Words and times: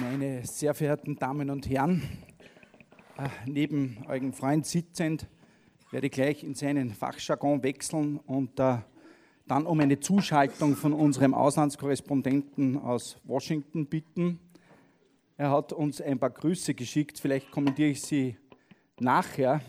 Meine 0.00 0.44
sehr 0.46 0.74
verehrten 0.74 1.16
Damen 1.16 1.50
und 1.50 1.68
Herren, 1.68 2.02
äh, 3.18 3.28
neben 3.46 3.98
eurem 4.08 4.32
Freund 4.32 4.66
sitzend, 4.66 5.26
werde 5.90 6.06
ich 6.06 6.12
gleich 6.12 6.42
in 6.42 6.54
seinen 6.54 6.90
Fachjargon 6.90 7.62
wechseln 7.62 8.18
und 8.18 8.58
äh, 8.58 8.78
dann 9.46 9.66
um 9.66 9.80
eine 9.80 10.00
Zuschaltung 10.00 10.76
von 10.76 10.92
unserem 10.92 11.34
Auslandskorrespondenten 11.34 12.78
aus 12.78 13.18
Washington 13.24 13.86
bitten. 13.86 14.38
Er 15.36 15.50
hat 15.50 15.72
uns 15.72 16.00
ein 16.00 16.18
paar 16.18 16.30
Grüße 16.30 16.74
geschickt, 16.74 17.18
vielleicht 17.18 17.50
kommentiere 17.50 17.90
ich 17.90 18.02
sie 18.02 18.36
nachher 18.98 19.60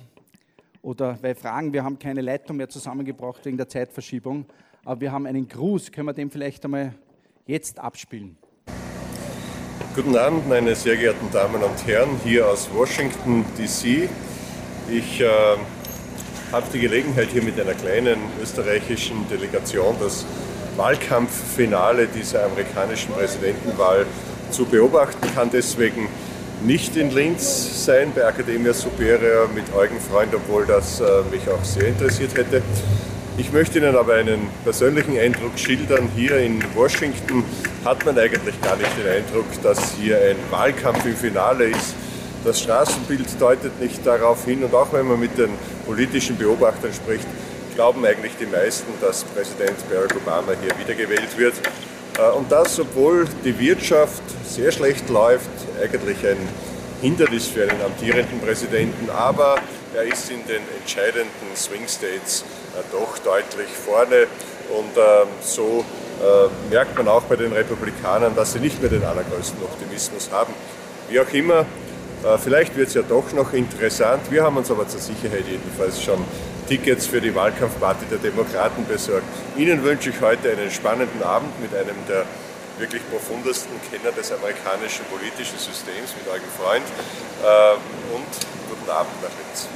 oder 0.81 1.17
bei 1.21 1.35
Fragen, 1.35 1.73
wir 1.73 1.83
haben 1.83 1.99
keine 1.99 2.21
Leitung 2.21 2.57
mehr 2.57 2.69
zusammengebracht 2.69 3.45
wegen 3.45 3.57
der 3.57 3.67
Zeitverschiebung, 3.67 4.45
aber 4.85 5.01
wir 5.01 5.11
haben 5.11 5.25
einen 5.25 5.47
Gruß, 5.47 5.91
können 5.91 6.07
wir 6.07 6.13
den 6.13 6.29
vielleicht 6.29 6.65
einmal 6.65 6.93
jetzt 7.45 7.79
abspielen? 7.79 8.37
Guten 9.95 10.15
Abend, 10.15 10.47
meine 10.49 10.75
sehr 10.75 10.97
geehrten 10.97 11.29
Damen 11.31 11.61
und 11.61 11.87
Herren, 11.87 12.09
hier 12.23 12.47
aus 12.47 12.69
Washington, 12.73 13.45
DC. 13.57 14.09
Ich 14.89 15.21
äh, 15.21 15.27
habe 16.51 16.65
die 16.73 16.79
Gelegenheit, 16.79 17.29
hier 17.29 17.43
mit 17.43 17.59
einer 17.59 17.73
kleinen 17.73 18.17
österreichischen 18.41 19.27
Delegation 19.29 19.95
das 19.99 20.25
Wahlkampffinale 20.75 22.07
dieser 22.07 22.45
amerikanischen 22.45 23.13
Präsidentenwahl 23.13 24.05
zu 24.49 24.65
beobachten, 24.65 25.27
kann 25.35 25.49
deswegen 25.51 26.07
nicht 26.63 26.95
in 26.97 27.11
Linz 27.11 27.85
sein 27.85 28.11
bei 28.15 28.21
Academia 28.21 28.73
Superior 28.73 29.47
mit 29.53 29.71
Eugen 29.75 29.99
Freund, 29.99 30.33
obwohl 30.33 30.65
das 30.65 30.99
äh, 30.99 31.03
mich 31.29 31.47
auch 31.49 31.63
sehr 31.63 31.89
interessiert 31.89 32.35
hätte. 32.35 32.63
Ich 33.35 33.51
möchte 33.51 33.79
Ihnen 33.79 33.95
aber 33.95 34.13
einen 34.13 34.47
persönlichen 34.63 35.17
Eindruck 35.17 35.57
schildern. 35.57 36.07
Hier 36.15 36.37
in 36.37 36.63
Washington 36.75 37.43
hat 37.83 38.05
man 38.05 38.17
eigentlich 38.19 38.61
gar 38.61 38.75
nicht 38.75 38.91
den 38.95 39.11
Eindruck, 39.11 39.45
dass 39.63 39.95
hier 39.99 40.17
ein 40.17 40.35
Wahlkampf 40.51 41.03
im 41.03 41.15
Finale 41.15 41.65
ist. 41.65 41.95
Das 42.43 42.61
Straßenbild 42.61 43.41
deutet 43.41 43.81
nicht 43.81 44.05
darauf 44.05 44.45
hin 44.45 44.63
und 44.63 44.75
auch 44.75 44.93
wenn 44.93 45.07
man 45.07 45.19
mit 45.19 45.35
den 45.35 45.49
politischen 45.87 46.37
Beobachtern 46.37 46.93
spricht, 46.93 47.25
glauben 47.73 48.05
eigentlich 48.05 48.33
die 48.39 48.45
meisten, 48.45 48.91
dass 49.01 49.23
Präsident 49.23 49.77
Barack 49.89 50.15
Obama 50.15 50.51
hier 50.61 50.77
wiedergewählt 50.77 51.35
wird. 51.35 51.55
Äh, 52.19 52.37
und 52.37 52.51
das, 52.51 52.79
obwohl 52.79 53.25
die 53.43 53.57
Wirtschaft 53.57 54.21
sehr 54.45 54.71
schlecht 54.71 55.09
läuft, 55.09 55.49
eigentlich 55.81 56.17
ein 56.27 56.37
Hindernis 57.01 57.47
für 57.47 57.63
einen 57.63 57.81
amtierenden 57.81 58.39
Präsidenten, 58.41 59.09
aber 59.09 59.55
er 59.95 60.03
ist 60.03 60.29
in 60.31 60.45
den 60.47 60.61
entscheidenden 60.79 61.55
Swing 61.55 61.87
States 61.87 62.43
äh, 62.75 62.81
doch 62.91 63.17
deutlich 63.19 63.69
vorne 63.69 64.27
und 64.69 64.97
ähm, 64.97 65.27
so 65.41 65.85
äh, 66.21 66.71
merkt 66.71 66.97
man 66.97 67.07
auch 67.07 67.23
bei 67.23 67.35
den 67.35 67.53
Republikanern, 67.53 68.35
dass 68.35 68.53
sie 68.53 68.59
nicht 68.59 68.81
mehr 68.81 68.89
den 68.89 69.03
allergrößten 69.03 69.61
Optimismus 69.63 70.31
haben. 70.31 70.53
Wie 71.09 71.19
auch 71.19 71.31
immer, 71.31 71.59
äh, 72.23 72.37
vielleicht 72.43 72.75
wird 72.75 72.87
es 72.87 72.93
ja 72.95 73.03
doch 73.03 73.31
noch 73.33 73.53
interessant. 73.53 74.31
Wir 74.31 74.43
haben 74.43 74.57
uns 74.57 74.71
aber 74.71 74.87
zur 74.87 74.99
Sicherheit 74.99 75.45
jedenfalls 75.47 76.01
schon 76.01 76.23
Tickets 76.67 77.05
für 77.05 77.21
die 77.21 77.35
Wahlkampfparty 77.35 78.05
der 78.09 78.19
Demokraten 78.19 78.85
besorgt. 78.87 79.25
Ihnen 79.57 79.83
wünsche 79.83 80.09
ich 80.09 80.21
heute 80.21 80.49
einen 80.51 80.71
spannenden 80.71 81.21
Abend 81.21 81.59
mit 81.61 81.75
einem 81.75 81.95
der 82.07 82.25
wirklich 82.79 83.03
profundesten 83.11 83.73
Kenner 83.91 84.11
des 84.15 84.31
amerikanischen 84.31 85.05
politischen 85.05 85.59
Systems, 85.59 86.15
mit 86.17 86.27
eurem 86.27 86.49
Freund. 86.57 86.85
Und 88.11 88.47
guten 88.69 88.89
Abend 88.89 89.21
nach 89.21 89.29
Linz. 89.29 89.67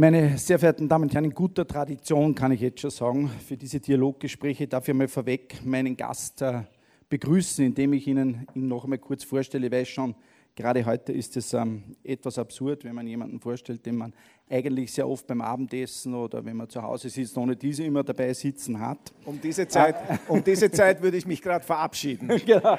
Meine 0.00 0.38
sehr 0.38 0.60
verehrten 0.60 0.88
Damen 0.88 1.06
und 1.06 1.14
Herren, 1.14 1.24
in 1.24 1.34
guter 1.34 1.66
Tradition 1.66 2.32
kann 2.32 2.52
ich 2.52 2.60
jetzt 2.60 2.80
schon 2.80 2.90
sagen, 2.90 3.30
für 3.44 3.56
diese 3.56 3.80
Dialoggespräche 3.80 4.68
darf 4.68 4.86
ich 4.86 4.94
mal 4.94 5.08
vorweg 5.08 5.56
meinen 5.64 5.96
Gast 5.96 6.40
äh, 6.40 6.62
begrüßen, 7.08 7.64
indem 7.64 7.94
ich 7.94 8.06
Ihnen 8.06 8.46
ihn 8.54 8.68
noch 8.68 8.84
einmal 8.84 8.98
kurz 8.98 9.24
vorstelle. 9.24 9.66
Ich 9.66 9.72
weiß 9.72 9.88
schon, 9.88 10.14
gerade 10.58 10.84
heute 10.84 11.12
ist 11.12 11.36
es 11.36 11.54
ähm, 11.54 11.84
etwas 12.02 12.36
absurd, 12.36 12.82
wenn 12.82 12.94
man 12.94 13.06
jemanden 13.06 13.38
vorstellt, 13.38 13.86
den 13.86 13.94
man 13.94 14.12
eigentlich 14.50 14.92
sehr 14.92 15.08
oft 15.08 15.24
beim 15.28 15.40
Abendessen 15.40 16.14
oder 16.14 16.44
wenn 16.44 16.56
man 16.56 16.68
zu 16.68 16.82
Hause 16.82 17.08
sitzt, 17.08 17.38
ohne 17.38 17.54
diese 17.54 17.84
immer 17.84 18.02
dabei 18.02 18.32
sitzen 18.34 18.80
hat. 18.80 18.98
Um 19.24 19.40
diese 19.40 19.68
Zeit, 19.68 19.94
um 20.26 20.42
diese 20.42 20.68
Zeit 20.70 21.00
würde 21.00 21.16
ich 21.16 21.26
mich 21.26 21.40
gerade 21.40 21.64
verabschieden. 21.64 22.28
genau. 22.46 22.76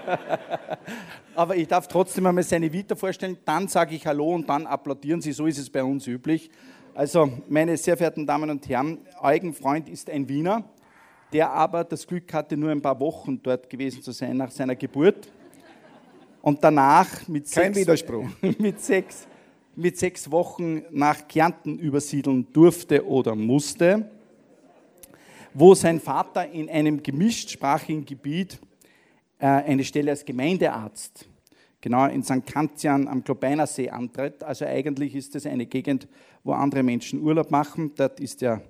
Aber 1.36 1.56
ich 1.56 1.70
darf 1.70 1.88
trotzdem 1.88 2.26
einmal 2.26 2.44
seine 2.44 2.72
Vita 2.72 2.96
vorstellen, 2.96 3.38
dann 3.46 3.70
sage 3.70 3.96
ich 3.96 4.06
Hallo 4.06 4.36
und 4.36 4.50
dann 4.50 4.68
applaudieren 4.68 5.22
Sie, 5.22 5.32
so 5.32 5.46
ist 5.46 5.58
es 5.58 5.70
bei 5.70 5.84
uns 5.84 6.06
üblich. 6.06 6.52
Also, 6.94 7.32
meine 7.48 7.78
sehr 7.78 7.96
verehrten 7.96 8.28
Damen 8.28 8.50
und 8.50 8.68
Herren, 8.68 8.98
Eugen 9.22 9.54
Freund 9.54 9.88
ist 9.88 10.10
ein 10.10 10.28
Wiener, 10.28 10.66
der 11.32 11.50
aber 11.50 11.86
das 11.86 12.06
Glück 12.06 12.34
hatte, 12.34 12.58
nur 12.58 12.72
ein 12.72 12.82
paar 12.82 13.00
Wochen 13.00 13.42
dort 13.42 13.70
gewesen 13.70 14.02
zu 14.02 14.12
sein 14.12 14.36
nach 14.36 14.52
seiner 14.52 14.76
Geburt. 14.76 15.32
Und 16.42 16.64
danach 16.64 17.28
mit 17.28 17.52
Kein 17.52 17.74
sechs, 17.74 18.06
mit, 18.60 18.82
sechs, 18.82 19.28
mit 19.76 19.98
sechs 19.98 20.32
Wochen 20.32 20.84
nach 20.92 21.28
Kärnten 21.28 21.78
übersiedeln 21.80 22.48
durfte 22.54 23.06
oder 23.06 23.36
musste, 23.36 24.10
wo 25.54 25.74
sein 25.76 26.00
Vater 26.00 26.50
in 26.50 26.70
einem 26.70 27.04
gemischtsprachigen 27.04 28.06
Gebiet 28.06 28.60
äh, 29.40 29.48
eine 29.48 29.84
Stelle 29.84 30.12
als 30.12 30.24
Gemeindearzt 30.24 31.28
genau 31.82 32.08
in 32.08 32.24
St. 32.24 32.46
Kantian 32.46 33.08
am 33.08 33.24
Globeiner 33.24 33.68
See 33.68 33.90
antritt. 33.90 34.44
Also 34.44 34.66
eigentlich 34.66 35.16
ist 35.16 35.36
es 35.36 35.46
eine 35.46 35.66
Gegend, 35.66 36.08
wo 36.44 36.54
andere 36.54 36.84
Menschen 36.84 37.22
Urlaub 37.22 37.52
machen. 37.52 37.94
Dort 37.96 38.20
ist 38.20 38.42
er 38.44 38.62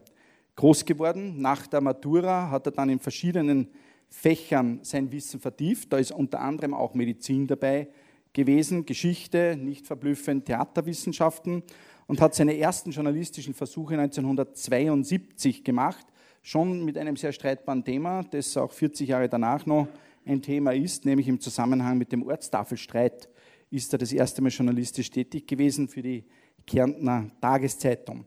groß 0.56 0.86
geworden. 0.86 1.42
Nach 1.42 1.68
der 1.68 1.82
Matura 1.82 2.50
hat 2.52 2.66
er 2.68 2.72
dann 2.72 2.90
in 2.90 3.00
verschiedenen 3.00 3.68
Fächern 4.10 4.80
sein 4.84 5.12
Wissen 5.12 5.40
vertieft. 5.40 5.94
Da 5.94 5.98
ist 5.98 6.12
unter 6.12 6.42
anderem 6.42 6.74
auch 6.74 6.94
Medizin 6.94 7.48
dabei 7.48 7.88
gewesen, 8.34 8.86
Geschichte, 8.86 9.58
nicht 9.58 9.88
verblüffend, 9.88 10.46
Theaterwissenschaften 10.46 11.64
und 12.08 12.22
hat 12.22 12.36
seine 12.36 12.58
ersten 12.58 12.92
journalistischen 12.92 13.54
Versuche 13.54 13.94
1972 13.94 15.64
gemacht, 15.64 16.06
schon 16.42 16.86
mit 16.86 16.98
einem 16.98 17.16
sehr 17.16 17.32
streitbaren 17.32 17.84
Thema, 17.84 18.24
das 18.24 18.56
auch 18.58 18.72
40 18.72 19.10
Jahre 19.10 19.30
danach 19.30 19.66
noch 19.66 19.88
ein 20.26 20.42
Thema 20.42 20.74
ist, 20.74 21.06
nämlich 21.06 21.28
im 21.28 21.40
Zusammenhang 21.40 21.98
mit 21.98 22.12
dem 22.12 22.24
Ortstafelstreit 22.24 23.30
ist 23.72 23.94
er 23.94 24.00
das 24.00 24.12
erste 24.12 24.42
Mal 24.42 24.50
journalistisch 24.50 25.10
tätig 25.12 25.48
gewesen 25.48 25.88
für 25.88 26.02
die 26.02 26.24
Kärntner 26.66 27.28
Tageszeitung. 27.42 28.26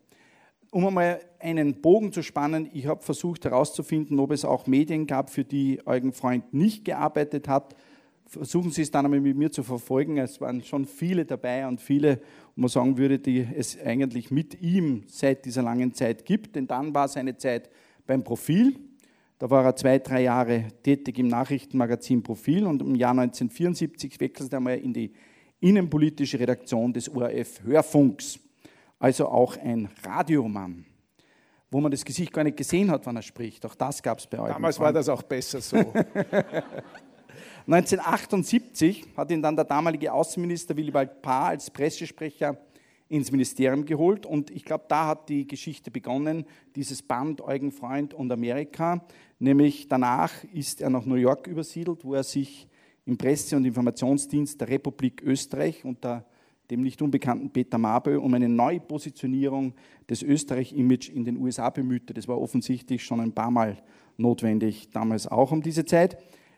Um 0.75 0.87
einmal 0.87 1.21
einen 1.39 1.83
Bogen 1.83 2.15
zu 2.15 2.23
spannen, 2.23 2.71
ich 2.73 2.87
habe 2.87 3.03
versucht 3.03 3.45
herauszufinden, 3.45 4.19
ob 4.19 4.31
es 4.31 4.43
auch 4.43 4.67
Medien 4.67 5.07
gab, 5.07 5.29
für 5.29 5.45
die 5.45 5.87
Eugen 5.87 6.15
Freund 6.15 6.55
nicht 6.55 6.87
gearbeitet 6.87 7.47
hat. 7.47 7.77
Versuchen 8.25 8.71
Sie 8.71 8.81
es 8.81 8.91
dann 8.91 9.05
einmal 9.05 9.21
mit 9.21 9.37
mir 9.37 9.53
zu 9.53 9.63
verfolgen. 9.65 10.17
Es 10.17 10.41
waren 10.41 10.63
schon 10.63 10.87
viele 10.87 11.27
dabei 11.27 11.69
und 11.69 11.79
viele, 11.79 12.23
wo 12.57 12.63
man 12.63 12.71
sagen 12.71 12.97
würde, 12.97 13.19
die 13.19 13.47
es 13.55 13.79
eigentlich 13.83 14.31
mit 14.31 14.63
ihm 14.63 15.03
seit 15.09 15.45
dieser 15.45 15.63
langen 15.63 15.93
Zeit 15.93 16.25
gibt. 16.25 16.57
Denn 16.57 16.67
dann 16.67 16.95
war 16.95 17.07
seine 17.07 17.37
Zeit 17.37 17.69
beim 18.07 18.25
Profil, 18.25 18.75
da 19.39 19.51
war 19.51 19.67
er 19.67 19.77
zwei, 19.77 19.99
drei 19.99 20.23
Jahre 20.23 20.69
tätig 20.83 21.19
im 21.19 21.29
Nachrichtenmagazin 21.29 22.23
Profil 22.23 22.65
und 22.65 22.81
im 22.81 22.95
Jahr 22.95 23.11
1974 23.11 24.19
wechselte 24.21 24.57
er 24.57 24.61
mal 24.61 24.79
in 24.79 24.95
die 24.95 25.13
innenpolitische 25.61 26.41
Redaktion 26.41 26.95
des 26.95 27.15
ORF 27.15 27.63
Hörfunks, 27.63 28.41
also 29.03 29.27
auch 29.27 29.57
ein 29.57 29.89
Radiomann, 30.05 30.85
wo 31.73 31.81
man 31.81 31.91
das 31.91 32.05
Gesicht 32.05 32.33
gar 32.33 32.45
nicht 32.45 32.57
gesehen 32.57 32.89
hat, 32.89 33.05
wann 33.05 33.17
er 33.17 33.23
spricht. 33.23 33.67
Auch 33.67 33.75
das 33.75 34.01
gab 34.01 34.21
es 34.21 34.29
bei 34.29 34.39
euch. 34.39 34.53
Damals 34.53 34.79
war 34.79 34.93
das 34.93 35.09
auch 35.09 35.23
besser 35.23 35.61
so. 35.61 35.77
1978 37.67 39.09
hat 39.17 39.31
ihn 39.33 39.43
dann 39.43 39.57
der 39.57 39.65
damalige 39.65 40.13
Außenminister 40.13 40.77
Willibald 40.77 41.21
Paar 41.21 41.47
als 41.47 41.69
Pressesprecher 41.69 42.57
ins 43.09 43.33
Ministerium 43.33 43.85
geholt 43.85 44.25
und 44.25 44.51
ich 44.51 44.65
glaube, 44.65 44.85
da 44.87 45.09
hat 45.09 45.29
die 45.29 45.49
Geschichte 45.49 45.91
begonnen, 45.91 46.45
dieses 46.77 47.03
Band 47.03 47.41
Eugen 47.41 47.73
Freund 47.73 48.15
und 48.15 48.31
Amerika. 48.31 49.05
Nämlich 49.41 49.89
danach 49.89 50.33
ist 50.53 50.81
er 50.81 50.91
nach 50.91 51.05
New 51.05 51.17
York 51.17 51.49
übersiedelt, 51.49 52.05
wo 52.05 52.15
er 52.15 52.23
sich 52.23 52.69
im 53.05 53.19
Presse- 53.19 53.57
und 53.57 53.65
Informationsdienst 53.65 54.61
der 54.61 54.69
Republik 54.69 55.23
Österreich 55.23 55.85
unter 55.85 56.25
dem 56.71 56.83
nicht 56.83 57.03
unbekannten 57.03 57.51
Peter 57.51 57.79
Mabö 57.79 58.19
um 58.19 58.33
eine 58.35 58.49
Neupositionierung 58.49 59.75
des 60.09 60.23
Österreich-Image 60.23 61.11
in 61.11 61.25
den 61.25 61.37
USA 61.37 61.71
bemühte. 61.71 62.15
Das 62.15 62.29
war 62.29 62.41
offensichtlich 62.41 63.05
schon 63.05 63.21
ein 63.21 63.33
paar 63.33 63.51
Mal 63.51 63.79
notwendig, 64.17 64.91
damals 64.91 65.27
auch 65.27 65.53
um 65.53 65.63
diese 65.63 65.85
Zeit. 65.85 66.17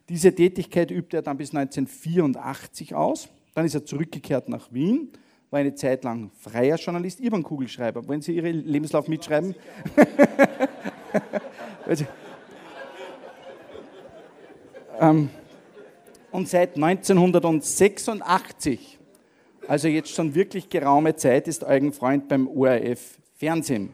Diese 0.09 0.35
Tätigkeit 0.35 0.91
übte 0.91 1.19
er 1.19 1.23
dann 1.23 1.37
bis 1.37 1.55
1984 1.55 2.95
aus. 2.95 3.29
Dann 3.55 3.65
ist 3.65 3.75
er 3.75 3.85
zurückgekehrt 3.85 4.49
nach 4.49 4.73
Wien 4.73 5.11
war 5.55 5.61
eine 5.61 5.75
Zeit 5.77 6.03
lang 6.03 6.33
freier 6.37 6.75
Journalist. 6.75 7.21
Ich 7.21 7.31
bin 7.31 7.45
Kugelschreiber. 7.45 8.09
Wollen 8.09 8.21
Sie 8.21 8.35
Ihren 8.35 8.67
Lebenslauf 8.67 9.07
mitschreiben? 9.07 9.55
ähm, 15.01 15.31
und 16.33 16.49
seit 16.49 16.75
1986 16.75 18.99
also 19.69 19.89
jetzt 19.89 20.11
schon 20.11 20.35
wirklich 20.35 20.69
geraume 20.69 21.17
Zeit, 21.17 21.49
ist 21.49 21.65
Eugen 21.65 21.93
Freund 21.93 22.29
beim 22.29 22.49
ORF 22.49 23.19
Fernsehen. 23.35 23.93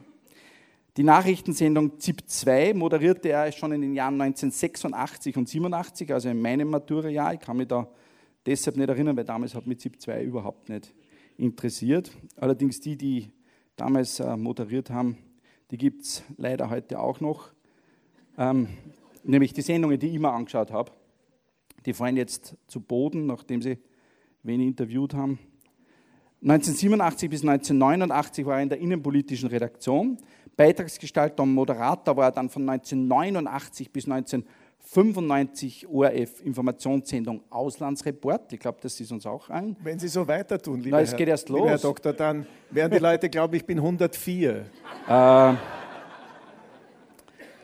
Die 0.97 1.03
Nachrichtensendung 1.03 1.99
ZIP 1.99 2.23
2 2.27 2.73
moderierte 2.73 3.29
er 3.29 3.51
schon 3.51 3.71
in 3.71 3.81
den 3.81 3.93
Jahren 3.93 4.19
1986 4.21 5.37
und 5.37 5.47
87, 5.47 6.13
also 6.13 6.29
in 6.29 6.41
meinem 6.41 6.69
Matura-Jahr. 6.69 7.33
Ich 7.33 7.39
kann 7.39 7.57
mich 7.57 7.67
da 7.67 7.87
deshalb 8.45 8.75
nicht 8.75 8.89
erinnern, 8.89 9.15
weil 9.15 9.23
damals 9.23 9.55
hat 9.55 9.67
mich 9.67 9.79
ZIP 9.79 10.01
2 10.01 10.23
überhaupt 10.23 10.67
nicht 10.67 10.93
interessiert. 11.37 12.11
Allerdings 12.35 12.81
die, 12.81 12.97
die 12.97 13.29
damals 13.75 14.19
äh, 14.19 14.35
moderiert 14.35 14.89
haben, 14.89 15.17
die 15.71 15.77
gibt 15.77 16.03
es 16.03 16.23
leider 16.37 16.69
heute 16.69 16.99
auch 16.99 17.21
noch. 17.21 17.53
Ähm, 18.37 18.67
nämlich 19.23 19.53
die 19.53 19.61
Sendungen, 19.61 19.97
die 19.97 20.07
ich 20.07 20.15
immer 20.15 20.33
angeschaut 20.33 20.71
habe. 20.71 20.91
Die 21.85 21.93
fallen 21.93 22.17
jetzt 22.17 22.57
zu 22.67 22.81
Boden, 22.81 23.25
nachdem 23.25 23.61
sie 23.61 23.77
wen 24.43 24.59
interviewt 24.59 25.13
haben. 25.13 25.39
1987 26.43 27.29
bis 27.29 27.41
1989 27.41 28.45
war 28.45 28.57
er 28.57 28.63
in 28.63 28.69
der 28.69 28.79
innenpolitischen 28.79 29.47
Redaktion. 29.49 30.17
Beitragsgestalter 30.57 31.43
und 31.43 31.53
Moderator 31.53 32.17
war 32.17 32.25
er 32.25 32.31
dann 32.31 32.49
von 32.49 32.67
1989 32.67 33.91
bis 33.91 34.05
1995 34.09 35.87
ORF 35.87 36.41
Informationssendung 36.43 37.43
Auslandsreport. 37.51 38.51
Ich 38.53 38.59
glaube, 38.59 38.79
das 38.81 38.99
ist 38.99 39.11
uns 39.11 39.27
auch 39.27 39.51
allen. 39.51 39.77
Wenn 39.83 39.99
Sie 39.99 40.07
so 40.07 40.27
weiter 40.27 40.59
tun, 40.59 40.79
lieber, 40.81 40.97
Na, 40.97 41.03
es 41.03 41.15
geht 41.15 41.27
erst 41.27 41.47
los. 41.49 41.67
Herr 41.67 41.77
Doktor, 41.77 42.13
dann 42.13 42.47
werden 42.71 42.91
die 42.91 42.99
Leute 42.99 43.29
glauben, 43.29 43.53
ich 43.53 43.65
bin 43.65 43.77
104. 43.77 44.65
Äh, 45.07 45.51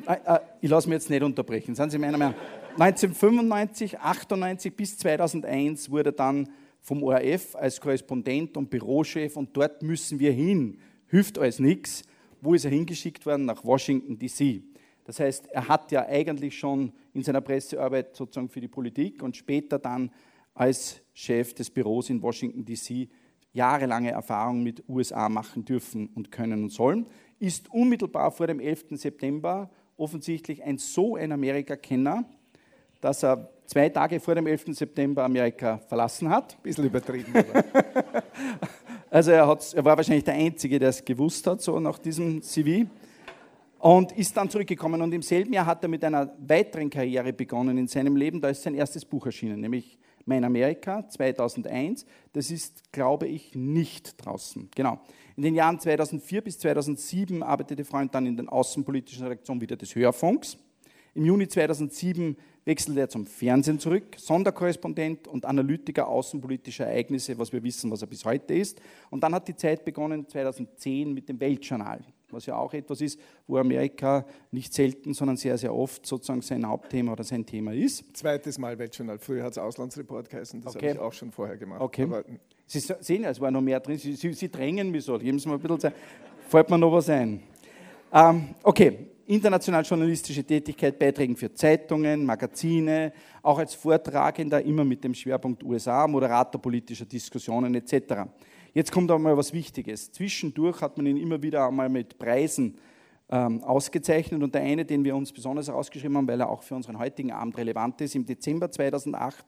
äh, 0.05 0.39
ich 0.61 0.69
lasse 0.69 0.87
mich 0.87 0.97
jetzt 0.97 1.09
nicht 1.09 1.23
unterbrechen. 1.23 1.73
Sind 1.73 1.89
Sie 1.89 1.97
meiner 1.97 2.19
Meinung? 2.19 2.35
1995, 2.77 3.99
98 3.99 4.75
bis 4.75 4.99
2001 4.99 5.89
wurde 5.89 6.13
dann 6.13 6.47
vom 6.87 7.03
ORF 7.03 7.53
als 7.57 7.81
Korrespondent 7.81 8.55
und 8.55 8.69
Bürochef 8.69 9.35
und 9.35 9.49
dort 9.57 9.83
müssen 9.83 10.19
wir 10.21 10.31
hin. 10.31 10.79
Hilft 11.07 11.37
alles 11.37 11.59
nichts. 11.59 12.03
Wo 12.39 12.53
ist 12.53 12.63
er 12.63 12.71
hingeschickt 12.71 13.25
worden? 13.25 13.43
Nach 13.43 13.65
Washington, 13.65 14.17
D.C. 14.17 14.63
Das 15.03 15.19
heißt, 15.19 15.47
er 15.47 15.67
hat 15.67 15.91
ja 15.91 16.05
eigentlich 16.05 16.57
schon 16.57 16.93
in 17.13 17.23
seiner 17.23 17.41
Pressearbeit 17.41 18.15
sozusagen 18.15 18.47
für 18.47 18.61
die 18.61 18.69
Politik 18.69 19.21
und 19.21 19.35
später 19.35 19.79
dann 19.79 20.11
als 20.53 21.01
Chef 21.13 21.53
des 21.53 21.69
Büros 21.69 22.09
in 22.09 22.21
Washington, 22.21 22.63
D.C. 22.63 23.09
jahrelange 23.51 24.11
Erfahrung 24.11 24.63
mit 24.63 24.87
USA 24.87 25.27
machen 25.27 25.65
dürfen 25.65 26.07
und 26.15 26.31
können 26.31 26.63
und 26.63 26.69
sollen, 26.69 27.07
ist 27.37 27.69
unmittelbar 27.69 28.31
vor 28.31 28.47
dem 28.47 28.61
11. 28.61 28.85
September 28.91 29.69
offensichtlich 29.97 30.63
ein 30.63 30.77
so 30.77 31.17
ein 31.17 31.33
Amerika-Kenner, 31.33 32.23
dass 33.01 33.25
er 33.25 33.49
zwei 33.67 33.89
Tage 33.89 34.19
vor 34.19 34.33
dem 34.33 34.47
11. 34.47 34.65
September 34.69 35.23
Amerika 35.23 35.77
verlassen 35.77 36.29
hat. 36.29 36.55
Ein 36.55 36.63
bisschen 36.63 36.85
übertrieben. 36.85 37.33
also 39.11 39.31
er, 39.31 39.41
er, 39.75 39.85
war 39.85 39.97
wahrscheinlich 39.97 40.23
der 40.23 40.33
Einzige, 40.33 40.79
der 40.79 40.89
es 40.89 41.03
gewusst 41.05 41.45
hat, 41.45 41.61
so 41.61 41.79
nach 41.79 41.99
diesem 41.99 42.41
CV. 42.41 42.89
Und 43.79 44.11
ist 44.13 44.35
dann 44.35 44.49
zurückgekommen. 44.49 45.01
Und 45.01 45.13
im 45.13 45.21
selben 45.21 45.53
Jahr 45.53 45.67
hat 45.67 45.83
er 45.83 45.89
mit 45.89 46.03
einer 46.03 46.33
weiteren 46.39 46.89
Karriere 46.89 47.31
begonnen 47.31 47.77
in 47.77 47.87
seinem 47.87 48.15
Leben. 48.15 48.41
Da 48.41 48.49
ist 48.49 48.63
sein 48.63 48.73
erstes 48.73 49.05
Buch 49.05 49.27
erschienen, 49.27 49.59
nämlich 49.59 49.99
Mein 50.25 50.43
Amerika 50.43 51.07
2001. 51.07 52.05
Das 52.33 52.49
ist, 52.49 52.91
glaube 52.91 53.27
ich, 53.27 53.53
nicht 53.53 54.25
draußen. 54.25 54.69
Genau. 54.75 54.99
In 55.35 55.43
den 55.43 55.53
Jahren 55.53 55.79
2004 55.79 56.41
bis 56.41 56.57
2007 56.57 57.43
arbeitete 57.43 57.85
Freund 57.85 58.15
dann 58.15 58.25
in 58.25 58.35
den 58.35 58.49
außenpolitischen 58.49 59.23
Redaktionen 59.25 59.61
wieder 59.61 59.75
des 59.75 59.93
Hörfunks. 59.93 60.57
Im 61.13 61.25
Juni 61.25 61.47
2007 61.47 62.35
wechselte 62.67 62.99
er 62.99 63.09
zum 63.09 63.25
Fernsehen 63.25 63.79
zurück, 63.79 64.03
Sonderkorrespondent 64.17 65.27
und 65.29 65.45
Analytiker 65.45 66.07
außenpolitischer 66.07 66.85
Ereignisse, 66.85 67.37
was 67.39 67.53
wir 67.53 67.63
wissen, 67.63 67.89
was 67.89 68.01
er 68.01 68.07
bis 68.07 68.25
heute 68.25 68.53
ist. 68.53 68.81
Und 69.09 69.23
dann 69.23 69.33
hat 69.33 69.47
die 69.47 69.55
Zeit 69.55 69.85
begonnen 69.85 70.27
2010 70.27 71.13
mit 71.13 71.29
dem 71.29 71.39
Weltjournal, 71.39 72.01
was 72.29 72.45
ja 72.45 72.57
auch 72.57 72.73
etwas 72.73 72.99
ist, 72.99 73.19
wo 73.47 73.57
Amerika 73.57 74.25
nicht 74.51 74.73
selten, 74.73 75.13
sondern 75.13 75.37
sehr, 75.37 75.57
sehr 75.57 75.73
oft 75.73 76.05
sozusagen 76.05 76.41
sein 76.41 76.67
Hauptthema 76.67 77.13
oder 77.13 77.23
sein 77.23 77.45
Thema 77.45 77.73
ist. 77.73 78.03
Zweites 78.17 78.57
Mal 78.57 78.77
Weltjournal. 78.77 79.17
Früher 79.17 79.43
hat 79.45 79.53
es 79.53 79.57
Auslandsreport 79.57 80.29
geheißen, 80.29 80.61
das 80.61 80.75
Okay. 80.75 80.89
habe 80.89 80.95
ich 80.97 81.01
auch 81.01 81.13
schon 81.13 81.31
vorher 81.31 81.55
gemacht. 81.55 81.79
Okay. 81.79 82.03
Aber 82.03 82.25
Sie 82.65 82.79
sehen 82.81 83.23
ja, 83.23 83.29
es 83.29 83.39
war 83.39 83.49
noch 83.49 83.61
mehr 83.61 83.79
drin. 83.79 83.97
Sie, 83.97 84.13
Sie, 84.13 84.33
Sie 84.33 84.51
drängen 84.51 84.91
mich 84.91 85.05
so. 85.05 85.17
Geben 85.17 85.39
Sie 85.39 85.47
mir 85.47 85.55
ein 85.55 85.61
bisschen 85.61 85.79
Zeit. 85.79 85.93
Fällt 86.49 86.69
mir 86.69 86.77
noch 86.77 86.91
was 86.91 87.09
ein. 87.09 87.41
Ähm, 88.11 88.49
okay, 88.61 89.07
international 89.27 89.83
journalistische 89.83 90.43
Tätigkeit, 90.43 90.97
Beiträgen 90.97 91.35
für 91.35 91.53
Zeitungen, 91.53 92.25
Magazine, 92.25 93.11
auch 93.43 93.59
als 93.59 93.75
Vortragender, 93.75 94.61
immer 94.61 94.85
mit 94.85 95.03
dem 95.03 95.13
Schwerpunkt 95.13 95.63
USA, 95.63 96.07
Moderator 96.07 96.61
politischer 96.61 97.05
Diskussionen 97.05 97.75
etc. 97.75 98.23
Jetzt 98.73 98.91
kommt 98.91 99.11
einmal 99.11 99.35
was 99.35 99.51
Wichtiges. 99.53 100.11
Zwischendurch 100.11 100.81
hat 100.81 100.97
man 100.97 101.07
ihn 101.07 101.17
immer 101.17 101.41
wieder 101.41 101.67
einmal 101.67 101.89
mit 101.89 102.17
Preisen 102.17 102.77
ähm, 103.29 103.61
ausgezeichnet 103.63 104.41
und 104.41 104.55
der 104.55 104.61
eine, 104.61 104.85
den 104.85 105.03
wir 105.03 105.15
uns 105.15 105.33
besonders 105.33 105.67
herausgeschrieben 105.67 106.15
haben, 106.15 106.27
weil 106.27 106.39
er 106.39 106.49
auch 106.49 106.63
für 106.63 106.75
unseren 106.75 106.97
heutigen 106.97 107.31
Abend 107.31 107.57
relevant 107.57 107.99
ist, 107.99 108.15
im 108.15 108.25
Dezember 108.25 108.71
2008 108.71 109.45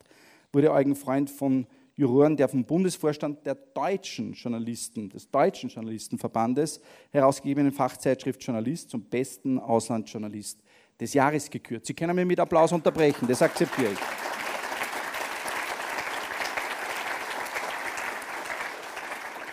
wurde 0.52 0.72
Eugen 0.72 0.96
Freund 0.96 1.30
von 1.30 1.66
Juroren 2.00 2.38
der 2.38 2.48
vom 2.48 2.64
Bundesvorstand 2.64 3.46
der 3.46 3.56
deutschen 3.56 4.32
Journalisten, 4.32 5.10
des 5.10 5.30
Deutschen 5.30 5.70
Journalistenverbandes 5.70 6.80
herausgegebenen 7.12 7.74
Fachzeitschrift 7.74 8.42
Journalist 8.42 8.90
zum 8.90 9.04
besten 9.04 9.60
Auslandsjournalist 9.60 10.62
des 10.98 11.14
Jahres 11.14 11.50
gekürt. 11.50 11.86
Sie 11.86 11.94
können 11.94 12.16
mich 12.16 12.26
mit 12.26 12.40
Applaus 12.40 12.72
unterbrechen, 12.72 13.28
das 13.28 13.42
akzeptiere 13.42 13.92
ich. 13.92 14.00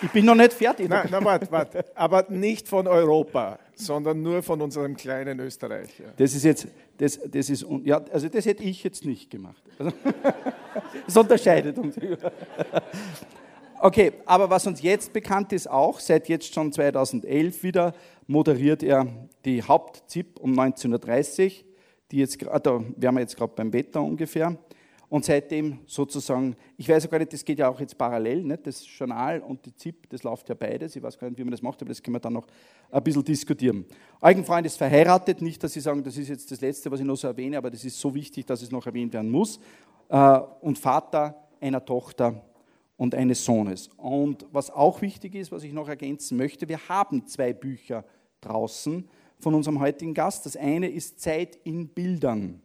Ich 0.02 0.12
bin 0.12 0.24
noch 0.24 0.36
nicht 0.36 0.52
fertig. 0.52 0.88
na, 0.88 1.04
na 1.10 1.24
warte, 1.24 1.50
warte. 1.50 1.84
Aber 1.96 2.26
nicht 2.28 2.68
von 2.68 2.86
Europa, 2.86 3.58
sondern 3.74 4.22
nur 4.22 4.40
von 4.42 4.60
unserem 4.60 4.96
kleinen 4.96 5.40
Österreich. 5.40 5.98
Ja. 5.98 6.06
Das 6.16 6.32
ist 6.32 6.44
jetzt, 6.44 6.68
das, 6.98 7.18
das 7.30 7.50
ist, 7.50 7.66
ja, 7.84 8.02
also 8.12 8.28
das 8.28 8.46
hätte 8.46 8.62
ich 8.62 8.82
jetzt 8.84 9.04
nicht 9.04 9.30
gemacht. 9.30 9.62
Also, 9.78 9.92
Das 11.06 11.16
unterscheidet 11.16 11.78
uns. 11.78 11.96
Okay, 13.78 14.14
aber 14.24 14.48
was 14.48 14.66
uns 14.66 14.80
jetzt 14.80 15.12
bekannt 15.12 15.52
ist 15.52 15.68
auch, 15.68 16.00
seit 16.00 16.30
jetzt 16.30 16.52
schon 16.54 16.72
2011 16.72 17.62
wieder, 17.62 17.92
moderiert 18.26 18.82
er 18.82 19.06
die 19.44 19.62
Haupt-ZIP 19.62 20.40
um 20.40 20.58
19.30 20.58 21.44
Uhr, 21.44 21.64
die 22.10 22.16
jetzt, 22.16 22.40
da 22.40 22.82
wären 22.96 23.14
wir 23.14 23.20
jetzt 23.20 23.36
gerade 23.36 23.52
beim 23.54 23.70
Wetter 23.74 24.00
ungefähr. 24.00 24.56
Und 25.08 25.24
seitdem 25.24 25.78
sozusagen, 25.86 26.56
ich 26.76 26.88
weiß 26.88 27.04
ja 27.04 27.10
gar 27.10 27.18
nicht, 27.18 27.32
das 27.32 27.44
geht 27.44 27.58
ja 27.60 27.68
auch 27.68 27.78
jetzt 27.78 27.96
parallel, 27.96 28.42
nicht? 28.42 28.66
das 28.66 28.84
Journal 28.98 29.40
und 29.40 29.64
die 29.64 29.74
ZIP, 29.74 30.08
das 30.10 30.24
läuft 30.24 30.48
ja 30.48 30.54
beides. 30.54 30.96
Ich 30.96 31.02
weiß 31.02 31.16
gar 31.18 31.28
nicht, 31.28 31.38
wie 31.38 31.44
man 31.44 31.52
das 31.52 31.62
macht, 31.62 31.80
aber 31.80 31.90
das 31.90 32.02
können 32.02 32.16
wir 32.16 32.20
dann 32.20 32.32
noch 32.32 32.46
ein 32.90 33.02
bisschen 33.02 33.24
diskutieren. 33.24 33.84
Eugen 34.20 34.44
Freund 34.44 34.66
ist 34.66 34.76
verheiratet, 34.76 35.42
nicht, 35.42 35.62
dass 35.62 35.72
Sie 35.72 35.80
sagen, 35.80 36.02
das 36.02 36.16
ist 36.16 36.28
jetzt 36.28 36.50
das 36.50 36.60
Letzte, 36.60 36.90
was 36.90 36.98
ich 36.98 37.06
noch 37.06 37.16
so 37.16 37.28
erwähne, 37.28 37.56
aber 37.56 37.70
das 37.70 37.84
ist 37.84 38.00
so 38.00 38.14
wichtig, 38.14 38.46
dass 38.46 38.62
es 38.62 38.70
noch 38.72 38.86
erwähnt 38.86 39.12
werden 39.14 39.30
muss. 39.30 39.60
Äh, 40.08 40.40
Und 40.60 40.78
Vater 40.78 41.46
einer 41.60 41.84
Tochter 41.84 42.44
und 42.96 43.14
eines 43.14 43.44
Sohnes. 43.44 43.88
Und 43.96 44.46
was 44.52 44.70
auch 44.70 45.02
wichtig 45.02 45.34
ist, 45.34 45.52
was 45.52 45.62
ich 45.62 45.72
noch 45.72 45.88
ergänzen 45.88 46.36
möchte, 46.36 46.68
wir 46.68 46.88
haben 46.88 47.26
zwei 47.26 47.52
Bücher 47.52 48.04
draußen 48.40 49.08
von 49.38 49.54
unserem 49.54 49.80
heutigen 49.80 50.14
Gast. 50.14 50.46
Das 50.46 50.56
eine 50.56 50.88
ist 50.88 51.20
Zeit 51.20 51.56
in 51.64 51.88
Bildern. 51.88 52.62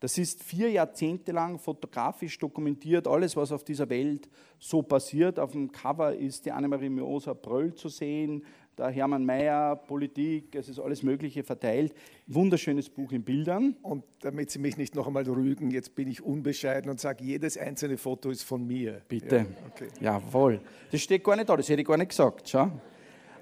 Das 0.00 0.18
ist 0.18 0.42
vier 0.42 0.70
Jahrzehnte 0.70 1.32
lang 1.32 1.58
fotografisch 1.58 2.38
dokumentiert, 2.38 3.08
alles, 3.08 3.34
was 3.34 3.50
auf 3.50 3.64
dieser 3.64 3.88
Welt 3.88 4.28
so 4.58 4.82
passiert. 4.82 5.38
Auf 5.38 5.52
dem 5.52 5.72
Cover 5.72 6.14
ist 6.14 6.44
die 6.44 6.52
Annemarie 6.52 6.90
Miosa 6.90 7.32
Bröll 7.32 7.74
zu 7.74 7.88
sehen, 7.88 8.44
der 8.76 8.88
Hermann 8.88 9.24
Mayer, 9.24 9.74
Politik, 9.74 10.54
es 10.54 10.68
ist 10.68 10.78
alles 10.78 11.02
Mögliche 11.02 11.42
verteilt. 11.42 11.94
Wunderschönes 12.26 12.90
Buch 12.90 13.10
in 13.12 13.22
Bildern. 13.22 13.74
Und 13.82 14.04
damit 14.20 14.50
Sie 14.50 14.58
mich 14.58 14.76
nicht 14.76 14.94
noch 14.94 15.06
einmal 15.06 15.24
rügen, 15.24 15.70
jetzt 15.70 15.94
bin 15.94 16.08
ich 16.08 16.22
unbescheiden 16.22 16.90
und 16.90 17.00
sage, 17.00 17.24
jedes 17.24 17.56
einzelne 17.56 17.96
Foto 17.96 18.28
ist 18.28 18.42
von 18.42 18.66
mir. 18.66 19.00
Bitte. 19.08 19.36
Ja, 19.36 19.46
okay. 19.70 19.88
Jawohl. 20.00 20.60
Das 20.92 21.00
steht 21.00 21.24
gar 21.24 21.36
nicht 21.36 21.48
da, 21.48 21.56
das 21.56 21.68
hätte 21.70 21.80
ich 21.80 21.88
gar 21.88 21.96
nicht 21.96 22.10
gesagt. 22.10 22.50
Schau. 22.50 22.70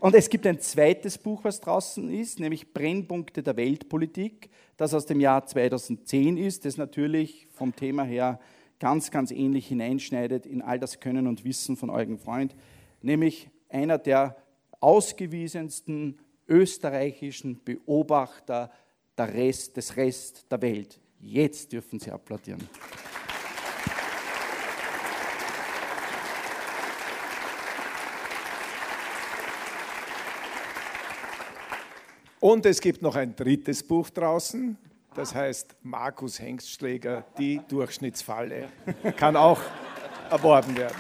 Und 0.05 0.15
es 0.15 0.29
gibt 0.29 0.47
ein 0.47 0.61
zweites 0.61 1.17
Buch, 1.17 1.45
was 1.45 1.63
draußen 1.63 2.11
ist, 2.11 2.39
nämlich 2.39 2.75
Brennpunkte 2.75 3.43
der 3.43 3.57
Weltpolitik, 3.57 4.51
das 4.77 4.93
aus 4.93 5.07
dem 5.07 5.19
Jahr 5.19 5.47
2010 5.47 6.37
ist, 6.37 6.67
das 6.67 6.77
natürlich 6.77 7.49
vom 7.55 7.75
Thema 7.75 8.03
her 8.03 8.39
ganz, 8.79 9.11
ganz 9.11 9.31
ähnlich 9.31 9.67
hineinschneidet 9.67 10.45
in 10.45 10.61
all 10.61 10.79
das 10.79 11.01
Können 11.01 11.27
und 11.27 11.47
Wissen 11.47 11.79
von 11.79 11.89
Eugen 11.89 12.19
Freund, 12.19 12.55
nämlich 13.01 13.49
einer 13.71 13.97
der 13.97 14.37
ausgewiesensten 14.79 16.19
österreichischen 16.49 17.65
Beobachter 17.65 18.71
Rest, 19.19 19.79
des 19.79 19.97
Rest 19.97 20.45
der 20.53 20.61
Welt. 20.61 21.01
Jetzt 21.19 21.73
dürfen 21.73 21.99
Sie 21.99 22.11
applaudieren. 22.11 22.61
Und 32.45 32.67
es 32.67 32.79
gibt 32.79 33.01
noch 33.01 33.17
ein 33.17 33.35
drittes 33.35 33.83
Buch 33.83 34.11
draußen, 34.11 34.77
das 35.15 35.35
heißt 35.35 35.77
Markus 35.83 36.39
Hengstschläger, 36.39 37.25
die 37.39 37.59
Durchschnittsfalle. 37.67 38.69
Kann 39.17 39.35
auch 39.35 39.59
erworben 40.29 40.77
werden. 40.77 40.99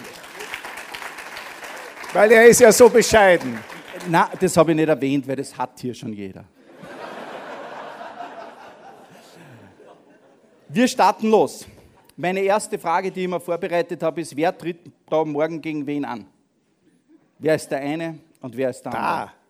Weil 2.14 2.32
er 2.32 2.46
ist 2.46 2.60
ja 2.60 2.72
so 2.72 2.88
bescheiden. 2.88 3.58
Na, 4.08 4.30
das 4.40 4.56
habe 4.56 4.70
ich 4.70 4.76
nicht 4.76 4.88
erwähnt, 4.88 5.28
weil 5.28 5.36
das 5.36 5.54
hat 5.54 5.78
hier 5.78 5.92
schon 5.92 6.14
jeder. 6.14 6.46
Wir 10.70 10.88
starten 10.88 11.28
los. 11.28 11.66
Meine 12.16 12.40
erste 12.40 12.78
Frage, 12.78 13.10
die 13.10 13.24
ich 13.24 13.28
mir 13.28 13.38
vorbereitet 13.38 14.02
habe, 14.02 14.22
ist, 14.22 14.34
wer 14.34 14.56
tritt 14.56 14.78
da 15.10 15.22
morgen 15.22 15.60
gegen 15.60 15.86
wen 15.86 16.06
an? 16.06 16.24
Wer 17.38 17.54
ist 17.54 17.68
der 17.68 17.80
eine 17.80 18.18
und 18.40 18.56
wer 18.56 18.70
ist 18.70 18.80
der 18.80 18.94
andere? 18.94 19.43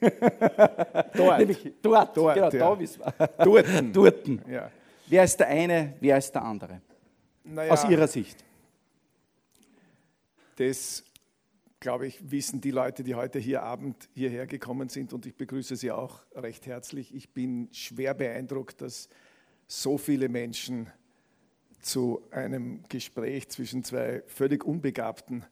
Dort. 1.14 1.38
Nämlich 1.38 1.72
dort, 1.82 2.16
Dort, 2.16 2.34
genau, 2.34 2.50
ja. 2.50 2.50
da 2.50 2.78
wissen 2.78 3.02
wir. 3.02 3.26
Dorten. 3.44 3.92
Dorten. 3.92 4.42
Ja. 4.48 4.70
Wer 5.06 5.24
ist 5.24 5.36
der 5.38 5.48
eine, 5.48 5.94
wer 6.00 6.18
ist 6.18 6.32
der 6.32 6.42
andere? 6.42 6.80
Naja, 7.44 7.72
Aus 7.72 7.84
Ihrer 7.84 8.06
Sicht. 8.06 8.44
Das, 10.56 11.04
glaube 11.80 12.06
ich, 12.06 12.30
wissen 12.30 12.60
die 12.60 12.70
Leute, 12.70 13.02
die 13.02 13.14
heute 13.14 13.38
hier 13.38 13.62
Abend 13.62 14.08
hierher 14.14 14.46
gekommen 14.46 14.88
sind 14.88 15.12
und 15.12 15.26
ich 15.26 15.34
begrüße 15.34 15.76
Sie 15.76 15.90
auch 15.90 16.20
recht 16.34 16.66
herzlich. 16.66 17.14
Ich 17.14 17.30
bin 17.30 17.68
schwer 17.72 18.14
beeindruckt, 18.14 18.80
dass 18.82 19.08
so 19.66 19.98
viele 19.98 20.28
Menschen 20.28 20.90
zu 21.80 22.22
einem 22.30 22.84
Gespräch 22.88 23.48
zwischen 23.48 23.84
zwei 23.84 24.22
völlig 24.26 24.64
Unbegabten 24.64 25.44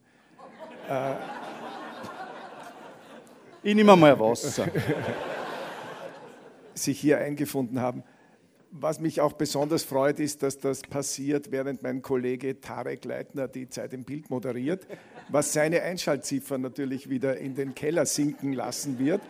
Ich 3.62 3.75
nehme 3.75 3.97
mal 3.97 4.19
Wasser. 4.19 4.69
sich 6.75 7.00
hier 7.00 7.19
eingefunden 7.19 7.81
haben. 7.81 8.05
Was 8.71 9.00
mich 9.00 9.21
auch 9.21 9.33
besonders 9.33 9.83
freut, 9.83 10.21
ist, 10.21 10.43
dass 10.43 10.59
das 10.59 10.83
passiert, 10.83 11.50
während 11.50 11.83
mein 11.83 12.03
Kollege 12.03 12.61
Tarek 12.61 13.05
Leitner 13.05 13.49
die 13.49 13.69
Zeit 13.69 13.95
im 13.95 14.05
Bild 14.05 14.31
moderiert, 14.31 14.87
was 15.29 15.53
seine 15.53 15.83
Einschaltziffern 15.83 16.61
natürlich 16.61 17.09
wieder 17.09 17.38
in 17.38 17.55
den 17.55 17.75
Keller 17.75 18.05
sinken 18.05 18.53
lassen 18.53 18.99
wird 18.99 19.23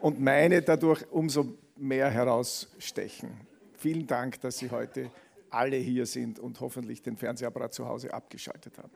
und 0.00 0.20
meine 0.20 0.62
dadurch 0.62 1.04
umso 1.10 1.54
mehr 1.76 2.10
herausstechen. 2.10 3.30
Vielen 3.76 4.06
Dank, 4.06 4.40
dass 4.40 4.58
Sie 4.58 4.70
heute 4.70 5.10
alle 5.50 5.76
hier 5.76 6.06
sind 6.06 6.38
und 6.38 6.58
hoffentlich 6.60 7.02
den 7.02 7.16
Fernsehapparat 7.16 7.74
zu 7.74 7.86
Hause 7.86 8.12
abgeschaltet 8.12 8.78
haben. 8.78 8.90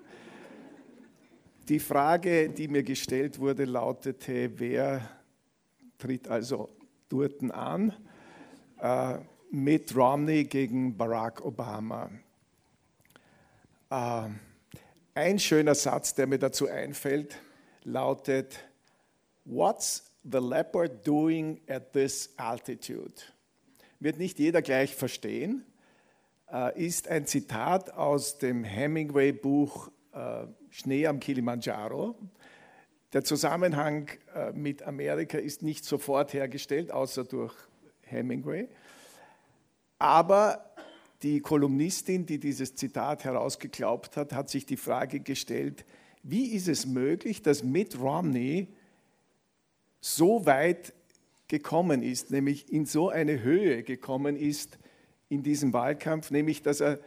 Die 1.70 1.78
Frage, 1.78 2.48
die 2.48 2.66
mir 2.66 2.82
gestellt 2.82 3.38
wurde, 3.38 3.64
lautete, 3.64 4.58
wer 4.58 5.08
tritt 5.98 6.26
also 6.26 6.68
Durten 7.08 7.52
an? 7.52 7.94
Äh, 8.80 9.18
Mitt 9.52 9.94
Romney 9.94 10.42
gegen 10.42 10.96
Barack 10.96 11.44
Obama. 11.44 12.10
Äh, 13.88 14.30
ein 15.14 15.38
schöner 15.38 15.76
Satz, 15.76 16.12
der 16.12 16.26
mir 16.26 16.40
dazu 16.40 16.66
einfällt, 16.66 17.36
lautet, 17.84 18.58
What's 19.44 20.12
the 20.24 20.38
leopard 20.38 21.06
doing 21.06 21.60
at 21.68 21.92
this 21.92 22.34
altitude? 22.36 23.14
Wird 24.00 24.18
nicht 24.18 24.40
jeder 24.40 24.60
gleich 24.60 24.96
verstehen, 24.96 25.64
äh, 26.52 26.84
ist 26.84 27.06
ein 27.06 27.26
Zitat 27.26 27.94
aus 27.94 28.38
dem 28.38 28.64
Hemingway-Buch 28.64 29.92
äh, 30.12 30.46
Schnee 30.70 31.06
am 31.06 31.20
Kilimanjaro. 31.20 32.16
Der 33.12 33.24
Zusammenhang 33.24 34.08
äh, 34.34 34.52
mit 34.52 34.82
Amerika 34.82 35.36
ist 35.36 35.62
nicht 35.62 35.84
sofort 35.84 36.32
hergestellt, 36.32 36.92
außer 36.92 37.24
durch 37.24 37.54
Hemingway. 38.02 38.68
Aber 39.98 40.64
die 41.22 41.40
Kolumnistin, 41.40 42.24
die 42.24 42.38
dieses 42.38 42.76
Zitat 42.76 43.24
herausgeglaubt 43.24 44.16
hat, 44.16 44.32
hat 44.32 44.48
sich 44.48 44.64
die 44.64 44.76
Frage 44.76 45.20
gestellt, 45.20 45.84
wie 46.22 46.46
ist 46.54 46.68
es 46.68 46.86
möglich, 46.86 47.42
dass 47.42 47.62
Mitt 47.62 47.98
Romney 47.98 48.68
so 50.00 50.46
weit 50.46 50.94
gekommen 51.48 52.02
ist, 52.02 52.30
nämlich 52.30 52.72
in 52.72 52.86
so 52.86 53.08
eine 53.08 53.42
Höhe 53.42 53.82
gekommen 53.82 54.36
ist 54.36 54.78
in 55.28 55.42
diesem 55.42 55.72
Wahlkampf, 55.72 56.30
nämlich 56.30 56.62
dass 56.62 56.80
er 56.80 57.00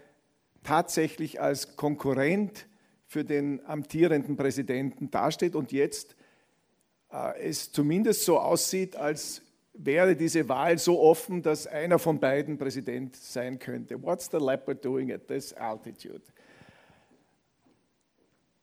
tatsächlich 0.64 1.42
als 1.42 1.76
Konkurrent 1.76 2.68
für 3.14 3.24
den 3.24 3.64
amtierenden 3.68 4.36
Präsidenten 4.36 5.12
dasteht 5.12 5.54
und 5.56 5.72
jetzt 5.72 6.16
äh, 7.12 7.40
es 7.48 7.72
zumindest 7.72 8.26
so 8.26 8.40
aussieht, 8.40 8.96
als 8.96 9.44
wäre 9.74 10.16
diese 10.16 10.50
Wahl 10.50 10.80
so 10.80 11.00
offen, 11.00 11.44
dass 11.44 11.68
einer 11.68 12.00
von 12.00 12.20
beiden 12.20 12.58
Präsident 12.58 13.16
sein 13.16 13.60
könnte. 13.60 14.02
What's 14.02 14.30
the 14.32 14.38
leopard 14.38 14.84
doing 14.84 15.12
at 15.12 15.28
this 15.28 15.54
altitude? 15.54 16.24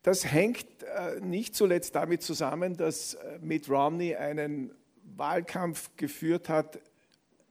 Das 0.03 0.25
hängt 0.25 0.67
äh, 0.83 1.21
nicht 1.21 1.55
zuletzt 1.55 1.95
damit 1.95 2.23
zusammen, 2.23 2.77
dass 2.77 3.15
äh, 3.15 3.39
Mitt 3.41 3.71
Romney 3.71 4.17
einen 4.17 4.73
Wahlkampf 5.17 5.91
geführt 5.97 6.49
hat 6.49 6.81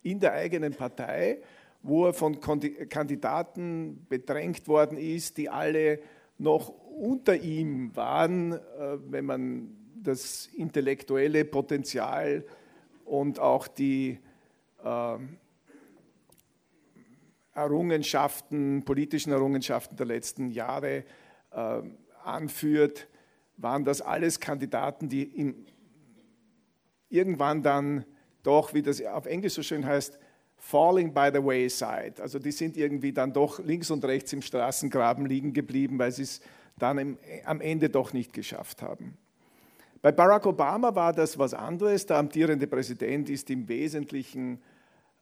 in 0.03 0.20
der 0.20 0.34
eigenen 0.34 0.74
Partei, 0.74 1.38
wo 1.82 2.08
er 2.08 2.13
von 2.13 2.41
Kandidaten 2.41 4.06
bedrängt 4.10 4.68
worden 4.68 4.98
ist, 4.98 5.38
die 5.38 5.48
alle 5.48 6.00
noch 6.39 6.74
unter 7.00 7.36
ihm 7.38 7.96
waren, 7.96 8.53
äh, 8.53 8.60
wenn 9.08 9.25
man 9.25 9.75
das 10.03 10.48
intellektuelle 10.48 11.46
Potenzial 11.46 12.46
und 13.06 13.39
auch 13.39 13.68
die 13.68 14.20
äh, 14.84 15.18
Errungenschaften, 17.53 18.84
politischen 18.84 19.32
Errungenschaften 19.32 19.96
der 19.96 20.06
letzten 20.06 20.51
Jahre 20.51 21.03
äh, 21.51 21.82
anführt, 22.24 23.08
waren 23.58 23.84
das 23.84 24.01
alles 24.01 24.39
Kandidaten, 24.39 25.10
die 25.10 25.56
irgendwann 27.10 27.62
dann 27.63 28.06
doch, 28.44 28.74
wie 28.74 28.82
das 28.82 29.01
auf 29.03 29.25
Englisch 29.25 29.53
so 29.53 29.63
schön 29.63 29.86
heißt, 29.86 30.18
falling 30.56 31.13
by 31.13 31.29
the 31.34 31.44
wayside. 31.44 32.22
Also 32.22 32.39
die 32.39 32.51
sind 32.51 32.77
irgendwie 32.77 33.12
dann 33.12 33.34
doch 33.34 33.60
links 33.60 33.89
und 33.91 34.06
rechts 34.06 34.32
im 34.34 34.41
Straßengraben 34.41 35.25
liegen 35.25 35.53
geblieben, 35.53 36.00
weil 36.00 36.12
sie 36.12 36.24
es 36.24 36.41
dann 36.80 37.18
am 37.46 37.62
Ende 37.62 37.90
doch 37.90 38.14
nicht 38.14 38.34
geschafft 38.34 38.82
haben. 38.82 39.18
Bei 40.02 40.12
Barack 40.14 40.46
Obama 40.46 40.96
war 40.96 41.12
das 41.12 41.38
was 41.38 41.54
anderes. 41.54 42.06
Der 42.06 42.18
amtierende 42.18 42.68
Präsident 42.68 43.30
ist 43.30 43.50
im 43.50 43.68
Wesentlichen, 43.68 44.62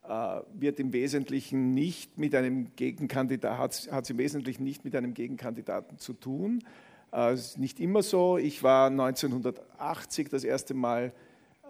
äh, 0.08 0.40
wird 0.54 0.80
im 0.80 0.94
Wesentlichen 0.94 1.74
nicht 1.74 2.20
mit 2.20 2.36
einem 2.36 2.76
Gegenkandidaten, 2.76 3.58
hat, 3.58 3.90
hat 3.92 4.10
im 4.10 4.20
Wesentlichen 4.20 4.64
nicht 4.64 4.86
mit 4.86 4.96
einem 4.96 5.16
Gegenkandidaten 5.16 5.98
zu 5.98 6.14
tun. 6.14 6.64
Äh, 7.12 7.34
ist 7.34 7.58
nicht 7.58 7.80
immer 7.80 8.04
so. 8.04 8.38
Ich 8.38 8.62
war 8.62 8.92
1980 8.92 10.30
das 10.30 10.44
erste 10.44 10.76
Mal, 10.76 11.12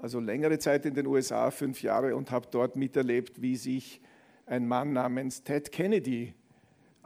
also 0.02 0.20
längere 0.20 0.60
Zeit 0.60 0.86
in 0.86 0.94
den 0.94 1.08
USA, 1.08 1.50
fünf 1.50 1.82
Jahre, 1.82 2.14
und 2.14 2.30
habe 2.32 2.48
dort 2.52 2.76
miterlebt, 2.76 3.42
wie 3.42 3.56
sich 3.56 4.02
ein 4.46 4.68
Mann 4.68 4.92
namens 4.92 5.44
Ted 5.44 5.72
Kennedy 5.72 6.34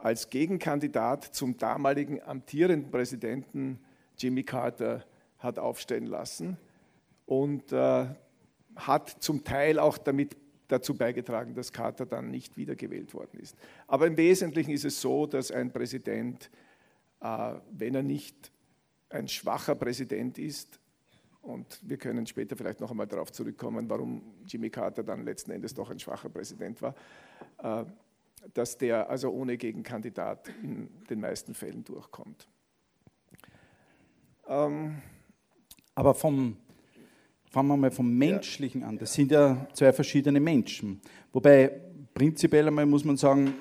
als 0.02 0.30
Gegenkandidat 0.30 1.24
zum 1.24 1.56
damaligen 1.56 2.20
amtierenden 2.22 2.90
Präsidenten 2.90 3.78
Jimmy 4.18 4.42
Carter 4.42 5.04
hat 5.38 5.60
aufstellen 5.60 6.06
lassen 6.06 6.56
und 7.24 7.72
äh, 7.72 8.06
hat 8.74 9.08
zum 9.20 9.44
Teil 9.44 9.78
auch 9.78 9.98
damit 9.98 10.36
dazu 10.66 10.94
beigetragen, 10.94 11.54
dass 11.54 11.72
Carter 11.72 12.04
dann 12.04 12.30
nicht 12.30 12.56
wiedergewählt 12.56 13.14
worden 13.14 13.38
ist. 13.38 13.56
Aber 13.86 14.08
im 14.08 14.16
Wesentlichen 14.16 14.72
ist 14.72 14.84
es 14.84 15.00
so, 15.00 15.26
dass 15.26 15.52
ein 15.52 15.72
Präsident, 15.72 16.50
äh, 17.20 17.54
wenn 17.70 17.94
er 17.94 18.02
nicht 18.02 18.50
ein 19.08 19.28
schwacher 19.28 19.76
Präsident 19.76 20.36
ist, 20.38 20.80
und 21.42 21.80
wir 21.82 21.96
können 21.96 22.24
später 22.26 22.56
vielleicht 22.56 22.80
noch 22.80 22.90
einmal 22.92 23.08
darauf 23.08 23.32
zurückkommen, 23.32 23.90
warum 23.90 24.22
Jimmy 24.46 24.70
Carter 24.70 25.02
dann 25.02 25.24
letzten 25.24 25.50
Endes 25.50 25.74
doch 25.74 25.90
ein 25.90 25.98
schwacher 25.98 26.28
Präsident 26.28 26.80
war, 26.82 26.94
äh, 27.58 27.84
dass 28.54 28.76
der 28.78 29.08
also 29.08 29.30
ohne 29.30 29.56
Gegenkandidat 29.56 30.48
in 30.62 30.88
den 31.08 31.20
meisten 31.20 31.54
Fällen 31.54 31.84
durchkommt. 31.84 32.48
Ähm, 34.48 34.96
Aber 35.94 36.14
vom, 36.14 36.56
fangen 37.50 37.68
wir 37.68 37.76
mal 37.76 37.90
vom 37.90 38.16
Menschlichen 38.16 38.82
an. 38.82 38.98
Das 38.98 39.12
sind 39.12 39.30
ja 39.30 39.66
zwei 39.72 39.92
verschiedene 39.92 40.40
Menschen. 40.40 41.00
Wobei 41.32 41.80
prinzipiell 42.14 42.66
einmal 42.66 42.86
muss 42.86 43.04
man 43.04 43.16
sagen, 43.16 43.54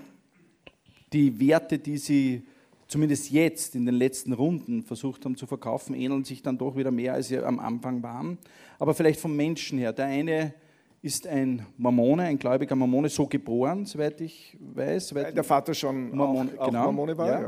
die 1.14 1.40
Werte, 1.40 1.78
die 1.78 1.98
sie 1.98 2.44
zumindest 2.88 3.32
jetzt 3.32 3.76
in 3.76 3.86
den 3.86 3.96
letzten 3.96 4.34
Runden 4.34 4.84
versucht 4.84 5.24
haben 5.26 5.38
zu 5.38 5.46
verkaufen, 5.46 5.94
ähneln 5.94 6.24
sich 6.24 6.42
dann 6.42 6.58
doch 6.58 6.76
wieder 6.76 6.92
mehr, 6.92 7.14
als 7.14 7.30
sie 7.30 7.38
am 7.38 7.60
Anfang 7.60 8.04
waren. 8.04 8.38
Aber 8.80 8.94
vielleicht 8.94 9.20
vom 9.20 9.36
Menschen 9.36 9.78
her. 9.78 9.94
Der 9.94 10.06
eine 10.06 10.54
ist 11.02 11.26
ein 11.28 11.66
Mormone, 11.78 12.24
ein 12.24 12.38
gläubiger 12.38 12.76
Mormone, 12.76 13.10
so 13.10 13.26
geboren, 13.28 13.86
soweit 13.86 14.22
ich 14.22 14.58
weiß. 14.60 15.16
Weil 15.16 15.34
der 15.34 15.44
Vater 15.44 15.74
schon 15.74 16.16
Mormon, 16.16 16.50
auch, 16.58 16.62
auch 16.64 16.68
genau, 16.68 16.84
Mormone 16.86 17.18
war. 17.18 17.28
ja. 17.28 17.42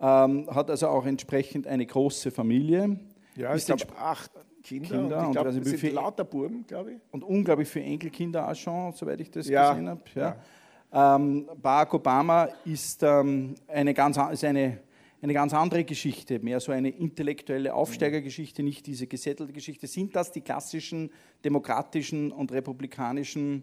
Ja, 0.00 0.24
Ähm, 0.24 0.46
hat 0.50 0.70
also 0.70 0.88
auch 0.88 1.04
entsprechend 1.06 1.66
eine 1.66 1.84
große 1.86 2.30
Familie. 2.30 2.98
ja 3.36 3.52
Ist 3.52 3.68
ich 3.70 3.76
glaube 3.76 3.96
acht 3.98 4.30
Kinder. 4.62 4.88
Kinder 4.88 5.18
und 5.18 5.24
ich 5.26 5.30
glaube, 5.32 5.48
also 5.48 5.62
sind 5.62 5.78
viel- 5.78 5.92
lauter 5.92 6.24
Buben, 6.24 6.64
glaube 6.66 6.92
ich. 6.92 6.98
und 7.10 7.22
unglaublich 7.22 7.68
viele 7.68 7.84
Enkelkinder 7.84 8.48
auch 8.50 8.54
schon, 8.54 8.92
soweit 8.92 9.20
ich 9.20 9.30
das 9.30 9.46
Ja, 9.48 9.70
gesehen 9.70 9.88
habe. 9.90 10.00
Ja. 10.14 10.36
Ähm, 11.16 11.46
Barack 11.60 11.92
Obama 11.92 12.48
ist, 12.64 13.02
ähm, 13.02 13.54
eine 13.68 13.92
ganz, 13.92 14.16
an- 14.16 14.32
ist 14.32 14.44
eine, 14.44 14.78
eine 15.24 15.32
ganz 15.32 15.54
andere 15.54 15.84
Geschichte, 15.84 16.38
mehr 16.40 16.60
so 16.60 16.70
eine 16.70 16.90
intellektuelle 16.90 17.72
Aufsteigergeschichte, 17.72 18.62
nicht 18.62 18.86
diese 18.86 19.06
gesättelte 19.06 19.54
Geschichte. 19.54 19.86
Sind 19.86 20.14
das 20.14 20.32
die 20.32 20.42
klassischen 20.42 21.10
demokratischen 21.42 22.30
und 22.30 22.52
republikanischen 22.52 23.62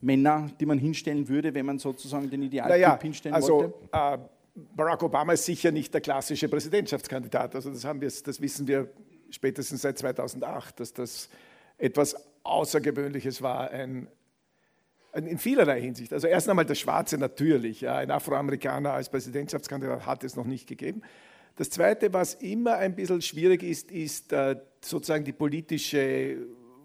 Männer, 0.00 0.50
die 0.58 0.64
man 0.64 0.78
hinstellen 0.78 1.28
würde, 1.28 1.52
wenn 1.52 1.66
man 1.66 1.78
sozusagen 1.78 2.30
den 2.30 2.42
Idealtyp 2.42 2.70
naja, 2.70 2.98
hinstellen 2.98 3.34
also, 3.34 3.54
wollte? 3.58 3.74
Äh, 3.92 4.18
Barack 4.74 5.02
Obama 5.02 5.34
ist 5.34 5.44
sicher 5.44 5.70
nicht 5.70 5.92
der 5.92 6.00
klassische 6.00 6.48
Präsidentschaftskandidat. 6.48 7.54
Also 7.54 7.70
das, 7.70 7.84
haben 7.84 8.00
wir, 8.00 8.08
das 8.08 8.40
wissen 8.40 8.66
wir 8.66 8.88
spätestens 9.28 9.82
seit 9.82 9.98
2008, 9.98 10.80
dass 10.80 10.94
das 10.94 11.28
etwas 11.76 12.16
Außergewöhnliches 12.42 13.42
war, 13.42 13.70
ein, 13.70 14.08
in 15.24 15.38
vielerlei 15.38 15.80
Hinsicht. 15.80 16.12
Also 16.12 16.26
erst 16.26 16.48
einmal 16.48 16.66
der 16.66 16.74
Schwarze 16.74 17.16
natürlich, 17.16 17.80
ja, 17.80 17.96
ein 17.96 18.10
Afroamerikaner 18.10 18.92
als 18.92 19.08
Präsidentschaftskandidat 19.08 20.04
hat 20.04 20.24
es 20.24 20.36
noch 20.36 20.44
nicht 20.44 20.66
gegeben. 20.66 21.02
Das 21.56 21.70
Zweite, 21.70 22.12
was 22.12 22.34
immer 22.34 22.76
ein 22.76 22.94
bisschen 22.94 23.22
schwierig 23.22 23.62
ist, 23.62 23.90
ist 23.90 24.32
äh, 24.32 24.56
sozusagen 24.82 25.24
die 25.24 25.32
politische 25.32 26.36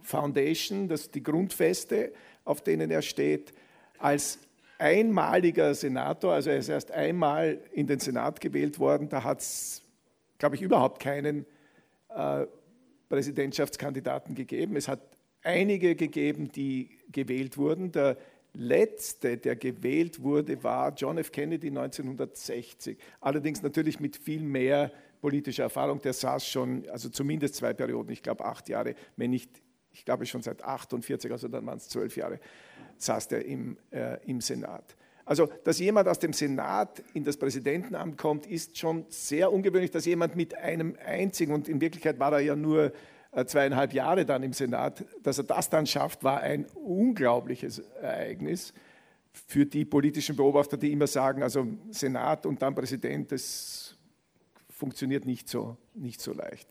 Foundation, 0.01 0.87
das, 0.87 1.11
die 1.11 1.21
Grundfeste, 1.21 2.13
auf 2.45 2.61
denen 2.61 2.89
er 2.89 3.01
steht. 3.01 3.51
Als 3.99 4.39
einmaliger 4.77 5.75
Senator, 5.75 6.33
also 6.33 6.49
er 6.49 6.57
ist 6.57 6.69
erst 6.69 6.91
einmal 6.91 7.59
in 7.73 7.85
den 7.85 7.99
Senat 7.99 8.39
gewählt 8.39 8.79
worden, 8.79 9.09
da 9.09 9.23
hat 9.23 9.41
es, 9.41 9.83
glaube 10.37 10.55
ich, 10.55 10.61
überhaupt 10.61 11.01
keinen 11.01 11.45
äh, 12.15 12.45
Präsidentschaftskandidaten 13.09 14.35
gegeben. 14.35 14.77
Es 14.77 14.87
hat 14.87 15.01
einige 15.43 15.95
gegeben, 15.95 16.51
die 16.51 16.89
gewählt 17.11 17.57
wurden. 17.57 17.91
Der 17.91 18.17
letzte, 18.53 19.37
der 19.37 19.55
gewählt 19.55 20.21
wurde, 20.21 20.63
war 20.63 20.93
John 20.93 21.17
F. 21.17 21.31
Kennedy 21.31 21.67
1960. 21.67 22.97
Allerdings 23.19 23.61
natürlich 23.61 23.99
mit 23.99 24.17
viel 24.17 24.41
mehr 24.41 24.91
politischer 25.21 25.63
Erfahrung. 25.63 26.01
Der 26.01 26.13
saß 26.13 26.45
schon, 26.47 26.87
also 26.89 27.09
zumindest 27.09 27.55
zwei 27.55 27.73
Perioden, 27.73 28.11
ich 28.11 28.23
glaube 28.23 28.43
acht 28.43 28.67
Jahre, 28.69 28.95
wenn 29.15 29.31
nicht, 29.31 29.61
ich 29.91 30.03
glaube 30.03 30.25
schon 30.25 30.41
seit 30.41 30.63
48, 30.63 31.31
also 31.31 31.47
dann 31.47 31.65
waren 31.65 31.77
es 31.77 31.87
zwölf 31.87 32.15
Jahre, 32.17 32.39
saß 32.97 33.27
der 33.29 33.45
im, 33.45 33.77
äh, 33.91 34.17
im 34.25 34.41
Senat. 34.41 34.95
Also, 35.23 35.47
dass 35.63 35.79
jemand 35.79 36.07
aus 36.07 36.19
dem 36.19 36.33
Senat 36.33 37.01
in 37.13 37.23
das 37.23 37.37
Präsidentenamt 37.37 38.17
kommt, 38.17 38.47
ist 38.47 38.77
schon 38.77 39.05
sehr 39.07 39.51
ungewöhnlich, 39.53 39.91
dass 39.91 40.05
jemand 40.05 40.35
mit 40.35 40.55
einem 40.55 40.97
einzigen, 41.05 41.53
und 41.53 41.69
in 41.69 41.79
Wirklichkeit 41.79 42.19
war 42.19 42.33
er 42.33 42.39
ja 42.39 42.55
nur 42.55 42.91
zweieinhalb 43.45 43.93
Jahre 43.93 44.25
dann 44.25 44.43
im 44.43 44.53
Senat, 44.53 45.05
dass 45.23 45.37
er 45.37 45.45
das 45.45 45.69
dann 45.69 45.85
schafft, 45.85 46.23
war 46.23 46.41
ein 46.41 46.65
unglaubliches 46.75 47.79
Ereignis 47.79 48.73
für 49.31 49.65
die 49.65 49.85
politischen 49.85 50.35
Beobachter, 50.35 50.77
die 50.77 50.91
immer 50.91 51.07
sagen, 51.07 51.41
also 51.41 51.65
Senat 51.89 52.45
und 52.45 52.61
dann 52.61 52.75
Präsident, 52.75 53.31
das 53.31 53.95
funktioniert 54.69 55.25
nicht 55.25 55.47
so, 55.47 55.77
nicht 55.93 56.19
so 56.19 56.33
leicht. 56.33 56.67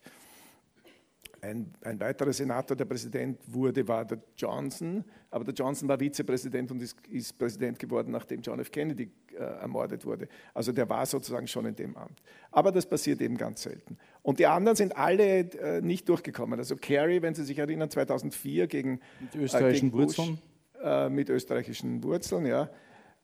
Ein, 1.43 1.73
ein, 1.83 1.99
weiterer 1.99 2.33
Senator, 2.33 2.77
der 2.77 2.85
Präsident 2.85 3.39
wurde, 3.47 3.87
war 3.89 4.05
der 4.05 4.19
Johnson, 4.37 5.05
aber 5.31 5.45
der 5.45 5.55
Johnson 5.55 5.89
war 5.89 5.99
Vizepräsident 5.99 6.71
und 6.71 6.83
ist, 6.83 6.97
ist 7.07 7.39
Präsident 7.39 7.79
geworden, 7.79 8.11
nachdem 8.11 8.43
John 8.43 8.61
F. 8.61 8.71
Kennedy 8.71 9.11
äh, 9.33 9.37
ermordet 9.39 10.05
wurde. 10.05 10.29
Also 10.53 10.73
der 10.73 10.89
war 10.89 11.07
sozusagen 11.07 11.47
schon 11.47 11.65
in 11.65 11.75
dem 11.75 11.97
Amt. 11.97 12.21
Aber 12.51 12.73
das 12.73 12.85
passiert 12.85 13.23
eben 13.23 13.39
ganz 13.39 13.63
selten. 13.63 13.97
Und 14.23 14.39
die 14.39 14.47
anderen 14.47 14.77
sind 14.77 14.97
alle 14.97 15.41
äh, 15.41 15.81
nicht 15.81 16.09
durchgekommen. 16.09 16.59
Also 16.59 16.77
Kerry, 16.77 17.23
wenn 17.23 17.35
Sie 17.35 17.45
sich 17.45 17.59
erinnern, 17.59 17.91
2004 17.91 18.67
gegen 18.67 19.01
mit 19.21 19.35
österreichischen 19.37 19.89
äh, 19.89 19.91
gegen 19.91 20.07
Bush, 20.07 20.19
Wurzeln. 20.19 20.39
Äh, 20.83 21.09
mit 21.09 21.31
österreichischen 21.31 22.03
Wurzeln, 22.03 22.47
ja. 22.47 22.69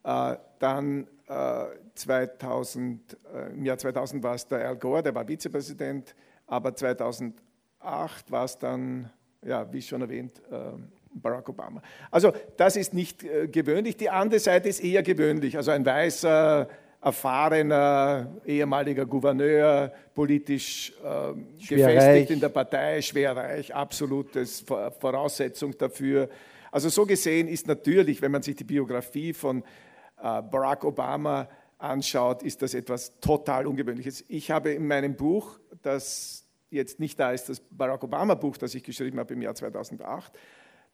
Äh, 0.05 0.37
dann 0.59 1.07
2000, 1.97 3.17
äh, 3.35 3.53
im 3.53 3.65
Jahr 3.65 3.77
2000 3.79 4.23
war 4.23 4.37
es 4.37 4.47
der 4.47 4.69
Al 4.69 4.77
Gore, 4.77 5.03
der 5.03 5.13
war 5.13 5.27
Vizepräsident, 5.27 6.15
aber 6.47 6.73
2000 6.77 7.35
2008 7.87 8.31
war 8.31 8.45
es 8.45 8.59
dann, 8.59 9.11
ja, 9.43 9.73
wie 9.73 9.81
schon 9.81 10.03
erwähnt, 10.03 10.43
ähm, 10.51 10.89
Barack 11.11 11.49
Obama. 11.49 11.81
Also 12.11 12.33
das 12.57 12.77
ist 12.77 12.93
nicht 12.93 13.25
äh, 13.25 13.49
gewöhnlich. 13.49 13.97
Die 13.97 14.11
andere 14.11 14.41
Seite 14.41 14.69
ist 14.69 14.81
eher 14.81 15.03
gewöhnlich. 15.03 15.57
Also 15.57 15.71
ein 15.71 15.87
weißer, 15.87 16.69
erfahrener 17.01 18.37
ehemaliger 18.45 19.07
Gouverneur, 19.07 19.93
politisch 20.15 20.93
äh, 21.03 21.65
gefestigt 21.67 22.33
in 22.33 22.41
der 22.41 22.49
Partei, 22.49 23.01
schwerreich, 23.01 23.75
absolutes 23.75 24.65
Voraussetzung 25.01 25.77
dafür. 25.79 26.29
Also 26.71 26.89
so 26.89 27.07
gesehen 27.07 27.49
ist 27.49 27.67
natürlich, 27.67 28.21
wenn 28.21 28.33
man 28.33 28.43
sich 28.43 28.57
die 28.57 28.65
Biografie 28.65 29.33
von 29.33 29.63
äh, 30.21 30.43
Barack 30.43 30.85
Obama 30.85 31.49
anschaut, 31.79 32.43
ist 32.43 32.61
das 32.61 32.75
etwas 32.75 33.21
total 33.21 33.67
Ungewöhnliches. 33.67 34.25
Ich 34.29 34.51
habe 34.51 34.73
in 34.73 34.87
meinem 34.87 35.15
Buch, 35.15 35.61
das 35.83 36.46
jetzt 36.71 37.01
nicht 37.01 37.19
da 37.19 37.33
ist, 37.33 37.49
das 37.49 37.61
Barack 37.61 38.03
Obama-Buch, 38.03 38.57
das 38.57 38.75
ich 38.75 38.83
geschrieben 38.83 39.19
habe 39.19 39.35
im 39.35 39.43
Jahr 39.43 39.55
2008. 39.55 40.33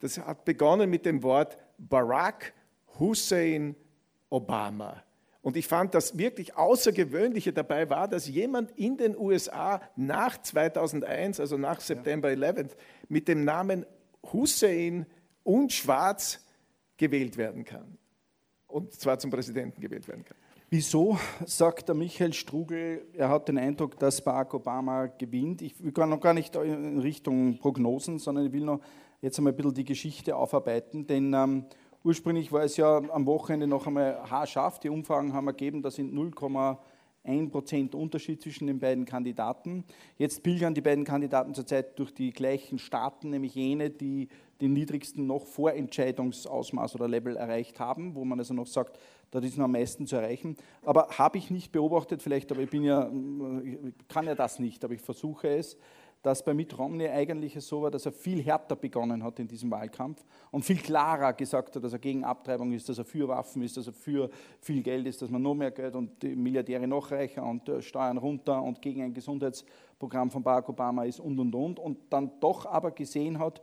Das 0.00 0.18
hat 0.18 0.44
begonnen 0.44 0.90
mit 0.90 1.06
dem 1.06 1.22
Wort 1.22 1.56
Barack 1.78 2.52
Hussein 2.98 3.76
Obama. 4.30 5.02
Und 5.42 5.56
ich 5.56 5.66
fand, 5.66 5.94
das 5.94 6.16
wirklich 6.16 6.56
Außergewöhnliche 6.56 7.52
dabei 7.52 7.90
war, 7.90 8.06
dass 8.06 8.28
jemand 8.28 8.70
in 8.72 8.96
den 8.96 9.16
USA 9.16 9.80
nach 9.96 10.40
2001, 10.40 11.40
also 11.40 11.56
nach 11.56 11.80
September 11.80 12.30
11, 12.30 12.76
mit 13.08 13.26
dem 13.26 13.44
Namen 13.44 13.84
Hussein 14.32 15.06
und 15.42 15.72
Schwarz 15.72 16.46
gewählt 16.96 17.36
werden 17.36 17.64
kann. 17.64 17.98
Und 18.68 18.94
zwar 18.94 19.18
zum 19.18 19.30
Präsidenten 19.30 19.80
gewählt 19.80 20.06
werden 20.06 20.24
kann. 20.24 20.38
Wieso 20.74 21.18
sagt 21.44 21.88
der 21.88 21.94
Michael 21.94 22.32
Strugel, 22.32 23.04
er 23.12 23.28
hat 23.28 23.46
den 23.46 23.58
Eindruck, 23.58 23.98
dass 23.98 24.24
Barack 24.24 24.54
Obama 24.54 25.04
gewinnt? 25.04 25.60
Ich 25.60 25.74
will 25.84 25.92
noch 26.06 26.18
gar 26.18 26.32
nicht 26.32 26.56
in 26.56 26.98
Richtung 26.98 27.58
Prognosen, 27.58 28.18
sondern 28.18 28.46
ich 28.46 28.52
will 28.54 28.64
noch 28.64 28.80
jetzt 29.20 29.36
einmal 29.36 29.52
ein 29.52 29.56
bisschen 29.56 29.74
die 29.74 29.84
Geschichte 29.84 30.34
aufarbeiten, 30.34 31.06
denn 31.06 31.34
ähm, 31.34 31.66
ursprünglich 32.04 32.52
war 32.52 32.62
es 32.62 32.78
ja 32.78 32.96
am 32.96 33.26
Wochenende 33.26 33.66
noch 33.66 33.86
einmal 33.86 34.18
haarscharf. 34.30 34.78
Die 34.80 34.88
Umfragen 34.88 35.34
haben 35.34 35.46
ergeben, 35.46 35.82
das 35.82 35.96
sind 35.96 36.14
0,1 36.14 37.50
Prozent 37.50 37.94
Unterschied 37.94 38.40
zwischen 38.40 38.66
den 38.66 38.80
beiden 38.80 39.04
Kandidaten. 39.04 39.84
Jetzt 40.16 40.42
pilgern 40.42 40.72
die 40.72 40.80
beiden 40.80 41.04
Kandidaten 41.04 41.52
zurzeit 41.52 41.98
durch 41.98 42.14
die 42.14 42.32
gleichen 42.32 42.78
Staaten, 42.78 43.28
nämlich 43.28 43.54
jene, 43.54 43.90
die 43.90 44.30
den 44.60 44.72
niedrigsten 44.72 45.26
noch 45.26 45.44
Vorentscheidungsausmaß 45.46 46.94
oder 46.94 47.08
Level 47.08 47.36
erreicht 47.36 47.80
haben, 47.80 48.14
wo 48.14 48.24
man 48.24 48.38
also 48.38 48.54
noch 48.54 48.66
sagt, 48.66 48.98
dort 49.30 49.44
ist 49.44 49.58
noch 49.58 49.64
am 49.64 49.72
meisten 49.72 50.06
zu 50.06 50.16
erreichen. 50.16 50.56
Aber 50.84 51.08
habe 51.18 51.38
ich 51.38 51.50
nicht 51.50 51.72
beobachtet, 51.72 52.22
vielleicht, 52.22 52.52
aber 52.52 52.62
ich 52.62 52.70
bin 52.70 52.84
ja, 52.84 53.10
kann 54.08 54.26
ja 54.26 54.34
das 54.34 54.58
nicht, 54.58 54.84
aber 54.84 54.94
ich 54.94 55.00
versuche 55.00 55.48
es, 55.48 55.76
dass 56.22 56.44
bei 56.44 56.54
Mitt 56.54 56.78
Romney 56.78 57.08
eigentlich 57.08 57.56
so 57.64 57.82
war, 57.82 57.90
dass 57.90 58.06
er 58.06 58.12
viel 58.12 58.40
härter 58.42 58.76
begonnen 58.76 59.22
hat 59.24 59.40
in 59.40 59.48
diesem 59.48 59.70
Wahlkampf 59.70 60.24
und 60.52 60.64
viel 60.64 60.76
klarer 60.76 61.32
gesagt 61.32 61.74
hat, 61.74 61.82
dass 61.82 61.92
er 61.92 61.98
gegen 61.98 62.24
Abtreibung 62.24 62.72
ist, 62.72 62.88
dass 62.88 62.98
er 62.98 63.04
für 63.04 63.26
Waffen 63.26 63.62
ist, 63.62 63.76
dass 63.76 63.88
er 63.88 63.92
für 63.92 64.30
viel 64.60 64.82
Geld 64.82 65.06
ist, 65.08 65.20
dass 65.20 65.30
man 65.30 65.42
noch 65.42 65.54
mehr 65.54 65.72
Geld 65.72 65.96
und 65.96 66.22
die 66.22 66.36
Milliardäre 66.36 66.86
noch 66.86 67.10
reicher 67.10 67.44
und 67.44 67.68
äh, 67.68 67.82
Steuern 67.82 68.18
runter 68.18 68.62
und 68.62 68.80
gegen 68.80 69.02
ein 69.02 69.12
Gesundheitsprogramm 69.12 70.30
von 70.30 70.44
Barack 70.44 70.68
Obama 70.68 71.04
ist 71.04 71.18
und 71.18 71.38
und 71.40 71.54
und 71.54 71.80
und 71.80 71.98
dann 72.10 72.30
doch 72.38 72.66
aber 72.66 72.92
gesehen 72.92 73.40
hat, 73.40 73.60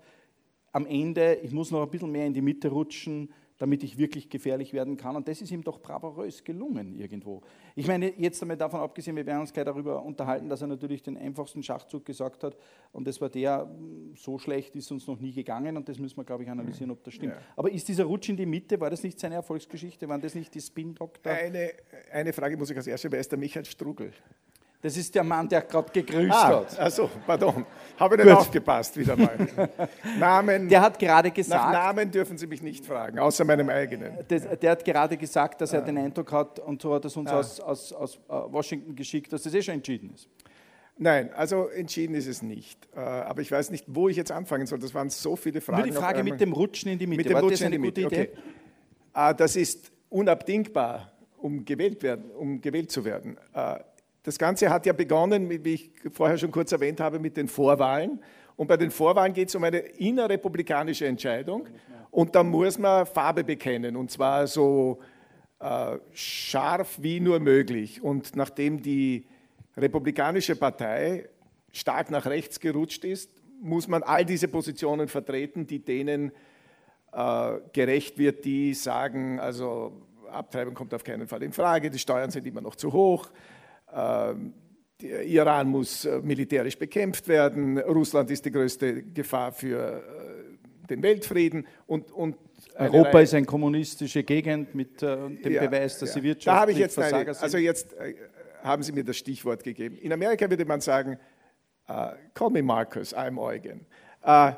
am 0.72 0.86
Ende, 0.86 1.36
ich 1.36 1.52
muss 1.52 1.72
noch 1.72 1.82
ein 1.82 1.90
bisschen 1.90 2.12
mehr 2.12 2.26
in 2.26 2.34
die 2.34 2.42
Mitte 2.42 2.70
rutschen, 2.70 3.30
damit 3.60 3.84
ich 3.84 3.98
wirklich 3.98 4.30
gefährlich 4.30 4.72
werden 4.74 4.96
kann. 4.96 5.18
Und 5.18 5.28
das 5.28 5.42
ist 5.42 5.52
ihm 5.52 5.64
doch 5.64 5.82
bravourös 5.82 6.44
gelungen 6.46 6.96
irgendwo. 6.96 7.42
Ich 7.76 7.88
meine, 7.88 8.14
jetzt 8.18 8.42
einmal 8.42 8.56
davon 8.56 8.80
abgesehen, 8.80 9.18
wir 9.18 9.26
werden 9.26 9.42
uns 9.42 9.52
gleich 9.52 9.66
darüber 9.66 10.02
unterhalten, 10.02 10.48
dass 10.48 10.62
er 10.62 10.68
natürlich 10.68 11.04
den 11.04 11.18
einfachsten 11.18 11.62
Schachzug 11.62 12.06
gesagt 12.06 12.44
hat. 12.46 12.58
Und 12.94 13.06
das 13.06 13.20
war 13.20 13.30
der, 13.30 13.70
so 14.16 14.40
schlecht 14.40 14.76
ist 14.78 14.90
uns 14.92 15.06
noch 15.08 15.20
nie 15.20 15.34
gegangen. 15.34 15.76
Und 15.76 15.90
das 15.90 16.00
müssen 16.00 16.16
wir, 16.16 16.24
glaube 16.24 16.44
ich, 16.44 16.50
analysieren, 16.50 16.90
ob 16.90 17.04
das 17.04 17.14
stimmt. 17.14 17.34
Ja. 17.34 17.42
Aber 17.58 17.70
ist 17.70 17.86
dieser 17.90 18.06
Rutsch 18.06 18.30
in 18.30 18.38
die 18.38 18.46
Mitte, 18.46 18.80
war 18.80 18.90
das 18.90 19.04
nicht 19.04 19.20
seine 19.20 19.36
Erfolgsgeschichte? 19.36 20.08
Waren 20.08 20.22
das 20.22 20.36
nicht 20.36 20.56
die 20.56 20.62
Spin-Doktor? 20.62 21.34
Eine, 21.34 21.74
eine 22.14 22.32
Frage 22.32 22.56
muss 22.56 22.70
ich 22.70 22.78
als 22.78 22.88
erstes, 22.88 23.12
wer 23.12 23.20
ist 23.20 23.32
der 23.32 23.40
Michael 23.40 23.66
Strugel? 23.66 24.14
Das 24.82 24.96
ist 24.96 25.14
der 25.14 25.26
Mann, 25.26 25.50
der 25.50 25.62
gerade 25.62 25.92
gegrüßt 25.92 26.32
ah, 26.32 26.60
hat. 26.60 26.80
Also, 26.80 27.10
pardon. 27.28 27.66
Habe 27.98 28.16
ich 28.16 28.24
nicht 28.24 28.34
aufgepasst 28.34 28.96
wieder 28.96 29.18
mal. 29.18 29.36
Namen. 30.20 30.70
Der 30.70 30.82
hat 30.82 30.98
gerade 30.98 31.32
gesagt. 31.32 31.74
Nach 31.74 31.74
Namen 31.74 32.10
dürfen 32.10 32.38
Sie 32.38 32.48
mich 32.48 32.62
nicht 32.62 32.86
fragen, 32.86 33.20
außer 33.20 33.44
meinem 33.44 33.68
eigenen. 33.70 34.14
Das, 34.30 34.44
der 34.58 34.72
hat 34.72 34.86
gerade 34.86 35.18
gesagt, 35.18 35.60
dass 35.60 35.74
er 35.74 35.82
ah. 35.82 35.86
den 35.86 35.98
Eindruck 35.98 36.32
hat, 36.32 36.60
und 36.60 36.82
so 36.82 36.94
hat 36.94 37.04
es 37.04 37.18
uns 37.18 37.30
ah. 37.30 37.40
aus, 37.40 37.60
aus, 37.60 37.92
aus 37.92 38.16
äh, 38.16 38.20
Washington 38.30 38.96
geschickt, 38.96 39.34
dass 39.34 39.44
das 39.44 39.54
eh 39.54 39.62
schon 39.62 39.74
entschieden 39.76 40.14
ist. 40.16 40.30
Nein, 40.98 41.34
also 41.34 41.68
entschieden 41.68 42.16
ist 42.16 42.28
es 42.28 42.42
nicht. 42.42 42.88
Äh, 42.96 43.00
aber 43.00 43.42
ich 43.42 43.52
weiß 43.52 43.72
nicht, 43.72 43.86
wo 43.88 44.08
ich 44.08 44.16
jetzt 44.16 44.32
anfangen 44.32 44.66
soll. 44.66 44.80
Das 44.80 44.94
waren 44.94 45.10
so 45.10 45.36
viele 45.36 45.60
Fragen. 45.60 45.80
Nur 45.80 45.88
die 45.88 45.94
Frage 45.94 46.24
mit 46.24 46.40
dem 46.40 46.54
Rutschen 46.54 46.92
in 46.92 47.00
die 47.00 47.08
Mitte. 47.08 47.18
Mit 47.18 47.30
dem 47.30 47.34
War 47.36 47.42
Rutschen 47.42 47.66
das 47.66 47.66
eine 47.66 47.80
gute 47.80 48.02
Idee? 48.02 48.06
Okay. 48.06 48.30
Ah, 49.12 49.34
das 49.34 49.58
ist 49.58 49.92
unabdingbar, 50.10 51.12
um 51.38 51.66
gewählt, 51.66 52.02
werden, 52.02 52.32
um 52.32 52.62
gewählt 52.62 52.92
zu 52.92 53.04
werden. 53.04 53.38
Das 54.24 54.38
Ganze 54.38 54.70
hat 54.70 54.86
ja 54.86 54.94
begonnen, 54.94 55.50
wie 55.50 55.74
ich 55.74 55.92
vorher 56.12 56.38
schon 56.38 56.52
kurz 56.52 56.72
erwähnt 56.72 57.00
habe, 57.00 57.20
mit 57.20 57.38
den 57.38 57.48
Vorwahlen. 57.48 58.22
Und 58.56 58.68
bei 58.68 58.76
den 58.76 58.92
Vorwahlen 58.92 59.34
geht 59.34 59.50
es 59.50 59.56
um 59.56 59.64
eine 59.64 59.78
innerrepublikanische 59.78 61.08
Entscheidung. 61.08 61.68
Und 62.12 62.36
da 62.36 62.44
muss 62.44 62.78
man 62.78 63.06
Farbe 63.06 63.44
bekennen. 63.44 63.96
Und 63.96 64.12
zwar 64.12 64.48
so 64.48 65.00
äh, 65.60 65.98
scharf 66.12 66.98
wie 67.02 67.20
nur 67.20 67.40
möglich. 67.40 68.02
Und 68.02 68.36
nachdem 68.36 68.82
die 68.82 69.26
Republikanische 69.78 70.56
Partei 70.56 71.30
stark 71.72 72.12
nach 72.12 72.26
rechts 72.26 72.60
gerutscht 72.60 73.06
ist, 73.06 73.32
muss 73.62 73.88
man 73.88 74.04
all 74.04 74.26
diese 74.26 74.48
Positionen 74.48 75.08
vertreten, 75.08 75.68
die 75.68 75.80
denen 75.80 76.32
äh, 77.12 77.58
gerecht 77.74 78.18
wird, 78.18 78.46
die 78.46 78.74
sagen, 78.74 79.40
also 79.40 79.94
Abtreibung 80.32 80.74
kommt 80.74 80.94
auf 80.94 81.04
keinen 81.04 81.28
Fall 81.28 81.44
in 81.44 81.52
Frage, 81.52 81.90
die 81.90 82.00
Steuern 82.00 82.32
sind 82.32 82.46
immer 82.46 82.62
noch 82.62 82.76
zu 82.76 82.94
hoch, 82.94 83.30
Iran 85.02 85.70
muss 85.70 86.06
äh, 86.06 86.20
militärisch 86.22 86.78
bekämpft 86.78 87.28
werden, 87.28 87.78
Russland 87.80 88.30
ist 88.32 88.46
die 88.46 88.52
größte 88.52 89.04
Gefahr 89.04 89.52
für 89.52 90.04
äh, 90.04 90.88
den 90.88 91.02
Weltfrieden 91.02 91.66
und, 91.88 92.12
und 92.12 92.36
Europa 92.76 93.22
ist 93.22 93.34
eine 93.34 93.46
kommunistische 93.46 94.24
Gegend 94.24 94.76
mit 94.76 95.02
äh, 95.02 95.16
dem 95.30 95.54
ja, 95.54 95.66
Beweis, 95.66 96.00
dass 96.00 96.10
ja. 96.10 96.16
sie 96.16 96.24
Wirtschaft 96.24 96.56
da 96.56 96.62
habe 96.62 96.72
ich 96.74 96.78
jetzt 96.78 97.00
eine, 97.00 97.28
Also 97.40 97.58
jetzt 97.58 97.96
haben 98.62 98.84
Sie 98.84 98.92
mir 98.92 99.06
das 99.06 99.18
Stichwort 99.18 99.64
gegeben. 99.64 99.96
In 99.96 100.12
Amerika 100.12 100.50
würde 100.50 100.66
man 100.66 100.82
sagen, 100.82 101.18
uh, 101.88 102.10
call 102.34 102.50
me 102.50 102.62
Marcus, 102.62 103.16
I'm 103.16 103.40
Eugen. 103.40 103.86
Uh, 104.22 104.52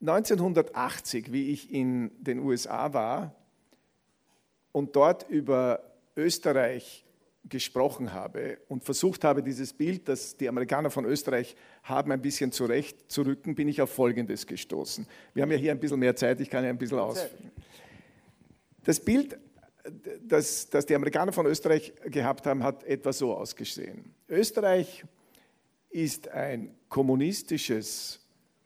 1980, 0.00 1.30
wie 1.32 1.50
ich 1.50 1.72
in 1.72 2.10
den 2.22 2.40
USA 2.40 2.92
war 2.92 3.34
und 4.72 4.96
dort 4.96 5.28
über 5.28 5.91
Österreich 6.16 7.04
gesprochen 7.48 8.12
habe 8.12 8.58
und 8.68 8.84
versucht 8.84 9.24
habe, 9.24 9.42
dieses 9.42 9.72
Bild, 9.72 10.08
das 10.08 10.36
die 10.36 10.48
Amerikaner 10.48 10.90
von 10.90 11.04
Österreich 11.04 11.56
haben, 11.82 12.12
ein 12.12 12.22
bisschen 12.22 12.52
zurechtzurücken, 12.52 13.54
bin 13.54 13.68
ich 13.68 13.82
auf 13.82 13.90
Folgendes 13.90 14.46
gestoßen. 14.46 15.06
Wir 15.34 15.42
haben 15.42 15.50
ja 15.50 15.56
hier 15.56 15.72
ein 15.72 15.80
bisschen 15.80 15.98
mehr 15.98 16.14
Zeit, 16.14 16.40
ich 16.40 16.50
kann 16.50 16.62
ja 16.64 16.70
ein 16.70 16.78
bisschen 16.78 16.98
ausführen. 16.98 17.50
Das 18.84 19.00
Bild, 19.00 19.38
das, 20.22 20.70
das 20.70 20.86
die 20.86 20.94
Amerikaner 20.94 21.32
von 21.32 21.46
Österreich 21.46 21.92
gehabt 22.04 22.46
haben, 22.46 22.62
hat 22.62 22.84
etwa 22.84 23.12
so 23.12 23.34
ausgesehen. 23.34 24.14
Österreich 24.28 25.04
ist 25.90 26.28
ein 26.28 26.74
kommunistisches 26.88 28.20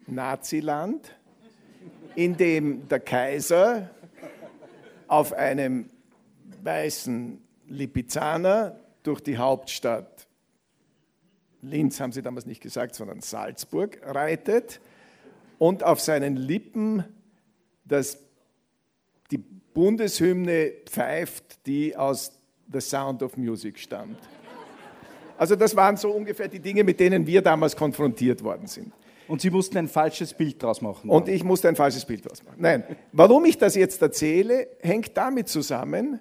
Naziland, 0.06 1.16
in 2.14 2.36
dem 2.36 2.88
der 2.88 3.00
Kaiser 3.00 3.90
auf 5.08 5.32
einem 5.32 5.90
weißen 6.66 7.40
Lipizzaner 7.68 8.78
durch 9.02 9.20
die 9.22 9.38
Hauptstadt 9.38 10.26
Linz, 11.62 12.00
haben 12.00 12.12
sie 12.12 12.22
damals 12.22 12.46
nicht 12.46 12.62
gesagt, 12.62 12.94
sondern 12.94 13.20
Salzburg, 13.20 13.98
reitet 14.02 14.80
und 15.58 15.82
auf 15.82 16.00
seinen 16.00 16.36
Lippen 16.36 17.04
das, 17.84 18.18
die 19.30 19.38
Bundeshymne 19.38 20.72
pfeift, 20.86 21.66
die 21.66 21.96
aus 21.96 22.32
The 22.72 22.80
Sound 22.80 23.22
of 23.22 23.36
Music 23.36 23.78
stammt. 23.78 24.18
Also 25.38 25.54
das 25.56 25.76
waren 25.76 25.96
so 25.96 26.10
ungefähr 26.10 26.48
die 26.48 26.60
Dinge, 26.60 26.82
mit 26.84 26.98
denen 26.98 27.26
wir 27.26 27.42
damals 27.42 27.76
konfrontiert 27.76 28.42
worden 28.42 28.66
sind. 28.66 28.92
Und 29.28 29.40
Sie 29.40 29.50
mussten 29.50 29.76
ein 29.76 29.88
falsches 29.88 30.32
Bild 30.32 30.62
draus 30.62 30.80
machen. 30.80 31.10
Und 31.10 31.28
ich 31.28 31.42
musste 31.42 31.68
ein 31.68 31.76
falsches 31.76 32.04
Bild 32.04 32.28
draus 32.28 32.44
machen. 32.44 32.56
Nein, 32.58 32.84
warum 33.12 33.44
ich 33.44 33.58
das 33.58 33.74
jetzt 33.74 34.00
erzähle, 34.00 34.68
hängt 34.80 35.16
damit 35.16 35.48
zusammen, 35.48 36.20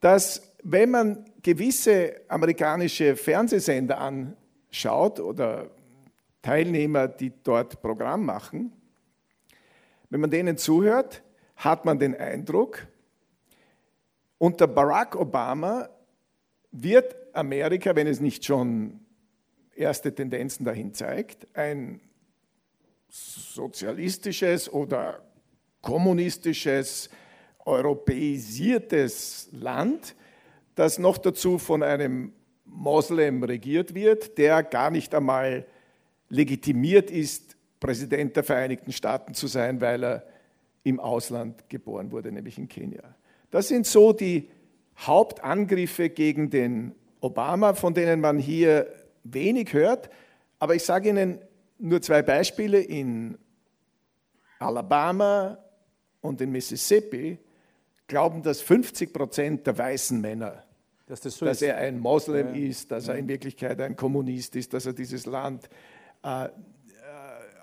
dass 0.00 0.42
wenn 0.62 0.90
man 0.90 1.24
gewisse 1.42 2.20
amerikanische 2.28 3.16
Fernsehsender 3.16 3.98
anschaut 3.98 5.20
oder 5.20 5.70
Teilnehmer, 6.42 7.08
die 7.08 7.32
dort 7.42 7.80
Programm 7.80 8.24
machen, 8.24 8.72
wenn 10.10 10.20
man 10.20 10.30
denen 10.30 10.56
zuhört, 10.56 11.22
hat 11.56 11.84
man 11.84 11.98
den 11.98 12.16
Eindruck, 12.16 12.86
unter 14.38 14.66
Barack 14.66 15.16
Obama 15.16 15.88
wird 16.70 17.16
Amerika, 17.34 17.94
wenn 17.96 18.06
es 18.06 18.20
nicht 18.20 18.44
schon 18.44 19.00
erste 19.74 20.14
Tendenzen 20.14 20.64
dahin 20.64 20.94
zeigt, 20.94 21.46
ein 21.54 22.00
sozialistisches 23.08 24.72
oder 24.72 25.22
kommunistisches 25.82 27.10
europäisiertes 27.68 29.48
Land, 29.52 30.16
das 30.74 30.98
noch 30.98 31.18
dazu 31.18 31.58
von 31.58 31.82
einem 31.82 32.32
Moslem 32.64 33.42
regiert 33.42 33.94
wird, 33.94 34.38
der 34.38 34.62
gar 34.62 34.90
nicht 34.90 35.14
einmal 35.14 35.66
legitimiert 36.28 37.10
ist, 37.10 37.56
Präsident 37.80 38.36
der 38.36 38.44
Vereinigten 38.44 38.92
Staaten 38.92 39.34
zu 39.34 39.46
sein, 39.46 39.80
weil 39.80 40.04
er 40.04 40.26
im 40.82 41.00
Ausland 41.00 41.68
geboren 41.68 42.10
wurde, 42.10 42.32
nämlich 42.32 42.58
in 42.58 42.68
Kenia. 42.68 43.02
Das 43.50 43.68
sind 43.68 43.86
so 43.86 44.12
die 44.12 44.48
Hauptangriffe 44.98 46.10
gegen 46.10 46.50
den 46.50 46.94
Obama, 47.20 47.74
von 47.74 47.94
denen 47.94 48.20
man 48.20 48.38
hier 48.38 48.92
wenig 49.24 49.72
hört. 49.72 50.10
Aber 50.58 50.74
ich 50.74 50.84
sage 50.84 51.10
Ihnen 51.10 51.38
nur 51.78 52.02
zwei 52.02 52.22
Beispiele. 52.22 52.80
In 52.80 53.38
Alabama 54.58 55.58
und 56.20 56.40
in 56.40 56.50
Mississippi 56.50 57.38
glauben 58.08 58.42
das 58.42 58.60
50 58.62 59.12
Prozent 59.12 59.66
der 59.66 59.78
weißen 59.78 60.20
Männer, 60.20 60.64
dass, 61.06 61.20
das 61.20 61.36
so 61.36 61.46
dass 61.46 61.62
er 61.62 61.76
ein 61.76 61.98
Moslem 61.98 62.54
ja. 62.54 62.68
ist, 62.68 62.90
dass 62.90 63.06
er 63.06 63.16
in 63.16 63.28
Wirklichkeit 63.28 63.80
ein 63.80 63.94
Kommunist 63.94 64.56
ist, 64.56 64.72
dass 64.72 64.86
er 64.86 64.94
dieses 64.94 65.26
Land 65.26 65.68
äh, 66.24 66.46
äh, 66.46 66.48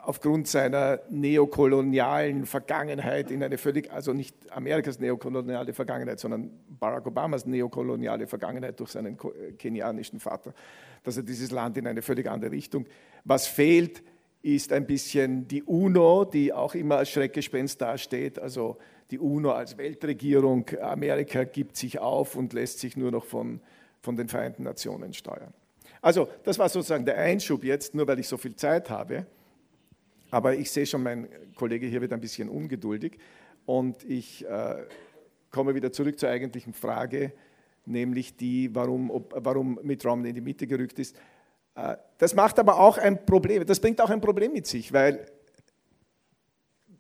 aufgrund 0.04 0.48
seiner 0.48 1.00
neokolonialen 1.10 2.46
Vergangenheit 2.46 3.32
in 3.32 3.44
eine 3.44 3.58
völlig, 3.58 3.92
also 3.92 4.14
nicht 4.14 4.36
Amerikas 4.52 5.00
neokoloniale 5.00 5.74
Vergangenheit, 5.74 6.20
sondern 6.20 6.52
Barack 6.80 7.08
Obamas 7.08 7.46
neokoloniale 7.46 8.28
Vergangenheit 8.28 8.80
durch 8.80 8.92
seinen 8.92 9.18
kenianischen 9.58 10.20
Vater, 10.20 10.54
dass 11.04 11.18
er 11.18 11.24
dieses 11.24 11.52
Land 11.52 11.78
in 11.78 11.88
eine 11.88 12.04
völlig 12.04 12.30
andere 12.30 12.52
Richtung. 12.52 12.86
Was 13.24 13.48
fehlt, 13.48 14.04
ist 14.44 14.72
ein 14.72 14.86
bisschen 14.86 15.48
die 15.48 15.64
UNO, 15.64 16.24
die 16.24 16.54
auch 16.54 16.76
immer 16.76 16.98
als 16.98 17.10
Schreckgespenst 17.10 17.82
dasteht, 17.82 18.38
also 18.38 18.78
die 19.12 19.20
UNO 19.20 19.52
als 19.52 19.78
Weltregierung, 19.78 20.66
Amerika 20.82 21.44
gibt 21.44 21.78
sich 21.78 22.00
auf 22.00 22.36
und 22.36 22.54
lässt 22.54 22.80
sich 22.80 22.98
nur 22.98 23.12
noch 23.12 23.26
von, 23.26 23.62
von 24.02 24.16
den 24.16 24.28
Vereinten 24.28 24.64
Nationen 24.64 25.14
steuern. 25.14 25.54
Also 26.02 26.28
das 26.44 26.60
war 26.60 26.70
sozusagen 26.70 27.06
der 27.06 27.18
Einschub 27.18 27.64
jetzt, 27.64 27.96
nur 27.96 28.08
weil 28.08 28.20
ich 28.20 28.28
so 28.28 28.38
viel 28.38 28.56
Zeit 28.56 28.90
habe. 28.90 29.26
Aber 30.32 30.56
ich 30.56 30.72
sehe 30.72 30.86
schon, 30.86 31.04
mein 31.04 31.28
Kollege 31.56 31.88
hier 31.88 32.02
wird 32.02 32.14
ein 32.14 32.22
bisschen 32.22 32.50
ungeduldig 32.50 33.18
und 33.66 34.04
ich 34.04 34.46
äh, 34.46 34.84
komme 35.52 35.76
wieder 35.76 35.92
zurück 35.92 36.20
zur 36.20 36.30
eigentlichen 36.30 36.74
Frage, 36.74 37.32
nämlich 37.86 38.36
die, 38.36 38.74
warum, 38.74 39.12
ob, 39.12 39.34
warum 39.38 39.80
Mitt 39.84 40.06
Romney 40.06 40.30
in 40.30 40.36
die 40.36 40.42
Mitte 40.42 40.68
gerückt 40.68 41.00
ist. 41.00 41.16
Äh, 41.76 41.96
das 42.18 42.36
macht 42.36 42.60
aber 42.60 42.80
auch 42.80 42.98
ein 42.98 43.26
Problem, 43.26 43.66
das 43.66 43.80
bringt 43.80 44.02
auch 44.02 44.10
ein 44.10 44.22
Problem 44.22 44.52
mit 44.52 44.68
sich, 44.68 44.92
weil 44.92 45.26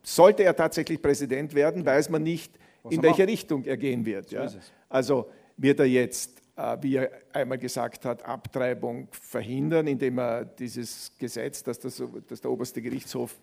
sollte 0.05 0.43
er 0.43 0.55
tatsächlich 0.55 1.01
Präsident 1.01 1.53
werden, 1.55 1.85
weiß 1.85 2.09
man 2.09 2.23
nicht, 2.23 2.57
Was 2.83 2.93
in 2.93 3.01
welche 3.01 3.23
macht? 3.23 3.29
Richtung 3.29 3.63
er 3.65 3.77
gehen 3.77 4.05
wird. 4.05 4.31
Ja? 4.31 4.47
Also 4.87 5.29
wird 5.57 5.79
er 5.79 5.87
jetzt, 5.87 6.41
äh, 6.55 6.77
wie 6.81 6.97
er 6.97 7.09
einmal 7.33 7.57
gesagt 7.57 8.05
hat, 8.05 8.23
Abtreibung 8.23 9.07
verhindern, 9.11 9.87
indem 9.87 10.19
er 10.19 10.45
dieses 10.45 11.11
Gesetz, 11.17 11.63
das, 11.63 11.79
das, 11.79 12.01
das 12.27 12.41
der 12.41 12.51
oberste 12.51 12.81
Gerichtshof 12.81 13.35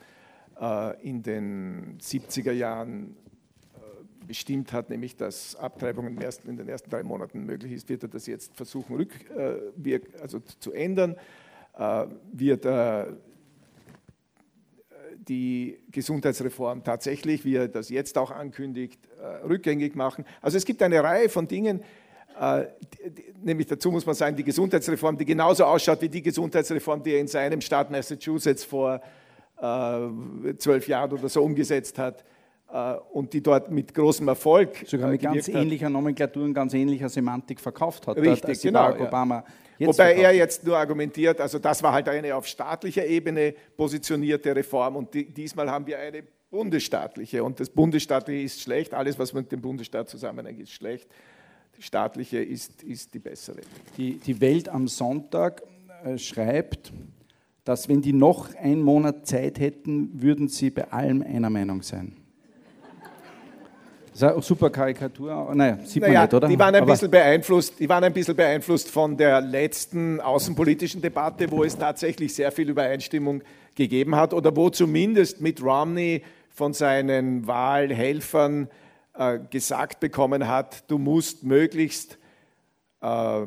äh, 0.61 1.03
in 1.03 1.22
den 1.22 1.98
70er 2.01 2.53
Jahren 2.53 3.16
äh, 3.75 4.27
bestimmt 4.27 4.72
hat, 4.72 4.88
nämlich 4.88 5.16
dass 5.16 5.57
Abtreibung 5.57 6.07
in 6.07 6.14
den, 6.14 6.22
ersten, 6.22 6.48
in 6.48 6.57
den 6.57 6.68
ersten 6.68 6.90
drei 6.90 7.03
Monaten 7.03 7.44
möglich 7.44 7.72
ist, 7.72 7.88
wird 7.88 8.05
er 8.05 8.09
das 8.09 8.27
jetzt 8.27 8.55
versuchen 8.55 8.94
rückwirk, 8.94 10.05
also 10.20 10.40
zu 10.61 10.72
ändern. 10.72 11.16
Wird 12.33 12.66
er 12.66 13.16
die 15.28 15.78
Gesundheitsreform 15.90 16.82
tatsächlich, 16.85 17.44
wie 17.44 17.56
er 17.56 17.68
das 17.68 17.88
jetzt 17.88 18.18
auch 18.18 18.30
ankündigt, 18.30 19.00
äh, 19.20 19.46
rückgängig 19.46 19.94
machen. 19.94 20.24
Also 20.40 20.56
es 20.56 20.64
gibt 20.64 20.82
eine 20.82 21.02
Reihe 21.02 21.28
von 21.28 21.46
Dingen, 21.46 21.82
äh, 22.40 22.64
nämlich 23.42 23.66
dazu 23.66 23.90
muss 23.90 24.06
man 24.06 24.14
sagen, 24.14 24.37
die 24.37 24.44
Gesundheitsreform, 24.44 25.16
die 25.16 25.24
genauso 25.24 25.64
ausschaut 25.64 26.00
wie 26.02 26.08
die 26.08 26.22
Gesundheitsreform, 26.22 27.02
die 27.02 27.12
er 27.12 27.20
in 27.20 27.28
seinem 27.28 27.61
Staat 27.61 27.90
Massachusetts 27.90 28.64
vor 28.64 29.00
äh, 29.61 30.54
zwölf 30.58 30.88
Jahren 30.88 31.12
oder 31.12 31.28
so 31.28 31.42
umgesetzt 31.42 31.98
hat 31.98 32.24
und 33.11 33.35
die 33.35 33.42
dort 33.42 33.70
mit 33.70 33.92
großem 33.92 34.26
Erfolg 34.28 34.82
sogar 34.87 35.11
mit 35.11 35.20
ganz 35.20 35.46
ähnlicher 35.46 35.90
Nomenklatur 35.90 36.42
und 36.42 36.54
ganz 36.54 36.72
ähnlicher 36.72 37.11
Semantik 37.11 37.61
verkauft 37.61 38.06
hat. 38.06 38.16
Richtig, 38.16 38.62
genau. 38.62 38.85
Barack 38.85 39.00
Obama 39.02 39.44
Jetzt 39.78 39.88
Wobei 39.88 40.14
er 40.14 40.35
jetzt 40.35 40.64
nur 40.64 40.76
argumentiert, 40.76 41.40
also 41.40 41.58
das 41.58 41.82
war 41.82 41.92
halt 41.92 42.08
eine 42.08 42.35
auf 42.35 42.46
staatlicher 42.46 43.06
Ebene 43.06 43.54
positionierte 43.76 44.54
Reform 44.54 44.96
und 44.96 45.14
die, 45.14 45.24
diesmal 45.24 45.70
haben 45.70 45.87
wir 45.87 45.98
eine 45.98 46.22
bundesstaatliche 46.50 47.42
und 47.42 47.58
das 47.58 47.70
bundesstaatliche 47.70 48.44
ist 48.44 48.61
schlecht, 48.61 48.94
alles 48.94 49.18
was 49.18 49.32
mit 49.32 49.50
dem 49.50 49.61
Bundesstaat 49.61 50.08
zusammenhängt 50.08 50.61
ist 50.61 50.72
schlecht. 50.72 51.08
Die 51.76 51.82
staatliche 51.82 52.38
ist, 52.38 52.82
ist 52.82 53.14
die 53.14 53.18
bessere. 53.18 53.62
Die, 53.96 54.18
die 54.18 54.40
Welt 54.40 54.68
am 54.68 54.87
Sonntag 54.88 55.62
äh, 56.04 56.18
schreibt, 56.18 56.92
dass 57.64 57.88
wenn 57.88 58.02
die 58.02 58.12
noch 58.12 58.54
einen 58.56 58.82
Monat 58.82 59.26
Zeit 59.26 59.58
hätten, 59.58 60.20
würden 60.20 60.48
sie 60.48 60.70
bei 60.70 60.90
allem 60.92 61.22
einer 61.22 61.48
Meinung 61.48 61.82
sein. 61.82 62.21
Das 64.12 64.20
ist 64.20 64.29
eine 64.29 64.42
super 64.42 64.68
Karikatur. 64.68 65.55
Naja, 65.55 65.79
sieht 65.85 66.03
naja, 66.03 66.12
man 66.14 66.22
nicht, 66.25 66.35
oder? 66.35 66.48
Die 66.48 66.59
waren, 66.59 66.75
ein 66.75 66.83
Aber- 66.83 66.92
bisschen 66.92 67.11
beeinflusst, 67.11 67.81
die 67.81 67.88
waren 67.88 68.05
ein 68.05 68.12
bisschen 68.12 68.37
beeinflusst 68.37 68.90
von 68.90 69.16
der 69.16 69.40
letzten 69.40 70.20
außenpolitischen 70.20 71.01
Debatte, 71.01 71.51
wo 71.51 71.64
es 71.64 71.79
tatsächlich 71.79 72.35
sehr 72.35 72.53
viel 72.53 72.68
Übereinstimmung 72.68 73.42
gegeben 73.75 74.14
hat 74.14 74.35
oder 74.35 74.55
wo 74.55 74.68
zumindest 74.68 75.40
mit 75.40 75.62
Romney 75.62 76.22
von 76.51 76.75
seinen 76.75 77.46
Wahlhelfern 77.46 78.68
äh, 79.14 79.38
gesagt 79.51 80.01
bekommen 80.01 80.46
hat, 80.46 80.85
du 80.90 80.98
musst 80.98 81.44
möglichst 81.44 82.18
äh, 83.01 83.40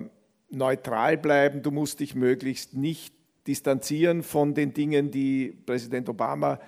neutral 0.50 1.18
bleiben, 1.18 1.62
du 1.62 1.70
musst 1.70 2.00
dich 2.00 2.16
möglichst 2.16 2.74
nicht 2.74 3.14
distanzieren 3.46 4.24
von 4.24 4.56
den 4.56 4.74
Dingen, 4.74 5.12
die 5.12 5.56
Präsident 5.68 6.10
Obama 6.10 6.60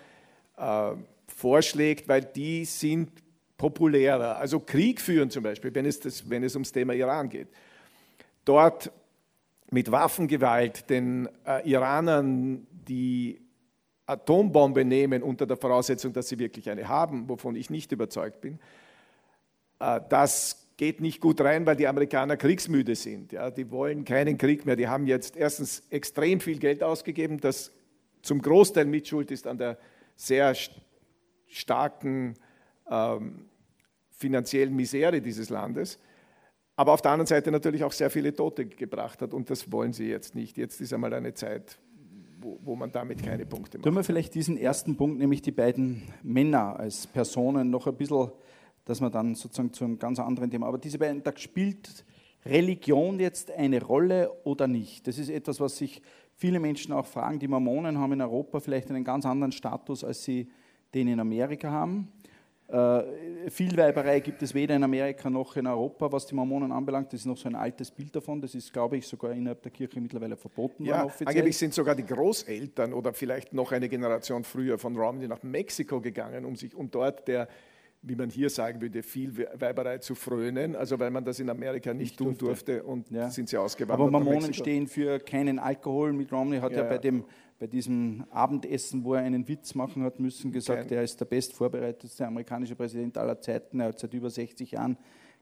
äh, 0.56 0.92
vorschlägt, 1.28 2.08
weil 2.08 2.22
die 2.24 2.66
sind 2.66 3.10
populärer. 3.58 4.38
Also 4.38 4.60
Krieg 4.60 5.02
führen 5.02 5.30
zum 5.30 5.44
Beispiel, 5.44 5.74
wenn 5.74 5.86
es, 5.86 6.00
das, 6.00 6.30
wenn 6.30 6.44
es 6.44 6.56
ums 6.56 6.72
Thema 6.72 6.94
Iran 6.94 7.30
geht. 7.30 7.48
Dort 8.46 8.92
mit 9.72 9.92
Waffengewalt 9.92 10.90
den 10.90 11.28
äh, 11.46 11.70
Iranern 11.70 12.66
die 12.88 13.42
Atombombe 14.06 14.86
nehmen, 14.86 15.22
unter 15.22 15.46
der 15.46 15.58
Voraussetzung, 15.58 16.14
dass 16.14 16.30
sie 16.30 16.40
wirklich 16.40 16.70
eine 16.70 16.88
haben, 16.88 17.28
wovon 17.28 17.58
ich 17.58 17.70
nicht 17.70 17.92
überzeugt 17.92 18.40
bin, 18.40 18.60
äh, 19.80 20.00
das 20.08 20.64
geht 20.78 21.02
nicht 21.02 21.20
gut 21.20 21.42
rein, 21.42 21.66
weil 21.66 21.76
die 21.76 21.88
Amerikaner 21.88 22.38
kriegsmüde 22.38 22.96
sind. 22.96 23.32
Ja, 23.32 23.50
die 23.50 23.72
wollen 23.72 24.06
keinen 24.06 24.38
Krieg 24.38 24.66
mehr. 24.66 24.76
Die 24.76 24.88
haben 24.88 25.08
jetzt 25.08 25.36
erstens 25.36 25.84
extrem 25.90 26.40
viel 26.40 26.60
Geld 26.60 26.84
ausgegeben, 26.84 27.40
das 27.42 27.74
zum 28.22 28.42
Großteil 28.42 28.86
mitschuld 28.86 29.32
ist 29.32 29.48
an 29.48 29.58
der 29.58 29.78
sehr 30.16 30.56
st- 30.56 30.72
starken 31.48 32.36
ähm, 32.90 33.47
finanziellen 34.18 34.76
Misere 34.76 35.22
dieses 35.22 35.50
Landes, 35.50 36.00
aber 36.76 36.94
auf 36.94 37.02
der 37.02 37.12
anderen 37.12 37.28
Seite 37.28 37.52
natürlich 37.52 37.84
auch 37.84 37.92
sehr 37.92 38.10
viele 38.10 38.36
Tote 38.36 38.66
gebracht 38.66 39.22
hat 39.22 39.34
und 39.34 39.50
das 39.50 39.72
wollen 39.72 39.94
sie 39.94 40.10
jetzt 40.10 40.36
nicht. 40.36 40.58
Jetzt 40.58 40.82
ist 40.82 40.94
einmal 40.94 41.14
eine 41.14 41.34
Zeit, 41.34 41.80
wo, 42.40 42.60
wo 42.64 42.76
man 42.76 42.92
damit 42.92 43.24
keine 43.24 43.46
Punkte 43.46 43.80
Tun 43.80 43.94
macht. 43.94 44.00
wir 44.00 44.04
vielleicht 44.04 44.36
diesen 44.36 44.58
ersten 44.58 44.96
Punkt, 44.96 45.18
nämlich 45.18 45.42
die 45.42 45.52
beiden 45.52 46.04
Männer 46.22 46.80
als 46.80 47.08
Personen, 47.08 47.70
noch 47.70 47.88
ein 47.88 47.96
bisschen, 47.96 48.32
dass 48.86 49.02
wir 49.02 49.10
dann 49.10 49.36
sozusagen 49.36 49.74
zu 49.74 49.86
einem 49.86 50.00
ganz 50.00 50.20
anderen 50.20 50.52
Thema. 50.52 50.68
Aber 50.68 50.78
diese 50.78 51.00
beiden, 51.00 51.24
da 51.24 51.32
spielt 51.36 52.06
Religion 52.46 53.20
jetzt 53.20 53.52
eine 53.52 53.84
Rolle 53.84 54.32
oder 54.44 54.68
nicht? 54.68 55.08
Das 55.08 55.18
ist 55.18 55.30
etwas, 55.30 55.60
was 55.60 55.78
sich 55.78 56.02
viele 56.36 56.60
Menschen 56.60 56.94
auch 56.94 57.06
fragen. 57.06 57.40
Die 57.40 57.48
Mormonen 57.48 57.98
haben 57.98 58.14
in 58.14 58.22
Europa 58.22 58.60
vielleicht 58.60 58.90
einen 58.90 59.04
ganz 59.04 59.26
anderen 59.26 59.52
Status, 59.52 60.04
als 60.04 60.24
sie 60.24 60.48
den 60.94 61.08
in 61.08 61.20
Amerika 61.20 61.72
haben. 61.72 62.10
Äh, 62.70 63.50
Vielweiberei 63.50 64.20
gibt 64.20 64.42
es 64.42 64.54
weder 64.54 64.76
in 64.76 64.84
Amerika 64.84 65.30
noch 65.30 65.56
in 65.56 65.68
Europa, 65.68 66.12
was 66.12 66.26
die 66.26 66.36
Mormonen 66.36 66.72
anbelangt. 66.74 67.14
Das 67.14 67.22
ist 67.22 67.26
noch 67.26 67.38
so 67.38 67.48
ein 67.48 67.56
altes 67.56 67.90
Bild 67.92 68.14
davon. 68.14 68.42
Das 68.42 68.54
ist, 68.56 68.74
glaube 68.74 68.98
ich, 68.98 69.08
sogar 69.08 69.32
innerhalb 69.32 69.62
der 69.62 69.72
Kirche 69.72 70.02
mittlerweile 70.02 70.36
verboten 70.36 70.80
worden 70.80 70.90
Ja, 70.90 71.06
offiziell. 71.06 71.30
angeblich 71.30 71.58
sind 71.58 71.74
sogar 71.74 71.96
die 71.96 72.06
Großeltern 72.06 72.92
oder 72.94 73.14
vielleicht 73.14 73.54
noch 73.54 73.72
eine 73.72 73.88
Generation 73.88 74.44
früher 74.44 74.78
von 74.78 74.98
Romney 74.98 75.28
nach 75.30 75.44
Mexiko 75.44 76.02
gegangen, 76.02 76.44
um 76.44 76.58
sich 76.58 76.76
um 76.76 76.92
dort 76.92 77.26
der, 77.30 77.48
wie 78.02 78.16
man 78.16 78.30
hier 78.30 78.50
sagen 78.50 78.82
würde, 78.82 79.02
Vielweiberei 79.02 80.00
zu 80.00 80.14
frönen. 80.14 80.76
Also 80.76 81.00
weil 81.00 81.10
man 81.12 81.24
das 81.24 81.40
in 81.40 81.50
Amerika 81.50 81.94
nicht, 81.94 82.18
tun 82.18 82.38
durfte 82.38 82.84
und 82.84 83.10
Ja. 83.12 83.30
sind 83.30 83.48
sie 83.48 83.56
ausgewandert. 83.58 84.08
Aber 84.10 84.12
Mormonen 84.12 84.54
stehen 84.54 84.88
für 84.88 85.20
keinen 85.20 85.58
Alkohol. 85.58 86.12
Mit 86.12 86.34
Romney 86.34 86.58
hat 86.60 86.74
ja, 86.74 86.80
Ja. 86.80 86.90
bei, 86.90 86.98
dem, 86.98 87.24
bei 87.60 87.68
diesem 87.68 88.24
Abendessen, 88.30 89.04
wo 89.04 89.16
er 89.16 89.22
einen 89.22 89.48
Witz 89.48 89.74
machen 89.76 90.04
hat 90.04 90.20
müssen, 90.20 90.52
gesagt, 90.52 90.90
Kein- 90.90 90.98
er 90.98 91.04
ist 91.04 91.20
der 91.20 91.26
bestvorbereitete 91.26 92.26
amerikanische 92.26 92.76
Präsident 92.76 93.18
aller 93.18 93.40
Zeiten. 93.42 93.80
Er 93.80 93.88
hat 93.88 94.00
seit 94.00 94.14
über 94.14 94.30
60 94.30 94.72
Jahren 94.72 94.98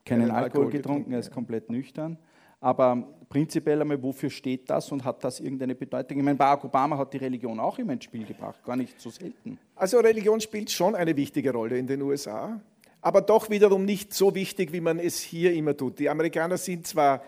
keinen, 0.06 0.23
Alkohol, 0.32 0.43
Alkohol 0.43 0.65
getrunken, 0.65 0.78
getrunken, 0.78 1.13
er 1.13 1.19
ist 1.19 1.32
komplett 1.32 1.69
nüchtern. 1.69 2.17
Aber 2.62 3.08
prinzipiell 3.30 3.82
einmal, 3.82 4.01
wofür 4.01 4.30
steht 4.30 4.69
das 4.69 4.91
und 4.91 5.04
hat 5.04 5.23
das 5.23 5.39
irgendeine 5.39 5.75
Bedeutung? 5.75 6.17
Ich 6.17 6.23
meine, 6.23 6.38
Barack 6.38 6.63
Obama 6.63 6.97
hat 6.97 7.13
die 7.13 7.17
Religion 7.17 7.60
auch 7.60 7.78
immer 7.78 7.93
ins 7.93 8.06
Spiel 8.06 8.25
gebracht, 8.25 8.63
gar 8.63 8.75
nicht 8.78 8.99
so 8.99 9.10
selten. 9.10 9.60
Also 9.75 9.99
Religion 9.99 10.39
spielt 10.39 10.71
schon 10.71 10.95
eine 10.95 11.15
wichtige 11.17 11.51
Rolle 11.51 11.78
in 11.78 11.86
den 11.86 12.01
USA, 12.01 12.60
aber 13.01 13.21
doch 13.21 13.49
wiederum 13.49 13.84
nicht 13.86 14.13
so 14.13 14.34
wichtig, 14.34 14.71
wie 14.71 14.82
man 14.82 14.99
es 14.99 15.19
hier 15.19 15.54
immer 15.54 15.75
tut. 15.75 15.99
Die 15.99 16.10
Amerikaner 16.10 16.58
sind 16.58 16.88
zwar 16.88 17.21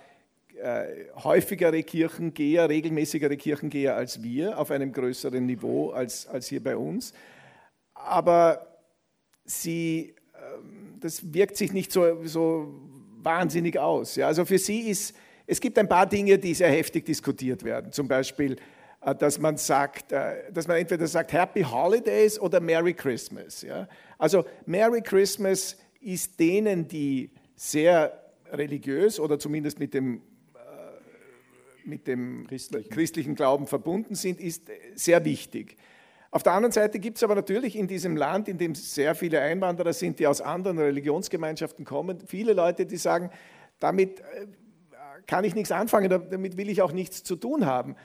äh, 0.61 1.05
häufigere 1.23 1.83
Kirchengeher, 1.83 2.69
regelmäßigere 2.69 3.37
Kirchengeher 3.37 3.95
als 3.95 4.23
wir, 4.23 4.57
auf 4.59 4.71
einem 4.71 4.91
größeren 4.91 5.45
Niveau 5.45 5.91
als, 5.91 6.27
als 6.27 6.47
hier 6.47 6.63
bei 6.63 6.75
uns, 6.75 7.13
aber 7.93 8.79
sie, 9.45 10.15
ähm, 10.35 10.99
das 10.99 11.33
wirkt 11.33 11.57
sich 11.57 11.73
nicht 11.73 11.91
so, 11.91 12.23
so 12.25 12.73
wahnsinnig 13.17 13.77
aus. 13.79 14.15
Ja? 14.15 14.27
Also 14.27 14.45
für 14.45 14.59
sie 14.59 14.89
ist, 14.89 15.15
es 15.45 15.59
gibt 15.59 15.77
ein 15.77 15.87
paar 15.87 16.05
Dinge, 16.05 16.37
die 16.37 16.53
sehr 16.53 16.69
heftig 16.69 17.05
diskutiert 17.05 17.63
werden. 17.63 17.91
Zum 17.91 18.07
Beispiel, 18.07 18.57
äh, 19.01 19.15
dass 19.15 19.39
man 19.39 19.57
sagt, 19.57 20.11
äh, 20.11 20.51
dass 20.51 20.67
man 20.67 20.77
entweder 20.77 21.07
sagt 21.07 21.33
Happy 21.33 21.63
Holidays 21.63 22.39
oder 22.39 22.59
Merry 22.59 22.93
Christmas. 22.93 23.61
Ja? 23.61 23.87
Also 24.17 24.45
Merry 24.65 25.01
Christmas 25.01 25.77
ist 26.01 26.39
denen, 26.39 26.87
die 26.87 27.31
sehr 27.55 28.23
religiös 28.51 29.19
oder 29.19 29.39
zumindest 29.39 29.79
mit 29.79 29.93
dem 29.93 30.21
mit 31.87 32.07
dem 32.07 32.45
Christlichen. 32.47 32.89
christlichen 32.89 33.35
Glauben 33.35 33.67
verbunden 33.67 34.15
sind, 34.15 34.39
ist 34.39 34.69
sehr 34.95 35.23
wichtig. 35.25 35.77
Auf 36.29 36.43
der 36.43 36.53
anderen 36.53 36.71
Seite 36.71 36.99
gibt 36.99 37.17
es 37.17 37.23
aber 37.23 37.35
natürlich 37.35 37.75
in 37.75 37.87
diesem 37.87 38.17
Land, 38.17 38.47
in 38.47 38.57
dem 38.57 38.75
sehr 38.75 39.15
viele 39.15 39.41
Einwanderer 39.41 39.93
sind, 39.93 40.19
die 40.19 40.27
aus 40.27 40.41
anderen 40.41 40.77
Religionsgemeinschaften 40.77 41.85
kommen, 41.85 42.19
viele 42.27 42.53
Leute, 42.53 42.85
die 42.85 42.97
sagen, 42.97 43.31
damit 43.79 44.19
äh, 44.19 44.45
kann 45.25 45.43
ich 45.43 45.55
nichts 45.55 45.71
anfangen, 45.71 46.09
damit 46.09 46.57
will 46.57 46.69
ich 46.69 46.81
auch 46.81 46.91
nichts 46.91 47.23
zu 47.23 47.35
tun 47.35 47.65
haben. 47.65 47.95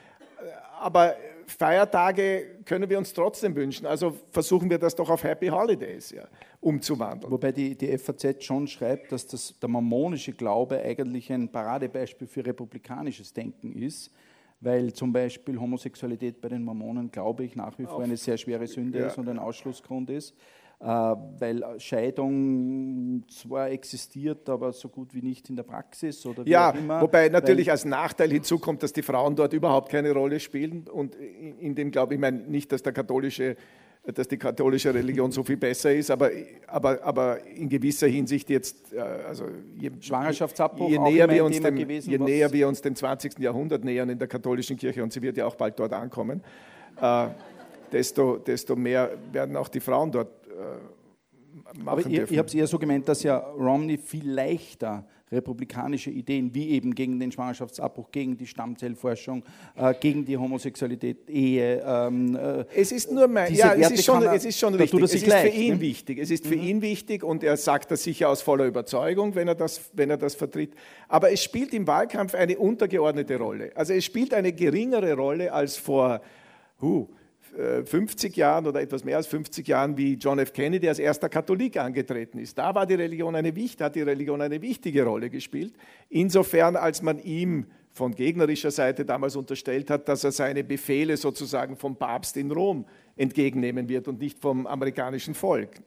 Aber 0.81 1.17
Feiertage 1.47 2.61
können 2.65 2.89
wir 2.89 2.99
uns 2.99 3.13
trotzdem 3.13 3.55
wünschen, 3.55 3.87
also 3.87 4.17
versuchen 4.31 4.71
wir 4.71 4.79
das 4.79 4.95
doch 4.95 5.09
auf 5.11 5.25
Happy 5.25 5.49
Holidays 5.49 6.11
ja, 6.11 6.25
umzuwandeln. 6.61 7.31
Wobei 7.33 7.53
die, 7.53 7.77
die 7.77 7.97
FAZ 7.99 8.45
schon 8.45 8.67
schreibt, 8.67 9.13
dass 9.13 9.27
das, 9.27 9.59
der 9.61 9.69
mormonische 9.69 10.33
Glaube 10.33 10.81
eigentlich 10.81 11.33
ein 11.33 11.51
Paradebeispiel 11.51 12.27
für 12.27 12.45
republikanisches 12.45 13.33
Denken 13.33 13.75
ist, 13.75 14.11
weil 14.61 14.93
zum 14.93 15.13
Beispiel 15.13 15.59
Homosexualität 15.59 16.41
bei 16.41 16.49
den 16.49 16.63
Mormonen, 16.63 17.11
glaube 17.11 17.45
ich, 17.45 17.57
nach 17.57 17.79
wie 17.79 17.85
vor 17.85 18.03
eine 18.03 18.17
sehr 18.17 18.37
schwere 18.39 18.67
Sünde 18.67 19.01
Ja. 19.01 19.07
ist 19.09 19.19
und 19.19 19.29
ein 19.29 19.39
Ausschlussgrund 19.39 20.11
ist, 20.11 20.35
weil 20.85 21.79
Scheidung 21.79 23.23
zwar 23.29 23.71
existiert, 23.71 24.49
aber 24.49 24.73
so 24.73 24.89
gut 24.89 25.15
wie 25.15 25.23
nicht 25.23 25.49
in 25.49 25.55
der 25.55 25.63
Praxis 25.63 26.27
oder 26.27 26.45
wie 26.45 26.51
Ja, 26.51 26.71
immer. 26.71 27.01
wobei 27.01 27.29
natürlich 27.29 27.71
als 27.71 27.85
Nachteil 27.85 28.31
hinzukommt, 28.31 28.83
dass 28.83 28.93
die 28.93 29.03
Frauen 29.03 29.37
dort 29.37 29.53
überhaupt 29.53 29.91
keine 29.91 30.11
Rolle 30.13 30.41
spielen. 30.41 30.89
Und 30.89 31.15
in, 31.15 31.77
dem 31.77 31.93
glaube 31.93 32.15
ich, 32.15 32.19
ich 32.19 32.21
meine 32.21 32.39
nicht, 32.39 32.73
dass, 32.73 32.83
der 32.83 32.93
katholische, 32.93 33.55
dass 34.13 34.27
die 34.27 34.39
katholische 34.39 34.93
Religion 34.93 35.31
so 35.31 35.45
viel 35.45 35.57
besser 35.57 35.95
ist, 35.95 36.11
aber, 36.11 36.31
aber, 36.67 37.01
aber 37.05 37.47
in 37.47 37.69
gewisser 37.69 38.09
Hinsicht 38.09 38.51
jetzt, 38.51 38.93
äh, 38.93 38.99
also 38.99 39.45
je, 39.77 39.93
Schwangerschaftsabbruch 40.01 40.91
je, 40.91 40.99
näher, 40.99 41.31
wir 41.31 41.45
uns 41.45 41.57
Thema 41.59 41.69
dem, 41.69 41.77
gewesen, 41.77 42.11
je 42.11 42.19
näher 42.19 42.53
wir 42.53 42.67
uns 42.67 42.81
dem 42.83 42.97
20. 42.97 43.39
Jahrhundert 43.39 43.85
nähern 43.85 44.09
in 44.09 44.19
der 44.19 44.27
katholischen 44.27 44.77
Kirche, 44.77 45.01
und 45.05 45.13
sie 45.13 45.23
wird 45.23 45.37
ja 45.37 45.47
auch 45.47 45.55
bald 45.55 45.79
dort 45.79 45.93
ankommen, 45.93 46.43
äh, 47.01 47.29
desto, 47.93 48.39
desto 48.39 48.75
mehr 48.75 49.11
werden 49.31 49.57
auch 49.57 49.69
die 49.69 49.81
Frauen 49.81 50.11
dort 50.11 50.29
äh, 50.42 50.42
machen 51.75 51.89
Aber 51.89 52.01
ihr, 52.03 52.19
dürfen. 52.21 52.33
ihr 52.35 52.39
habt 52.41 52.49
es 52.51 52.55
eher 52.55 52.67
so 52.67 52.79
gemeint, 52.79 53.09
dass 53.09 53.23
ja 53.23 53.37
Romney 53.39 53.99
viel 53.99 54.31
leichter 54.31 55.07
republikanische 55.31 56.11
Ideen 56.11 56.55
wie 56.55 56.69
eben 56.73 56.95
gegen 56.95 57.19
den 57.19 57.33
Schwangerschaftsabbruch, 57.33 58.11
gegen 58.11 58.37
die 58.37 58.47
Stammzellforschung, 58.47 59.43
äh, 59.77 59.95
gegen 59.99 60.27
die 60.27 60.37
Homosexualität, 60.37 61.31
Ehe. 61.31 61.83
Ähm, 61.87 62.37
äh, 62.37 62.67
Es 62.75 62.93
ist 62.93 63.11
nur 63.11 63.29
mein, 63.29 63.53
ja, 63.55 63.73
es 63.73 63.93
ist 63.93 64.05
schon, 64.05 64.23
er- 64.23 64.35
es 64.35 64.45
ist 64.45 64.59
schon 64.59 64.75
richtig. 64.75 65.01
Es 65.03 65.15
ist 65.15 65.27
leicht, 65.27 65.55
für 65.55 65.59
ihn 65.59 65.75
ne? 65.77 65.81
wichtig. 65.81 66.19
Es 66.19 66.31
ist 66.31 66.47
für 66.47 66.55
ihn 66.55 66.83
wichtig 66.83 67.25
und 67.25 67.43
er 67.43 67.57
sagt 67.57 67.91
das 67.91 68.03
sicher 68.03 68.29
aus 68.29 68.43
voller 68.43 68.67
Überzeugung, 68.67 69.35
wenn 69.35 69.49
er, 69.49 69.55
das, 69.55 69.81
wenn 69.95 70.11
er 70.11 70.19
das 70.19 70.35
vertritt. 70.35 70.75
Aber 71.09 71.33
es 71.33 71.43
spielt 71.43 71.73
im 71.73 71.87
Wahlkampf 71.87 72.35
eine 72.35 72.59
untergeordnete 72.59 73.37
Rolle. 73.39 73.73
Also 73.75 73.95
es 73.95 74.05
spielt 74.05 74.35
eine 74.35 74.53
geringere 74.53 75.15
Rolle 75.15 75.51
als 75.51 75.79
vor 75.79 76.21
huh, 76.83 77.05
äh, 77.09 77.22
50 77.85 78.37
Jahren 78.37 78.67
oder 78.67 78.81
etwas 78.81 79.05
mehr 79.05 79.19
als 79.19 79.27
50 79.27 79.69
Jahren, 79.69 79.97
wie 79.97 80.15
John 80.15 80.39
F. 80.39 80.53
Kennedy 80.53 80.89
als 80.89 80.99
erster 80.99 81.29
Katholik 81.29 81.77
angetreten 81.77 82.39
ist. 82.39 82.57
Da 82.57 82.75
war 82.75 82.87
die 82.87 82.95
Religion 82.95 83.35
eine, 83.37 83.53
hat 83.81 83.95
die 83.95 84.03
Religion 84.03 84.41
eine 84.41 84.63
wichtige 84.63 85.05
Rolle 85.05 85.29
gespielt. 85.29 85.75
Insofern, 86.09 86.77
als 86.77 87.03
man 87.03 87.19
ihm 87.19 87.67
von 87.93 88.15
gegnerischer 88.15 88.71
Seite 88.71 89.05
damals 89.05 89.37
unterstellt 89.37 89.91
hat, 89.91 90.09
dass 90.09 90.25
er 90.25 90.33
seine 90.33 90.65
Befehle 90.65 91.17
sozusagen 91.17 91.77
vom 91.77 91.97
Papst 91.97 92.39
in 92.39 92.51
Rom 92.51 92.87
entgegennehmen 93.17 93.89
wird 93.89 94.09
und 94.09 94.19
nicht 94.19 94.39
vom 94.39 94.67
amerikanischen 94.67 95.35
Volk. 95.35 95.83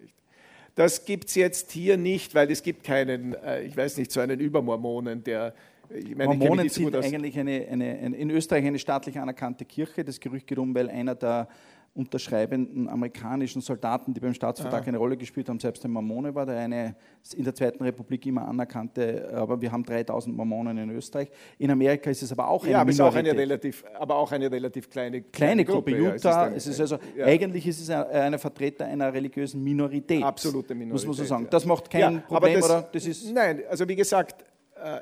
Das 0.75 1.05
gibt 1.05 1.29
es 1.29 1.35
jetzt 1.35 1.71
hier 1.71 1.97
nicht, 1.97 2.35
weil 2.35 2.51
es 2.51 2.61
gibt 2.61 2.83
keinen, 2.83 3.33
äh, 3.33 3.63
ich 3.63 3.75
weiß 3.75 3.97
nicht, 3.97 4.11
so 4.11 4.19
einen 4.19 4.39
Übermormonen, 4.39 5.23
der, 5.23 5.55
ich 5.89 6.15
meine, 6.15 6.33
ich 6.33 6.39
Mormonen 6.39 6.63
nicht 6.63 6.75
so 6.75 6.83
sind 6.83 6.95
eigentlich 6.95 7.37
eine, 7.37 7.67
eine, 7.69 7.99
eine, 7.99 8.15
in 8.17 8.29
Österreich 8.29 8.65
eine 8.65 8.79
staatlich 8.79 9.19
anerkannte 9.19 9.65
Kirche. 9.65 10.03
Das 10.03 10.19
Gerücht 10.19 10.47
geht 10.47 10.57
um, 10.57 10.73
weil 10.73 10.89
einer 10.89 11.15
der 11.15 11.47
unterschreibenden 11.95 12.89
amerikanischen 12.89 13.61
Soldaten, 13.61 14.13
die 14.13 14.19
beim 14.19 14.33
Staatsvertrag 14.33 14.83
ah. 14.83 14.87
eine 14.87 14.97
Rolle 14.97 15.15
gespielt 15.15 15.47
haben, 15.47 15.61
selbst 15.61 15.85
ein 15.85 15.91
Mormone 15.91 16.35
war, 16.35 16.45
der 16.45 16.57
eine 16.57 16.95
in 17.35 17.45
der 17.45 17.55
Zweiten 17.55 17.81
Republik 17.83 18.25
immer 18.25 18.45
anerkannte, 18.45 19.31
aber 19.33 19.61
wir 19.61 19.71
haben 19.71 19.83
3000 19.83 20.35
Mormonen 20.35 20.77
in 20.77 20.89
Österreich. 20.89 21.29
In 21.57 21.71
Amerika 21.71 22.09
ist 22.09 22.21
es 22.21 22.33
aber 22.33 22.49
auch 22.49 22.63
eine 22.63 22.73
ja, 22.73 22.81
aber 22.81 22.89
Ist 22.89 22.99
auch 22.99 23.15
eine 23.15 23.31
relativ, 23.31 23.85
aber 23.97 24.17
auch 24.17 24.29
eine 24.33 24.51
relativ 24.51 24.89
kleine, 24.89 25.21
kleine, 25.21 25.31
kleine 25.31 25.65
Gruppe. 25.65 25.93
Gruppe. 25.93 26.15
Utah, 26.15 26.49
ja, 26.49 26.53
es 26.53 26.67
ist, 26.67 26.67
es 26.67 26.73
ist 26.73 26.81
also, 26.81 26.97
ja. 27.17 27.25
eigentlich 27.27 27.65
ist 27.65 27.79
es 27.79 27.89
eine 27.89 28.39
Vertreter 28.39 28.85
einer 28.85 29.13
religiösen 29.13 29.63
Minorität. 29.63 30.21
Absolute 30.21 30.75
Minorität. 30.75 31.07
Muss 31.07 31.07
man 31.07 31.13
so 31.15 31.23
sagen. 31.23 31.47
Das 31.49 31.65
macht 31.65 31.89
kein 31.89 32.23
Problem, 32.23 32.55
das, 32.55 32.69
oder? 32.69 32.89
Das 32.91 33.07
ist 33.07 33.31
nein, 33.31 33.61
also 33.69 33.87
wie 33.87 33.95
gesagt, 33.95 34.41
äh, 34.41 34.45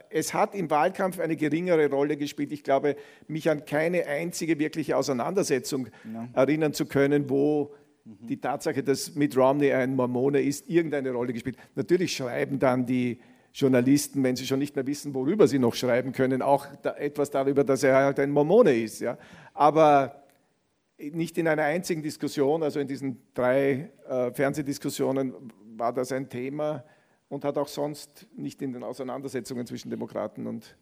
es 0.09 0.33
hat 0.33 0.53
im 0.55 0.69
Wahlkampf 0.69 1.19
eine 1.19 1.35
geringere 1.35 1.89
Rolle 1.89 2.15
gespielt. 2.15 2.51
Ich 2.51 2.63
glaube, 2.63 2.95
mich 3.27 3.49
an 3.49 3.65
keine 3.65 4.05
einzige 4.05 4.59
wirkliche 4.59 4.95
Auseinandersetzung 4.95 5.89
ja. 6.13 6.29
erinnern 6.33 6.73
zu 6.73 6.85
können, 6.85 7.29
wo 7.29 7.73
mhm. 8.05 8.27
die 8.27 8.39
Tatsache, 8.39 8.83
dass 8.83 9.15
Mitt 9.15 9.35
Romney 9.35 9.73
ein 9.73 9.95
Mormone 9.95 10.41
ist, 10.41 10.69
irgendeine 10.69 11.11
Rolle 11.11 11.33
gespielt. 11.33 11.57
Natürlich 11.75 12.15
schreiben 12.15 12.59
dann 12.59 12.85
die 12.85 13.19
Journalisten, 13.53 14.23
wenn 14.23 14.35
sie 14.35 14.45
schon 14.45 14.59
nicht 14.59 14.75
mehr 14.75 14.85
wissen, 14.87 15.13
worüber 15.13 15.47
sie 15.47 15.59
noch 15.59 15.75
schreiben 15.75 16.11
können, 16.11 16.41
auch 16.41 16.65
da 16.81 16.95
etwas 16.95 17.29
darüber, 17.29 17.63
dass 17.63 17.83
er 17.83 17.95
halt 17.95 18.19
ein 18.19 18.31
Mormone 18.31 18.75
ist. 18.75 18.99
Ja. 18.99 19.17
Aber 19.53 20.23
nicht 20.97 21.37
in 21.37 21.47
einer 21.47 21.63
einzigen 21.63 22.01
Diskussion, 22.01 22.63
also 22.63 22.79
in 22.79 22.87
diesen 22.87 23.21
drei 23.33 23.91
äh, 24.07 24.31
Fernsehdiskussionen 24.31 25.33
war 25.75 25.93
das 25.93 26.11
ein 26.11 26.29
Thema 26.29 26.83
und 27.33 27.43
hat 27.43 27.57
auch 27.57 27.67
sonst 27.67 28.27
nicht 28.37 28.61
in 28.61 28.73
den 28.73 28.83
Auseinandersetzungen 28.83 29.65
zwischen 29.65 29.89
Demokraten 29.89 30.45
und, 30.45 30.75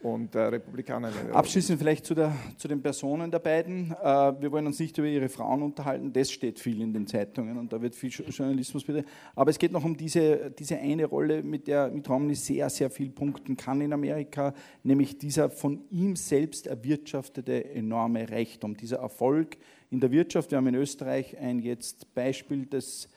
und 0.00 0.32
äh, 0.36 0.38
Republikanern. 0.38 1.12
Abschließend 1.32 1.76
vielleicht 1.76 2.06
zu, 2.06 2.14
der, 2.14 2.32
zu, 2.56 2.68
den 2.68 2.80
Personen 2.80 3.32
der 3.32 3.40
beiden. 3.40 3.90
Äh, 3.90 4.04
wir 4.40 4.52
wollen 4.52 4.66
uns 4.66 4.78
nicht 4.78 4.96
über 4.98 5.08
ihre 5.08 5.28
Frauen 5.28 5.60
unterhalten, 5.60 6.12
das 6.12 6.30
steht 6.30 6.60
viel 6.60 6.80
in 6.80 6.92
den 6.92 7.08
Zeitungen 7.08 7.58
und 7.58 7.72
da 7.72 7.82
wird 7.82 7.96
viel 7.96 8.10
Journalismus 8.10 8.84
bitte. 8.84 9.04
Aber 9.34 9.50
es 9.50 9.58
geht 9.58 9.72
noch 9.72 9.84
um 9.84 9.96
diese, 9.96 10.52
diese 10.52 10.78
eine 10.78 11.04
Rolle, 11.06 11.42
mit 11.42 11.66
der 11.66 11.88
mit 11.88 12.08
Romney 12.08 12.36
sehr, 12.36 12.70
sehr 12.70 12.88
viel 12.88 13.10
punkten 13.10 13.56
kann 13.56 13.80
in 13.80 13.92
Amerika, 13.92 14.54
nämlich 14.84 15.18
dieser 15.18 15.50
von 15.50 15.80
ihm 15.90 16.14
selbst 16.14 16.68
erwirtschaftete 16.68 17.70
enorme 17.70 18.30
Reichtum, 18.30 18.76
dieser 18.76 18.98
Erfolg 18.98 19.56
in 19.90 19.98
der 19.98 20.12
Wirtschaft. 20.12 20.52
Wir 20.52 20.58
haben 20.58 20.68
in 20.68 20.76
Österreich 20.76 21.36
ein 21.38 21.58
jetzt 21.58 22.14
Beispiel 22.14 22.66
des 22.66 23.08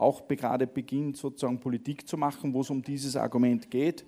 auch 0.00 0.26
gerade 0.28 0.66
beginnt, 0.66 1.16
sozusagen 1.16 1.58
Politik 1.60 2.08
zu 2.08 2.16
machen, 2.16 2.52
wo 2.54 2.60
es 2.62 2.70
um 2.70 2.82
dieses 2.82 3.16
Argument 3.16 3.70
geht. 3.70 4.04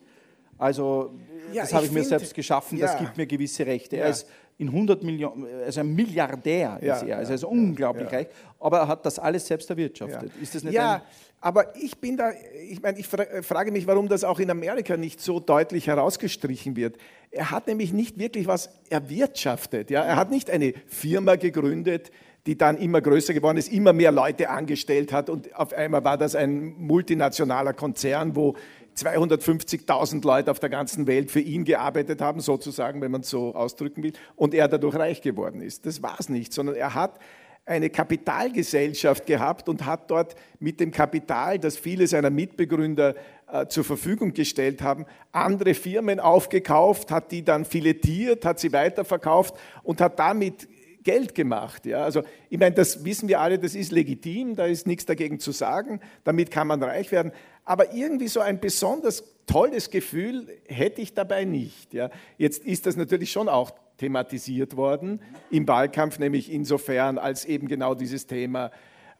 Also, 0.59 1.12
ja, 1.52 1.62
das 1.62 1.74
habe 1.74 1.85
ich, 1.85 1.90
ich 1.90 1.94
mir 1.94 2.05
selbst 2.05 2.35
geschaffen, 2.35 2.78
ja. 2.78 2.87
das 2.87 2.98
gibt 2.98 3.16
mir 3.16 3.26
gewisse 3.26 3.66
Rechte. 3.66 3.96
Ja. 3.96 4.05
Er 4.05 4.11
ist 4.11 4.26
in 4.59 4.68
100 4.68 5.02
Millionen, 5.02 5.46
also 5.64 5.81
ein 5.81 5.94
Milliardär 5.94 6.78
ist 6.81 7.02
er, 7.02 7.18
also 7.18 7.33
er 7.33 7.35
ist 7.35 7.44
unglaublich 7.44 8.12
reich, 8.12 8.28
aber 8.61 8.78
er 8.78 8.88
hat 8.88 9.05
das 9.05 9.18
alles 9.18 9.46
selbst 9.46 9.68
erwirtschaftet. 9.70 10.31
Ist 10.40 10.55
das 10.55 10.62
nicht 10.62 10.74
Ja, 10.74 11.02
aber 11.40 11.74
ich 11.76 11.98
bin 11.98 12.16
da, 12.16 12.31
ich 12.68 12.81
meine, 12.81 12.98
ich 12.98 13.09
frage 13.09 13.72
mich, 13.72 13.87
warum 13.88 14.09
das 14.09 14.22
auch 14.22 14.38
in 14.38 14.50
Amerika 14.50 14.96
nicht 14.96 15.20
so 15.20 15.40
deutlich 15.40 15.88
herausgestrichen 15.88 16.76
wird. 16.76 16.96
Er 17.33 17.50
hat 17.50 17.66
nämlich 17.66 17.92
nicht 17.92 18.18
wirklich 18.18 18.46
was 18.46 18.70
erwirtschaftet. 18.90 19.90
Ja? 19.90 20.05
Er 20.05 20.14
hat 20.14 20.31
nicht 20.31 20.48
eine 20.50 20.74
Firma 20.87 21.35
gegründet, 21.35 22.12
die 22.46 22.59
dann 22.59 22.76
immer 22.76 23.00
größer 23.00 23.35
geworden 23.35 23.59
ist, 23.59 23.72
immer 23.72 23.92
mehr 23.92 24.11
Leute 24.11 24.50
angestellt 24.50 25.12
hat 25.12 25.31
und 25.31 25.55
auf 25.55 25.72
einmal 25.72 26.05
war 26.05 26.18
das 26.18 26.35
ein 26.35 26.74
multinationaler 26.78 27.72
Konzern, 27.72 28.35
wo 28.35 28.57
250.000 28.96 30.24
Leute 30.26 30.50
auf 30.50 30.59
der 30.59 30.68
ganzen 30.68 31.07
Welt 31.07 31.31
für 31.31 31.40
ihn 31.40 31.64
gearbeitet 31.64 32.20
haben, 32.20 32.40
sozusagen, 32.40 33.00
wenn 33.00 33.11
man 33.11 33.22
es 33.22 33.31
so 33.31 33.55
ausdrücken 33.55 34.02
will, 34.02 34.12
und 34.37 34.55
er 34.55 34.68
dadurch 34.68 34.96
reich 34.96 35.22
geworden 35.22 35.62
ist. 35.62 35.87
Das 35.87 36.02
war 36.02 36.16
es 36.18 36.28
nicht, 36.28 36.52
sondern 36.52 36.74
er 36.74 36.94
hat 36.94 37.18
eine 37.64 37.90
Kapitalgesellschaft 37.90 39.24
gehabt 39.24 39.68
und 39.68 39.87
hat 39.87 40.11
dort 40.11 40.35
mit 40.59 40.81
dem 40.81 40.90
Kapital, 40.90 41.59
das 41.59 41.76
viele 41.76 42.09
seiner 42.09 42.31
Mitbegründer 42.31 43.14
äh, 43.50 43.66
zur 43.68 43.85
Verfügung 43.85 44.35
gestellt 44.35 44.83
haben, 44.83 45.07
andere 45.31 45.74
Firmen 45.74 46.18
aufgekauft, 46.18 47.12
hat 47.12 47.31
die 47.31 47.44
dann 47.44 47.64
filetiert, 47.64 48.44
hat 48.44 48.59
sie 48.59 48.72
weiterverkauft 48.72 49.55
und 49.85 50.00
hat 50.00 50.18
damit 50.18 50.66
Geld 51.03 51.35
gemacht. 51.35 51.87
Ja? 51.87 52.05
Also 52.05 52.23
ich 52.49 52.59
meine, 52.59 52.75
das 52.75 53.05
wissen 53.05 53.29
wir 53.29 53.41
alle, 53.41 53.59
das 53.59 53.75
ist 53.75 53.93
legitim, 53.93 54.57
da 54.57 54.67
ist 54.67 54.87
nichts 54.87 55.07
dagegen 55.07 55.41
zu 55.41 55.53
sagen, 55.53 56.01
damit 56.25 56.51
kann 56.51 56.67
man 56.67 56.83
reich 56.83 57.12
werden. 57.12 57.33
Aber 57.65 57.95
irgendwie 57.95 58.29
so 58.29 58.41
ein 58.41 58.61
besonders 58.61 59.25
tolles 59.47 59.91
Gefühl 59.91 60.49
hätte 60.69 61.01
ich 61.01 61.15
dabei 61.15 61.45
nicht. 61.45 61.95
Ja? 61.95 62.11
Jetzt 62.38 62.65
ist 62.65 62.87
das 62.87 62.97
natürlich 62.97 63.33
schon 63.33 63.49
auch 63.49 63.73
thematisiert 63.99 64.77
worden 64.77 65.21
im 65.51 65.69
Wahlkampf, 65.69 66.19
nämlich 66.19 66.51
insofern 66.51 67.19
als 67.19 67.45
eben 67.45 67.69
genau 67.69 67.95
dieses 67.95 68.27
Thema. 68.27 68.71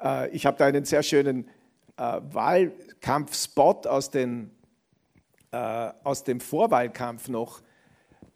Äh, 0.03 0.31
ich 0.31 0.47
habe 0.47 0.57
da 0.59 0.67
einen 0.67 0.85
sehr 0.85 1.03
schönen 1.03 1.49
äh, 1.97 2.21
Wahlkampfspot 2.33 3.87
aus, 3.87 4.11
den, 4.11 4.51
äh, 5.53 5.91
aus 6.03 6.25
dem 6.25 6.41
Vorwahlkampf 6.41 7.29
noch 7.29 7.63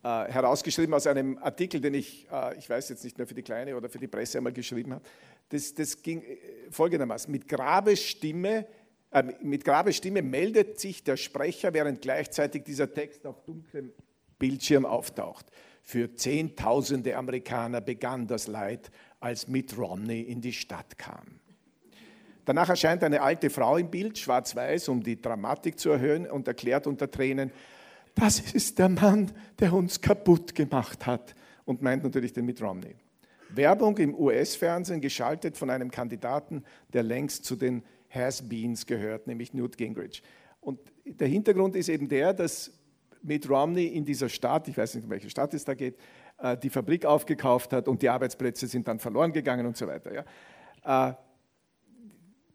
äh, 0.07 0.31
herausgeschrieben 0.31 0.95
aus 0.95 1.09
einem 1.09 1.37
Artikel, 1.39 1.81
den 1.81 1.95
ich, 1.95 2.29
äh, 2.31 2.57
ich 2.57 2.71
weiß 2.71 2.91
jetzt 2.91 3.03
nicht 3.03 3.19
mehr 3.19 3.27
für 3.27 3.35
die 3.35 3.43
Kleine 3.43 3.77
oder 3.77 3.89
für 3.89 3.99
die 3.99 4.07
Presse 4.07 4.39
einmal 4.39 4.53
geschrieben 4.53 4.93
habe. 4.93 5.05
Das, 5.49 5.75
das 5.75 6.01
ging 6.01 6.23
äh, 6.23 6.37
folgendermaßen: 6.71 7.29
Mit 7.33 7.49
Grabesstimme, 7.49 8.67
äh, 9.11 9.25
mit 9.43 9.65
Grabesstimme 9.65 10.23
meldet 10.23 10.79
sich 10.79 11.03
der 11.03 11.17
Sprecher, 11.17 11.75
während 11.75 12.03
gleichzeitig 12.03 12.63
dieser 12.63 12.95
Text 12.95 13.27
auf 13.27 13.43
dunklem 13.43 13.93
Bildschirm 14.39 14.87
auftaucht. 14.87 15.47
Für 15.83 16.15
Zehntausende 16.15 17.17
Amerikaner 17.17 17.81
begann 17.81 18.29
das 18.29 18.47
Leid, 18.47 18.93
als 19.19 19.49
Mitt 19.49 19.77
Romney 19.77 20.21
in 20.21 20.41
die 20.41 20.53
Stadt 20.53 20.99
kam. 20.99 21.41
Danach 22.45 22.69
erscheint 22.69 23.03
eine 23.03 23.23
alte 23.23 23.51
Frau 23.51 23.77
im 23.77 23.91
Bild, 23.91 24.19
schwarz-weiß, 24.19 24.89
um 24.89 25.03
die 25.03 25.21
Dramatik 25.21 25.81
zu 25.81 25.91
erhöhen, 25.91 26.31
und 26.31 26.47
erklärt 26.47 26.87
unter 26.87 27.11
Tränen, 27.11 27.51
das 28.17 28.41
ist 28.41 28.79
der 28.79 28.89
Mann, 28.89 29.31
der 29.61 29.73
uns 29.73 30.01
kaputt 30.01 30.55
gemacht 30.55 31.07
hat. 31.07 31.35
Und 31.65 31.83
meint 31.83 32.03
natürlich 32.03 32.33
den 32.33 32.47
Mitt 32.47 32.63
Romney. 32.63 32.95
Werbung 33.51 33.97
im 33.99 34.15
US-Fernsehen 34.15 35.01
geschaltet 35.01 35.57
von 35.57 35.71
einem 35.71 35.91
Kandidaten, 35.91 36.65
der 36.93 37.03
längst 37.03 37.45
zu 37.45 37.57
den 37.57 37.83
Has-Beens 38.09 38.87
gehört, 38.87 39.27
nämlich 39.27 39.53
Newt 39.53 39.77
Gingrich. 39.77 40.23
Und 40.61 40.81
der 41.05 41.29
Hintergrund 41.29 41.77
ist 41.77 41.89
eben 41.89 42.09
der, 42.09 42.33
dass 42.33 42.73
Mitt 43.23 43.49
Romney 43.49 43.87
in 43.87 44.05
dieser 44.05 44.29
Stadt, 44.29 44.69
ich 44.69 44.77
weiß 44.77 44.95
nicht, 44.95 45.05
um 45.05 45.11
welche 45.11 45.31
Stadt 45.31 45.53
es 45.55 45.65
da 45.65 45.75
geht, 45.75 45.97
äh, 46.39 46.57
die 46.57 46.71
Fabrik 46.71 47.05
aufgekauft 47.05 47.73
hat 47.73 47.89
und 47.89 48.03
die 48.03 48.09
Arbeitsplätze 48.09 48.67
sind 48.67 48.89
dann 48.89 48.99
verloren 48.99 49.33
gegangen 49.33 49.67
und 49.67 49.77
so 49.77 49.87
weiter. 49.87 50.25
Äh, 50.85 51.13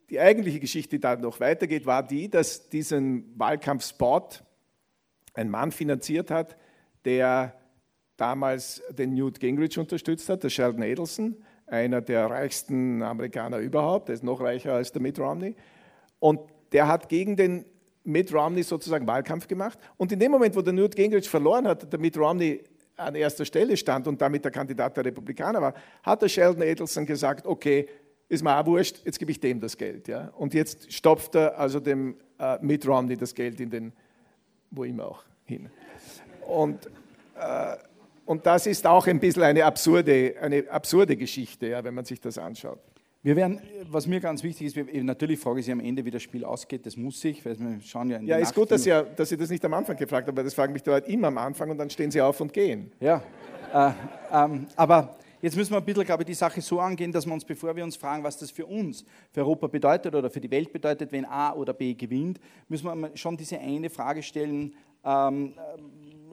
die 0.10 0.19
eigentliche 0.19 0.60
Geschichte, 0.60 0.97
die 0.97 1.00
da 1.00 1.15
noch 1.15 1.39
weitergeht, 1.39 1.86
war 1.86 2.06
die, 2.06 2.30
dass 2.30 2.69
diesen 2.69 3.38
Wahlkampfspot 3.38 4.43
ein 5.34 5.50
Mann 5.50 5.72
finanziert 5.72 6.32
hat, 6.32 6.58
der 7.06 7.56
damals 8.17 8.82
den 8.89 9.13
Newt 9.13 9.39
Gingrich 9.39 9.78
unterstützt 9.80 10.30
hat, 10.30 10.44
der 10.44 10.50
Sheldon 10.50 10.84
Adelson, 10.84 11.38
einer 11.65 12.02
der 12.02 12.30
reichsten 12.30 13.02
Amerikaner 13.02 13.58
überhaupt, 13.58 14.10
der 14.10 14.15
ist 14.15 14.24
noch 14.24 14.41
reicher 14.41 14.74
als 14.74 14.91
der 14.91 15.02
Mitt 15.02 15.17
Romney. 15.20 15.56
Und 16.20 16.39
der 16.72 16.88
hat 16.88 17.10
gegen 17.10 17.36
den 17.36 17.65
Mitt 18.04 18.34
Romney 18.34 18.63
sozusagen 18.63 19.08
Wahlkampf 19.08 19.48
gemacht. 19.48 19.80
Und 19.98 20.12
in 20.12 20.20
dem 20.20 20.32
Moment, 20.32 20.56
wo 20.56 20.62
der 20.62 20.74
Newt 20.74 20.96
Gingrich 20.96 21.30
verloren 21.30 21.67
hat, 21.67 21.91
der 21.91 22.00
Mitt 22.00 22.17
Romney 22.17 22.63
an 22.98 23.15
erster 23.15 23.46
Stelle 23.46 23.78
stand 23.78 24.08
und 24.08 24.22
damit 24.22 24.44
der 24.44 24.52
Kandidat 24.52 24.98
der 24.98 25.06
Republikaner 25.06 25.62
war, 25.62 25.74
hat 26.04 26.22
der 26.22 26.30
Sheldon 26.30 26.62
Adelson 26.62 27.06
gesagt, 27.06 27.46
okay, 27.46 27.88
ist 28.30 28.44
mir 28.44 28.58
auch 28.58 28.65
wurscht, 28.65 29.02
jetzt 29.04 29.20
gebe 29.20 29.32
ich 29.32 29.39
dem 29.39 29.60
das 29.60 29.76
Geld. 29.76 30.08
Ja? 30.08 30.32
Und 30.38 30.54
jetzt 30.54 30.91
stopft 30.91 31.36
er 31.36 31.58
also 31.58 31.80
dem 31.80 32.15
äh, 32.39 32.58
Mitt 32.62 32.88
Romney 32.88 33.17
das 33.17 33.34
Geld 33.36 33.60
in 33.60 33.70
den 33.70 33.94
wo 34.72 34.84
immer 34.84 35.08
auch 35.08 35.24
hin. 35.46 35.70
Und, 36.48 36.88
äh, 37.40 37.76
und 38.26 38.46
das 38.46 38.66
ist 38.68 38.88
auch 38.88 39.06
ein 39.08 39.20
bisschen 39.20 39.44
eine 39.44 39.66
absurde, 39.66 40.36
eine 40.42 40.70
absurde 40.70 41.16
Geschichte, 41.16 41.68
ja, 41.68 41.84
wenn 41.84 41.94
man 41.94 42.06
sich 42.06 42.20
das 42.20 42.38
anschaut. 42.38 42.80
Wir 43.24 43.36
werden, 43.36 43.62
was 43.84 44.08
mir 44.08 44.20
ganz 44.20 44.42
wichtig 44.42 44.68
ist, 44.68 44.76
wir, 44.76 45.04
natürlich 45.04 45.40
frage 45.40 45.60
ich 45.60 45.68
Sie 45.68 45.72
am 45.72 45.80
Ende, 45.80 46.04
wie 46.04 46.10
das 46.10 46.24
Spiel 46.24 46.44
ausgeht, 46.44 46.88
das 46.88 46.98
muss 46.98 47.24
ich, 47.24 47.46
weil 47.46 47.60
wir 47.60 47.80
schauen 47.82 48.10
ja 48.10 48.18
in 48.18 48.26
Ja, 48.26 48.38
ist 48.38 48.56
gut, 48.56 48.72
dass, 48.72 48.82
Sie, 48.82 49.04
dass 49.16 49.30
Sie 49.30 49.38
das 49.38 49.52
nicht 49.52 49.64
am 49.64 49.76
Anfang 49.76 49.95
gefragt 49.95 50.28
haben, 50.28 50.36
weil 50.36 50.43
das 50.43 50.56
fragen 50.56 50.74
mich 50.74 50.82
die 50.82 50.89
Leute 50.89 51.08
immer 51.12 51.28
am 51.28 51.38
Anfang 51.38 51.70
und 51.70 51.78
dann 51.78 51.91
stehen 51.91 52.10
Sie 52.10 52.20
auf 52.20 52.41
und 52.41 52.52
gehen. 52.52 52.91
Ja, 53.00 53.22
äh, 53.74 53.91
ähm, 54.34 54.66
aber 54.76 55.18
Jetzt 55.42 55.58
müssen 55.58 55.72
wir 55.72 55.78
ein 55.78 55.86
bisschen, 55.86 56.04
glaube 56.06 56.22
ich, 56.22 56.28
die 56.28 56.36
Sache 56.36 56.62
so 56.62 56.80
angehen, 56.80 57.12
dass 57.12 57.26
wir 57.26 57.34
uns, 57.34 57.44
bevor 57.44 57.76
wir 57.76 57.84
uns 57.84 57.96
fragen, 57.96 58.24
was 58.24 58.38
das 58.38 58.52
für 58.52 58.68
uns, 58.68 59.04
für 59.32 59.42
Europa 59.42 59.66
bedeutet 59.66 60.14
oder 60.14 60.30
für 60.30 60.39
die 60.39 60.52
Welt 60.52 60.72
bedeutet, 60.72 61.12
wenn 61.12 61.26
A 61.26 61.54
oder 61.54 61.74
B 61.74 61.96
gewinnt, 61.96 62.39
müssen 62.68 62.86
wir 62.86 63.18
schon 63.18 63.38
diese 63.38 63.58
eine 63.58 63.89
Frage 63.89 64.22
stellen. 64.22 64.76
Ähm, 65.04 65.56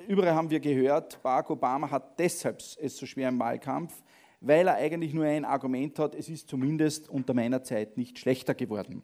äh, 0.06 0.12
überall 0.12 0.34
haben 0.34 0.50
wir 0.50 0.60
gehört, 0.60 1.22
Barack 1.22 1.48
Obama 1.48 1.90
hat 1.90 2.18
deshalb 2.18 2.58
es 2.58 2.96
so 2.98 3.06
schwer 3.06 3.30
im 3.30 3.38
Wahlkampf, 3.38 3.94
weil 4.42 4.68
er 4.68 4.74
eigentlich 4.74 5.14
nur 5.14 5.24
ein 5.24 5.46
Argument 5.46 5.98
hat, 5.98 6.14
es 6.14 6.28
ist 6.28 6.50
zumindest 6.50 7.08
unter 7.08 7.32
meiner 7.32 7.62
Zeit 7.62 7.96
nicht 7.96 8.18
schlechter 8.18 8.54
geworden. 8.54 9.02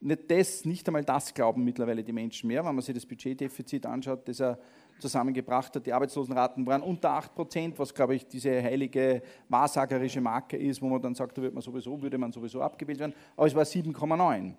Nicht, 0.00 0.30
das, 0.30 0.66
nicht 0.66 0.86
einmal 0.86 1.04
das 1.04 1.32
glauben 1.32 1.64
mittlerweile 1.64 2.04
die 2.04 2.12
Menschen 2.12 2.48
mehr, 2.48 2.64
wenn 2.64 2.74
man 2.74 2.82
sich 2.82 2.94
das 2.94 3.06
Budgetdefizit 3.06 3.86
anschaut, 3.86 4.28
das 4.28 4.40
er 4.40 4.58
zusammengebracht 5.00 5.74
hat. 5.74 5.86
Die 5.86 5.92
Arbeitslosenraten 5.92 6.66
waren 6.66 6.82
unter 6.82 7.10
8 7.10 7.34
Prozent, 7.34 7.78
was, 7.78 7.94
glaube 7.94 8.14
ich, 8.14 8.26
diese 8.26 8.62
heilige 8.62 9.22
wahrsagerische 9.48 10.20
Marke 10.20 10.56
ist, 10.56 10.80
wo 10.80 10.88
man 10.88 11.00
dann 11.00 11.14
sagt, 11.14 11.38
da 11.38 11.42
wird 11.42 11.54
man 11.54 11.62
sowieso, 11.62 12.00
würde 12.00 12.18
man 12.18 12.32
sowieso 12.32 12.60
abgewählt 12.60 12.98
werden. 13.00 13.14
Aber 13.36 13.46
es 13.46 13.54
war 13.54 13.64
7,9. 13.64 14.54